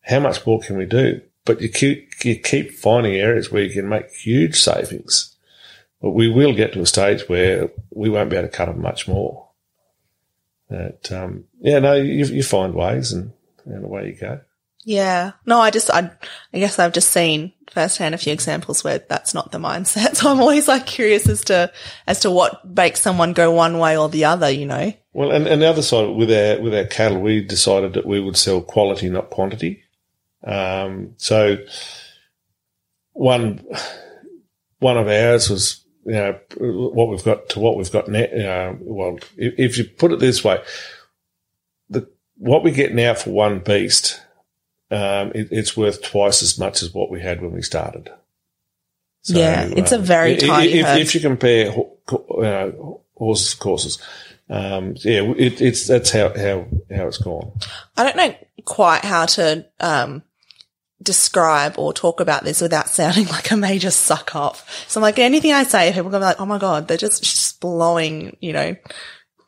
How 0.00 0.18
much 0.18 0.46
more 0.46 0.58
can 0.60 0.78
we 0.78 0.86
do? 0.86 1.20
But 1.44 1.60
you 1.60 1.68
keep, 1.68 2.24
you 2.24 2.36
keep 2.36 2.72
finding 2.72 3.16
areas 3.16 3.52
where 3.52 3.62
you 3.62 3.70
can 3.70 3.86
make 3.86 4.10
huge 4.10 4.58
savings. 4.58 5.36
But 6.00 6.12
we 6.12 6.26
will 6.26 6.54
get 6.54 6.72
to 6.72 6.80
a 6.80 6.86
stage 6.86 7.28
where 7.28 7.70
we 7.90 8.08
won't 8.08 8.30
be 8.30 8.36
able 8.36 8.48
to 8.48 8.56
cut 8.56 8.64
them 8.64 8.80
much 8.80 9.06
more. 9.06 9.46
But, 10.70 11.12
um, 11.12 11.44
yeah, 11.60 11.80
no, 11.80 11.92
you, 11.92 12.24
you 12.24 12.42
find 12.42 12.72
ways 12.72 13.12
and, 13.12 13.32
and 13.66 13.84
away 13.84 14.06
you 14.06 14.14
go. 14.14 14.40
Yeah. 14.84 15.32
No, 15.46 15.60
I 15.60 15.70
just, 15.70 15.90
I, 15.90 16.10
I 16.52 16.58
guess 16.58 16.78
I've 16.78 16.92
just 16.92 17.10
seen 17.10 17.52
firsthand 17.70 18.14
a 18.14 18.18
few 18.18 18.32
examples 18.32 18.82
where 18.82 18.98
that's 18.98 19.34
not 19.34 19.52
the 19.52 19.58
mindset. 19.58 20.16
So 20.16 20.30
I'm 20.30 20.40
always 20.40 20.68
like 20.68 20.86
curious 20.86 21.28
as 21.28 21.42
to, 21.44 21.72
as 22.06 22.20
to 22.20 22.30
what 22.30 22.64
makes 22.68 23.00
someone 23.00 23.32
go 23.32 23.50
one 23.52 23.78
way 23.78 23.96
or 23.96 24.08
the 24.08 24.24
other, 24.24 24.50
you 24.50 24.66
know? 24.66 24.92
Well, 25.12 25.30
and, 25.30 25.46
and 25.46 25.62
the 25.62 25.68
other 25.68 25.82
side 25.82 26.08
with 26.08 26.30
our, 26.30 26.60
with 26.62 26.74
our 26.74 26.84
cattle, 26.84 27.20
we 27.20 27.42
decided 27.42 27.94
that 27.94 28.06
we 28.06 28.20
would 28.20 28.36
sell 28.36 28.60
quality, 28.60 29.08
not 29.08 29.30
quantity. 29.30 29.82
Um, 30.44 31.14
so 31.18 31.58
one, 33.12 33.64
one 34.78 34.96
of 34.96 35.06
ours 35.06 35.48
was, 35.48 35.84
you 36.04 36.12
know, 36.12 36.38
what 36.58 37.08
we've 37.08 37.22
got 37.22 37.48
to 37.50 37.60
what 37.60 37.76
we've 37.76 37.92
got 37.92 38.08
now. 38.08 38.76
Well, 38.80 39.18
if, 39.36 39.54
if 39.58 39.78
you 39.78 39.84
put 39.84 40.12
it 40.12 40.18
this 40.18 40.42
way, 40.42 40.60
the, 41.88 42.08
what 42.38 42.64
we 42.64 42.72
get 42.72 42.92
now 42.92 43.14
for 43.14 43.30
one 43.30 43.60
beast, 43.60 44.20
um, 44.92 45.32
it, 45.34 45.48
it's 45.50 45.76
worth 45.76 46.02
twice 46.02 46.42
as 46.42 46.58
much 46.58 46.82
as 46.82 46.92
what 46.92 47.10
we 47.10 47.20
had 47.20 47.40
when 47.40 47.52
we 47.52 47.62
started. 47.62 48.10
So, 49.22 49.38
yeah, 49.38 49.64
it's 49.64 49.92
uh, 49.92 49.96
a 49.96 49.98
very 49.98 50.36
tiny 50.36 50.72
if, 50.72 50.86
if, 50.98 51.14
you 51.14 51.20
compare 51.20 51.72
uh, 52.10 52.72
horses 53.14 53.54
courses, 53.54 53.98
um, 54.50 54.94
yeah, 54.98 55.22
it, 55.22 55.60
it's 55.60 55.86
that's 55.86 56.10
how 56.10 56.28
how 56.36 56.66
how 56.94 57.06
it's 57.06 57.18
gone. 57.18 57.52
I 57.96 58.04
don't 58.04 58.16
know 58.16 58.34
quite 58.64 59.04
how 59.04 59.26
to 59.26 59.64
um, 59.80 60.22
describe 61.02 61.78
or 61.78 61.92
talk 61.92 62.20
about 62.20 62.44
this 62.44 62.60
without 62.60 62.88
sounding 62.88 63.28
like 63.28 63.50
a 63.50 63.56
major 63.56 63.90
suck 63.90 64.34
up. 64.34 64.56
So 64.88 65.00
I'm 65.00 65.02
like 65.02 65.18
anything 65.18 65.52
I 65.52 65.62
say, 65.62 65.90
people 65.92 66.08
are 66.08 66.10
gonna 66.10 66.24
be 66.24 66.26
like, 66.26 66.40
"Oh 66.40 66.46
my 66.46 66.58
god, 66.58 66.88
they're 66.88 66.96
just 66.96 67.22
just 67.22 67.60
blowing," 67.60 68.36
you 68.40 68.52
know, 68.52 68.76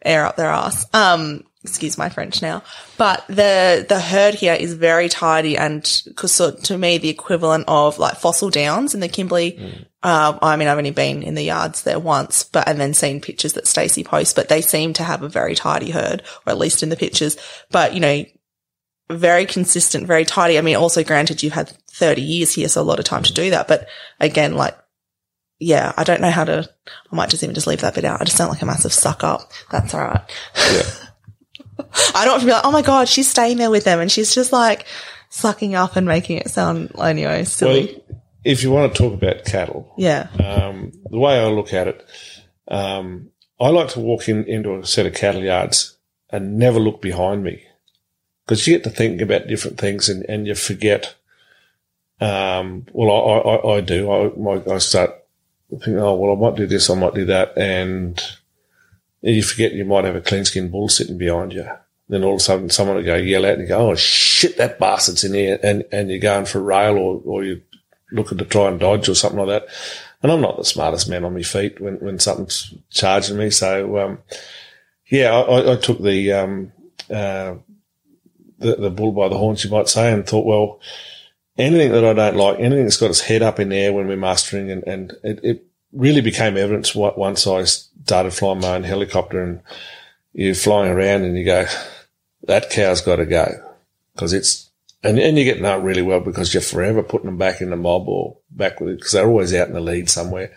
air 0.03 0.25
up 0.25 0.37
their 0.37 0.51
ass. 0.51 0.87
Um, 0.95 1.45
excuse 1.65 1.97
my 1.97 2.11
French 2.11 2.43
now, 2.43 2.62
but 2.99 3.27
the, 3.27 3.85
the 3.89 3.99
herd 3.99 4.35
here 4.35 4.55
is 4.55 4.75
very 4.75 5.09
tidy 5.09 5.57
and 5.57 5.85
so, 5.87 6.51
to 6.53 6.79
me, 6.79 6.99
the 6.99 7.09
equivalent 7.09 7.65
of 7.69 7.99
like 7.99 8.17
fossil 8.17 8.51
downs 8.51 8.95
in 8.95 9.01
the 9.01 9.09
Kimberley. 9.09 9.53
Mm. 9.53 9.87
Uh, 10.03 10.39
I 10.43 10.57
mean, 10.57 10.69
I've 10.69 10.79
only 10.79 10.91
been 10.91 11.23
in 11.23 11.35
the 11.35 11.43
yards 11.43 11.83
there 11.83 11.99
once, 11.99 12.45
but, 12.45 12.69
and 12.69 12.79
then 12.79 12.93
seen 12.93 13.23
pictures 13.23 13.55
that 13.55 13.67
Stacey 13.67 14.05
posts, 14.05 14.35
but 14.35 14.49
they 14.49 14.61
seem 14.61 14.93
to 14.95 15.03
have 15.03 15.23
a 15.23 15.29
very 15.29 15.55
tidy 15.55 15.91
herd, 15.91 16.23
or 16.47 16.51
at 16.51 16.59
least 16.59 16.83
in 16.83 16.91
the 16.91 16.97
pictures. 16.97 17.39
But, 17.71 17.95
you 17.95 18.01
know, 18.01 18.25
very 19.11 19.47
consistent, 19.47 20.07
very 20.07 20.27
tidy. 20.27 20.59
I 20.59 20.61
mean, 20.61 20.77
also 20.77 21.03
granted, 21.03 21.43
you've 21.43 21.55
had 21.55 21.71
30 21.93 22.21
years 22.21 22.53
here, 22.53 22.69
so 22.69 22.83
a 22.83 22.85
lot 22.85 22.99
of 22.99 23.07
time 23.07 23.23
to 23.23 23.33
do 23.33 23.51
that. 23.51 23.67
But 23.67 23.89
again, 24.21 24.55
like, 24.55 24.77
yeah, 25.59 25.93
I 25.97 26.05
don't 26.05 26.21
know 26.21 26.31
how 26.31 26.45
to, 26.45 26.69
I 27.11 27.17
might 27.17 27.31
just 27.31 27.43
even 27.43 27.55
just 27.55 27.67
leave 27.67 27.81
that 27.81 27.95
bit 27.95 28.05
out. 28.05 28.21
I 28.21 28.25
just 28.25 28.37
sound 28.37 28.51
like 28.51 28.62
a 28.62 28.67
massive 28.67 28.93
suck 28.93 29.25
up. 29.25 29.51
That's 29.71 29.95
all 29.95 30.01
right. 30.01 30.23
Yeah. 30.71 30.83
I 32.14 32.25
don't 32.25 32.33
want 32.35 32.41
to 32.41 32.47
be 32.47 32.53
like, 32.53 32.64
oh 32.64 32.72
my 32.72 32.83
God, 32.83 33.09
she's 33.09 33.31
staying 33.31 33.59
there 33.59 33.70
with 33.70 33.85
them. 33.85 34.01
And 34.01 34.11
she's 34.11 34.35
just 34.35 34.53
like 34.53 34.87
sucking 35.31 35.75
up 35.75 35.97
and 35.97 36.07
making 36.07 36.39
it 36.39 36.51
sound, 36.51 36.93
anyway, 36.99 37.45
silly. 37.45 38.03
Well, 38.09 38.20
if 38.45 38.62
you 38.62 38.70
want 38.70 38.93
to 38.93 38.99
talk 38.99 39.14
about 39.14 39.45
cattle, 39.45 39.93
yeah, 39.97 40.29
um, 40.39 40.93
the 41.11 41.18
way 41.18 41.39
I 41.39 41.49
look 41.49 41.72
at 41.72 41.89
it, 41.89 42.07
um, 42.68 43.31
I 43.61 43.68
like 43.68 43.89
to 43.91 44.01
walk 44.01 44.29
in 44.29 44.45
into 44.45 44.77
a 44.77 44.87
set 44.87 45.07
of 45.07 45.14
cattle 45.14 45.43
yards 45.43 45.97
and 46.31 46.59
never 46.59 46.79
look 46.79 47.01
behind 47.01 47.43
me 47.43 47.64
because 48.45 48.66
you 48.66 48.75
get 48.75 48.85
to 48.85 48.91
think 48.91 49.20
about 49.20 49.47
different 49.47 49.79
things 49.79 50.09
and, 50.09 50.25
and 50.29 50.47
you 50.47 50.55
forget. 50.55 51.14
Um, 52.20 52.87
well, 52.93 53.11
I, 53.11 53.51
I, 53.51 53.77
I 53.77 53.81
do. 53.81 54.11
I, 54.11 54.75
I 54.75 54.79
start 54.79 55.25
thinking, 55.70 55.99
oh, 55.99 56.14
well, 56.14 56.37
I 56.37 56.41
might 56.41 56.57
do 56.57 56.66
this, 56.66 56.91
I 56.91 56.95
might 56.95 57.14
do 57.14 57.25
that. 57.27 57.57
And 57.57 58.20
you 59.31 59.43
forget 59.43 59.72
you 59.72 59.85
might 59.85 60.05
have 60.05 60.16
a 60.16 60.20
clean 60.20 60.45
skinned 60.45 60.72
bull 60.72 60.89
sitting 60.89 61.18
behind 61.18 61.53
you. 61.53 61.68
Then 62.09 62.22
all 62.22 62.35
of 62.35 62.41
a 62.41 62.43
sudden 62.43 62.70
someone 62.70 62.97
will 62.97 63.05
go 63.05 63.16
yell 63.16 63.47
out 63.47 63.59
and 63.59 63.66
go, 63.66 63.91
oh 63.91 63.95
shit, 63.95 64.59
that 64.59 64.79
bastard's 64.79 65.25
in 65.25 65.33
here. 65.33 65.59
And, 65.62 65.85
and 65.91 66.11
you're 66.11 66.18
going 66.18 66.45
for 66.45 66.59
a 66.59 66.62
rail 66.62 66.99
or, 66.99 67.22
or 67.25 67.45
you're 67.45 67.61
looking 68.12 68.39
to 68.39 68.45
try 68.45 68.68
and 68.68 68.79
dodge 68.79 69.09
or 69.09 69.14
something 69.14 69.39
like 69.39 69.49
that. 69.49 69.75
And 70.22 70.31
I'm 70.31 70.41
not 70.41 70.57
the 70.57 70.64
smartest 70.64 71.09
man 71.09 71.25
on 71.25 71.35
my 71.35 71.43
feet 71.43 71.81
when, 71.81 71.97
when 71.97 72.18
something's 72.18 72.75
charging 72.91 73.39
me. 73.39 73.51
So, 73.51 73.99
um, 73.99 74.18
yeah, 75.11 75.33
I, 75.33 75.72
I, 75.72 75.77
took 75.77 76.01
the, 76.01 76.33
um, 76.33 76.72
uh, 77.11 77.57
the, 78.59 78.77
the 78.77 78.91
bull 78.91 79.12
by 79.12 79.29
the 79.29 79.39
horns, 79.39 79.64
you 79.64 79.70
might 79.70 79.89
say, 79.89 80.12
and 80.12 80.27
thought, 80.27 80.47
well, 80.47 80.81
anything 81.57 81.93
that 81.93 82.05
I 82.05 82.12
don't 82.12 82.37
like, 82.37 82.59
anything 82.59 82.85
that's 82.85 82.97
got 82.97 83.11
its 83.11 83.20
head 83.20 83.43
up 83.43 83.61
in 83.61 83.70
the 83.70 83.77
air 83.77 83.93
when 83.93 84.09
we're 84.09 84.16
mustering 84.16 84.70
and, 84.70 84.83
and 84.85 85.12
it, 85.22 85.41
it 85.43 85.66
really 85.95 86.21
became 86.21 86.57
evident 86.57 86.95
once 86.95 87.47
I 87.47 87.65
started 87.65 88.33
flying 88.33 88.61
my 88.61 88.75
own 88.75 88.83
helicopter 88.83 89.43
and 89.43 89.61
you're 90.33 90.55
flying 90.55 90.93
around 90.93 91.23
and 91.23 91.39
you 91.39 91.45
go, 91.45 91.67
that 92.45 92.71
cow's 92.71 93.01
got 93.01 93.17
to 93.17 93.27
go 93.27 93.47
because 94.13 94.33
it's, 94.33 94.71
and, 95.03 95.19
and 95.19 95.39
you 95.39 95.45
get 95.45 95.57
to 95.57 95.63
know 95.63 95.79
really 95.79 96.03
well 96.03 96.21
because 96.21 96.53
you're 96.53 96.63
forever 96.63 97.03
putting 97.03 97.27
them 97.27 97.39
back 97.39 97.61
in 97.61 97.71
the 97.71 97.77
mob 97.77 98.09
or 98.09 98.37
back 98.51 98.81
with 98.81 98.91
it 98.91 98.97
because 98.99 99.13
they're 99.13 99.29
always 99.29 99.55
out 99.55 99.69
in 99.69 99.75
the 99.75 99.81
lead 99.81 100.11
somewhere. 100.11 100.53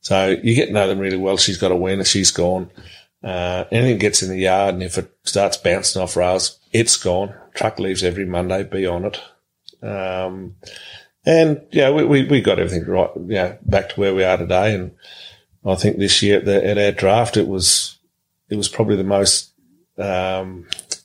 So 0.00 0.36
you 0.42 0.54
get 0.54 0.66
to 0.66 0.72
know 0.72 0.86
them 0.86 0.98
really 0.98 1.16
well. 1.16 1.36
She's 1.36 1.58
got 1.58 1.72
a 1.72 1.76
winner. 1.76 2.04
She's 2.04 2.30
gone. 2.30 2.70
Uh, 3.24 3.64
anything 3.72 3.98
gets 3.98 4.22
in 4.22 4.28
the 4.28 4.38
yard 4.38 4.74
and 4.74 4.82
if 4.82 4.98
it 4.98 5.10
starts 5.24 5.56
bouncing 5.56 6.02
off 6.02 6.16
rails, 6.16 6.58
it's 6.72 6.96
gone. 6.96 7.34
Truck 7.54 7.78
leaves 7.78 8.04
every 8.04 8.26
Monday. 8.26 8.62
Be 8.62 8.86
on 8.86 9.06
it. 9.06 9.20
Um, 9.82 10.56
and 11.26 11.60
yeah, 11.72 11.90
we, 11.90 12.04
we, 12.04 12.24
we, 12.24 12.40
got 12.40 12.60
everything 12.60 12.86
right, 12.86 13.10
yeah, 13.26 13.56
back 13.62 13.90
to 13.90 14.00
where 14.00 14.14
we 14.14 14.22
are 14.22 14.36
today. 14.36 14.74
And 14.74 14.92
I 15.64 15.74
think 15.74 15.98
this 15.98 16.22
year 16.22 16.38
at, 16.38 16.44
the, 16.44 16.64
at 16.64 16.78
our 16.78 16.92
draft, 16.92 17.36
it 17.36 17.48
was, 17.48 17.98
it 18.48 18.54
was 18.54 18.68
probably 18.68 18.94
the 18.94 19.04
most, 19.04 19.52
um, 19.98 20.68
it 20.70 21.02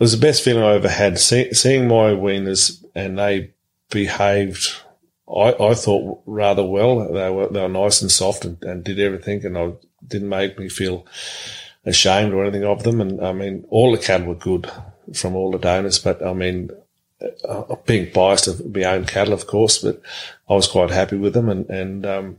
was 0.00 0.12
the 0.12 0.26
best 0.26 0.42
feeling 0.42 0.64
I 0.64 0.74
ever 0.74 0.88
had. 0.88 1.20
See, 1.20 1.54
seeing 1.54 1.86
my 1.86 2.10
weaners 2.10 2.84
and 2.96 3.16
they 3.16 3.54
behaved, 3.90 4.74
I, 5.28 5.54
I 5.54 5.74
thought 5.74 6.22
rather 6.26 6.64
well. 6.64 7.12
They 7.12 7.30
were, 7.30 7.48
they 7.48 7.62
were 7.62 7.68
nice 7.68 8.02
and 8.02 8.10
soft 8.10 8.44
and, 8.44 8.60
and 8.64 8.82
did 8.82 8.98
everything 8.98 9.44
and 9.46 9.56
I 9.56 9.74
didn't 10.04 10.28
make 10.28 10.58
me 10.58 10.68
feel 10.68 11.06
ashamed 11.84 12.34
or 12.34 12.42
anything 12.42 12.64
of 12.64 12.82
them. 12.82 13.00
And 13.00 13.24
I 13.24 13.32
mean, 13.32 13.66
all 13.70 13.92
the 13.92 14.02
cattle 14.02 14.26
were 14.26 14.34
good 14.34 14.68
from 15.14 15.36
all 15.36 15.52
the 15.52 15.58
donors, 15.58 16.00
but 16.00 16.20
I 16.26 16.32
mean, 16.32 16.70
uh, 17.48 17.76
being 17.86 18.12
biased 18.12 18.48
of 18.48 18.74
my 18.74 18.84
own 18.84 19.04
cattle, 19.04 19.32
of 19.32 19.46
course, 19.46 19.78
but 19.78 20.00
I 20.48 20.54
was 20.54 20.68
quite 20.68 20.90
happy 20.90 21.16
with 21.16 21.32
them. 21.32 21.48
And, 21.48 21.68
and 21.70 22.06
um, 22.06 22.36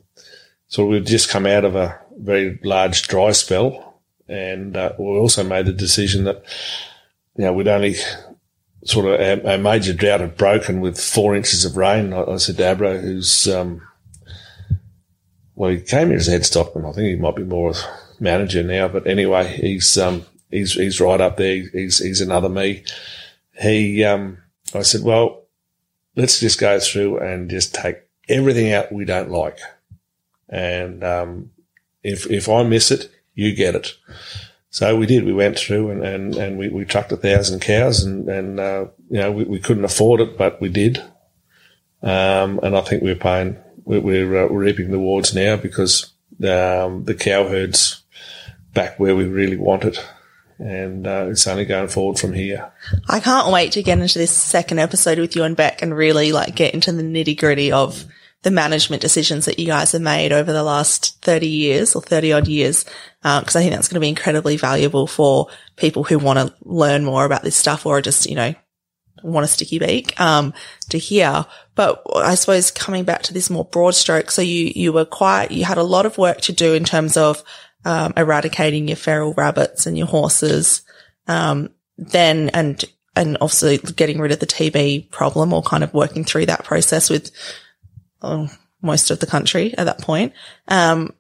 so 0.68 0.86
we'd 0.86 1.08
just 1.08 1.30
come 1.30 1.46
out 1.46 1.66
of 1.66 1.76
a 1.76 2.00
very 2.18 2.60
large 2.64 3.08
dry 3.08 3.32
spell. 3.32 4.02
And 4.28 4.76
uh, 4.76 4.94
we 5.00 5.06
also 5.06 5.44
made 5.44 5.66
the 5.66 5.74
decision 5.74 6.26
that, 6.26 6.44
you 7.38 7.46
know, 7.46 7.54
we'd 7.54 7.68
only 7.68 7.96
sort 8.84 9.06
of, 9.06 9.46
a, 9.46 9.58
major 9.58 9.94
drought 9.94 10.22
had 10.22 10.38
broken 10.38 10.82
with 10.82 11.00
four 11.00 11.36
inches 11.36 11.66
of 11.66 11.78
rain. 11.78 12.14
I, 12.14 12.24
I 12.24 12.38
said 12.38 12.58
to 12.58 13.00
who's, 13.00 13.48
um, 13.48 13.82
well, 15.56 15.72
he 15.72 15.82
came 15.82 16.10
here 16.10 16.18
as 16.18 16.28
head 16.28 16.46
stockman. 16.46 16.86
I 16.86 16.92
think 16.92 17.08
he 17.08 17.16
might 17.16 17.36
be 17.36 17.44
more 17.44 17.72
of 17.72 17.78
manager 18.20 18.64
now, 18.64 18.88
but 18.88 19.08
anyway, 19.08 19.48
he's, 19.48 19.98
um, 19.98 20.26
he's, 20.52 20.74
he's 20.74 21.02
right 21.02 21.22
up 21.22 21.38
there. 21.38 21.64
He's, 21.72 21.98
he's 22.00 22.22
another 22.22 22.50
me. 22.50 22.84
He, 23.60 24.04
um, 24.04 24.38
I 24.74 24.82
said, 24.82 25.04
well, 25.04 25.44
let's 26.16 26.40
just 26.40 26.60
go 26.60 26.80
through 26.80 27.20
and 27.20 27.50
just 27.50 27.74
take 27.74 27.98
everything 28.28 28.74
out 28.74 28.92
we 28.92 29.06
don't 29.06 29.32
like. 29.32 29.60
And, 30.50 31.04
um, 31.04 31.52
if, 32.04 32.30
if 32.30 32.50
I 32.50 32.64
miss 32.64 32.92
it, 32.92 33.12
you 33.34 33.56
get 33.56 33.76
it. 33.76 33.94
So 34.70 34.96
we 34.96 35.06
did. 35.06 35.26
We 35.26 35.34
went 35.34 35.58
through 35.58 35.92
and, 35.92 36.04
and, 36.04 36.36
and 36.36 36.58
we, 36.58 36.70
we 36.70 36.86
trucked 36.86 37.12
a 37.12 37.18
thousand 37.18 37.62
cows 37.62 38.04
and, 38.04 38.28
and, 38.30 38.60
uh, 38.60 38.86
you 39.10 39.20
know, 39.20 39.32
we, 39.32 39.44
we 39.46 39.60
couldn't 39.60 39.86
afford 39.86 40.22
it, 40.22 40.38
but 40.38 40.62
we 40.62 40.70
did. 40.70 41.00
Um, 42.02 42.60
and 42.62 42.76
I 42.76 42.82
think 42.82 43.02
we're 43.02 43.16
paying, 43.16 43.58
we're, 43.84 44.02
we're, 44.02 44.46
uh, 44.46 44.50
reaping 44.50 44.92
the 44.92 44.98
rewards 44.98 45.34
now 45.34 45.56
because, 45.56 46.12
um, 46.44 47.06
the 47.06 47.16
cow 47.18 47.48
herd's 47.48 48.04
back 48.74 49.00
where 49.00 49.16
we 49.16 49.26
really 49.26 49.58
want 49.58 49.84
it 49.84 50.06
and 50.60 51.06
uh, 51.06 51.28
it's 51.30 51.48
only 51.48 51.66
going 51.66 51.88
forward 51.88 52.20
from 52.20 52.34
here. 52.34 52.72
I 53.08 53.20
can't 53.20 53.52
wait 53.52 53.74
to 53.74 53.84
get 53.84 54.00
into 54.00 54.20
this 54.20 54.32
second 54.32 54.80
episode 54.80 55.20
with 55.20 55.36
you 55.36 55.44
and 55.44 55.56
Beck 55.56 55.82
and 55.82 55.96
really 55.96 56.32
like 56.32 56.56
get 56.56 56.74
into 56.74 56.92
the 56.92 57.04
nitty 57.04 57.38
gritty 57.38 57.72
of 57.72 58.06
the 58.44 58.52
management 58.52 59.02
decisions 59.02 59.46
that 59.46 59.60
you 59.60 59.68
guys 59.68 59.92
have 59.92 60.02
made 60.02 60.32
over 60.32 60.54
the 60.54 60.64
last 60.64 61.22
30 61.24 61.48
years 61.48 61.96
or 61.96 62.02
30 62.02 62.34
odd 62.34 62.48
years. 62.48 62.86
Because 63.22 63.56
um, 63.56 63.60
I 63.60 63.64
think 63.64 63.74
that's 63.74 63.88
going 63.88 63.96
to 63.96 64.06
be 64.06 64.10
incredibly 64.10 64.58
valuable 64.58 65.08
for 65.08 65.48
people 65.76 66.04
who 66.04 66.18
want 66.20 66.40
to 66.40 66.54
learn 66.62 67.04
more 67.04 67.26
about 67.26 67.44
this 67.44 67.56
stuff 67.56 67.86
or 67.86 68.02
just, 68.02 68.28
you 68.28 68.36
know, 68.36 68.54
want 69.24 69.44
a 69.44 69.48
sticky 69.48 69.80
beak, 69.80 70.20
um, 70.20 70.54
to 70.90 70.98
hear. 70.98 71.46
But 71.76 72.02
I 72.16 72.36
suppose 72.36 72.72
coming 72.72 73.04
back 73.04 73.24
to 73.24 73.34
this 73.34 73.50
more 73.50 73.66
broad 73.66 73.96
stroke. 73.96 74.32
So 74.32 74.42
you, 74.42 74.72
you 74.76 74.94
were 74.94 75.06
quite, 75.06 75.52
you 75.52 75.66
had 75.66 75.78
a 75.80 75.84
lot 75.84 76.06
of 76.06 76.18
work 76.18 76.42
to 76.42 76.54
do 76.54 76.74
in 76.74 76.84
terms 76.84 77.18
of, 77.18 77.44
um, 77.86 78.14
eradicating 78.18 78.88
your 78.88 78.98
feral 78.98 79.34
rabbits 79.34 79.86
and 79.86 79.98
your 79.98 80.08
horses. 80.08 80.82
Um, 81.28 81.70
then, 81.98 82.50
and, 82.50 82.84
and 83.16 83.38
obviously 83.42 83.78
getting 83.78 84.20
rid 84.20 84.32
of 84.32 84.40
the 84.40 84.48
TB 84.48 85.10
problem 85.12 85.54
or 85.54 85.62
kind 85.62 85.84
of 85.84 85.94
working 85.94 86.24
through 86.24 86.46
that 86.48 86.64
process 86.64 87.10
with 87.10 87.32
oh, 88.22 88.50
most 88.82 89.12
of 89.12 89.20
the 89.20 89.28
country 89.28 89.76
at 89.78 89.86
that 89.86 90.02
point. 90.02 90.34
Um, 90.68 91.14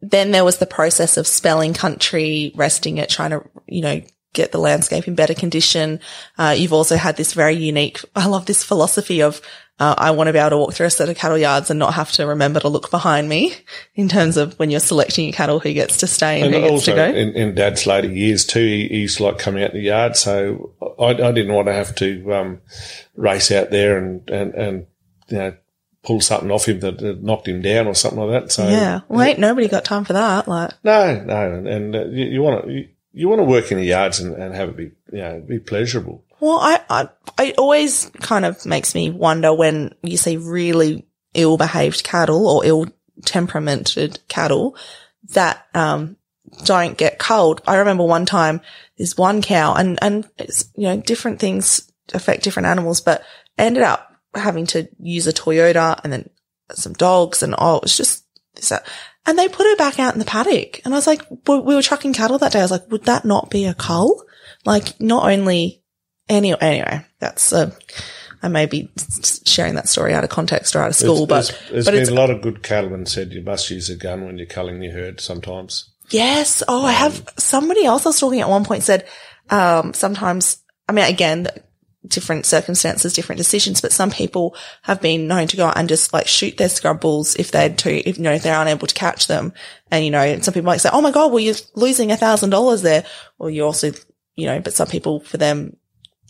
then 0.00 0.32
there 0.32 0.44
was 0.44 0.58
the 0.58 0.66
process 0.66 1.16
of 1.16 1.26
spelling 1.26 1.72
country, 1.72 2.52
resting 2.54 2.98
it, 2.98 3.08
trying 3.08 3.30
to, 3.30 3.42
you 3.66 3.80
know, 3.80 4.02
get 4.34 4.52
the 4.52 4.58
landscape 4.58 5.08
in 5.08 5.14
better 5.14 5.34
condition. 5.34 6.00
Uh, 6.36 6.54
you've 6.56 6.72
also 6.72 6.96
had 6.96 7.16
this 7.16 7.32
very 7.32 7.54
unique, 7.54 8.00
I 8.16 8.26
love 8.26 8.46
this 8.46 8.62
philosophy 8.62 9.22
of, 9.22 9.40
uh, 9.78 9.94
I 9.98 10.12
want 10.12 10.28
to 10.28 10.32
be 10.32 10.38
able 10.38 10.50
to 10.50 10.58
walk 10.58 10.74
through 10.74 10.86
a 10.86 10.90
set 10.90 11.08
of 11.08 11.16
cattle 11.16 11.36
yards 11.36 11.68
and 11.68 11.78
not 11.78 11.94
have 11.94 12.12
to 12.12 12.26
remember 12.26 12.60
to 12.60 12.68
look 12.68 12.90
behind 12.90 13.28
me 13.28 13.54
in 13.94 14.08
terms 14.08 14.36
of 14.36 14.56
when 14.58 14.70
you're 14.70 14.80
selecting 14.80 15.24
your 15.24 15.32
cattle, 15.32 15.58
who 15.58 15.72
gets 15.72 15.98
to 15.98 16.06
stay 16.06 16.40
and, 16.40 16.54
And 16.54 16.64
who 16.64 16.70
gets 16.70 16.84
to 16.84 16.94
go. 16.94 17.04
in, 17.06 17.30
in 17.34 17.54
Dad's 17.54 17.86
later 17.86 18.08
years 18.08 18.44
too, 18.44 18.64
he, 18.64 18.88
he 18.88 19.00
used 19.00 19.16
to 19.16 19.24
like 19.24 19.38
coming 19.38 19.64
out 19.64 19.72
the 19.72 19.80
yard. 19.80 20.16
So 20.16 20.74
I, 20.98 21.06
I 21.06 21.32
didn't 21.32 21.52
want 21.52 21.66
to 21.66 21.74
have 21.74 21.94
to 21.96 22.32
um, 22.32 22.60
race 23.16 23.50
out 23.50 23.70
there 23.70 23.98
and, 23.98 24.28
and, 24.30 24.54
and, 24.54 24.86
you 25.28 25.38
know, 25.38 25.56
pull 26.04 26.20
something 26.20 26.50
off 26.50 26.66
him 26.66 26.80
that, 26.80 26.98
that 26.98 27.22
knocked 27.22 27.48
him 27.48 27.62
down 27.62 27.86
or 27.86 27.94
something 27.94 28.20
like 28.20 28.42
that. 28.42 28.52
So 28.52 28.68
yeah. 28.68 29.00
Well, 29.08 29.22
ain't 29.22 29.38
nobody 29.38 29.68
got 29.68 29.84
time 29.84 30.04
for 30.04 30.12
that. 30.12 30.46
Like, 30.46 30.72
no, 30.84 31.20
no. 31.24 31.52
And, 31.52 31.66
and 31.66 31.96
uh, 31.96 32.04
you, 32.06 32.26
you 32.26 32.42
want 32.42 32.64
to, 32.64 32.70
you, 32.72 32.88
you 33.12 33.28
want 33.28 33.38
to 33.38 33.44
work 33.44 33.70
in 33.70 33.78
the 33.78 33.84
yards 33.84 34.20
and, 34.20 34.34
and 34.34 34.54
have 34.54 34.70
it 34.70 34.76
be, 34.76 34.90
you 35.12 35.18
know, 35.18 35.40
be 35.40 35.58
pleasurable. 35.58 36.23
Well, 36.44 36.58
I, 36.60 36.80
I, 36.90 37.08
it 37.42 37.56
always 37.56 38.10
kind 38.20 38.44
of 38.44 38.66
makes 38.66 38.94
me 38.94 39.08
wonder 39.08 39.54
when 39.54 39.94
you 40.02 40.18
see 40.18 40.36
really 40.36 41.06
ill 41.32 41.56
behaved 41.56 42.04
cattle 42.04 42.46
or 42.46 42.66
ill 42.66 42.86
temperamented 43.24 44.18
cattle 44.28 44.76
that, 45.30 45.66
um, 45.72 46.18
don't 46.66 46.98
get 46.98 47.18
culled. 47.18 47.62
I 47.66 47.76
remember 47.76 48.04
one 48.04 48.26
time 48.26 48.60
this 48.98 49.16
one 49.16 49.40
cow 49.40 49.74
and, 49.74 49.98
and 50.02 50.28
it's, 50.36 50.70
you 50.76 50.82
know, 50.82 50.98
different 50.98 51.40
things 51.40 51.90
affect 52.12 52.44
different 52.44 52.66
animals, 52.66 53.00
but 53.00 53.22
ended 53.56 53.82
up 53.82 54.14
having 54.34 54.66
to 54.66 54.86
use 55.00 55.26
a 55.26 55.32
Toyota 55.32 55.98
and 56.04 56.12
then 56.12 56.28
some 56.72 56.92
dogs 56.92 57.42
and 57.42 57.54
oh, 57.56 57.78
it 57.78 57.84
was 57.84 57.96
just 57.96 58.26
this, 58.54 58.68
that. 58.68 58.86
And 59.24 59.38
they 59.38 59.48
put 59.48 59.66
her 59.66 59.76
back 59.76 59.98
out 59.98 60.12
in 60.12 60.18
the 60.18 60.26
paddock. 60.26 60.82
And 60.84 60.92
I 60.92 60.98
was 60.98 61.06
like, 61.06 61.22
we 61.48 61.58
we 61.58 61.74
were 61.74 61.80
trucking 61.80 62.12
cattle 62.12 62.36
that 62.36 62.52
day. 62.52 62.58
I 62.58 62.62
was 62.64 62.70
like, 62.70 62.90
would 62.90 63.04
that 63.04 63.24
not 63.24 63.48
be 63.48 63.64
a 63.64 63.72
cull? 63.72 64.22
Like 64.66 65.00
not 65.00 65.32
only 65.32 65.80
any, 66.28 66.58
anyway, 66.60 67.04
that's, 67.18 67.52
uh, 67.52 67.70
I 68.42 68.48
may 68.48 68.66
be 68.66 68.90
sharing 69.46 69.74
that 69.76 69.88
story 69.88 70.12
out 70.12 70.24
of 70.24 70.30
context 70.30 70.76
or 70.76 70.80
out 70.80 70.88
of 70.88 70.96
school, 70.96 71.26
There's- 71.26 71.50
but, 71.50 71.58
there's, 71.60 71.70
there's 71.70 71.84
but 71.86 71.90
been 71.92 72.00
it's, 72.02 72.10
a 72.10 72.14
lot 72.14 72.30
of 72.30 72.42
good 72.42 72.62
cattlemen 72.62 73.06
said 73.06 73.32
you 73.32 73.42
must 73.42 73.70
use 73.70 73.88
a 73.90 73.96
gun 73.96 74.26
when 74.26 74.36
you're 74.38 74.46
culling 74.46 74.82
your 74.82 74.92
herd 74.92 75.20
sometimes. 75.20 75.90
yes. 76.10 76.62
Oh, 76.68 76.84
I 76.84 76.92
have 76.92 77.26
somebody 77.38 77.84
else 77.84 78.04
I 78.04 78.10
was 78.10 78.20
talking 78.20 78.40
at 78.40 78.48
one 78.48 78.64
point 78.64 78.82
said, 78.82 79.06
um, 79.50 79.94
sometimes, 79.94 80.58
I 80.88 80.92
mean, 80.92 81.06
again, 81.06 81.48
different 82.06 82.44
circumstances, 82.44 83.14
different 83.14 83.38
decisions, 83.38 83.80
but 83.80 83.90
some 83.92 84.10
people 84.10 84.54
have 84.82 85.00
been 85.00 85.26
known 85.26 85.46
to 85.46 85.56
go 85.56 85.64
out 85.66 85.78
and 85.78 85.88
just 85.88 86.12
like 86.12 86.26
shoot 86.28 86.58
their 86.58 86.68
scrub 86.68 87.00
bulls 87.00 87.34
if 87.36 87.50
they're 87.50 87.70
to, 87.70 87.90
if, 88.06 88.18
you 88.18 88.22
know, 88.24 88.32
if 88.32 88.42
they're 88.42 88.60
unable 88.60 88.86
to 88.86 88.94
catch 88.94 89.26
them. 89.26 89.54
And, 89.90 90.04
you 90.04 90.10
know, 90.10 90.38
some 90.40 90.52
people 90.52 90.66
might 90.66 90.82
say, 90.82 90.90
Oh 90.92 91.00
my 91.00 91.10
God, 91.12 91.32
well, 91.32 91.40
you're 91.40 91.54
losing 91.74 92.12
a 92.12 92.16
thousand 92.18 92.50
dollars 92.50 92.82
there. 92.82 93.04
Well, 93.38 93.48
you 93.48 93.64
also, 93.64 93.92
you 94.36 94.44
know, 94.46 94.60
but 94.60 94.74
some 94.74 94.88
people 94.88 95.20
for 95.20 95.38
them, 95.38 95.78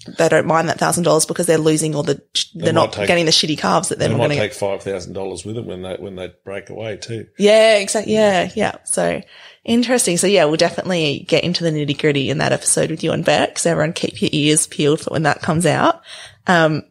they 0.07 0.29
don't 0.29 0.47
mind 0.47 0.69
that 0.69 0.79
thousand 0.79 1.05
dollars 1.05 1.27
because 1.27 1.47
they're 1.47 1.59
losing 1.59 1.95
all 1.95 2.03
the, 2.03 2.21
they're 2.55 2.73
might 2.73 2.81
not 2.81 2.93
take- 2.93 3.07
getting 3.09 3.25
the 3.25 3.31
shitty 3.31 3.57
calves 3.59 3.89
that 3.89 3.99
they're 3.99 4.09
They 4.09 4.15
not 4.15 4.19
might 4.19 4.35
going 4.35 4.39
to 4.41 4.45
take 4.49 4.53
five 4.59 4.83
thousand 4.83 5.13
dollars 5.15 5.45
with 5.45 5.57
them 5.57 5.67
when 5.67 5.83
they 5.83 5.95
when 5.97 6.17
they 6.17 6.33
break 6.45 6.69
away 6.71 6.97
too. 6.97 7.27
yeah, 7.39 7.79
exactly. 7.79 8.13
Yeah, 8.15 8.51
yeah. 8.55 8.77
So 8.85 9.23
interesting. 9.65 10.17
So 10.17 10.27
yeah, 10.27 10.45
we'll 10.45 10.57
definitely 10.57 11.25
get 11.29 11.45
into 11.45 11.65
the 11.65 11.71
nitty 11.71 11.99
gritty 11.99 12.29
in 12.31 12.39
that 12.39 12.53
episode 12.53 12.91
with 12.91 13.03
you 13.03 13.13
and 13.13 13.25
Beck. 13.25 13.59
So 13.59 13.71
everyone 13.71 13.93
keep 13.95 14.21
your 14.21 14.31
ears 14.33 14.67
peeled 14.67 15.01
for 15.01 15.11
when 15.11 15.23
that 15.23 15.41
comes 15.43 15.65
out. 15.67 16.03
Um, 16.47 16.83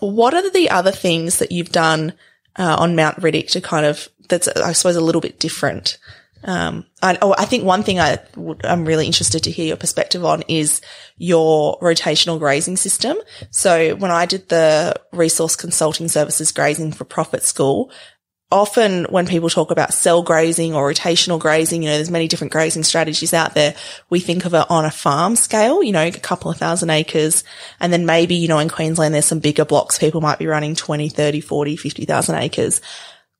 what 0.00 0.34
are 0.34 0.50
the 0.50 0.70
other 0.70 0.90
things 0.92 1.38
that 1.38 1.52
you've 1.52 1.70
done 1.72 2.14
uh, 2.56 2.76
on 2.78 2.96
Mount 2.96 3.18
Riddock 3.20 3.48
to 3.50 3.60
kind 3.60 3.86
of 3.86 4.08
that's 4.28 4.48
I 4.48 4.72
suppose 4.72 4.96
a 4.96 5.00
little 5.00 5.20
bit 5.20 5.38
different? 5.38 5.98
Um, 6.44 6.86
I, 7.02 7.18
oh, 7.22 7.34
I 7.38 7.44
think 7.44 7.64
one 7.64 7.82
thing 7.82 8.00
I 8.00 8.18
I'm 8.64 8.84
really 8.84 9.06
interested 9.06 9.44
to 9.44 9.50
hear 9.50 9.66
your 9.66 9.76
perspective 9.76 10.24
on 10.24 10.42
is 10.48 10.80
your 11.16 11.78
rotational 11.80 12.38
grazing 12.38 12.76
system. 12.76 13.16
So 13.50 13.94
when 13.96 14.10
I 14.10 14.26
did 14.26 14.48
the 14.48 14.94
resource 15.12 15.56
consulting 15.56 16.08
services 16.08 16.52
grazing 16.52 16.92
for 16.92 17.04
profit 17.04 17.42
school, 17.42 17.92
often 18.52 19.04
when 19.04 19.26
people 19.26 19.48
talk 19.48 19.70
about 19.70 19.94
cell 19.94 20.22
grazing 20.22 20.74
or 20.74 20.92
rotational 20.92 21.40
grazing, 21.40 21.82
you 21.82 21.88
know, 21.88 21.96
there's 21.96 22.10
many 22.10 22.28
different 22.28 22.52
grazing 22.52 22.82
strategies 22.82 23.32
out 23.32 23.54
there. 23.54 23.74
We 24.10 24.20
think 24.20 24.44
of 24.44 24.54
it 24.54 24.66
on 24.70 24.84
a 24.84 24.90
farm 24.90 25.34
scale, 25.36 25.82
you 25.82 25.90
know, 25.90 26.06
a 26.06 26.12
couple 26.12 26.50
of 26.50 26.58
thousand 26.58 26.90
acres. 26.90 27.44
And 27.80 27.92
then 27.92 28.04
maybe, 28.04 28.34
you 28.34 28.48
know, 28.48 28.58
in 28.58 28.68
Queensland, 28.68 29.14
there's 29.14 29.24
some 29.24 29.40
bigger 29.40 29.64
blocks. 29.64 29.98
People 29.98 30.20
might 30.20 30.38
be 30.38 30.46
running 30.46 30.74
20, 30.74 31.08
30, 31.08 31.40
40, 31.40 31.76
50,000 31.76 32.34
acres. 32.36 32.80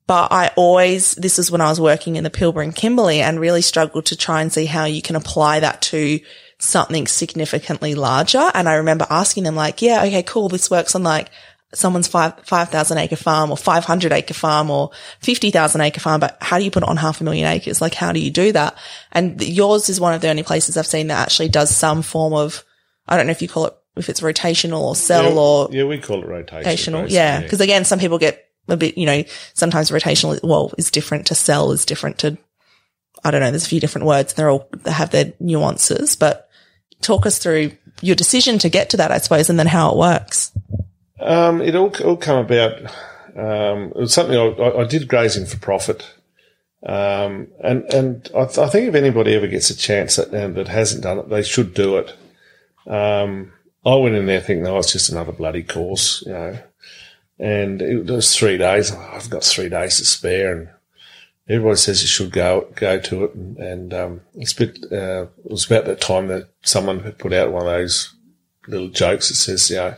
But 0.06 0.32
I 0.32 0.50
always, 0.56 1.14
this 1.14 1.38
is 1.38 1.50
when 1.50 1.60
I 1.60 1.68
was 1.68 1.80
working 1.80 2.16
in 2.16 2.24
the 2.24 2.30
Pilbara 2.30 2.64
and 2.64 2.74
Kimberley 2.74 3.20
and 3.20 3.38
really 3.38 3.62
struggled 3.62 4.06
to 4.06 4.16
try 4.16 4.42
and 4.42 4.52
see 4.52 4.66
how 4.66 4.84
you 4.84 5.00
can 5.00 5.16
apply 5.16 5.60
that 5.60 5.80
to 5.82 6.20
something 6.58 7.06
significantly 7.06 7.94
larger. 7.94 8.50
And 8.54 8.68
I 8.68 8.74
remember 8.74 9.06
asking 9.10 9.44
them 9.44 9.54
like, 9.54 9.80
yeah, 9.80 10.02
okay, 10.04 10.22
cool. 10.22 10.48
This 10.48 10.70
works 10.70 10.94
on 10.94 11.02
like 11.02 11.30
someone's 11.74 12.08
five, 12.08 12.34
5,000 12.44 12.98
acre 12.98 13.16
farm 13.16 13.50
or 13.50 13.56
500 13.56 14.12
acre 14.12 14.34
farm 14.34 14.70
or 14.70 14.90
50,000 15.20 15.80
acre 15.80 16.00
farm, 16.00 16.20
but 16.20 16.36
how 16.40 16.58
do 16.58 16.64
you 16.64 16.70
put 16.70 16.82
it 16.82 16.88
on 16.88 16.96
half 16.96 17.20
a 17.20 17.24
million 17.24 17.46
acres? 17.46 17.80
Like, 17.80 17.94
how 17.94 18.12
do 18.12 18.20
you 18.20 18.30
do 18.30 18.52
that? 18.52 18.76
And 19.10 19.40
yours 19.42 19.88
is 19.88 20.00
one 20.00 20.14
of 20.14 20.20
the 20.20 20.28
only 20.28 20.42
places 20.42 20.76
I've 20.76 20.86
seen 20.86 21.06
that 21.08 21.22
actually 21.22 21.48
does 21.48 21.74
some 21.74 22.02
form 22.02 22.34
of, 22.34 22.64
I 23.08 23.16
don't 23.16 23.26
know 23.26 23.32
if 23.32 23.42
you 23.42 23.48
call 23.48 23.66
it, 23.66 23.74
if 23.96 24.08
it's 24.08 24.20
rotational 24.20 24.80
or 24.80 24.96
cell 24.96 25.24
yeah, 25.24 25.38
or 25.38 25.68
yeah, 25.70 25.84
we 25.84 25.98
call 25.98 26.22
it 26.22 26.26
rotational. 26.26 26.62
rotational. 26.62 27.10
Yeah. 27.10 27.46
Cause 27.46 27.60
again, 27.60 27.84
some 27.84 27.98
people 27.98 28.18
get 28.18 28.51
a 28.68 28.76
bit, 28.76 28.96
you 28.96 29.06
know, 29.06 29.24
sometimes 29.54 29.90
rotational, 29.90 30.40
well, 30.42 30.72
is 30.78 30.90
different 30.90 31.26
to 31.26 31.34
cell 31.34 31.72
is 31.72 31.84
different 31.84 32.18
to, 32.18 32.38
I 33.24 33.30
don't 33.30 33.40
know, 33.40 33.50
there's 33.50 33.66
a 33.66 33.68
few 33.68 33.80
different 33.80 34.06
words. 34.06 34.34
They're 34.34 34.50
all, 34.50 34.68
they 34.84 34.92
have 34.92 35.10
their 35.10 35.32
nuances, 35.40 36.16
but 36.16 36.48
talk 37.00 37.26
us 37.26 37.38
through 37.38 37.72
your 38.00 38.16
decision 38.16 38.58
to 38.60 38.68
get 38.68 38.90
to 38.90 38.96
that, 38.98 39.12
I 39.12 39.18
suppose, 39.18 39.50
and 39.50 39.58
then 39.58 39.66
how 39.66 39.92
it 39.92 39.98
works. 39.98 40.52
Um, 41.20 41.60
it 41.60 41.74
all, 41.74 41.94
all 42.04 42.16
come 42.16 42.38
about. 42.38 42.72
Um, 43.36 43.92
it 43.94 43.96
was 43.96 44.14
something 44.14 44.36
I, 44.36 44.46
I, 44.46 44.82
I 44.82 44.84
did 44.84 45.08
grazing 45.08 45.46
for 45.46 45.58
profit. 45.58 46.04
Um, 46.84 47.48
and, 47.62 47.84
and 47.94 48.28
I, 48.36 48.44
th- 48.44 48.58
I 48.58 48.68
think 48.68 48.88
if 48.88 48.94
anybody 48.94 49.34
ever 49.34 49.46
gets 49.46 49.70
a 49.70 49.76
chance 49.76 50.16
that, 50.16 50.32
and 50.32 50.56
that 50.56 50.68
hasn't 50.68 51.04
done 51.04 51.18
it, 51.18 51.28
they 51.28 51.42
should 51.42 51.74
do 51.74 51.98
it. 51.98 52.12
Um, 52.86 53.52
I 53.84 53.94
went 53.94 54.16
in 54.16 54.26
there 54.26 54.40
thinking, 54.40 54.66
oh, 54.66 54.78
it's 54.78 54.92
just 54.92 55.10
another 55.10 55.32
bloody 55.32 55.62
course, 55.62 56.22
you 56.26 56.32
know. 56.32 56.58
And 57.42 57.82
it 57.82 58.06
was 58.06 58.36
three 58.36 58.56
days. 58.56 58.92
I've 58.92 59.28
got 59.28 59.42
three 59.42 59.68
days 59.68 59.98
to 59.98 60.04
spare, 60.04 60.56
and 60.56 60.68
everybody 61.48 61.76
says 61.76 62.00
you 62.00 62.06
should 62.06 62.30
go 62.30 62.68
go 62.76 63.00
to 63.00 63.24
it. 63.24 63.34
And, 63.34 63.56
and 63.58 63.94
um, 63.94 64.20
it's 64.34 64.52
bit. 64.52 64.78
Uh, 64.92 65.26
it 65.44 65.50
was 65.50 65.66
about 65.66 65.86
that 65.86 66.00
time 66.00 66.28
that 66.28 66.48
someone 66.62 67.00
had 67.00 67.18
put 67.18 67.32
out 67.32 67.50
one 67.50 67.62
of 67.62 67.68
those 67.68 68.14
little 68.68 68.88
jokes 68.88 69.28
that 69.28 69.34
says, 69.34 69.68
you 69.70 69.76
know, 69.76 69.94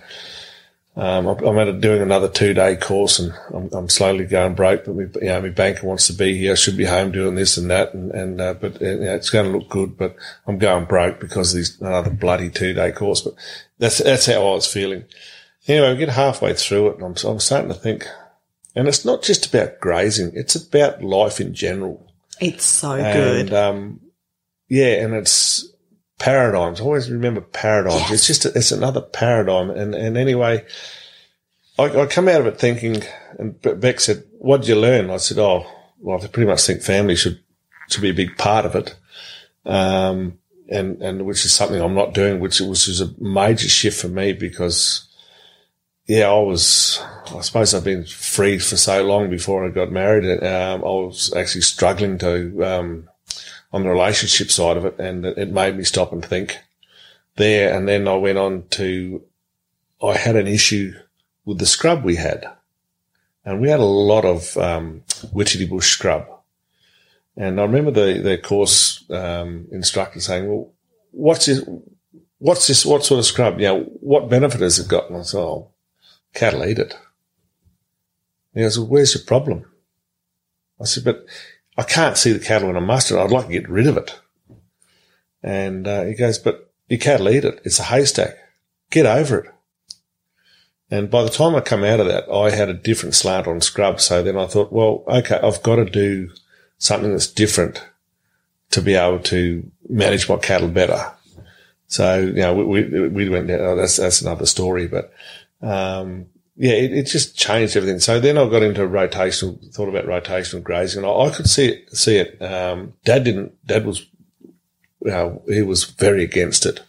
um, 0.97 1.27
I'm 1.27 1.81
doing 1.81 2.03
another 2.03 2.29
two 2.29 2.55
day 2.55 2.77
course 2.77 3.19
and 3.19 3.35
I'm, 3.53 3.69
I'm 3.73 3.89
slowly 3.89 4.27
going 4.27 4.55
broke, 4.55 4.85
but 4.85 4.95
you 4.95 5.29
know, 5.29 5.43
my 5.43 5.49
banker 5.49 5.87
wants 5.87 6.07
to 6.07 6.13
be 6.13 6.39
here. 6.39 6.53
I 6.53 6.55
should 6.55 6.77
be 6.77 6.85
home 6.85 7.11
doing 7.11 7.35
this 7.35 7.57
and 7.57 7.69
that. 7.71 7.95
And, 7.95 8.13
and, 8.13 8.41
uh, 8.41 8.55
but 8.55 8.81
uh, 8.81 8.85
you 8.85 9.01
know, 9.01 9.15
it's 9.15 9.31
going 9.31 9.51
to 9.51 9.59
look 9.59 9.69
good, 9.69 9.99
but 9.99 10.15
I'm 10.47 10.59
going 10.59 10.85
broke 10.85 11.19
because 11.19 11.53
of 11.53 11.59
this 11.59 11.81
another 11.81 12.11
bloody 12.11 12.49
two 12.49 12.75
day 12.75 12.93
course. 12.93 13.23
But 13.23 13.35
that's, 13.79 13.99
that's 13.99 14.27
how 14.27 14.47
I 14.47 14.55
was 14.55 14.73
feeling. 14.73 15.05
Anyway, 15.67 15.93
we 15.93 15.99
get 15.99 16.11
halfway 16.11 16.53
through 16.53 16.89
it 16.89 16.95
and 16.97 17.05
I'm, 17.05 17.29
I'm 17.29 17.41
starting 17.41 17.69
to 17.69 17.75
think, 17.75 18.07
and 18.75 18.87
it's 18.87 19.05
not 19.05 19.23
just 19.23 19.47
about 19.47 19.81
grazing. 19.81 20.33
It's 20.35 20.55
about 20.55 21.03
life 21.03 21.41
in 21.41 21.55
general. 21.55 22.13
It's 22.41 22.65
so 22.65 22.97
good. 22.97 23.53
Um, 23.55 24.01
yeah, 24.69 25.03
and 25.03 25.15
it's 25.15 25.69
paradigms. 26.19 26.81
Always 26.81 27.11
remember 27.11 27.41
paradigms. 27.41 28.11
It's 28.11 28.27
just, 28.27 28.45
a, 28.45 28.49
it's 28.55 28.73
another 28.73 29.01
paradigm. 29.01 29.71
And, 29.71 29.95
and 29.95 30.17
anyway, 30.17 30.65
I, 31.79 31.85
I 31.85 32.07
come 32.07 32.29
out 32.29 32.41
of 32.41 32.47
it 32.47 32.59
thinking, 32.59 33.03
and 33.39 33.61
Beck 33.81 34.01
said, 34.01 34.25
what 34.39 34.61
did 34.61 34.69
you 34.69 34.77
learn? 34.77 35.11
I 35.11 35.17
said, 35.17 35.39
oh, 35.39 35.67
well, 35.99 36.23
I 36.23 36.27
pretty 36.27 36.51
much 36.51 36.67
think 36.67 36.83
family 36.83 37.17
should, 37.17 37.41
should 37.89 38.03
be 38.03 38.11
a 38.11 38.15
big 38.15 38.37
part 38.37 38.67
of 38.67 38.75
it. 38.75 38.95
Um, 39.65 40.39
and, 40.69 41.01
and 41.01 41.25
which 41.25 41.45
is 41.45 41.55
something 41.55 41.81
I'm 41.81 41.95
not 41.95 42.13
doing, 42.13 42.41
which 42.41 42.61
was, 42.61 42.87
was 42.87 43.01
a 43.01 43.15
major 43.19 43.69
shift 43.69 44.01
for 44.01 44.09
me 44.09 44.33
because, 44.33 45.09
yeah, 46.07 46.29
I 46.29 46.41
was, 46.41 47.01
I 47.35 47.41
suppose 47.41 47.73
I've 47.73 47.85
been 47.85 48.05
free 48.05 48.59
for 48.59 48.77
so 48.77 49.03
long 49.03 49.31
before 49.31 49.65
I 49.65 49.71
got 49.71 49.91
married. 49.91 50.43
Um, 50.43 50.81
I 50.83 50.87
was 50.87 51.33
actually 51.35 51.63
struggling 51.63 52.19
to, 52.19 52.65
um, 52.65 53.09
on 53.73 53.83
the 53.83 53.89
relationship 53.89 54.51
side 54.51 54.77
of 54.77 54.85
it, 54.85 54.99
and 54.99 55.25
it 55.25 55.51
made 55.51 55.77
me 55.77 55.85
stop 55.85 56.13
and 56.13 56.25
think 56.25 56.59
there. 57.37 57.77
And 57.77 57.89
then 57.89 58.07
I 58.07 58.15
went 58.15 58.39
on 58.39 58.65
to, 58.71 59.23
I 60.03 60.17
had 60.17 60.37
an 60.37 60.47
issue 60.47 60.93
with 61.45 61.59
the 61.59 61.67
scrub 61.67 62.05
we 62.05 62.17
had. 62.17 62.47
And 63.45 63.61
we 63.61 63.69
had 63.69 63.81
a 63.81 63.85
lot 63.85 64.25
of 64.25 64.57
um, 64.57 65.03
Witchetty 65.35 65.69
Bush 65.69 65.91
scrub. 65.91 66.27
And 67.37 67.61
I 67.61 67.65
remember 67.65 67.91
the, 67.91 68.21
the 68.21 68.39
course 68.39 69.05
um, 69.11 69.67
instructor 69.73 70.21
saying, 70.21 70.49
well, 70.49 70.71
what's 71.11 71.47
this, 71.47 71.67
what's 72.39 72.67
this, 72.67 72.87
what 72.87 73.05
sort 73.05 73.19
of 73.19 73.27
scrub? 73.27 73.59
You 73.59 73.67
know, 73.67 73.81
what 74.01 74.31
benefit 74.31 74.61
has 74.61 74.79
it 74.79 74.89
got? 74.89 75.09
And 75.11 75.19
I 75.19 75.23
said, 75.23 75.41
oh, 75.41 75.71
cattle 76.35 76.65
eat 76.65 76.79
it. 76.79 76.93
And 78.53 78.61
he 78.61 78.63
goes, 78.63 78.79
well, 78.79 78.89
where's 78.89 79.15
your 79.15 79.25
problem? 79.25 79.65
I 80.81 80.85
said, 80.85 81.05
but 81.05 81.25
I 81.77 81.83
can't 81.83 82.17
see 82.17 82.33
the 82.33 82.45
cattle 82.45 82.71
in 82.71 82.77
a 82.77 82.81
mustard. 82.81 83.19
I'd 83.19 83.31
like 83.31 83.47
to 83.47 83.53
get 83.53 83.69
rid 83.69 83.87
of 83.87 83.97
it. 83.97 84.19
And 85.43 85.87
uh, 85.87 86.05
he 86.05 86.15
goes, 86.15 86.39
but 86.39 86.73
your 86.89 87.01
cattle 87.01 87.29
eat 87.29 87.45
it. 87.45 87.61
It's 87.65 87.79
a 87.79 87.85
haystack. 87.85 88.37
Get 88.91 89.07
over 89.07 89.39
it. 89.39 89.51
And 90.91 91.11
by 91.11 91.23
the 91.23 91.31
time 91.31 91.55
I 91.55 91.61
come 91.61 91.83
out 91.83 92.01
of 92.01 92.07
that, 92.07 92.31
I 92.31 92.51
had 92.51 92.69
a 92.69 92.75
different 92.75 93.15
slant 93.15 93.47
on 93.47 93.61
scrub. 93.61 94.01
So 94.01 94.23
then 94.23 94.37
I 94.37 94.47
thought, 94.47 94.73
well, 94.73 95.03
okay, 95.09 95.41
I've 95.43 95.63
got 95.63 95.77
to 95.77 95.85
do 95.85 96.31
something 96.79 97.11
that's 97.11 97.27
different 97.27 97.83
to 98.71 98.83
be 98.83 98.95
able 98.95 99.21
to 99.21 99.71
manage 99.89 100.29
my 100.29 100.37
cattle 100.37 100.69
better. 100.69 101.13
So, 101.87 102.19
you 102.19 102.35
know, 102.35 102.55
we, 102.55 102.85
we, 102.85 103.09
we 103.09 103.29
went 103.29 103.49
down, 103.49 103.61
oh, 103.61 103.77
that's, 103.77 103.97
that's 103.97 104.21
another 104.23 104.47
story, 104.47 104.87
but, 104.87 105.13
um, 105.65 106.27
yeah, 106.57 106.73
it, 106.73 106.93
it, 106.93 107.07
just 107.07 107.37
changed 107.37 107.77
everything. 107.77 107.99
So 107.99 108.21
then 108.21 108.39
I 108.39 108.49
got 108.49 108.63
into 108.63 108.83
rotational, 108.83 109.59
thought 109.75 109.89
about 109.89 110.07
rotational 110.07 110.63
grazing 110.63 111.03
and 111.03 111.11
I, 111.11 111.15
I 111.15 111.31
could 111.31 111.49
see 111.49 111.67
it, 111.67 111.97
see 111.97 112.17
it. 112.17 112.41
Um, 112.41 112.93
dad 113.05 113.25
didn't, 113.25 113.55
dad 113.67 113.85
was, 113.85 114.07
know, 115.11 115.43
he 115.49 115.63
was 115.63 115.85
very 115.85 116.23
against 116.23 116.65
it 116.65 116.81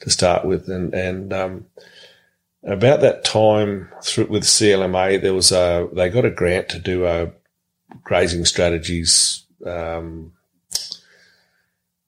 to 0.00 0.10
start 0.10 0.44
with. 0.44 0.68
And, 0.68 0.92
and, 0.92 1.32
um, 1.32 1.66
about 2.62 3.00
that 3.00 3.24
time 3.24 3.88
through, 4.02 4.26
with 4.26 4.42
CLMA, 4.42 5.22
there 5.22 5.34
was 5.34 5.52
a, 5.52 5.88
they 5.92 6.10
got 6.10 6.24
a 6.24 6.30
grant 6.30 6.68
to 6.70 6.78
do 6.78 7.06
a 7.06 7.30
grazing 8.02 8.44
strategies, 8.44 9.44
um, 9.64 10.32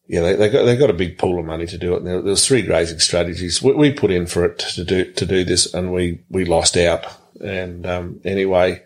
yeah, 0.08 0.22
they, 0.22 0.36
they, 0.36 0.48
got 0.48 0.64
they 0.64 0.76
got 0.76 0.88
a 0.88 0.94
big 0.94 1.18
pool 1.18 1.38
of 1.38 1.44
money 1.44 1.66
to 1.66 1.76
do 1.76 1.94
it. 1.94 2.02
There, 2.02 2.22
there, 2.22 2.30
was 2.30 2.46
three 2.46 2.62
grazing 2.62 2.98
strategies 2.98 3.62
we, 3.62 3.74
we, 3.74 3.92
put 3.92 4.10
in 4.10 4.26
for 4.26 4.46
it 4.46 4.58
to 4.58 4.82
do 4.82 5.12
to 5.12 5.26
do 5.26 5.44
this, 5.44 5.72
and 5.74 5.92
we 5.92 6.20
we 6.30 6.46
lost 6.46 6.78
out. 6.78 7.04
And 7.42 7.86
um, 7.86 8.20
anyway, 8.24 8.82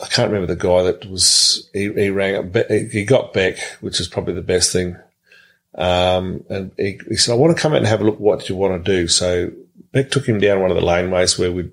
I 0.00 0.06
can't 0.06 0.30
remember 0.30 0.54
the 0.54 0.60
guy 0.60 0.84
that 0.84 1.10
was 1.10 1.68
he, 1.72 1.92
he 1.92 2.10
rang 2.10 2.36
up. 2.54 2.70
He 2.70 3.04
got 3.04 3.32
back, 3.32 3.58
which 3.80 3.98
is 3.98 4.06
probably 4.06 4.34
the 4.34 4.40
best 4.40 4.72
thing. 4.72 4.96
Um, 5.74 6.44
and 6.48 6.70
he, 6.76 7.00
he, 7.08 7.16
said, 7.16 7.32
"I 7.32 7.36
want 7.36 7.56
to 7.56 7.60
come 7.60 7.72
out 7.72 7.78
and 7.78 7.86
have 7.88 8.02
a 8.02 8.04
look. 8.04 8.20
What 8.20 8.40
do 8.40 8.52
you 8.52 8.58
want 8.58 8.84
to 8.84 8.92
do?" 8.92 9.08
So 9.08 9.50
Beck 9.90 10.12
took 10.12 10.28
him 10.28 10.38
down 10.38 10.60
one 10.60 10.70
of 10.70 10.76
the 10.76 10.82
laneways 10.82 11.36
where 11.40 11.50
we 11.50 11.64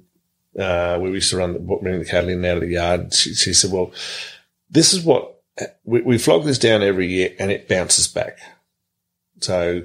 uh, 0.58 0.98
where 0.98 1.12
we 1.12 1.12
used 1.12 1.30
to 1.30 1.38
run 1.38 1.54
the, 1.54 1.60
bring 1.60 2.00
the 2.00 2.06
cattle 2.06 2.30
in 2.30 2.38
and 2.38 2.46
out 2.48 2.58
of 2.58 2.62
the 2.62 2.70
yard. 2.70 3.14
She, 3.14 3.36
she 3.36 3.54
said, 3.54 3.72
"Well, 3.72 3.92
this 4.72 4.94
is 4.94 5.04
what." 5.04 5.36
We, 5.84 6.02
we 6.02 6.18
flog 6.18 6.46
this 6.46 6.60
down 6.60 6.82
every 6.82 7.08
year 7.08 7.34
and 7.40 7.52
it 7.52 7.68
bounces 7.68 8.08
back. 8.08 8.40
So 9.42 9.84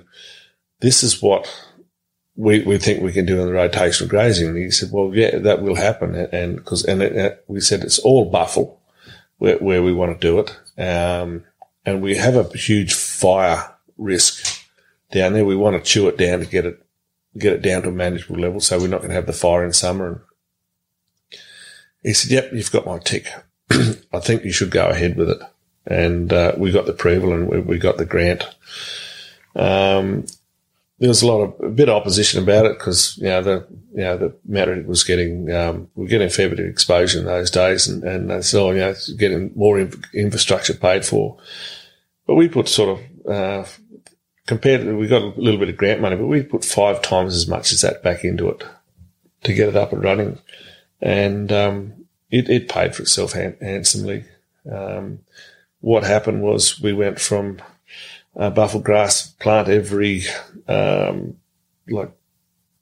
this 0.80 1.02
is 1.02 1.22
what 1.22 1.48
we, 2.36 2.60
we 2.62 2.78
think 2.78 3.02
we 3.02 3.12
can 3.12 3.26
do 3.26 3.40
in 3.40 3.46
the 3.46 3.52
rotational 3.52 4.08
grazing. 4.08 4.48
And 4.48 4.56
he 4.56 4.70
said, 4.70 4.90
well, 4.92 5.14
yeah, 5.14 5.38
that 5.38 5.62
will 5.62 5.76
happen. 5.76 6.14
And 6.14 6.64
cause, 6.64 6.84
and 6.84 7.02
it, 7.02 7.44
we 7.46 7.60
said 7.60 7.82
it's 7.82 7.98
all 7.98 8.30
buffel 8.30 8.80
where, 9.38 9.58
where 9.58 9.82
we 9.82 9.92
want 9.92 10.18
to 10.18 10.26
do 10.26 10.40
it. 10.40 10.50
Um, 10.80 11.44
and 11.86 12.02
we 12.02 12.16
have 12.16 12.36
a 12.36 12.56
huge 12.56 12.94
fire 12.94 13.74
risk 13.96 14.62
down 15.12 15.34
there. 15.34 15.44
We 15.44 15.56
want 15.56 15.76
to 15.76 15.90
chew 15.90 16.08
it 16.08 16.18
down 16.18 16.40
to 16.40 16.46
get 16.46 16.66
it, 16.66 16.84
get 17.38 17.52
it 17.52 17.62
down 17.62 17.82
to 17.82 17.88
a 17.88 17.92
manageable 17.92 18.40
level. 18.40 18.60
So 18.60 18.78
we're 18.78 18.88
not 18.88 18.98
going 18.98 19.10
to 19.10 19.16
have 19.16 19.26
the 19.26 19.32
fire 19.32 19.64
in 19.64 19.72
summer. 19.72 20.08
And 20.08 21.40
he 22.02 22.12
said, 22.12 22.30
yep, 22.30 22.52
you've 22.52 22.72
got 22.72 22.86
my 22.86 22.98
tick. 22.98 23.28
I 23.70 24.20
think 24.20 24.44
you 24.44 24.52
should 24.52 24.70
go 24.70 24.88
ahead 24.88 25.16
with 25.16 25.30
it 25.30 25.40
and 25.86 26.32
uh, 26.32 26.52
we 26.56 26.70
got 26.70 26.86
the 26.86 26.92
approval 26.92 27.32
and 27.32 27.48
we, 27.48 27.60
we 27.60 27.78
got 27.78 27.96
the 27.96 28.06
grant. 28.06 28.44
Um, 29.56 30.24
there 30.98 31.08
was 31.08 31.22
a 31.22 31.26
lot 31.26 31.42
of 31.42 31.60
a 31.60 31.70
bit 31.70 31.88
of 31.88 31.96
opposition 31.96 32.42
about 32.42 32.66
it 32.66 32.78
because 32.78 33.18
you 33.18 33.24
know 33.24 33.42
the 33.42 33.66
you 33.92 34.02
know 34.02 34.16
the 34.16 34.36
matter 34.46 34.82
was 34.86 35.04
getting 35.04 35.50
um, 35.52 35.88
we 35.94 36.06
are 36.06 36.08
getting 36.08 36.28
a 36.28 36.30
fair 36.30 36.48
bit 36.48 36.60
of 36.60 36.66
exposure 36.66 37.18
in 37.18 37.24
those 37.24 37.50
days, 37.50 37.88
and 37.88 38.04
and 38.04 38.30
they 38.30 38.42
said, 38.42 38.60
oh, 38.60 38.70
you 38.70 38.78
know, 38.78 38.94
getting 39.16 39.52
more 39.54 39.78
infrastructure 39.78 40.74
paid 40.74 41.04
for. 41.04 41.36
But 42.26 42.36
we 42.36 42.48
put 42.48 42.68
sort 42.68 42.98
of 42.98 43.30
uh, 43.30 43.68
compared 44.46 44.82
to, 44.82 44.96
we 44.96 45.08
got 45.08 45.22
a 45.22 45.40
little 45.40 45.58
bit 45.58 45.68
of 45.68 45.76
grant 45.76 46.00
money, 46.00 46.16
but 46.16 46.26
we 46.26 46.42
put 46.42 46.64
five 46.64 47.02
times 47.02 47.34
as 47.34 47.48
much 47.48 47.72
as 47.72 47.80
that 47.80 48.02
back 48.02 48.24
into 48.24 48.48
it 48.48 48.64
to 49.42 49.52
get 49.52 49.68
it 49.68 49.76
up 49.76 49.92
and 49.92 50.02
running, 50.02 50.38
and 51.00 51.52
um, 51.52 51.92
it, 52.30 52.48
it 52.48 52.68
paid 52.68 52.94
for 52.94 53.02
itself 53.02 53.32
handsomely. 53.32 54.24
Um, 54.70 55.20
what 55.84 56.02
happened 56.02 56.40
was 56.40 56.80
we 56.80 56.94
went 56.94 57.20
from 57.20 57.58
a 58.34 58.50
buffel 58.50 58.80
grass 58.80 59.26
plant 59.32 59.68
every 59.68 60.22
um, 60.66 61.36
like 61.86 62.10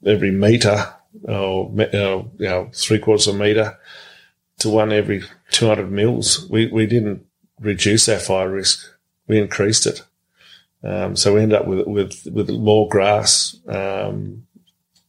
every 0.05 0.31
meter 0.31 0.93
or 1.25 1.69
you 1.75 2.29
know 2.39 2.69
three 2.73 2.99
quarters 2.99 3.27
of 3.27 3.35
a 3.35 3.37
meter 3.37 3.77
to 4.59 4.69
one 4.69 4.93
every 4.93 5.21
200 5.51 5.91
mils. 5.91 6.47
We 6.49 6.67
we 6.67 6.85
didn't 6.85 7.25
reduce 7.59 8.07
our 8.07 8.19
fire 8.19 8.49
risk; 8.49 8.79
we 9.27 9.37
increased 9.37 9.85
it. 9.85 10.01
Um, 10.81 11.17
so 11.17 11.33
we 11.33 11.41
ended 11.41 11.59
up 11.59 11.67
with 11.67 11.85
with 11.85 12.25
with 12.31 12.49
more 12.49 12.87
grass. 12.87 13.57
Um, 13.67 14.47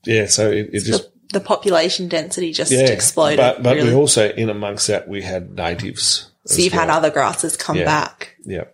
yeah, 0.04 0.26
so 0.26 0.50
it, 0.50 0.70
it 0.72 0.80
just 0.80 1.12
the, 1.28 1.38
the, 1.38 1.40
population 1.40 2.08
density 2.08 2.52
just 2.52 2.72
yeah, 2.72 2.90
exploded. 2.90 3.38
But, 3.38 3.62
but 3.62 3.76
really. 3.76 3.90
we 3.90 3.94
also 3.94 4.30
in 4.30 4.50
amongst 4.50 4.88
that 4.88 5.06
we 5.06 5.22
had 5.22 5.54
natives 5.54 6.32
so 6.46 6.62
you've 6.62 6.72
well. 6.72 6.82
had 6.82 6.90
other 6.90 7.10
grasses 7.10 7.56
come 7.56 7.76
yeah. 7.76 7.84
back. 7.84 8.36
Yeah. 8.44 8.64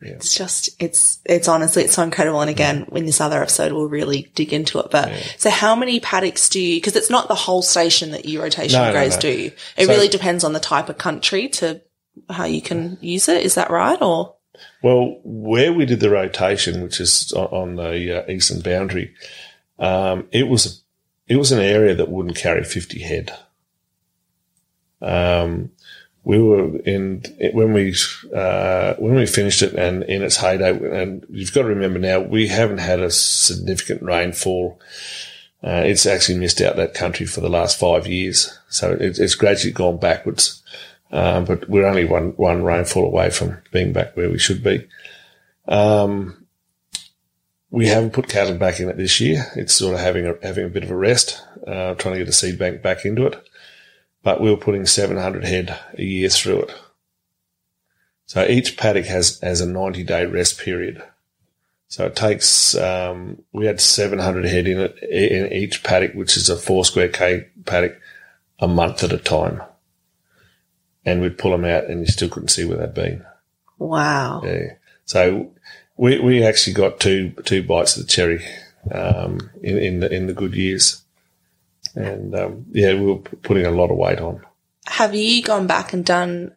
Yeah. 0.00 0.12
It's 0.12 0.36
just, 0.36 0.70
it's, 0.80 1.18
it's 1.24 1.48
honestly, 1.48 1.82
it's 1.82 1.94
so 1.94 2.04
incredible. 2.04 2.40
And 2.40 2.50
again, 2.50 2.86
in 2.92 3.04
this 3.04 3.20
other 3.20 3.42
episode, 3.42 3.72
we'll 3.72 3.88
really 3.88 4.30
dig 4.36 4.52
into 4.52 4.78
it. 4.78 4.90
But 4.92 5.10
yeah. 5.10 5.20
so 5.38 5.50
how 5.50 5.74
many 5.74 5.98
paddocks 5.98 6.48
do 6.48 6.60
you, 6.60 6.80
cause 6.80 6.94
it's 6.94 7.10
not 7.10 7.26
the 7.26 7.34
whole 7.34 7.62
station 7.62 8.12
that 8.12 8.24
you 8.24 8.40
rotation 8.40 8.80
no, 8.80 8.92
graze 8.92 9.10
no, 9.10 9.16
no. 9.16 9.20
do. 9.20 9.50
It 9.76 9.86
so, 9.86 9.92
really 9.92 10.08
depends 10.08 10.44
on 10.44 10.52
the 10.52 10.60
type 10.60 10.88
of 10.88 10.98
country 10.98 11.48
to 11.48 11.80
how 12.30 12.44
you 12.44 12.62
can 12.62 12.96
use 13.00 13.28
it. 13.28 13.44
Is 13.44 13.56
that 13.56 13.70
right? 13.70 14.00
Or? 14.00 14.36
Well, 14.84 15.18
where 15.24 15.72
we 15.72 15.84
did 15.84 15.98
the 15.98 16.10
rotation, 16.10 16.80
which 16.82 17.00
is 17.00 17.32
on 17.32 17.74
the 17.74 18.22
uh, 18.22 18.30
eastern 18.30 18.60
boundary, 18.60 19.14
um, 19.80 20.28
it 20.30 20.46
was, 20.46 20.84
it 21.26 21.36
was 21.36 21.50
an 21.50 21.60
area 21.60 21.96
that 21.96 22.08
wouldn't 22.08 22.36
carry 22.36 22.62
50 22.62 23.00
head. 23.00 23.36
Um, 25.02 25.72
we 26.28 26.38
were 26.38 26.76
in 26.80 27.24
when 27.54 27.72
we 27.72 27.94
uh, 28.34 28.92
when 28.96 29.14
we 29.14 29.24
finished 29.26 29.62
it 29.62 29.72
and 29.72 30.02
in 30.02 30.22
its 30.22 30.36
heyday. 30.36 30.72
And 31.00 31.24
you've 31.30 31.54
got 31.54 31.62
to 31.62 31.68
remember 31.68 31.98
now 31.98 32.20
we 32.20 32.48
haven't 32.48 32.78
had 32.78 33.00
a 33.00 33.10
significant 33.10 34.02
rainfall. 34.02 34.78
Uh, 35.64 35.82
it's 35.86 36.04
actually 36.04 36.38
missed 36.38 36.60
out 36.60 36.76
that 36.76 36.92
country 36.92 37.24
for 37.24 37.40
the 37.40 37.48
last 37.48 37.80
five 37.80 38.06
years, 38.06 38.56
so 38.68 38.92
it, 38.92 39.18
it's 39.18 39.34
gradually 39.34 39.72
gone 39.72 39.96
backwards. 39.96 40.62
Um, 41.10 41.46
but 41.46 41.66
we're 41.66 41.86
only 41.86 42.04
one 42.04 42.32
one 42.36 42.62
rainfall 42.62 43.06
away 43.06 43.30
from 43.30 43.56
being 43.72 43.94
back 43.94 44.14
where 44.14 44.28
we 44.28 44.38
should 44.38 44.62
be. 44.62 44.86
Um, 45.66 46.46
we 47.70 47.86
haven't 47.86 48.12
put 48.12 48.28
cattle 48.28 48.58
back 48.58 48.80
in 48.80 48.90
it 48.90 48.98
this 48.98 49.18
year. 49.18 49.46
It's 49.56 49.72
sort 49.72 49.94
of 49.94 50.00
having 50.00 50.26
a 50.26 50.34
having 50.42 50.66
a 50.66 50.68
bit 50.68 50.84
of 50.84 50.90
a 50.90 50.96
rest, 50.96 51.42
uh, 51.66 51.94
trying 51.94 52.16
to 52.16 52.18
get 52.18 52.26
the 52.26 52.34
seed 52.34 52.58
bank 52.58 52.82
back 52.82 53.06
into 53.06 53.26
it 53.26 53.47
but 54.28 54.42
we 54.42 54.50
were 54.50 54.58
putting 54.58 54.84
700 54.84 55.42
head 55.42 55.80
a 55.96 56.02
year 56.02 56.28
through 56.28 56.64
it. 56.64 56.74
So 58.26 58.44
each 58.46 58.76
paddock 58.76 59.06
has, 59.06 59.40
has 59.40 59.62
a 59.62 59.66
90 59.66 60.04
day 60.04 60.26
rest 60.26 60.60
period. 60.60 61.02
So 61.86 62.04
it 62.04 62.14
takes, 62.14 62.74
um, 62.74 63.42
we 63.54 63.64
had 63.64 63.80
700 63.80 64.44
head 64.44 64.66
in 64.66 64.80
it, 64.80 64.98
in 65.02 65.50
each 65.50 65.82
paddock, 65.82 66.12
which 66.12 66.36
is 66.36 66.50
a 66.50 66.58
four 66.58 66.84
square 66.84 67.08
K 67.08 67.48
paddock 67.64 67.98
a 68.58 68.68
month 68.68 69.02
at 69.02 69.14
a 69.14 69.16
time. 69.16 69.62
And 71.06 71.22
we'd 71.22 71.38
pull 71.38 71.52
them 71.52 71.64
out 71.64 71.84
and 71.84 72.00
you 72.00 72.06
still 72.06 72.28
couldn't 72.28 72.50
see 72.50 72.66
where 72.66 72.76
they'd 72.76 72.92
been. 72.92 73.24
Wow. 73.78 74.42
Yeah. 74.44 74.74
So 75.06 75.52
we, 75.96 76.18
we 76.18 76.44
actually 76.44 76.74
got 76.74 77.00
two, 77.00 77.30
two 77.46 77.62
bites 77.62 77.96
of 77.96 78.02
the 78.02 78.12
cherry, 78.12 78.44
um, 78.92 79.48
in, 79.62 79.78
in 79.78 80.00
the, 80.00 80.14
in 80.14 80.26
the 80.26 80.34
good 80.34 80.54
years 80.54 81.02
and 81.98 82.34
um, 82.34 82.66
yeah, 82.70 82.94
we 82.94 83.06
were 83.06 83.18
putting 83.18 83.66
a 83.66 83.70
lot 83.70 83.90
of 83.90 83.96
weight 83.96 84.20
on. 84.20 84.44
Have 84.86 85.14
you 85.14 85.42
gone 85.42 85.66
back 85.66 85.92
and 85.92 86.04
done 86.04 86.54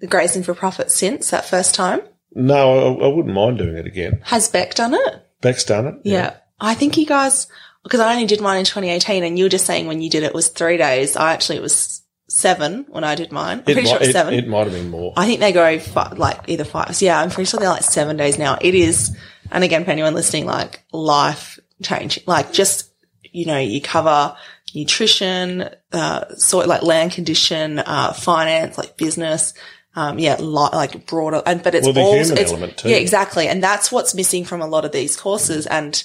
the 0.00 0.06
grazing 0.06 0.42
for 0.42 0.54
profit 0.54 0.90
since 0.90 1.30
that 1.30 1.44
first 1.44 1.74
time? 1.74 2.00
No, 2.34 2.98
I, 2.98 3.04
I 3.04 3.08
wouldn't 3.08 3.34
mind 3.34 3.58
doing 3.58 3.76
it 3.76 3.86
again. 3.86 4.20
Has 4.24 4.48
Beck 4.48 4.74
done 4.74 4.94
it? 4.94 5.26
Beck's 5.40 5.64
done 5.64 5.86
it. 5.86 5.94
Yeah, 6.04 6.12
yeah. 6.12 6.36
I 6.60 6.74
think 6.74 6.96
you 6.96 7.06
guys 7.06 7.46
because 7.82 8.00
I 8.00 8.12
only 8.12 8.26
did 8.26 8.40
mine 8.40 8.60
in 8.60 8.64
2018, 8.64 9.24
and 9.24 9.38
you 9.38 9.44
were 9.44 9.50
just 9.50 9.66
saying 9.66 9.86
when 9.86 10.00
you 10.00 10.10
did 10.10 10.22
it 10.22 10.34
was 10.34 10.48
three 10.48 10.76
days. 10.76 11.16
I 11.16 11.32
actually 11.32 11.58
it 11.58 11.62
was 11.62 12.02
seven 12.28 12.86
when 12.88 13.04
I 13.04 13.14
did 13.14 13.30
mine. 13.30 13.58
I'm 13.58 13.60
it 13.60 13.64
pretty 13.64 13.82
might, 13.82 13.88
sure 13.88 13.96
it 13.96 14.06
was 14.06 14.12
seven. 14.12 14.34
It, 14.34 14.44
it 14.44 14.48
might 14.48 14.64
have 14.64 14.72
been 14.72 14.90
more. 14.90 15.12
I 15.16 15.26
think 15.26 15.40
they 15.40 15.52
go 15.52 15.78
five, 15.78 16.18
like 16.18 16.48
either 16.48 16.64
five. 16.64 16.96
So 16.96 17.04
yeah, 17.04 17.20
I'm 17.20 17.30
pretty 17.30 17.48
sure 17.48 17.60
they're 17.60 17.68
like 17.68 17.82
seven 17.82 18.16
days 18.16 18.38
now. 18.38 18.58
It 18.60 18.74
is, 18.74 19.16
and 19.50 19.62
again, 19.62 19.84
for 19.84 19.90
anyone 19.90 20.14
listening, 20.14 20.46
like 20.46 20.82
life 20.92 21.58
changing, 21.82 22.24
like 22.26 22.52
just 22.52 22.90
you 23.34 23.46
know, 23.46 23.58
you 23.58 23.80
cover 23.80 24.36
nutrition, 24.74 25.68
uh, 25.92 26.34
sort 26.36 26.66
like 26.66 26.82
land 26.82 27.12
condition, 27.12 27.78
uh, 27.78 28.12
finance, 28.12 28.76
like 28.78 28.96
business. 28.96 29.54
Um, 29.96 30.18
yeah, 30.18 30.34
li- 30.40 30.70
like 30.72 31.06
broader, 31.06 31.40
and 31.46 31.62
but 31.62 31.76
it's 31.76 31.84
Well, 31.84 31.94
the 31.94 32.00
all, 32.00 32.14
human 32.14 32.36
it's, 32.36 32.50
element 32.50 32.78
too. 32.78 32.88
yeah, 32.88 32.96
exactly. 32.96 33.46
And 33.46 33.62
that's 33.62 33.92
what's 33.92 34.12
missing 34.12 34.44
from 34.44 34.60
a 34.60 34.66
lot 34.66 34.84
of 34.84 34.90
these 34.90 35.14
courses. 35.16 35.68
And, 35.68 36.02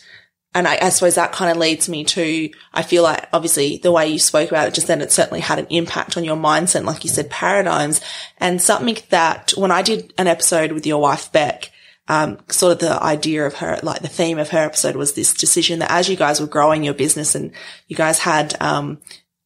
and 0.53 0.67
I, 0.67 0.77
I 0.79 0.89
suppose 0.89 1.15
that 1.15 1.31
kind 1.31 1.49
of 1.49 1.57
leads 1.57 1.89
me 1.89 2.03
to, 2.03 2.51
I 2.71 2.83
feel 2.83 3.01
like 3.01 3.27
obviously 3.33 3.77
the 3.81 3.91
way 3.91 4.07
you 4.07 4.19
spoke 4.19 4.49
about 4.51 4.67
it 4.67 4.75
just 4.75 4.85
then, 4.85 5.01
it 5.01 5.11
certainly 5.11 5.39
had 5.39 5.57
an 5.57 5.65
impact 5.71 6.17
on 6.17 6.23
your 6.23 6.37
mindset. 6.37 6.83
Like 6.83 7.03
you 7.03 7.09
said, 7.09 7.31
paradigms 7.31 7.99
and 8.37 8.61
something 8.61 8.97
that 9.09 9.53
when 9.57 9.71
I 9.71 9.81
did 9.81 10.13
an 10.19 10.27
episode 10.27 10.71
with 10.71 10.85
your 10.85 11.01
wife, 11.01 11.31
Beck, 11.31 11.71
um, 12.09 12.39
sort 12.49 12.73
of 12.73 12.79
the 12.79 13.01
idea 13.01 13.45
of 13.45 13.55
her, 13.55 13.79
like 13.83 14.01
the 14.01 14.07
theme 14.07 14.39
of 14.39 14.49
her 14.49 14.65
episode 14.65 14.95
was 14.95 15.13
this 15.13 15.33
decision 15.33 15.79
that 15.79 15.91
as 15.91 16.09
you 16.09 16.17
guys 16.17 16.41
were 16.41 16.47
growing 16.47 16.83
your 16.83 16.93
business 16.93 17.35
and 17.35 17.51
you 17.87 17.95
guys 17.95 18.19
had, 18.19 18.59
um, 18.61 18.99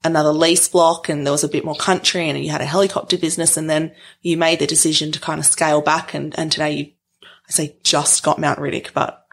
another 0.03 0.31
lease 0.33 0.67
block 0.67 1.07
and 1.07 1.25
there 1.25 1.31
was 1.31 1.43
a 1.43 1.49
bit 1.49 1.63
more 1.63 1.75
country 1.75 2.27
and 2.27 2.43
you 2.43 2.51
had 2.51 2.61
a 2.61 2.65
helicopter 2.65 3.17
business 3.17 3.55
and 3.55 3.69
then 3.69 3.91
you 4.21 4.35
made 4.35 4.59
the 4.59 4.67
decision 4.67 5.11
to 5.11 5.19
kind 5.19 5.39
of 5.39 5.45
scale 5.45 5.81
back 5.81 6.13
and, 6.13 6.37
and 6.37 6.51
today 6.51 6.71
you, 6.71 6.91
I 7.21 7.51
say 7.51 7.77
just 7.83 8.23
got 8.23 8.39
Mount 8.39 8.59
Riddock, 8.59 8.93
but 8.93 9.25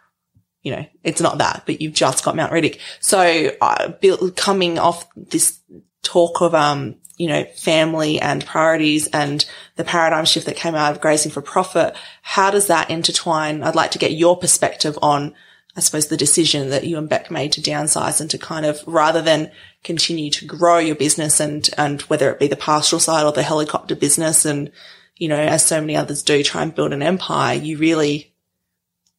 you 0.62 0.72
know, 0.72 0.84
it's 1.02 1.20
not 1.20 1.38
that, 1.38 1.62
but 1.66 1.80
you've 1.80 1.94
just 1.94 2.24
got 2.24 2.36
Mount 2.36 2.52
Riddock. 2.52 2.78
So, 3.00 3.50
uh, 3.60 3.88
built, 3.88 4.36
coming 4.36 4.78
off 4.78 5.06
this 5.16 5.58
talk 6.02 6.42
of, 6.42 6.54
um, 6.54 6.96
you 7.20 7.26
know, 7.26 7.44
family 7.54 8.18
and 8.18 8.46
priorities 8.46 9.06
and 9.08 9.44
the 9.76 9.84
paradigm 9.84 10.24
shift 10.24 10.46
that 10.46 10.56
came 10.56 10.74
out 10.74 10.90
of 10.90 11.02
grazing 11.02 11.30
for 11.30 11.42
profit, 11.42 11.94
how 12.22 12.50
does 12.50 12.68
that 12.68 12.88
intertwine? 12.88 13.62
I'd 13.62 13.74
like 13.74 13.90
to 13.90 13.98
get 13.98 14.12
your 14.12 14.38
perspective 14.38 14.98
on, 15.02 15.34
I 15.76 15.80
suppose, 15.80 16.08
the 16.08 16.16
decision 16.16 16.70
that 16.70 16.84
you 16.84 16.96
and 16.96 17.10
Beck 17.10 17.30
made 17.30 17.52
to 17.52 17.60
downsize 17.60 18.22
and 18.22 18.30
to 18.30 18.38
kind 18.38 18.64
of, 18.64 18.82
rather 18.86 19.20
than 19.20 19.50
continue 19.84 20.30
to 20.30 20.46
grow 20.46 20.78
your 20.78 20.96
business 20.96 21.40
and, 21.40 21.68
and 21.76 22.00
whether 22.02 22.30
it 22.30 22.38
be 22.38 22.48
the 22.48 22.56
pastoral 22.56 23.00
side 23.00 23.26
or 23.26 23.32
the 23.32 23.42
helicopter 23.42 23.94
business 23.94 24.46
and, 24.46 24.72
you 25.16 25.28
know, 25.28 25.36
as 25.36 25.62
so 25.62 25.78
many 25.78 25.96
others 25.96 26.22
do, 26.22 26.42
try 26.42 26.62
and 26.62 26.74
build 26.74 26.94
an 26.94 27.02
empire, 27.02 27.54
you 27.54 27.76
really 27.76 28.32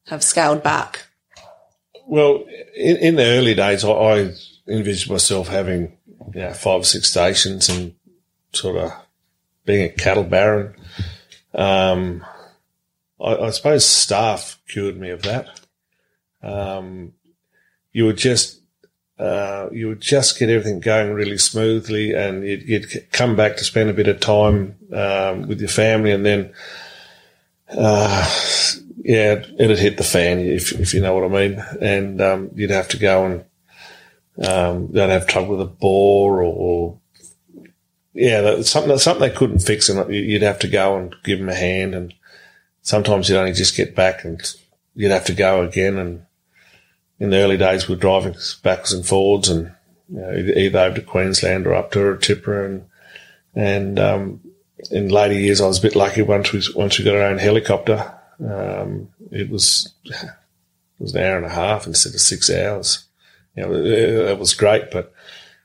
have 0.07 0.23
scaled 0.23 0.63
back. 0.63 1.05
Well, 2.07 2.45
in, 2.75 2.97
in 2.97 3.15
the 3.15 3.25
early 3.25 3.53
days, 3.53 3.85
I, 3.85 3.91
I 3.91 4.33
envisioned 4.67 5.11
myself 5.11 5.49
having 5.49 5.95
you 6.33 6.41
know, 6.41 6.53
five 6.53 6.81
or 6.81 6.85
six 6.85 7.09
stations 7.09 7.69
and 7.69 7.95
sort 8.53 8.77
of 8.77 8.91
being 9.65 9.83
a 9.83 9.89
cattle 9.89 10.23
baron. 10.23 10.75
Um, 11.53 12.25
I, 13.19 13.35
I 13.35 13.49
suppose 13.51 13.85
staff 13.85 14.59
cured 14.67 14.99
me 14.99 15.09
of 15.09 15.23
that. 15.23 15.59
Um, 16.41 17.13
you 17.91 18.05
would 18.05 18.17
just 18.17 18.61
uh, 19.19 19.69
you 19.71 19.87
would 19.87 20.01
just 20.01 20.39
get 20.39 20.49
everything 20.49 20.79
going 20.79 21.13
really 21.13 21.37
smoothly, 21.37 22.13
and 22.13 22.43
you'd, 22.43 22.63
you'd 22.63 23.11
come 23.11 23.35
back 23.35 23.55
to 23.57 23.63
spend 23.63 23.89
a 23.89 23.93
bit 23.93 24.07
of 24.07 24.19
time 24.19 24.75
um, 24.91 25.47
with 25.47 25.59
your 25.59 25.69
family, 25.69 26.11
and 26.11 26.25
then 26.25 26.51
uh, 27.69 28.27
yeah, 29.03 29.43
it'd 29.59 29.77
hit 29.77 29.97
the 29.97 30.03
fan 30.03 30.39
if 30.39 30.71
if 30.71 30.93
you 30.93 31.01
know 31.01 31.13
what 31.13 31.23
I 31.23 31.27
mean, 31.27 31.63
and 31.79 32.21
um, 32.21 32.49
you'd 32.55 32.71
have 32.71 32.87
to 32.89 32.97
go 32.97 33.25
and 33.25 33.45
um, 34.37 34.91
they'd 34.91 35.09
have 35.09 35.27
trouble 35.27 35.57
with 35.57 35.61
a 35.61 35.65
bore 35.65 36.41
or, 36.41 36.53
or 36.53 36.99
yeah, 38.13 38.61
something 38.61 38.97
something 38.97 39.27
they 39.27 39.35
couldn't 39.35 39.59
fix, 39.59 39.89
and 39.89 40.13
you'd 40.13 40.41
have 40.41 40.59
to 40.59 40.67
go 40.67 40.97
and 40.97 41.15
give 41.23 41.39
them 41.39 41.49
a 41.49 41.55
hand, 41.55 41.95
and 41.95 42.13
sometimes 42.81 43.29
you'd 43.29 43.37
only 43.37 43.53
just 43.53 43.75
get 43.77 43.95
back, 43.95 44.23
and 44.25 44.41
you'd 44.95 45.11
have 45.11 45.25
to 45.25 45.33
go 45.33 45.63
again. 45.63 45.97
And 45.97 46.25
in 47.19 47.29
the 47.29 47.37
early 47.37 47.57
days, 47.57 47.87
we 47.87 47.95
we're 47.95 48.01
driving 48.01 48.35
backwards 48.63 48.93
and 48.93 49.05
forwards, 49.05 49.49
and 49.49 49.73
you 50.09 50.19
know, 50.19 50.33
either- 50.33 50.53
either 50.59 50.79
over 50.79 50.95
to 50.95 51.01
Queensland 51.01 51.67
or 51.67 51.73
up 51.73 51.91
to 51.91 52.17
Tipper, 52.17 52.65
and 52.65 52.85
and 53.55 53.99
um, 53.99 54.41
in 54.89 55.09
later 55.09 55.33
years, 55.35 55.61
I 55.61 55.67
was 55.67 55.79
a 55.79 55.83
bit 55.83 55.95
lucky 55.95 56.21
once 56.21 56.51
we 56.51 56.61
once 56.75 56.97
we 56.97 57.05
got 57.05 57.15
our 57.15 57.23
own 57.23 57.37
helicopter. 57.37 58.13
Um, 58.39 59.09
it 59.31 59.49
was 59.49 59.93
it 60.05 60.29
was 60.99 61.15
an 61.15 61.23
hour 61.23 61.37
and 61.37 61.45
a 61.45 61.49
half 61.49 61.87
instead 61.87 62.13
of 62.13 62.19
six 62.21 62.49
hours. 62.49 63.05
You 63.55 63.63
know, 63.63 63.73
it, 63.73 64.29
it 64.29 64.39
was 64.39 64.53
great, 64.53 64.91
but 64.91 65.13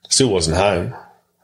still 0.09 0.29
wasn't 0.29 0.57
home. 0.57 0.95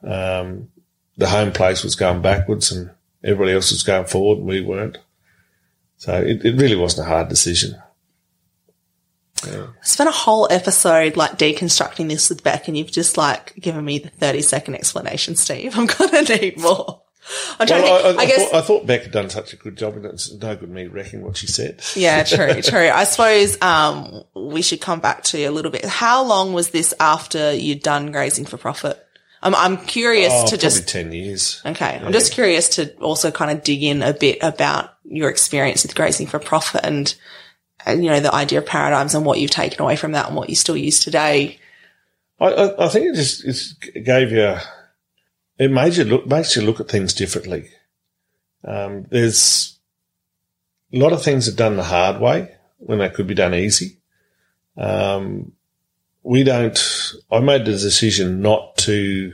Um, 0.02 0.68
the 1.16 1.28
home 1.28 1.52
place 1.52 1.84
was 1.84 1.94
going 1.94 2.22
backwards, 2.22 2.72
and 2.72 2.90
everybody 3.22 3.52
else 3.52 3.70
was 3.70 3.82
going 3.82 4.06
forward, 4.06 4.38
and 4.38 4.46
we 4.46 4.60
weren't. 4.60 4.98
So 5.98 6.14
it, 6.14 6.44
it 6.44 6.60
really 6.60 6.76
wasn't 6.76 7.06
a 7.06 7.10
hard 7.10 7.28
decision. 7.28 7.80
I 9.44 9.66
spent 9.82 10.08
a 10.08 10.12
whole 10.12 10.46
episode 10.50 11.16
like 11.16 11.38
deconstructing 11.38 12.08
this 12.08 12.28
with 12.28 12.44
Beck 12.44 12.68
and 12.68 12.76
you've 12.76 12.92
just 12.92 13.16
like 13.16 13.54
given 13.56 13.84
me 13.84 13.98
the 13.98 14.08
30 14.08 14.42
second 14.42 14.74
explanation, 14.74 15.36
Steve. 15.36 15.76
I'm 15.78 15.86
going 15.86 16.24
to 16.24 16.36
need 16.36 16.58
more. 16.58 17.01
I'm 17.60 17.66
trying 17.66 17.82
Well, 17.82 17.98
to 18.02 18.08
think, 18.08 18.18
I, 18.18 18.22
I, 18.22 18.26
guess. 18.26 18.50
thought, 18.50 18.54
I 18.54 18.60
thought 18.62 18.86
Beck 18.86 19.02
had 19.02 19.12
done 19.12 19.30
such 19.30 19.52
a 19.52 19.56
good 19.56 19.76
job, 19.76 19.96
and 19.96 20.04
it's 20.06 20.32
no 20.32 20.56
good 20.56 20.70
me 20.70 20.86
wrecking 20.86 21.22
what 21.22 21.36
she 21.36 21.46
said. 21.46 21.80
yeah, 21.94 22.24
true, 22.24 22.60
true. 22.62 22.88
I 22.90 23.04
suppose, 23.04 23.60
um, 23.62 24.24
we 24.34 24.62
should 24.62 24.80
come 24.80 25.00
back 25.00 25.22
to 25.24 25.38
you 25.38 25.48
a 25.48 25.52
little 25.52 25.70
bit. 25.70 25.84
How 25.84 26.24
long 26.24 26.52
was 26.52 26.70
this 26.70 26.92
after 26.98 27.52
you'd 27.52 27.82
done 27.82 28.10
grazing 28.12 28.44
for 28.46 28.56
profit? 28.56 28.98
I'm, 29.44 29.54
I'm 29.54 29.76
curious 29.76 30.32
Oh, 30.32 30.44
to 30.44 30.50
probably 30.50 30.58
just, 30.58 30.88
ten 30.88 31.12
years. 31.12 31.60
okay. 31.66 32.00
I'm 32.02 32.12
just 32.12 32.32
curious 32.32 32.68
to 32.70 32.92
also 32.98 33.30
kind 33.30 33.50
of 33.56 33.64
dig 33.64 33.82
in 33.82 34.02
a 34.02 34.12
bit 34.12 34.38
about 34.40 34.94
your 35.04 35.28
experience 35.30 35.82
with 35.82 35.94
grazing 35.96 36.26
for 36.28 36.38
profit 36.38 36.82
and, 36.84 37.12
and, 37.84 38.04
you 38.04 38.10
know, 38.10 38.20
the 38.20 38.32
idea 38.34 38.58
of 38.58 38.66
paradigms 38.66 39.14
and 39.16 39.24
what 39.26 39.38
you've 39.40 39.50
taken 39.50 39.80
away 39.82 39.96
from 39.96 40.12
that 40.12 40.26
and 40.28 40.36
what 40.36 40.48
you 40.48 40.54
still 40.54 40.76
use 40.76 41.00
today. 41.00 41.58
I, 42.40 42.46
I, 42.46 42.86
I 42.86 42.88
think 42.88 43.06
it 43.06 43.14
just 43.16 43.44
it 43.44 44.04
gave 44.04 44.30
you, 44.32 44.42
a- 44.44 44.62
it 45.58 45.70
made 45.70 45.96
you 45.96 46.04
look, 46.04 46.26
makes 46.26 46.56
you 46.56 46.62
look 46.62 46.80
at 46.80 46.88
things 46.88 47.14
differently. 47.14 47.70
Um, 48.64 49.06
there's 49.10 49.78
a 50.92 50.98
lot 50.98 51.12
of 51.12 51.22
things 51.22 51.48
are 51.48 51.56
done 51.56 51.76
the 51.76 51.84
hard 51.84 52.20
way 52.20 52.54
when 52.78 52.98
they 52.98 53.10
could 53.10 53.26
be 53.26 53.34
done 53.34 53.54
easy. 53.54 53.98
Um, 54.76 55.52
we 56.22 56.44
don't, 56.44 57.12
I 57.30 57.40
made 57.40 57.64
the 57.64 57.72
decision 57.72 58.40
not 58.40 58.76
to 58.78 59.32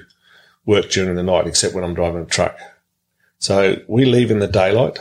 work 0.65 0.91
during 0.91 1.15
the 1.15 1.23
night 1.23 1.47
except 1.47 1.75
when 1.75 1.85
I'm 1.85 1.95
driving 1.95 2.23
a 2.23 2.27
truck. 2.27 2.59
So 3.39 3.77
we 3.87 4.05
leave 4.05 4.31
in 4.31 4.41
the 4.41 4.49
daylight, 4.49 4.99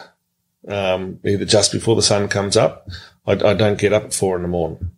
um, 0.68 1.19
either 1.23 1.45
just 1.45 1.72
before 1.72 1.95
the 1.95 2.02
sun 2.02 2.27
comes 2.27 2.56
up. 2.56 2.88
I, 3.26 3.34
I 3.34 3.53
don't 3.53 3.80
get 3.80 3.94
up 3.94 4.06
at 4.06 4.14
four 4.14 4.35
in 4.35 4.44
the 4.44 4.48
morning. 4.48 4.91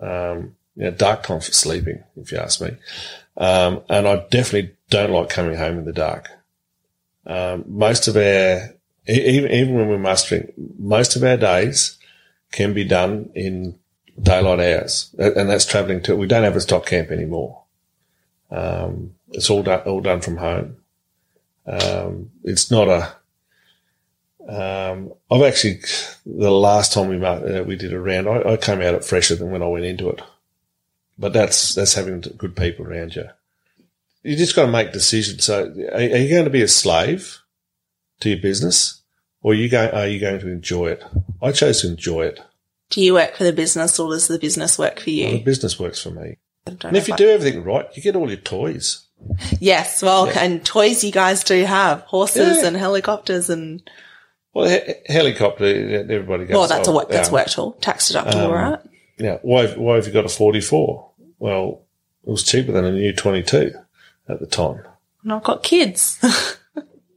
Um, 0.00 0.56
you 0.76 0.84
know, 0.84 0.90
dark 0.92 1.24
time 1.24 1.40
for 1.40 1.52
sleeping, 1.52 2.04
if 2.16 2.30
you 2.32 2.38
ask 2.38 2.60
me. 2.60 2.70
Um, 3.36 3.82
and 3.88 4.06
I 4.06 4.26
definitely 4.30 4.76
don't 4.90 5.12
like 5.12 5.28
coming 5.28 5.56
home 5.56 5.78
in 5.78 5.84
the 5.84 5.92
dark. 5.92 6.28
Um, 7.26 7.64
most 7.66 8.08
of 8.08 8.16
our, 8.16 8.74
even, 9.06 9.50
even 9.50 9.74
when 9.74 9.88
we're 9.88 9.98
most 10.78 11.16
of 11.16 11.24
our 11.24 11.36
days 11.36 11.98
can 12.52 12.72
be 12.72 12.84
done 12.84 13.30
in 13.34 13.78
daylight 14.20 14.60
hours. 14.60 15.14
And 15.18 15.50
that's 15.50 15.66
traveling 15.66 16.02
to, 16.02 16.16
we 16.16 16.26
don't 16.26 16.44
have 16.44 16.56
a 16.56 16.60
stock 16.60 16.86
camp 16.86 17.10
anymore. 17.10 17.62
Um, 18.50 19.14
it's 19.30 19.50
all 19.50 19.62
done, 19.62 19.80
all 19.80 20.00
done 20.00 20.20
from 20.20 20.38
home. 20.38 20.76
Um, 21.66 22.30
it's 22.44 22.70
not 22.70 22.88
a, 22.88 23.14
um, 24.48 25.12
I've 25.30 25.42
actually, 25.42 25.80
the 26.24 26.50
last 26.50 26.94
time 26.94 27.08
we, 27.08 27.22
uh, 27.22 27.62
we 27.62 27.76
did 27.76 27.92
a 27.92 28.00
round, 28.00 28.26
I, 28.26 28.52
I 28.52 28.56
came 28.56 28.80
out 28.80 28.94
it 28.94 29.04
fresher 29.04 29.36
than 29.36 29.50
when 29.50 29.62
I 29.62 29.66
went 29.66 29.84
into 29.84 30.08
it. 30.08 30.22
But 31.18 31.34
that's, 31.34 31.74
that's 31.74 31.94
having 31.94 32.20
good 32.20 32.56
people 32.56 32.86
around 32.86 33.16
you. 33.16 33.28
You 34.22 34.36
just 34.36 34.56
got 34.56 34.66
to 34.66 34.72
make 34.72 34.92
decisions. 34.92 35.44
So 35.44 35.64
are, 35.92 35.94
are 35.94 36.00
you 36.00 36.28
going 36.28 36.44
to 36.44 36.50
be 36.50 36.62
a 36.62 36.68
slave 36.68 37.38
to 38.20 38.28
your 38.30 38.40
business 38.40 39.02
or 39.42 39.52
are 39.52 39.56
you 39.56 39.68
going, 39.68 39.90
are 39.90 40.06
you 40.06 40.20
going 40.20 40.40
to 40.40 40.48
enjoy 40.48 40.88
it? 40.88 41.04
I 41.40 41.52
chose 41.52 41.82
to 41.82 41.88
enjoy 41.88 42.22
it. 42.26 42.40
Do 42.90 43.00
you 43.02 43.14
work 43.14 43.36
for 43.36 43.44
the 43.44 43.52
business 43.52 43.98
or 43.98 44.10
does 44.10 44.28
the 44.28 44.38
business 44.38 44.78
work 44.78 45.00
for 45.00 45.10
Well, 45.10 45.32
the 45.32 45.42
business 45.42 45.78
works 45.78 46.02
for 46.02 46.10
me. 46.10 46.38
And 46.66 46.96
if 46.96 47.08
you 47.08 47.16
do 47.16 47.28
everything 47.28 47.62
right, 47.64 47.86
you 47.94 48.02
get 48.02 48.16
all 48.16 48.28
your 48.28 48.38
toys. 48.38 49.06
Yes, 49.60 50.02
well, 50.02 50.26
Yeah. 50.26 50.40
and 50.40 50.64
toys 50.64 51.02
you 51.02 51.10
guys 51.12 51.42
do 51.44 51.64
have 51.64 52.02
horses 52.02 52.58
Yeah. 52.58 52.66
and 52.68 52.76
helicopters 52.76 53.50
and 53.50 53.88
Well, 54.54 54.68
he- 54.68 54.94
helicopter, 55.06 55.64
everybody 55.64 56.44
goes. 56.44 56.54
well, 56.54 56.66
that's 56.66 56.88
a 56.88 56.90
oh, 56.90 56.94
work, 56.96 57.08
that's 57.08 57.28
um, 57.28 57.34
workable, 57.34 57.72
tax 57.80 58.12
deductible, 58.12 58.46
um, 58.46 58.52
right? 58.52 58.78
Yeah. 59.18 59.38
Why, 59.42 59.66
why 59.68 59.96
have 59.96 60.06
you 60.06 60.12
got 60.12 60.24
a 60.24 60.28
44? 60.28 61.10
Well, 61.38 61.84
it 62.26 62.30
was 62.30 62.42
cheaper 62.44 62.72
than 62.72 62.84
a 62.84 62.92
new 62.92 63.12
22 63.12 63.72
at 64.28 64.40
the 64.40 64.46
time. 64.46 64.82
And 65.22 65.32
I've 65.32 65.44
got 65.44 65.62
kids. 65.62 66.18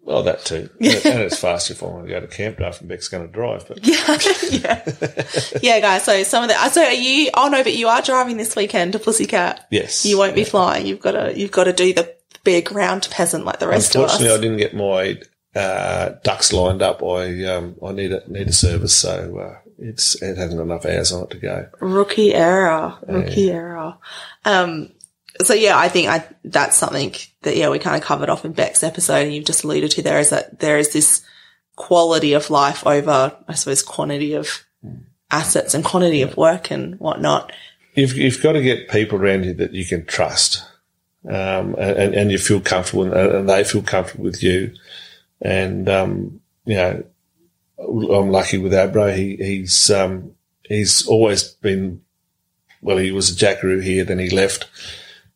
Well, 0.04 0.24
that 0.24 0.44
too. 0.44 0.70
Yeah. 0.80 1.00
And 1.06 1.22
it's 1.22 1.40
faster 1.40 1.74
if 1.74 1.84
I 1.84 1.86
want 1.86 2.08
to 2.08 2.10
go 2.12 2.20
to 2.20 2.28
camp 2.28 2.60
after 2.60 2.86
Beck's 2.86 3.08
going 3.08 3.26
to 3.26 3.32
drive. 3.32 3.68
But 3.68 3.86
yeah, 3.86 4.18
yeah, 4.50 5.28
yeah, 5.62 5.80
guys. 5.80 6.04
So 6.04 6.24
some 6.24 6.44
of 6.44 6.50
the 6.50 6.60
I 6.60 6.70
so 6.70 6.84
are 6.84 6.92
you? 6.92 7.30
Oh 7.36 7.48
no, 7.50 7.64
but 7.64 7.76
you 7.76 7.88
are 7.88 8.02
driving 8.02 8.36
this 8.36 8.56
weekend 8.56 8.94
to 8.94 9.00
Pussycat. 9.00 9.68
yes. 9.70 10.06
You 10.06 10.18
won't 10.18 10.36
be 10.36 10.44
flying. 10.44 10.88
You've 10.88 11.00
got 11.00 11.12
to 11.12 11.38
you've 11.40 11.52
got 11.52 11.66
to 11.66 11.74
do 11.74 11.94
the 11.94 12.14
a 12.46 12.62
ground 12.62 13.08
peasant 13.12 13.46
like 13.46 13.60
the 13.60 13.68
rest 13.68 13.96
of 13.96 14.02
us. 14.02 14.14
Unfortunately, 14.14 14.38
I 14.38 14.42
didn't 14.42 14.58
get 14.58 14.76
my 14.76 15.22
uh, 15.60 16.16
ducks 16.24 16.52
lined 16.52 16.82
up. 16.82 17.04
I 17.04 17.46
um, 17.46 17.76
I 17.86 17.92
need 17.92 18.12
a 18.12 18.24
need 18.30 18.48
a 18.48 18.54
service, 18.54 18.96
so 18.96 19.38
uh, 19.38 19.60
it's 19.78 20.22
it 20.22 20.36
hasn't 20.36 20.58
got 20.58 20.64
enough 20.64 20.86
hours 20.86 21.12
on 21.12 21.24
it 21.24 21.30
to 21.30 21.38
go. 21.38 21.70
Rookie 21.80 22.34
error. 22.34 22.98
Rookie 23.08 23.52
error. 23.52 23.98
Um, 24.46 24.92
So 25.48 25.54
yeah, 25.54 25.78
I 25.78 25.90
think 25.90 26.10
I, 26.10 26.26
that's 26.44 26.78
something 26.78 27.14
that, 27.42 27.56
yeah, 27.56 27.70
we 27.70 27.80
kind 27.80 27.96
of 27.96 28.02
covered 28.02 28.30
off 28.30 28.46
in 28.46 28.54
Beck's 28.54 28.84
episode 28.84 29.26
and 29.26 29.34
you've 29.34 29.46
just 29.46 29.64
alluded 29.64 29.92
to 29.92 30.02
there 30.02 30.20
is 30.20 30.30
that 30.30 30.60
there 30.60 30.78
is 30.78 30.94
this 30.94 31.22
quality 31.76 32.34
of 32.34 32.50
life 32.50 32.86
over, 32.86 33.36
I 33.48 33.54
suppose, 33.54 33.82
quantity 33.82 34.34
of 34.34 34.66
assets 35.32 35.74
and 35.74 35.86
quantity 35.86 36.22
of 36.22 36.38
work 36.38 36.72
and 36.72 37.00
whatnot. 37.00 37.52
You've, 37.96 38.18
you've 38.18 38.42
got 38.42 38.54
to 38.54 38.62
get 38.62 38.90
people 38.90 39.20
around 39.20 39.46
you 39.46 39.54
that 39.56 39.74
you 39.74 39.86
can 39.86 40.06
trust. 40.06 40.66
Um, 41.24 41.76
and, 41.78 42.16
and 42.16 42.32
you 42.32 42.40
feel 42.40 42.60
comfortable 42.60 43.04
and, 43.04 43.14
and 43.14 43.50
they 43.50 43.64
feel 43.64 43.84
comfortable 43.84 44.24
with 44.24 44.42
you. 44.42 44.74
And, 45.40 45.88
um, 45.88 46.42
you 46.66 46.76
know, 46.76 47.04
I'm 47.78 48.32
lucky 48.32 48.58
with 48.58 48.74
Abro. 48.74 49.12
He, 49.12 49.36
he's, 49.36 49.92
um, 49.92 50.34
he's 50.64 51.06
always 51.08 51.44
been, 51.44 52.02
well, 52.82 52.98
he 52.98 53.12
was 53.12 53.30
a 53.30 53.36
jackaroo 53.36 53.82
here, 53.82 54.04
then 54.04 54.18
he 54.18 54.30
left, 54.30 54.68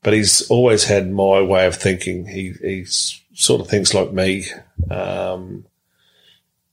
but 0.05 0.13
he's 0.13 0.47
always 0.51 0.83
had 0.83 1.11
my 1.11 1.41
way 1.41 1.65
of 1.65 1.73
thinking. 1.73 2.27
He, 2.27 2.51
he 2.61 2.85
sort 2.85 3.59
of 3.59 3.67
thinks 3.67 3.91
like 3.95 4.13
me. 4.13 4.45
Um, 4.91 5.65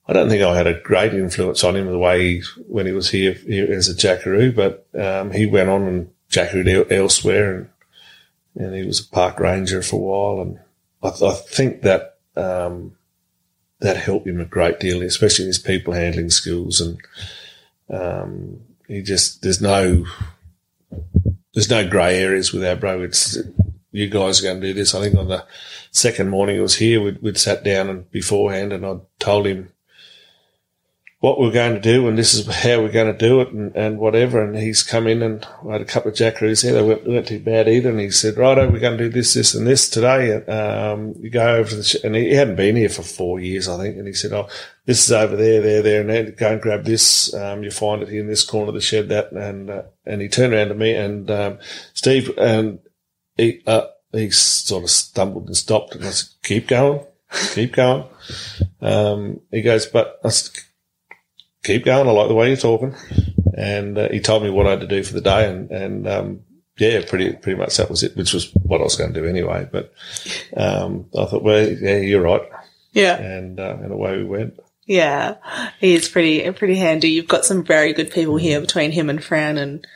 I 0.07 0.13
don't 0.13 0.29
think 0.29 0.43
I 0.43 0.55
had 0.55 0.67
a 0.67 0.79
great 0.79 1.15
influence 1.15 1.65
on 1.65 1.75
him 1.75 1.87
the 1.87 1.97
way 1.97 2.21
he, 2.21 2.43
when 2.69 2.85
he 2.85 2.93
was 2.93 3.09
here, 3.09 3.33
here 3.33 3.73
as 3.73 3.89
a 3.89 3.97
jackaroo, 3.97 4.53
but, 4.53 4.87
um, 4.95 5.31
he 5.31 5.47
went 5.47 5.71
on 5.71 5.85
and 5.85 6.11
jackarooed 6.29 6.93
elsewhere 6.93 7.55
and, 7.55 8.67
and 8.67 8.75
he 8.77 8.85
was 8.85 9.01
a 9.01 9.09
park 9.09 9.41
ranger 9.41 9.81
for 9.81 9.97
a 9.97 9.99
while. 9.99 10.43
And 10.43 10.61
I, 11.03 11.27
I 11.27 11.33
think 11.33 11.81
that, 11.81 12.19
um, 12.37 12.99
that 13.81 13.97
helped 13.97 14.27
him 14.27 14.43
a 14.43 14.45
great 14.45 14.79
deal, 14.79 15.01
especially 15.01 15.47
his 15.47 15.59
people 15.59 15.95
handling 15.95 16.29
skills. 16.29 16.83
And 16.83 17.01
um, 17.89 18.61
he 18.87 19.01
just 19.01 19.41
there's 19.41 19.63
no 19.63 20.05
there's 21.55 21.71
no 21.71 21.89
grey 21.89 22.19
areas 22.19 22.53
with 22.53 22.65
our 22.65 22.77
bro. 22.77 23.03
It's 23.03 23.39
you 23.91 24.09
guys 24.09 24.41
are 24.41 24.45
going 24.45 24.61
to 24.61 24.67
do 24.69 24.75
this. 24.75 24.95
I 24.95 25.01
think 25.01 25.17
on 25.17 25.29
the 25.29 25.45
second 25.91 26.31
morning 26.31 26.57
he 26.57 26.63
was 26.63 26.77
here, 26.77 27.03
we'd, 27.03 27.21
we'd 27.23 27.39
sat 27.39 27.63
down 27.63 27.91
and 27.91 28.11
beforehand, 28.11 28.73
and 28.73 28.87
I 28.87 28.97
told 29.19 29.47
him 29.47 29.73
what 31.23 31.39
we're 31.39 31.53
going 31.53 31.75
to 31.75 31.81
do 31.81 32.09
and 32.09 32.19
this 32.19 32.35
is 32.35 32.45
how 32.53 32.81
we're 32.81 32.91
going 32.91 33.07
to 33.07 33.17
do 33.17 33.41
it 33.41 33.49
and, 33.51 33.77
and 33.77 33.97
whatever. 33.97 34.43
And 34.43 34.57
he's 34.57 34.83
come 34.83 35.07
in 35.07 35.23
and 35.23 35.47
I 35.69 35.75
had 35.75 35.81
a 35.81 35.85
couple 35.85 36.11
of 36.11 36.17
jackaroos 36.17 36.65
here. 36.65 36.73
They 36.73 36.83
weren't, 36.83 37.07
weren't 37.07 37.29
too 37.29 37.39
bad 37.39 37.69
either. 37.69 37.91
And 37.91 38.01
he 38.01 38.11
said, 38.11 38.37
righto, 38.37 38.69
we're 38.69 38.81
going 38.81 38.99
to 38.99 39.05
do 39.05 39.09
this, 39.09 39.35
this 39.35 39.55
and 39.55 39.65
this 39.65 39.89
today. 39.89 40.35
Um, 40.47 41.15
you 41.21 41.31
go 41.31 41.55
over 41.55 41.71
to 41.71 41.77
the, 41.77 41.85
sh-. 41.85 42.03
and 42.03 42.17
he, 42.17 42.35
hadn't 42.35 42.57
been 42.57 42.75
here 42.75 42.89
for 42.89 43.05
four 43.05 43.39
years, 43.39 43.69
I 43.69 43.79
think. 43.79 43.99
And 43.99 44.09
he 44.09 44.15
said, 44.15 44.33
oh, 44.33 44.49
this 44.85 45.05
is 45.05 45.13
over 45.13 45.37
there, 45.37 45.61
there, 45.61 45.83
there, 45.83 46.01
and 46.01 46.11
then 46.11 46.35
go 46.37 46.53
and 46.53 46.61
grab 46.61 46.85
this. 46.85 47.33
Um, 47.35 47.63
you 47.63 47.71
find 47.71 48.03
it 48.03 48.09
here 48.09 48.21
in 48.21 48.27
this 48.27 48.45
corner 48.45 48.69
of 48.69 48.75
the 48.75 48.81
shed, 48.81 49.09
that. 49.11 49.33
And, 49.33 49.71
uh, 49.71 49.83
and 50.05 50.21
he 50.21 50.29
turned 50.29 50.53
around 50.53 50.69
to 50.69 50.75
me 50.75 50.95
and, 50.95 51.31
um, 51.31 51.59
Steve, 51.95 52.37
and 52.37 52.81
he, 53.37 53.63
uh, 53.67 53.87
he 54.13 54.31
sort 54.31 54.85
of 54.85 54.91
stumbled 54.91 55.47
and 55.47 55.57
stopped 55.57 55.95
and 55.95 56.05
I 56.05 56.11
said, 56.11 56.29
keep 56.43 56.69
going, 56.69 57.05
keep 57.55 57.75
going. 57.75 58.05
Um, 58.81 59.41
he 59.51 59.63
goes, 59.63 59.87
but 59.87 60.21
I 60.25 60.29
said, 60.31 60.63
keep 61.63 61.85
going. 61.85 62.09
I 62.09 62.11
like 62.11 62.29
the 62.29 62.35
way 62.35 62.49
you're 62.49 62.57
talking. 62.57 62.95
And 63.57 63.97
uh, 63.97 64.09
he 64.09 64.21
told 64.21 64.43
me 64.43 64.51
what 64.51 64.67
I 64.67 64.71
had 64.71 64.81
to 64.81 64.87
do 64.87 65.03
for 65.03 65.15
the 65.15 65.21
day. 65.21 65.49
And, 65.49 65.71
and 65.71 66.09
um, 66.09 66.41
yeah, 66.79 67.03
pretty 67.07 67.35
pretty 67.35 67.59
much 67.59 67.77
that 67.77 67.91
was 67.91 68.03
it, 68.03 68.17
which 68.17 68.33
was 68.33 68.53
what 68.55 68.81
I 68.81 68.85
was 68.85 68.97
going 68.97 69.13
to 69.13 69.21
do 69.21 69.29
anyway. 69.29 69.69
But 69.71 69.93
um, 70.57 71.07
I 71.17 71.27
thought, 71.27 71.43
well, 71.43 71.69
yeah, 71.69 71.99
you're 71.99 72.23
right. 72.23 72.43
Yeah. 72.93 73.17
And, 73.17 73.61
uh, 73.61 73.79
and 73.81 73.93
away 73.93 74.19
we 74.19 74.25
went. 74.25 74.59
Yeah, 74.93 75.37
he 75.81 75.95
is 75.95 76.11
pretty 76.11 76.51
pretty 76.53 76.75
handy. 76.75 77.09
You've 77.09 77.27
got 77.27 77.47
some 77.47 77.65
very 77.65 77.95
good 77.95 78.11
people 78.11 78.37
here 78.37 78.61
between 78.61 78.93
him 78.93 79.09
and 79.09 79.25
Fran 79.25 79.57
and 79.57 79.87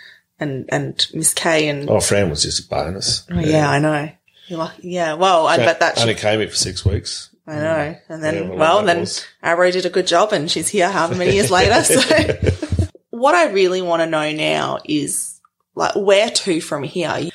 and 0.41 0.65
and 0.71 1.07
Miss 1.13 1.35
Kay 1.35 1.69
and. 1.69 1.91
Oh, 1.91 2.01
Fran 2.01 2.31
was 2.31 2.45
just 2.45 2.65
a 2.65 2.69
bonus. 2.71 3.27
Oh, 3.31 3.39
yeah. 3.39 3.47
yeah, 3.47 3.71
I 3.71 3.79
know. 3.79 4.11
Like, 4.49 4.73
yeah, 4.81 5.13
well, 5.13 5.47
I 5.47 5.59
bet 5.59 5.81
that 5.81 6.01
only 6.01 6.15
came 6.15 6.39
here 6.39 6.49
for 6.49 6.55
six 6.55 6.83
weeks. 6.83 7.29
I 7.47 7.57
know. 7.57 7.61
Mm. 7.61 8.01
And 8.09 8.25
then, 8.25 8.35
yeah, 8.35 8.55
well, 8.55 8.83
then 8.85 9.01
was. 9.01 9.23
Arrow 9.43 9.71
did 9.71 9.85
a 9.85 9.91
good 9.91 10.07
job 10.07 10.33
and 10.33 10.51
she's 10.51 10.69
here 10.69 10.91
how 10.91 11.09
many 11.09 11.35
years 11.35 11.51
later. 11.51 11.85
So 11.85 12.89
what 13.11 13.35
I 13.35 13.51
really 13.51 13.83
want 13.83 14.01
to 14.01 14.07
know 14.07 14.33
now 14.33 14.79
is 14.87 15.43
like 15.75 15.95
where 15.95 16.31
to 16.31 16.63
from 16.63 16.85
here? 16.85 17.29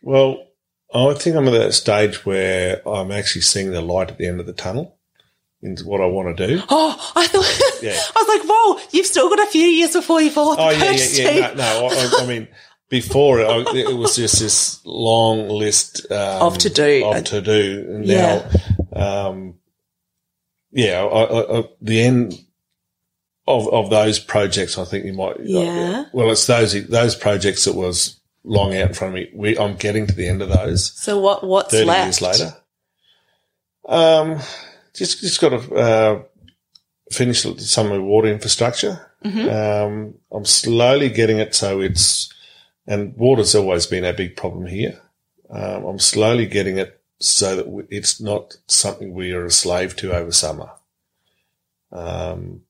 Well, 0.00 0.46
I 0.94 1.12
think 1.14 1.34
I'm 1.34 1.48
at 1.48 1.52
that 1.54 1.72
stage 1.72 2.24
where 2.24 2.86
I'm 2.86 3.10
actually 3.10 3.42
seeing 3.42 3.72
the 3.72 3.80
light 3.80 4.12
at 4.12 4.18
the 4.18 4.28
end 4.28 4.38
of 4.38 4.46
the 4.46 4.52
tunnel 4.52 4.93
into 5.64 5.84
what 5.86 6.00
I 6.00 6.06
want 6.06 6.36
to 6.36 6.46
do. 6.46 6.62
Oh, 6.68 7.12
I 7.16 7.26
thought, 7.26 7.78
yeah. 7.82 7.92
I 7.92 8.22
was 8.22 8.28
like, 8.28 8.42
whoa, 8.48 8.88
you've 8.92 9.06
still 9.06 9.28
got 9.28 9.40
a 9.40 9.50
few 9.50 9.66
years 9.66 9.92
before 9.92 10.20
you 10.20 10.30
fall 10.30 10.50
off 10.50 10.58
oh, 10.60 10.70
yeah, 10.70 10.92
yeah, 10.92 11.30
yeah. 11.30 11.48
No, 11.54 11.88
no 11.88 11.88
I, 11.90 12.22
I 12.22 12.26
mean, 12.26 12.48
before 12.88 13.40
it, 13.40 13.48
it, 13.74 13.96
was 13.96 14.16
just 14.16 14.38
this 14.40 14.84
long 14.84 15.48
list 15.48 16.10
um, 16.12 16.42
of 16.42 16.58
to 16.58 16.70
do, 16.70 17.04
of 17.06 17.24
to 17.24 17.40
do. 17.40 17.84
Now, 17.88 18.04
yeah 18.04 18.52
um, 18.94 19.54
yeah, 20.72 21.02
I, 21.02 21.22
I, 21.22 21.58
I, 21.58 21.64
the 21.80 22.02
end 22.02 22.34
of 23.46 23.68
of 23.68 23.90
those 23.90 24.18
projects, 24.18 24.78
I 24.78 24.84
think 24.84 25.04
you 25.04 25.12
might. 25.12 25.36
Yeah. 25.40 26.06
well, 26.12 26.30
it's 26.30 26.46
those 26.46 26.86
those 26.88 27.14
projects 27.14 27.64
that 27.64 27.74
was 27.74 28.20
long 28.44 28.74
out 28.76 28.88
in 28.88 28.94
front 28.94 29.14
of 29.14 29.20
me. 29.20 29.30
We, 29.34 29.58
I'm 29.58 29.76
getting 29.76 30.06
to 30.06 30.14
the 30.14 30.28
end 30.28 30.42
of 30.42 30.48
those. 30.48 30.92
So 30.92 31.20
what 31.20 31.44
what's 31.44 31.70
thirty 31.70 31.84
left? 31.84 32.20
years 32.20 32.22
later? 32.22 32.56
Um, 33.86 34.40
just 34.94 35.20
just 35.20 35.40
got 35.40 35.50
to 35.50 35.74
uh, 35.74 36.22
finish 37.10 37.42
some 37.42 37.86
of 37.86 37.92
the 37.92 38.02
water 38.02 38.28
infrastructure. 38.28 39.10
Mm-hmm. 39.24 39.48
Um, 39.48 40.14
I'm 40.30 40.44
slowly 40.44 41.08
getting 41.08 41.38
it 41.38 41.54
so 41.54 41.80
it's 41.80 42.32
and 42.86 43.16
water's 43.16 43.54
always 43.54 43.86
been 43.86 44.04
a 44.04 44.12
big 44.12 44.36
problem 44.36 44.66
here. 44.66 45.00
Um, 45.50 45.84
I'm 45.84 45.98
slowly 45.98 46.46
getting 46.46 46.78
it 46.78 47.00
so 47.20 47.56
that 47.56 47.86
it's 47.90 48.20
not 48.20 48.56
something 48.66 49.12
we 49.12 49.32
are 49.32 49.44
a 49.44 49.50
slave 49.50 49.96
to 49.96 50.12
over 50.12 50.32
summer. 50.32 50.70
Um, 51.92 52.62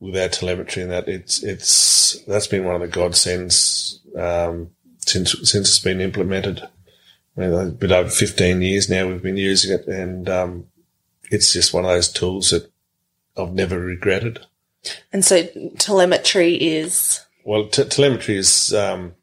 with 0.00 0.16
our 0.16 0.28
telemetry 0.28 0.82
and 0.82 0.90
that, 0.90 1.08
it's 1.08 1.42
it's 1.42 2.20
that's 2.24 2.46
been 2.46 2.64
one 2.64 2.74
of 2.74 2.80
the 2.80 2.88
godsends 2.88 4.00
um, 4.16 4.70
since 5.06 5.32
since 5.42 5.68
it's 5.68 5.78
been 5.78 6.00
implemented. 6.00 6.62
I 7.36 7.40
mean, 7.40 7.52
a 7.52 7.66
bit 7.66 7.92
over 7.92 8.08
fifteen 8.08 8.62
years 8.62 8.88
now 8.88 9.06
we've 9.06 9.22
been 9.22 9.36
using 9.36 9.72
it, 9.72 9.86
and 9.86 10.28
um, 10.28 10.66
it's 11.30 11.52
just 11.52 11.72
one 11.72 11.84
of 11.84 11.90
those 11.90 12.08
tools 12.08 12.50
that 12.50 12.70
I've 13.36 13.52
never 13.52 13.78
regretted. 13.78 14.40
And 15.12 15.24
so, 15.24 15.44
telemetry 15.78 16.54
is 16.54 17.24
well, 17.44 17.68
t- 17.68 17.84
telemetry 17.84 18.36
is 18.36 18.74
um, 18.74 19.14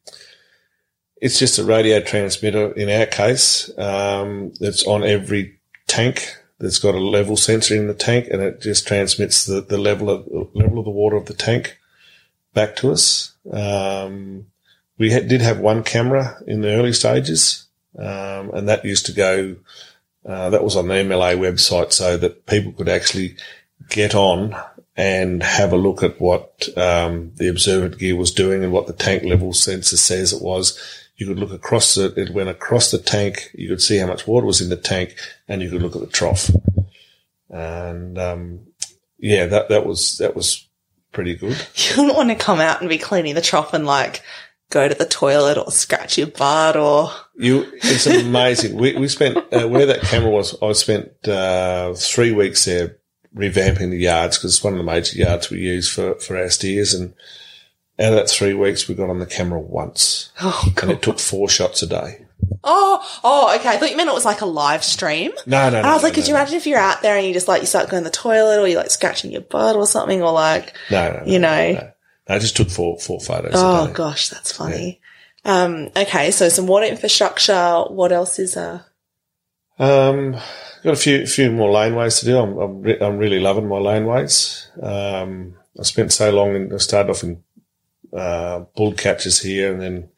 it's 1.21 1.39
just 1.39 1.59
a 1.59 1.63
radio 1.63 1.99
transmitter 1.99 2.71
in 2.73 2.89
our 2.89 3.05
case. 3.05 3.75
Um, 3.77 4.53
that's 4.59 4.85
on 4.85 5.03
every 5.03 5.59
tank 5.87 6.35
that's 6.59 6.79
got 6.79 6.95
a 6.95 6.99
level 6.99 7.37
sensor 7.37 7.75
in 7.75 7.87
the 7.87 7.93
tank 7.93 8.27
and 8.31 8.41
it 8.41 8.61
just 8.61 8.87
transmits 8.87 9.45
the, 9.45 9.61
the 9.61 9.77
level 9.77 10.09
of 10.09 10.27
level 10.53 10.79
of 10.79 10.85
the 10.85 10.91
water 10.91 11.15
of 11.15 11.25
the 11.25 11.33
tank 11.33 11.77
back 12.53 12.75
to 12.77 12.91
us. 12.91 13.35
Um, 13.51 14.47
we 14.97 15.11
had, 15.11 15.27
did 15.27 15.41
have 15.41 15.59
one 15.59 15.83
camera 15.83 16.37
in 16.47 16.61
the 16.61 16.73
early 16.73 16.93
stages, 16.93 17.67
um, 17.97 18.49
and 18.51 18.67
that 18.67 18.83
used 18.83 19.05
to 19.05 19.13
go. 19.13 19.57
Uh, 20.27 20.49
that 20.49 20.63
was 20.63 20.75
on 20.75 20.89
the 20.89 20.93
MLA 20.95 21.37
website, 21.37 21.93
so 21.93 22.17
that 22.17 22.45
people 22.45 22.73
could 22.73 22.89
actually 22.89 23.37
get 23.89 24.13
on 24.13 24.55
and 24.97 25.41
have 25.41 25.71
a 25.71 25.77
look 25.77 26.03
at 26.03 26.19
what 26.19 26.67
um, 26.75 27.31
the 27.35 27.47
observant 27.47 27.97
gear 27.97 28.15
was 28.15 28.31
doing 28.31 28.63
and 28.63 28.73
what 28.73 28.87
the 28.87 28.93
tank 28.93 29.23
level 29.23 29.53
sensor 29.53 29.95
says 29.95 30.33
it 30.33 30.41
was 30.41 30.77
you 31.17 31.25
could 31.25 31.39
look 31.39 31.51
across 31.51 31.97
it. 31.97 32.17
it 32.17 32.29
went 32.29 32.49
across 32.49 32.91
the 32.91 32.99
tank. 32.99 33.49
You 33.53 33.67
could 33.67 33.81
see 33.81 33.97
how 33.97 34.07
much 34.07 34.27
water 34.27 34.45
was 34.45 34.61
in 34.61 34.69
the 34.69 34.77
tank 34.77 35.15
and 35.47 35.61
you 35.61 35.69
could 35.69 35.81
look 35.81 35.95
at 35.95 36.01
the 36.01 36.07
trough. 36.07 36.51
And, 37.49 38.17
um, 38.19 38.67
yeah, 39.17 39.47
that, 39.47 39.69
that 39.69 39.85
was, 39.85 40.19
that 40.19 40.35
was 40.35 40.67
pretty 41.11 41.35
good. 41.35 41.57
You 41.75 41.97
wouldn't 41.97 42.17
want 42.17 42.29
to 42.29 42.35
come 42.35 42.59
out 42.59 42.81
and 42.81 42.89
be 42.89 42.99
cleaning 42.99 43.33
the 43.33 43.41
trough 43.41 43.73
and 43.73 43.85
like 43.85 44.21
go 44.69 44.87
to 44.87 44.95
the 44.95 45.05
toilet 45.05 45.57
or 45.57 45.71
scratch 45.71 46.17
your 46.17 46.27
butt 46.27 46.75
or. 46.75 47.11
You, 47.35 47.65
it's 47.75 48.07
amazing. 48.07 48.77
we, 48.77 48.95
we 48.95 49.07
spent, 49.07 49.37
uh, 49.53 49.67
where 49.67 49.85
that 49.85 50.01
camera 50.01 50.31
was, 50.31 50.55
I 50.61 50.71
spent, 50.73 51.27
uh, 51.27 51.93
three 51.93 52.31
weeks 52.31 52.65
there 52.65 52.97
revamping 53.35 53.91
the 53.91 53.97
yards 53.97 54.37
because 54.37 54.55
it's 54.55 54.63
one 54.63 54.73
of 54.73 54.79
the 54.79 54.83
major 54.83 55.17
yards 55.17 55.49
we 55.49 55.59
use 55.59 55.89
for, 55.89 56.15
for 56.15 56.37
our 56.37 56.49
steers 56.49 56.93
and, 56.93 57.13
out 57.99 58.13
of 58.13 58.19
that 58.19 58.29
three 58.29 58.53
weeks, 58.53 58.87
we 58.87 58.95
got 58.95 59.09
on 59.09 59.19
the 59.19 59.25
camera 59.25 59.59
once. 59.59 60.31
Oh, 60.39 60.71
God. 60.75 60.83
And 60.83 60.91
it 60.91 61.01
took 61.01 61.19
four 61.19 61.49
shots 61.49 61.81
a 61.81 61.87
day. 61.87 62.25
Oh, 62.63 63.19
oh, 63.23 63.55
okay. 63.55 63.69
I 63.69 63.77
thought 63.77 63.89
you 63.89 63.97
meant 63.97 64.09
it 64.09 64.13
was 64.13 64.25
like 64.25 64.41
a 64.41 64.45
live 64.45 64.83
stream. 64.83 65.31
No, 65.47 65.69
no, 65.69 65.77
and 65.77 65.87
I 65.87 65.93
was 65.93 66.03
no, 66.03 66.07
like, 66.07 66.13
could 66.13 66.25
no, 66.25 66.29
you 66.29 66.35
imagine 66.35 66.57
if 66.57 66.67
you're 66.67 66.77
out 66.77 67.01
there 67.01 67.17
and 67.17 67.25
you 67.25 67.33
just 67.33 67.47
like, 67.47 67.61
you 67.61 67.67
start 67.67 67.89
going 67.89 68.03
to 68.03 68.09
the 68.09 68.15
toilet 68.15 68.59
or 68.59 68.67
you 68.67 68.77
like 68.77 68.91
scratching 68.91 69.31
your 69.31 69.41
butt 69.41 69.75
or 69.75 69.87
something 69.87 70.21
or 70.21 70.31
like, 70.31 70.75
no, 70.91 71.11
no, 71.11 71.23
you 71.25 71.39
know. 71.39 71.91
I 72.29 72.39
just 72.39 72.57
took 72.57 72.69
four, 72.69 72.99
four 72.99 73.19
photos. 73.19 73.53
Oh 73.55 73.91
gosh, 73.93 74.29
that's 74.29 74.51
funny. 74.51 74.99
Yeah. 75.45 75.63
Um, 75.63 75.89
okay. 75.95 76.31
So 76.31 76.49
some 76.49 76.67
water 76.67 76.85
infrastructure. 76.85 77.83
What 77.89 78.11
else 78.11 78.39
is, 78.39 78.57
uh, 78.57 78.81
um, 79.79 80.33
got 80.83 80.93
a 80.93 80.95
few, 80.95 81.25
few 81.25 81.51
more 81.51 81.69
laneways 81.69 82.19
to 82.19 82.25
do. 82.25 82.37
I'm, 82.37 82.57
I'm, 82.57 82.81
re- 82.81 82.99
I'm 82.99 83.17
really 83.17 83.39
loving 83.39 83.67
my 83.67 83.77
laneways. 83.77 84.67
Um, 84.83 85.55
I 85.79 85.83
spent 85.83 86.11
so 86.11 86.31
long 86.31 86.55
in, 86.55 86.73
I 86.73 86.77
started 86.77 87.11
off 87.11 87.23
in 87.23 87.43
uh, 88.13 88.61
bull 88.75 88.93
catches 88.93 89.41
here 89.41 89.71
and 89.71 89.81
then 89.81 90.09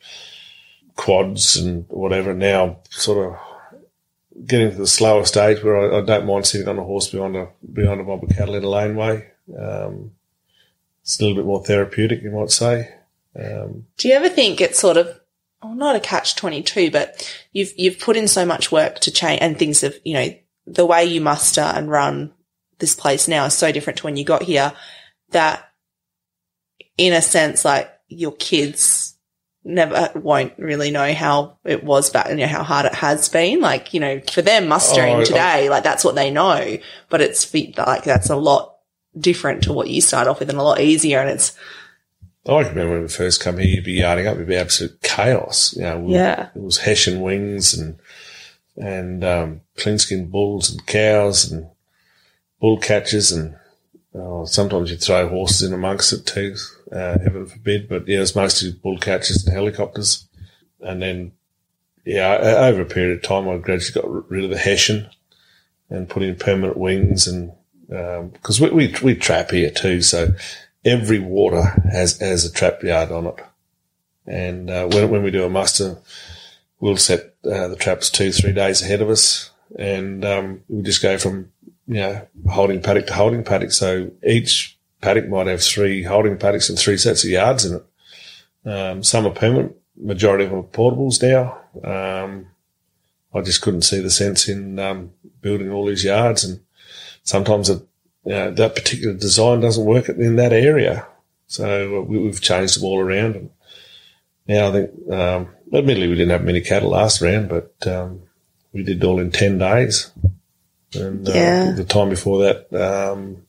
quads 0.95 1.57
and 1.57 1.85
whatever. 1.89 2.33
Now, 2.33 2.79
sort 2.89 3.27
of 3.33 4.45
getting 4.45 4.71
to 4.71 4.77
the 4.77 4.87
slower 4.87 5.25
stage 5.25 5.63
where 5.63 5.93
I, 5.93 5.99
I 5.99 6.01
don't 6.05 6.25
mind 6.25 6.45
sitting 6.47 6.67
on 6.67 6.79
a 6.79 6.83
horse 6.83 7.09
behind 7.09 7.35
a 7.35 7.49
behind 7.71 7.99
a 7.99 8.03
mob 8.03 8.23
of 8.23 8.29
cattle 8.29 8.55
in 8.55 8.63
a 8.63 8.69
laneway. 8.69 9.29
Um, 9.57 10.11
it's 11.09 11.19
a 11.19 11.23
little 11.23 11.37
bit 11.37 11.45
more 11.47 11.63
therapeutic, 11.65 12.21
you 12.21 12.29
might 12.29 12.51
say. 12.51 12.93
Um, 13.35 13.87
Do 13.97 14.07
you 14.07 14.13
ever 14.13 14.29
think 14.29 14.61
it's 14.61 14.77
sort 14.77 14.95
of, 14.95 15.19
well, 15.63 15.73
not 15.73 15.95
a 15.95 15.99
catch 15.99 16.35
twenty 16.35 16.61
two, 16.61 16.91
but 16.91 17.27
you've 17.51 17.73
you've 17.77 17.99
put 17.99 18.15
in 18.15 18.27
so 18.27 18.45
much 18.45 18.71
work 18.71 18.99
to 18.99 19.11
change, 19.11 19.41
and 19.41 19.57
things 19.57 19.81
have, 19.81 19.95
you 20.05 20.13
know, 20.13 20.27
the 20.67 20.85
way 20.85 21.03
you 21.05 21.19
muster 21.19 21.61
and 21.61 21.89
run 21.89 22.31
this 22.77 22.93
place 22.93 23.27
now 23.27 23.45
is 23.45 23.55
so 23.55 23.71
different 23.71 23.97
to 23.97 24.03
when 24.03 24.17
you 24.17 24.23
got 24.23 24.43
here. 24.43 24.71
That, 25.31 25.67
in 26.97 27.13
a 27.13 27.21
sense, 27.23 27.65
like 27.65 27.89
your 28.07 28.33
kids 28.33 29.15
never 29.63 30.11
won't 30.15 30.53
really 30.57 30.91
know 30.91 31.11
how 31.13 31.57
it 31.65 31.83
was 31.83 32.09
back, 32.11 32.29
you 32.29 32.35
know, 32.35 32.47
how 32.47 32.63
hard 32.63 32.85
it 32.85 32.93
has 32.95 33.29
been. 33.29 33.61
Like, 33.61 33.93
you 33.95 33.99
know, 33.99 34.21
for 34.31 34.41
them 34.43 34.67
mustering 34.67 35.15
Oh, 35.15 35.21
I- 35.21 35.23
today, 35.25 35.69
like 35.69 35.83
that's 35.83 36.05
what 36.05 36.13
they 36.15 36.29
know, 36.29 36.77
but 37.09 37.21
it's 37.21 37.51
like 37.53 38.03
that's 38.03 38.29
a 38.29 38.35
lot 38.35 38.75
different 39.19 39.63
to 39.63 39.73
what 39.73 39.89
you 39.89 40.01
start 40.01 40.27
off 40.27 40.39
with 40.39 40.49
and 40.49 40.59
a 40.59 40.63
lot 40.63 40.79
easier. 40.81 41.19
And 41.19 41.29
it's, 41.29 41.55
I 42.47 42.63
can 42.63 42.69
remember 42.73 42.93
when 42.93 43.01
we 43.03 43.07
first 43.09 43.41
come 43.41 43.57
here, 43.57 43.67
you'd 43.67 43.83
be 43.83 43.93
yarding 43.93 44.27
up, 44.27 44.35
it'd 44.35 44.47
be 44.47 44.55
absolute 44.55 45.01
chaos. 45.01 45.75
You 45.75 45.83
know, 45.83 45.99
we- 45.99 46.13
Yeah. 46.13 46.49
it 46.55 46.61
was 46.61 46.79
Hessian 46.79 47.21
wings 47.21 47.73
and 47.73 47.99
and 48.77 49.23
um, 49.25 49.61
clean 49.75 49.97
skinned 49.97 50.31
bulls 50.31 50.71
and 50.71 50.85
cows 50.85 51.51
and 51.51 51.67
bull 52.61 52.77
catchers 52.77 53.29
and 53.31 53.55
oh, 54.15 54.45
sometimes 54.45 54.89
you'd 54.89 55.01
throw 55.03 55.27
horses 55.27 55.67
in 55.67 55.73
amongst 55.73 56.13
it 56.13 56.25
too. 56.25 56.55
Uh, 56.91 57.19
heaven 57.19 57.45
forbid, 57.45 57.89
but 57.89 58.07
yeah, 58.07 58.17
it 58.17 58.21
was 58.21 58.35
mostly 58.37 58.71
bull 58.71 58.97
catchers 58.97 59.45
and 59.45 59.53
helicopters. 59.53 60.25
And 60.81 61.01
then, 61.01 61.33
yeah, 62.05 62.37
over 62.37 62.81
a 62.81 62.85
period 62.85 63.17
of 63.17 63.21
time, 63.23 63.49
I 63.49 63.57
gradually 63.57 64.01
got 64.01 64.31
rid 64.31 64.45
of 64.45 64.49
the 64.49 64.57
Hessian 64.57 65.09
and 65.89 66.07
put 66.09 66.23
in 66.23 66.35
permanent 66.37 66.77
wings 66.77 67.27
and 67.27 67.51
because 67.89 68.61
we, 68.61 68.69
we 68.69 68.95
we 69.01 69.15
trap 69.15 69.51
here 69.51 69.71
too, 69.71 70.01
so 70.01 70.29
every 70.85 71.19
water 71.19 71.63
has 71.91 72.19
has 72.19 72.45
a 72.45 72.51
trap 72.51 72.83
yard 72.83 73.11
on 73.11 73.27
it. 73.27 73.35
And 74.27 74.69
uh, 74.69 74.87
when 74.87 75.09
when 75.09 75.23
we 75.23 75.31
do 75.31 75.43
a 75.43 75.49
muster, 75.49 75.97
we'll 76.79 76.97
set 76.97 77.33
uh, 77.45 77.67
the 77.67 77.75
traps 77.75 78.09
two 78.09 78.31
three 78.31 78.53
days 78.53 78.81
ahead 78.81 79.01
of 79.01 79.09
us, 79.09 79.51
and 79.77 80.23
um, 80.23 80.61
we 80.67 80.83
just 80.83 81.01
go 81.01 81.17
from 81.17 81.51
you 81.87 81.95
know 81.95 82.27
holding 82.49 82.81
paddock 82.81 83.07
to 83.07 83.13
holding 83.13 83.43
paddock. 83.43 83.71
So 83.71 84.11
each 84.23 84.77
paddock 85.01 85.27
might 85.27 85.47
have 85.47 85.63
three 85.63 86.03
holding 86.03 86.37
paddocks 86.37 86.69
and 86.69 86.77
three 86.77 86.97
sets 86.97 87.23
of 87.23 87.31
yards 87.31 87.65
in 87.65 87.77
it. 87.77 88.69
Um, 88.69 89.03
some 89.03 89.25
are 89.25 89.31
permanent, 89.31 89.75
majority 89.97 90.45
of 90.45 90.51
them 90.51 90.59
are 90.59 90.63
portables 90.63 91.23
now. 91.23 91.57
Um, 91.83 92.47
I 93.33 93.41
just 93.41 93.61
couldn't 93.61 93.83
see 93.83 93.99
the 93.99 94.09
sense 94.09 94.47
in 94.47 94.79
um, 94.79 95.11
building 95.41 95.71
all 95.71 95.85
these 95.85 96.03
yards, 96.03 96.43
and 96.43 96.59
sometimes 97.29 97.69
it, 97.69 97.81
you 98.25 98.33
know, 98.33 98.51
that 98.51 98.75
particular 98.75 99.13
design 99.13 99.59
doesn't 99.61 99.85
work 99.85 100.09
in 100.09 100.35
that 100.37 100.51
area. 100.51 101.05
So 101.47 101.99
uh, 101.99 102.01
we, 102.01 102.17
we've 102.19 102.41
changed 102.41 102.77
them 102.77 102.85
all 102.85 102.99
around, 102.99 103.35
and 103.35 103.49
now 104.47 104.69
I 104.69 104.71
think, 104.71 105.11
um, 105.11 105.49
admittedly, 105.73 106.07
we 106.07 106.15
didn't 106.15 106.31
have 106.31 106.43
many 106.43 106.61
cattle 106.61 106.89
last 106.89 107.21
round, 107.21 107.49
but 107.49 107.73
um, 107.87 108.23
we 108.73 108.83
did 108.83 109.01
it 109.01 109.05
all 109.05 109.19
in 109.19 109.31
ten 109.31 109.57
days. 109.57 110.11
And 110.95 111.27
uh, 111.27 111.33
the 111.75 111.85
time 111.85 112.09
before 112.09 112.39
that, 112.43 112.73
um, 112.73 113.43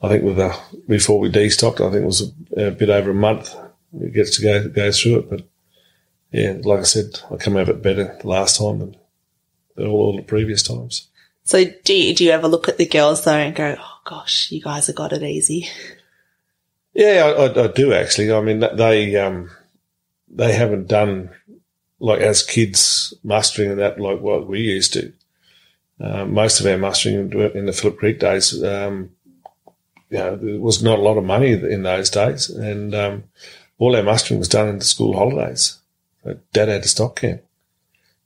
I 0.00 0.08
think 0.08 0.22
with 0.22 0.36
the 0.36 0.56
before 0.86 1.18
we 1.18 1.30
destocked, 1.30 1.84
I 1.84 1.90
think 1.90 2.02
it 2.02 2.06
was 2.06 2.32
a, 2.56 2.68
a 2.68 2.70
bit 2.70 2.90
over 2.90 3.10
a 3.10 3.14
month. 3.14 3.54
It 4.00 4.14
gets 4.14 4.36
to 4.36 4.42
go 4.42 4.68
go 4.68 4.92
through 4.92 5.18
it, 5.18 5.30
but 5.30 5.42
yeah, 6.30 6.56
like 6.62 6.80
I 6.80 6.84
said, 6.84 7.20
I 7.30 7.36
come 7.36 7.56
out 7.56 7.68
of 7.68 7.70
it 7.70 7.82
better 7.82 8.16
the 8.20 8.28
last 8.28 8.58
time 8.58 8.78
than 8.78 8.96
all, 9.78 9.86
all 9.86 10.16
the 10.16 10.22
previous 10.22 10.62
times. 10.62 11.07
So 11.48 11.64
do 11.64 11.94
you, 11.94 12.14
do 12.14 12.24
you 12.24 12.30
ever 12.30 12.46
look 12.46 12.68
at 12.68 12.76
the 12.76 12.84
girls 12.84 13.24
though 13.24 13.32
and 13.32 13.56
go, 13.56 13.74
oh 13.78 14.00
gosh, 14.04 14.52
you 14.52 14.60
guys 14.60 14.86
have 14.86 14.96
got 14.96 15.14
it 15.14 15.22
easy? 15.22 15.66
Yeah, 16.92 17.32
I, 17.38 17.64
I, 17.64 17.66
do 17.68 17.94
actually. 17.94 18.30
I 18.30 18.42
mean, 18.42 18.60
they 18.60 19.16
um, 19.16 19.50
they 20.28 20.52
haven't 20.52 20.88
done 20.88 21.30
like 22.00 22.20
as 22.20 22.42
kids 22.42 23.14
mustering 23.24 23.70
and 23.70 23.80
that 23.80 23.98
like 23.98 24.20
what 24.20 24.46
we 24.46 24.60
used 24.60 24.92
to. 24.92 25.10
Um, 25.98 26.34
most 26.34 26.60
of 26.60 26.66
our 26.66 26.76
mustering 26.76 27.32
in 27.32 27.64
the 27.64 27.72
Phillip 27.72 27.96
Creek 27.96 28.20
days, 28.20 28.62
um, 28.62 29.12
you 30.10 30.18
know, 30.18 30.36
there 30.36 30.60
was 30.60 30.82
not 30.82 30.98
a 30.98 31.02
lot 31.02 31.16
of 31.16 31.24
money 31.24 31.52
in 31.52 31.82
those 31.82 32.10
days, 32.10 32.50
and 32.50 32.94
um, 32.94 33.24
all 33.78 33.96
our 33.96 34.02
mustering 34.02 34.38
was 34.38 34.48
done 34.48 34.68
in 34.68 34.80
the 34.80 34.84
school 34.84 35.16
holidays. 35.16 35.78
So 36.22 36.38
Dad 36.52 36.68
had 36.68 36.84
a 36.84 36.88
stock 36.88 37.16
camp, 37.16 37.40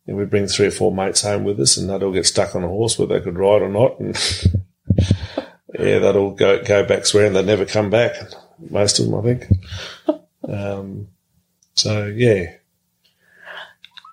and 0.07 0.17
we'd 0.17 0.31
bring 0.31 0.47
three 0.47 0.67
or 0.67 0.73
four 0.73 0.93
mates 0.93 1.23
home 1.23 1.45
with 1.45 1.61
us, 1.61 1.77
and 1.77 1.89
they'd 1.89 2.03
all 2.03 2.13
get 2.13 2.27
stuck 2.27 2.55
on 2.55 2.65
a 2.65 2.69
horse 2.69 2.99
whether 2.99 3.19
they 3.19 3.25
could 3.25 3.39
ride 3.39 3.63
or 3.63 3.69
not, 3.69 3.99
and 4.01 4.17
yeah, 5.79 5.99
they'd 5.99 6.17
all 6.17 6.33
go 6.33 6.63
go 6.63 6.85
back 6.85 7.07
swearing 7.07 7.33
they'd 7.33 7.47
never 7.47 7.65
come 7.65 7.91
back. 7.91 8.15
Most 8.71 8.99
of 8.99 9.07
them, 9.07 9.15
I 9.15 9.23
think. 9.23 9.47
um, 10.49 11.09
so 11.75 12.07
yeah, 12.07 12.55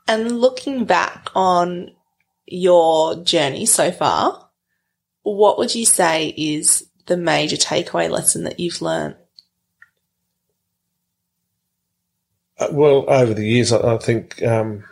And 0.07 0.39
looking 0.39 0.85
back 0.85 1.29
on 1.35 1.91
your 2.47 3.15
journey 3.15 3.65
so 3.65 3.91
far, 3.91 4.49
what 5.23 5.57
would 5.57 5.75
you 5.75 5.85
say 5.85 6.33
is 6.37 6.87
the 7.05 7.17
major 7.17 7.57
takeaway 7.57 8.09
lesson 8.09 8.43
that 8.45 8.59
you've 8.59 8.81
learned? 8.81 9.15
Uh, 12.57 12.67
well, 12.71 13.05
over 13.07 13.33
the 13.33 13.47
years, 13.47 13.71
I, 13.71 13.95
I 13.95 13.97
think 13.97 14.41
um, 14.43 14.83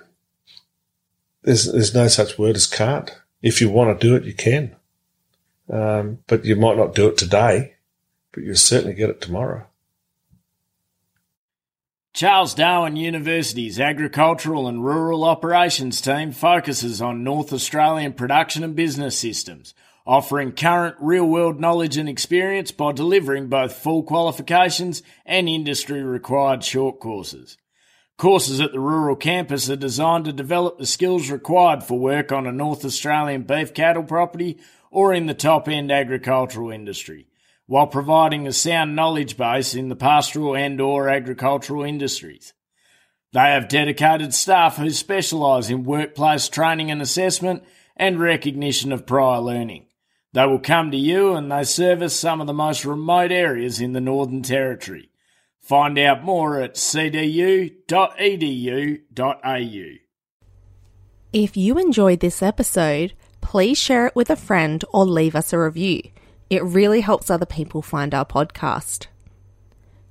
there's 1.47 1.71
there's 1.71 1.95
no 1.95 2.09
such 2.09 2.37
word 2.37 2.57
as 2.57 2.67
can't. 2.67 3.09
If 3.41 3.61
you 3.61 3.69
want 3.69 3.97
to 3.97 4.07
do 4.07 4.15
it, 4.15 4.25
you 4.25 4.33
can, 4.33 4.75
um, 5.71 6.19
but 6.27 6.43
you 6.43 6.57
might 6.57 6.75
not 6.75 6.93
do 6.93 7.07
it 7.07 7.17
today, 7.17 7.75
but 8.33 8.43
you'll 8.43 8.55
certainly 8.55 8.93
get 8.93 9.09
it 9.09 9.21
tomorrow. 9.21 9.65
Charles 12.13 12.53
Darwin 12.53 12.97
University's 12.97 13.79
Agricultural 13.79 14.67
and 14.67 14.83
Rural 14.83 15.23
Operations 15.23 16.01
team 16.01 16.33
focuses 16.33 17.01
on 17.01 17.23
North 17.23 17.53
Australian 17.53 18.11
production 18.11 18.63
and 18.63 18.75
business 18.75 19.17
systems, 19.17 19.73
offering 20.05 20.51
current 20.51 20.97
real 20.99 21.25
world 21.25 21.61
knowledge 21.61 21.95
and 21.95 22.09
experience 22.09 22.71
by 22.71 22.91
delivering 22.91 23.47
both 23.47 23.71
full 23.71 24.03
qualifications 24.03 25.01
and 25.25 25.47
industry 25.47 26.01
required 26.01 26.63
short 26.63 26.99
courses. 26.99 27.57
Courses 28.18 28.60
at 28.60 28.72
the 28.72 28.80
rural 28.80 29.15
campus 29.15 29.69
are 29.69 29.76
designed 29.76 30.26
to 30.26 30.34
develop 30.34 30.80
the 30.80 30.88
skills 30.88 31.30
required 31.30 31.84
for 31.84 31.99
work 31.99 32.31
on 32.31 32.48
a 32.48 32.52
North 32.52 32.84
Australian 32.84 33.44
beef 33.44 33.76
cattle 33.76 34.03
property 34.03 34.57
or 34.89 35.14
in 35.14 35.27
the 35.27 35.35
top 35.35 35.68
end 35.68 35.91
agricultural 35.91 36.72
industry 36.72 37.27
while 37.68 37.85
providing 37.85 38.48
a 38.48 38.53
sound 38.53 38.95
knowledge 38.95 39.38
base 39.38 39.76
in 39.76 39.89
the 39.89 39.95
pastoral 39.95 40.56
and 40.56 40.81
or 40.81 41.10
agricultural 41.10 41.84
industries. 41.84 42.53
They 43.34 43.39
have 43.39 43.68
dedicated 43.68 44.34
staff 44.34 44.77
who 44.77 44.89
specialise 44.89 45.69
in 45.69 45.84
workplace 45.84 46.49
training 46.49 46.89
and 46.89 47.02
assessment 47.02 47.64
and 47.95 48.19
recognition 48.19 48.91
of 48.91 49.06
prior 49.06 49.41
learning. 49.41 49.85
They 50.34 50.45
will 50.48 50.60
come 50.60 50.91
to 50.91 50.98
you 50.98 51.35
and 51.35 51.52
they 51.52 51.65
service 51.65 52.18
some 52.18 52.41
of 52.41 52.48
the 52.48 52.53
most 52.53 52.85
remote 52.85 53.31
areas 53.31 53.80
in 53.81 53.94
the 53.94 54.02
Northern 54.02 54.41
Territory. 54.41 55.11
Find 55.68 55.99
out 55.99 56.23
more 56.23 56.60
at 56.61 56.76
cdu.edu.au. 56.76 57.72
If 61.34 61.57
you 61.57 61.77
enjoyed 61.77 62.22
this 62.22 62.41
episode, 62.41 63.11
please 63.41 63.77
share 63.77 64.07
it 64.07 64.15
with 64.15 64.30
a 64.30 64.38
friend 64.38 64.85
or 64.94 65.06
leave 65.06 65.35
us 65.35 65.52
a 65.52 65.60
review. 65.60 66.03
It 66.49 66.64
really 66.64 67.02
helps 67.02 67.30
other 67.30 67.45
people 67.45 67.81
find 67.81 68.14
our 68.14 68.23
podcast. 68.23 69.07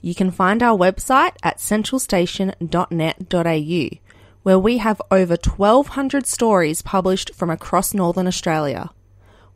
You 0.03 0.15
can 0.15 0.31
find 0.31 0.63
our 0.63 0.77
website 0.77 1.37
at 1.43 1.57
centralstation.net.au, 1.57 3.99
where 4.43 4.59
we 4.59 4.77
have 4.77 5.01
over 5.11 5.39
1,200 5.43 6.27
stories 6.27 6.83
published 6.83 7.35
from 7.35 7.49
across 7.49 7.95
Northern 7.95 8.27
Australia. 8.27 8.91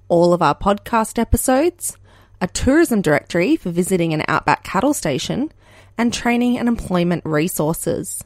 All 0.09 0.33
of 0.33 0.41
our 0.41 0.55
podcast 0.55 1.19
episodes, 1.19 1.99
a 2.41 2.47
tourism 2.47 3.03
directory 3.03 3.57
for 3.57 3.71
visiting 3.71 4.15
an 4.15 4.25
outback 4.29 4.65
cattle 4.65 4.95
station, 4.95 5.53
and 6.01 6.13
training 6.15 6.59
and 6.59 6.67
employment 6.67 7.23
resources. 7.27 8.25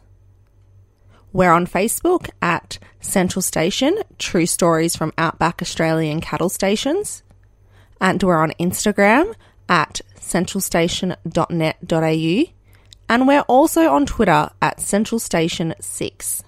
We're 1.32 1.50
on 1.50 1.66
Facebook 1.66 2.30
at 2.40 2.78
Central 3.00 3.42
Station, 3.42 3.98
True 4.16 4.46
Stories 4.46 4.94
from 4.94 5.12
Outback 5.18 5.60
Australian 5.60 6.20
Cattle 6.20 6.48
Stations. 6.48 7.24
And 8.00 8.22
we're 8.22 8.38
on 8.38 8.52
Instagram 8.60 9.34
at 9.68 10.02
centralstation.net.au. 10.20 12.52
And 13.08 13.26
we're 13.26 13.40
also 13.40 13.90
on 13.90 14.06
Twitter 14.06 14.50
at 14.62 14.78
centralstation6. 14.78 16.44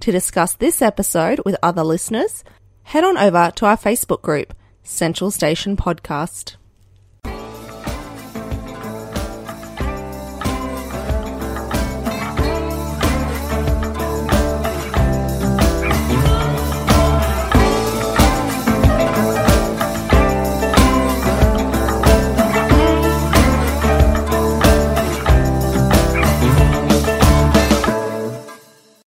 To 0.00 0.12
discuss 0.12 0.54
this 0.54 0.80
episode 0.80 1.42
with 1.44 1.56
other 1.62 1.84
listeners, 1.84 2.42
head 2.84 3.04
on 3.04 3.18
over 3.18 3.52
to 3.56 3.66
our 3.66 3.76
Facebook 3.76 4.22
group, 4.22 4.54
Central 4.82 5.30
Station 5.30 5.76
Podcast. 5.76 6.56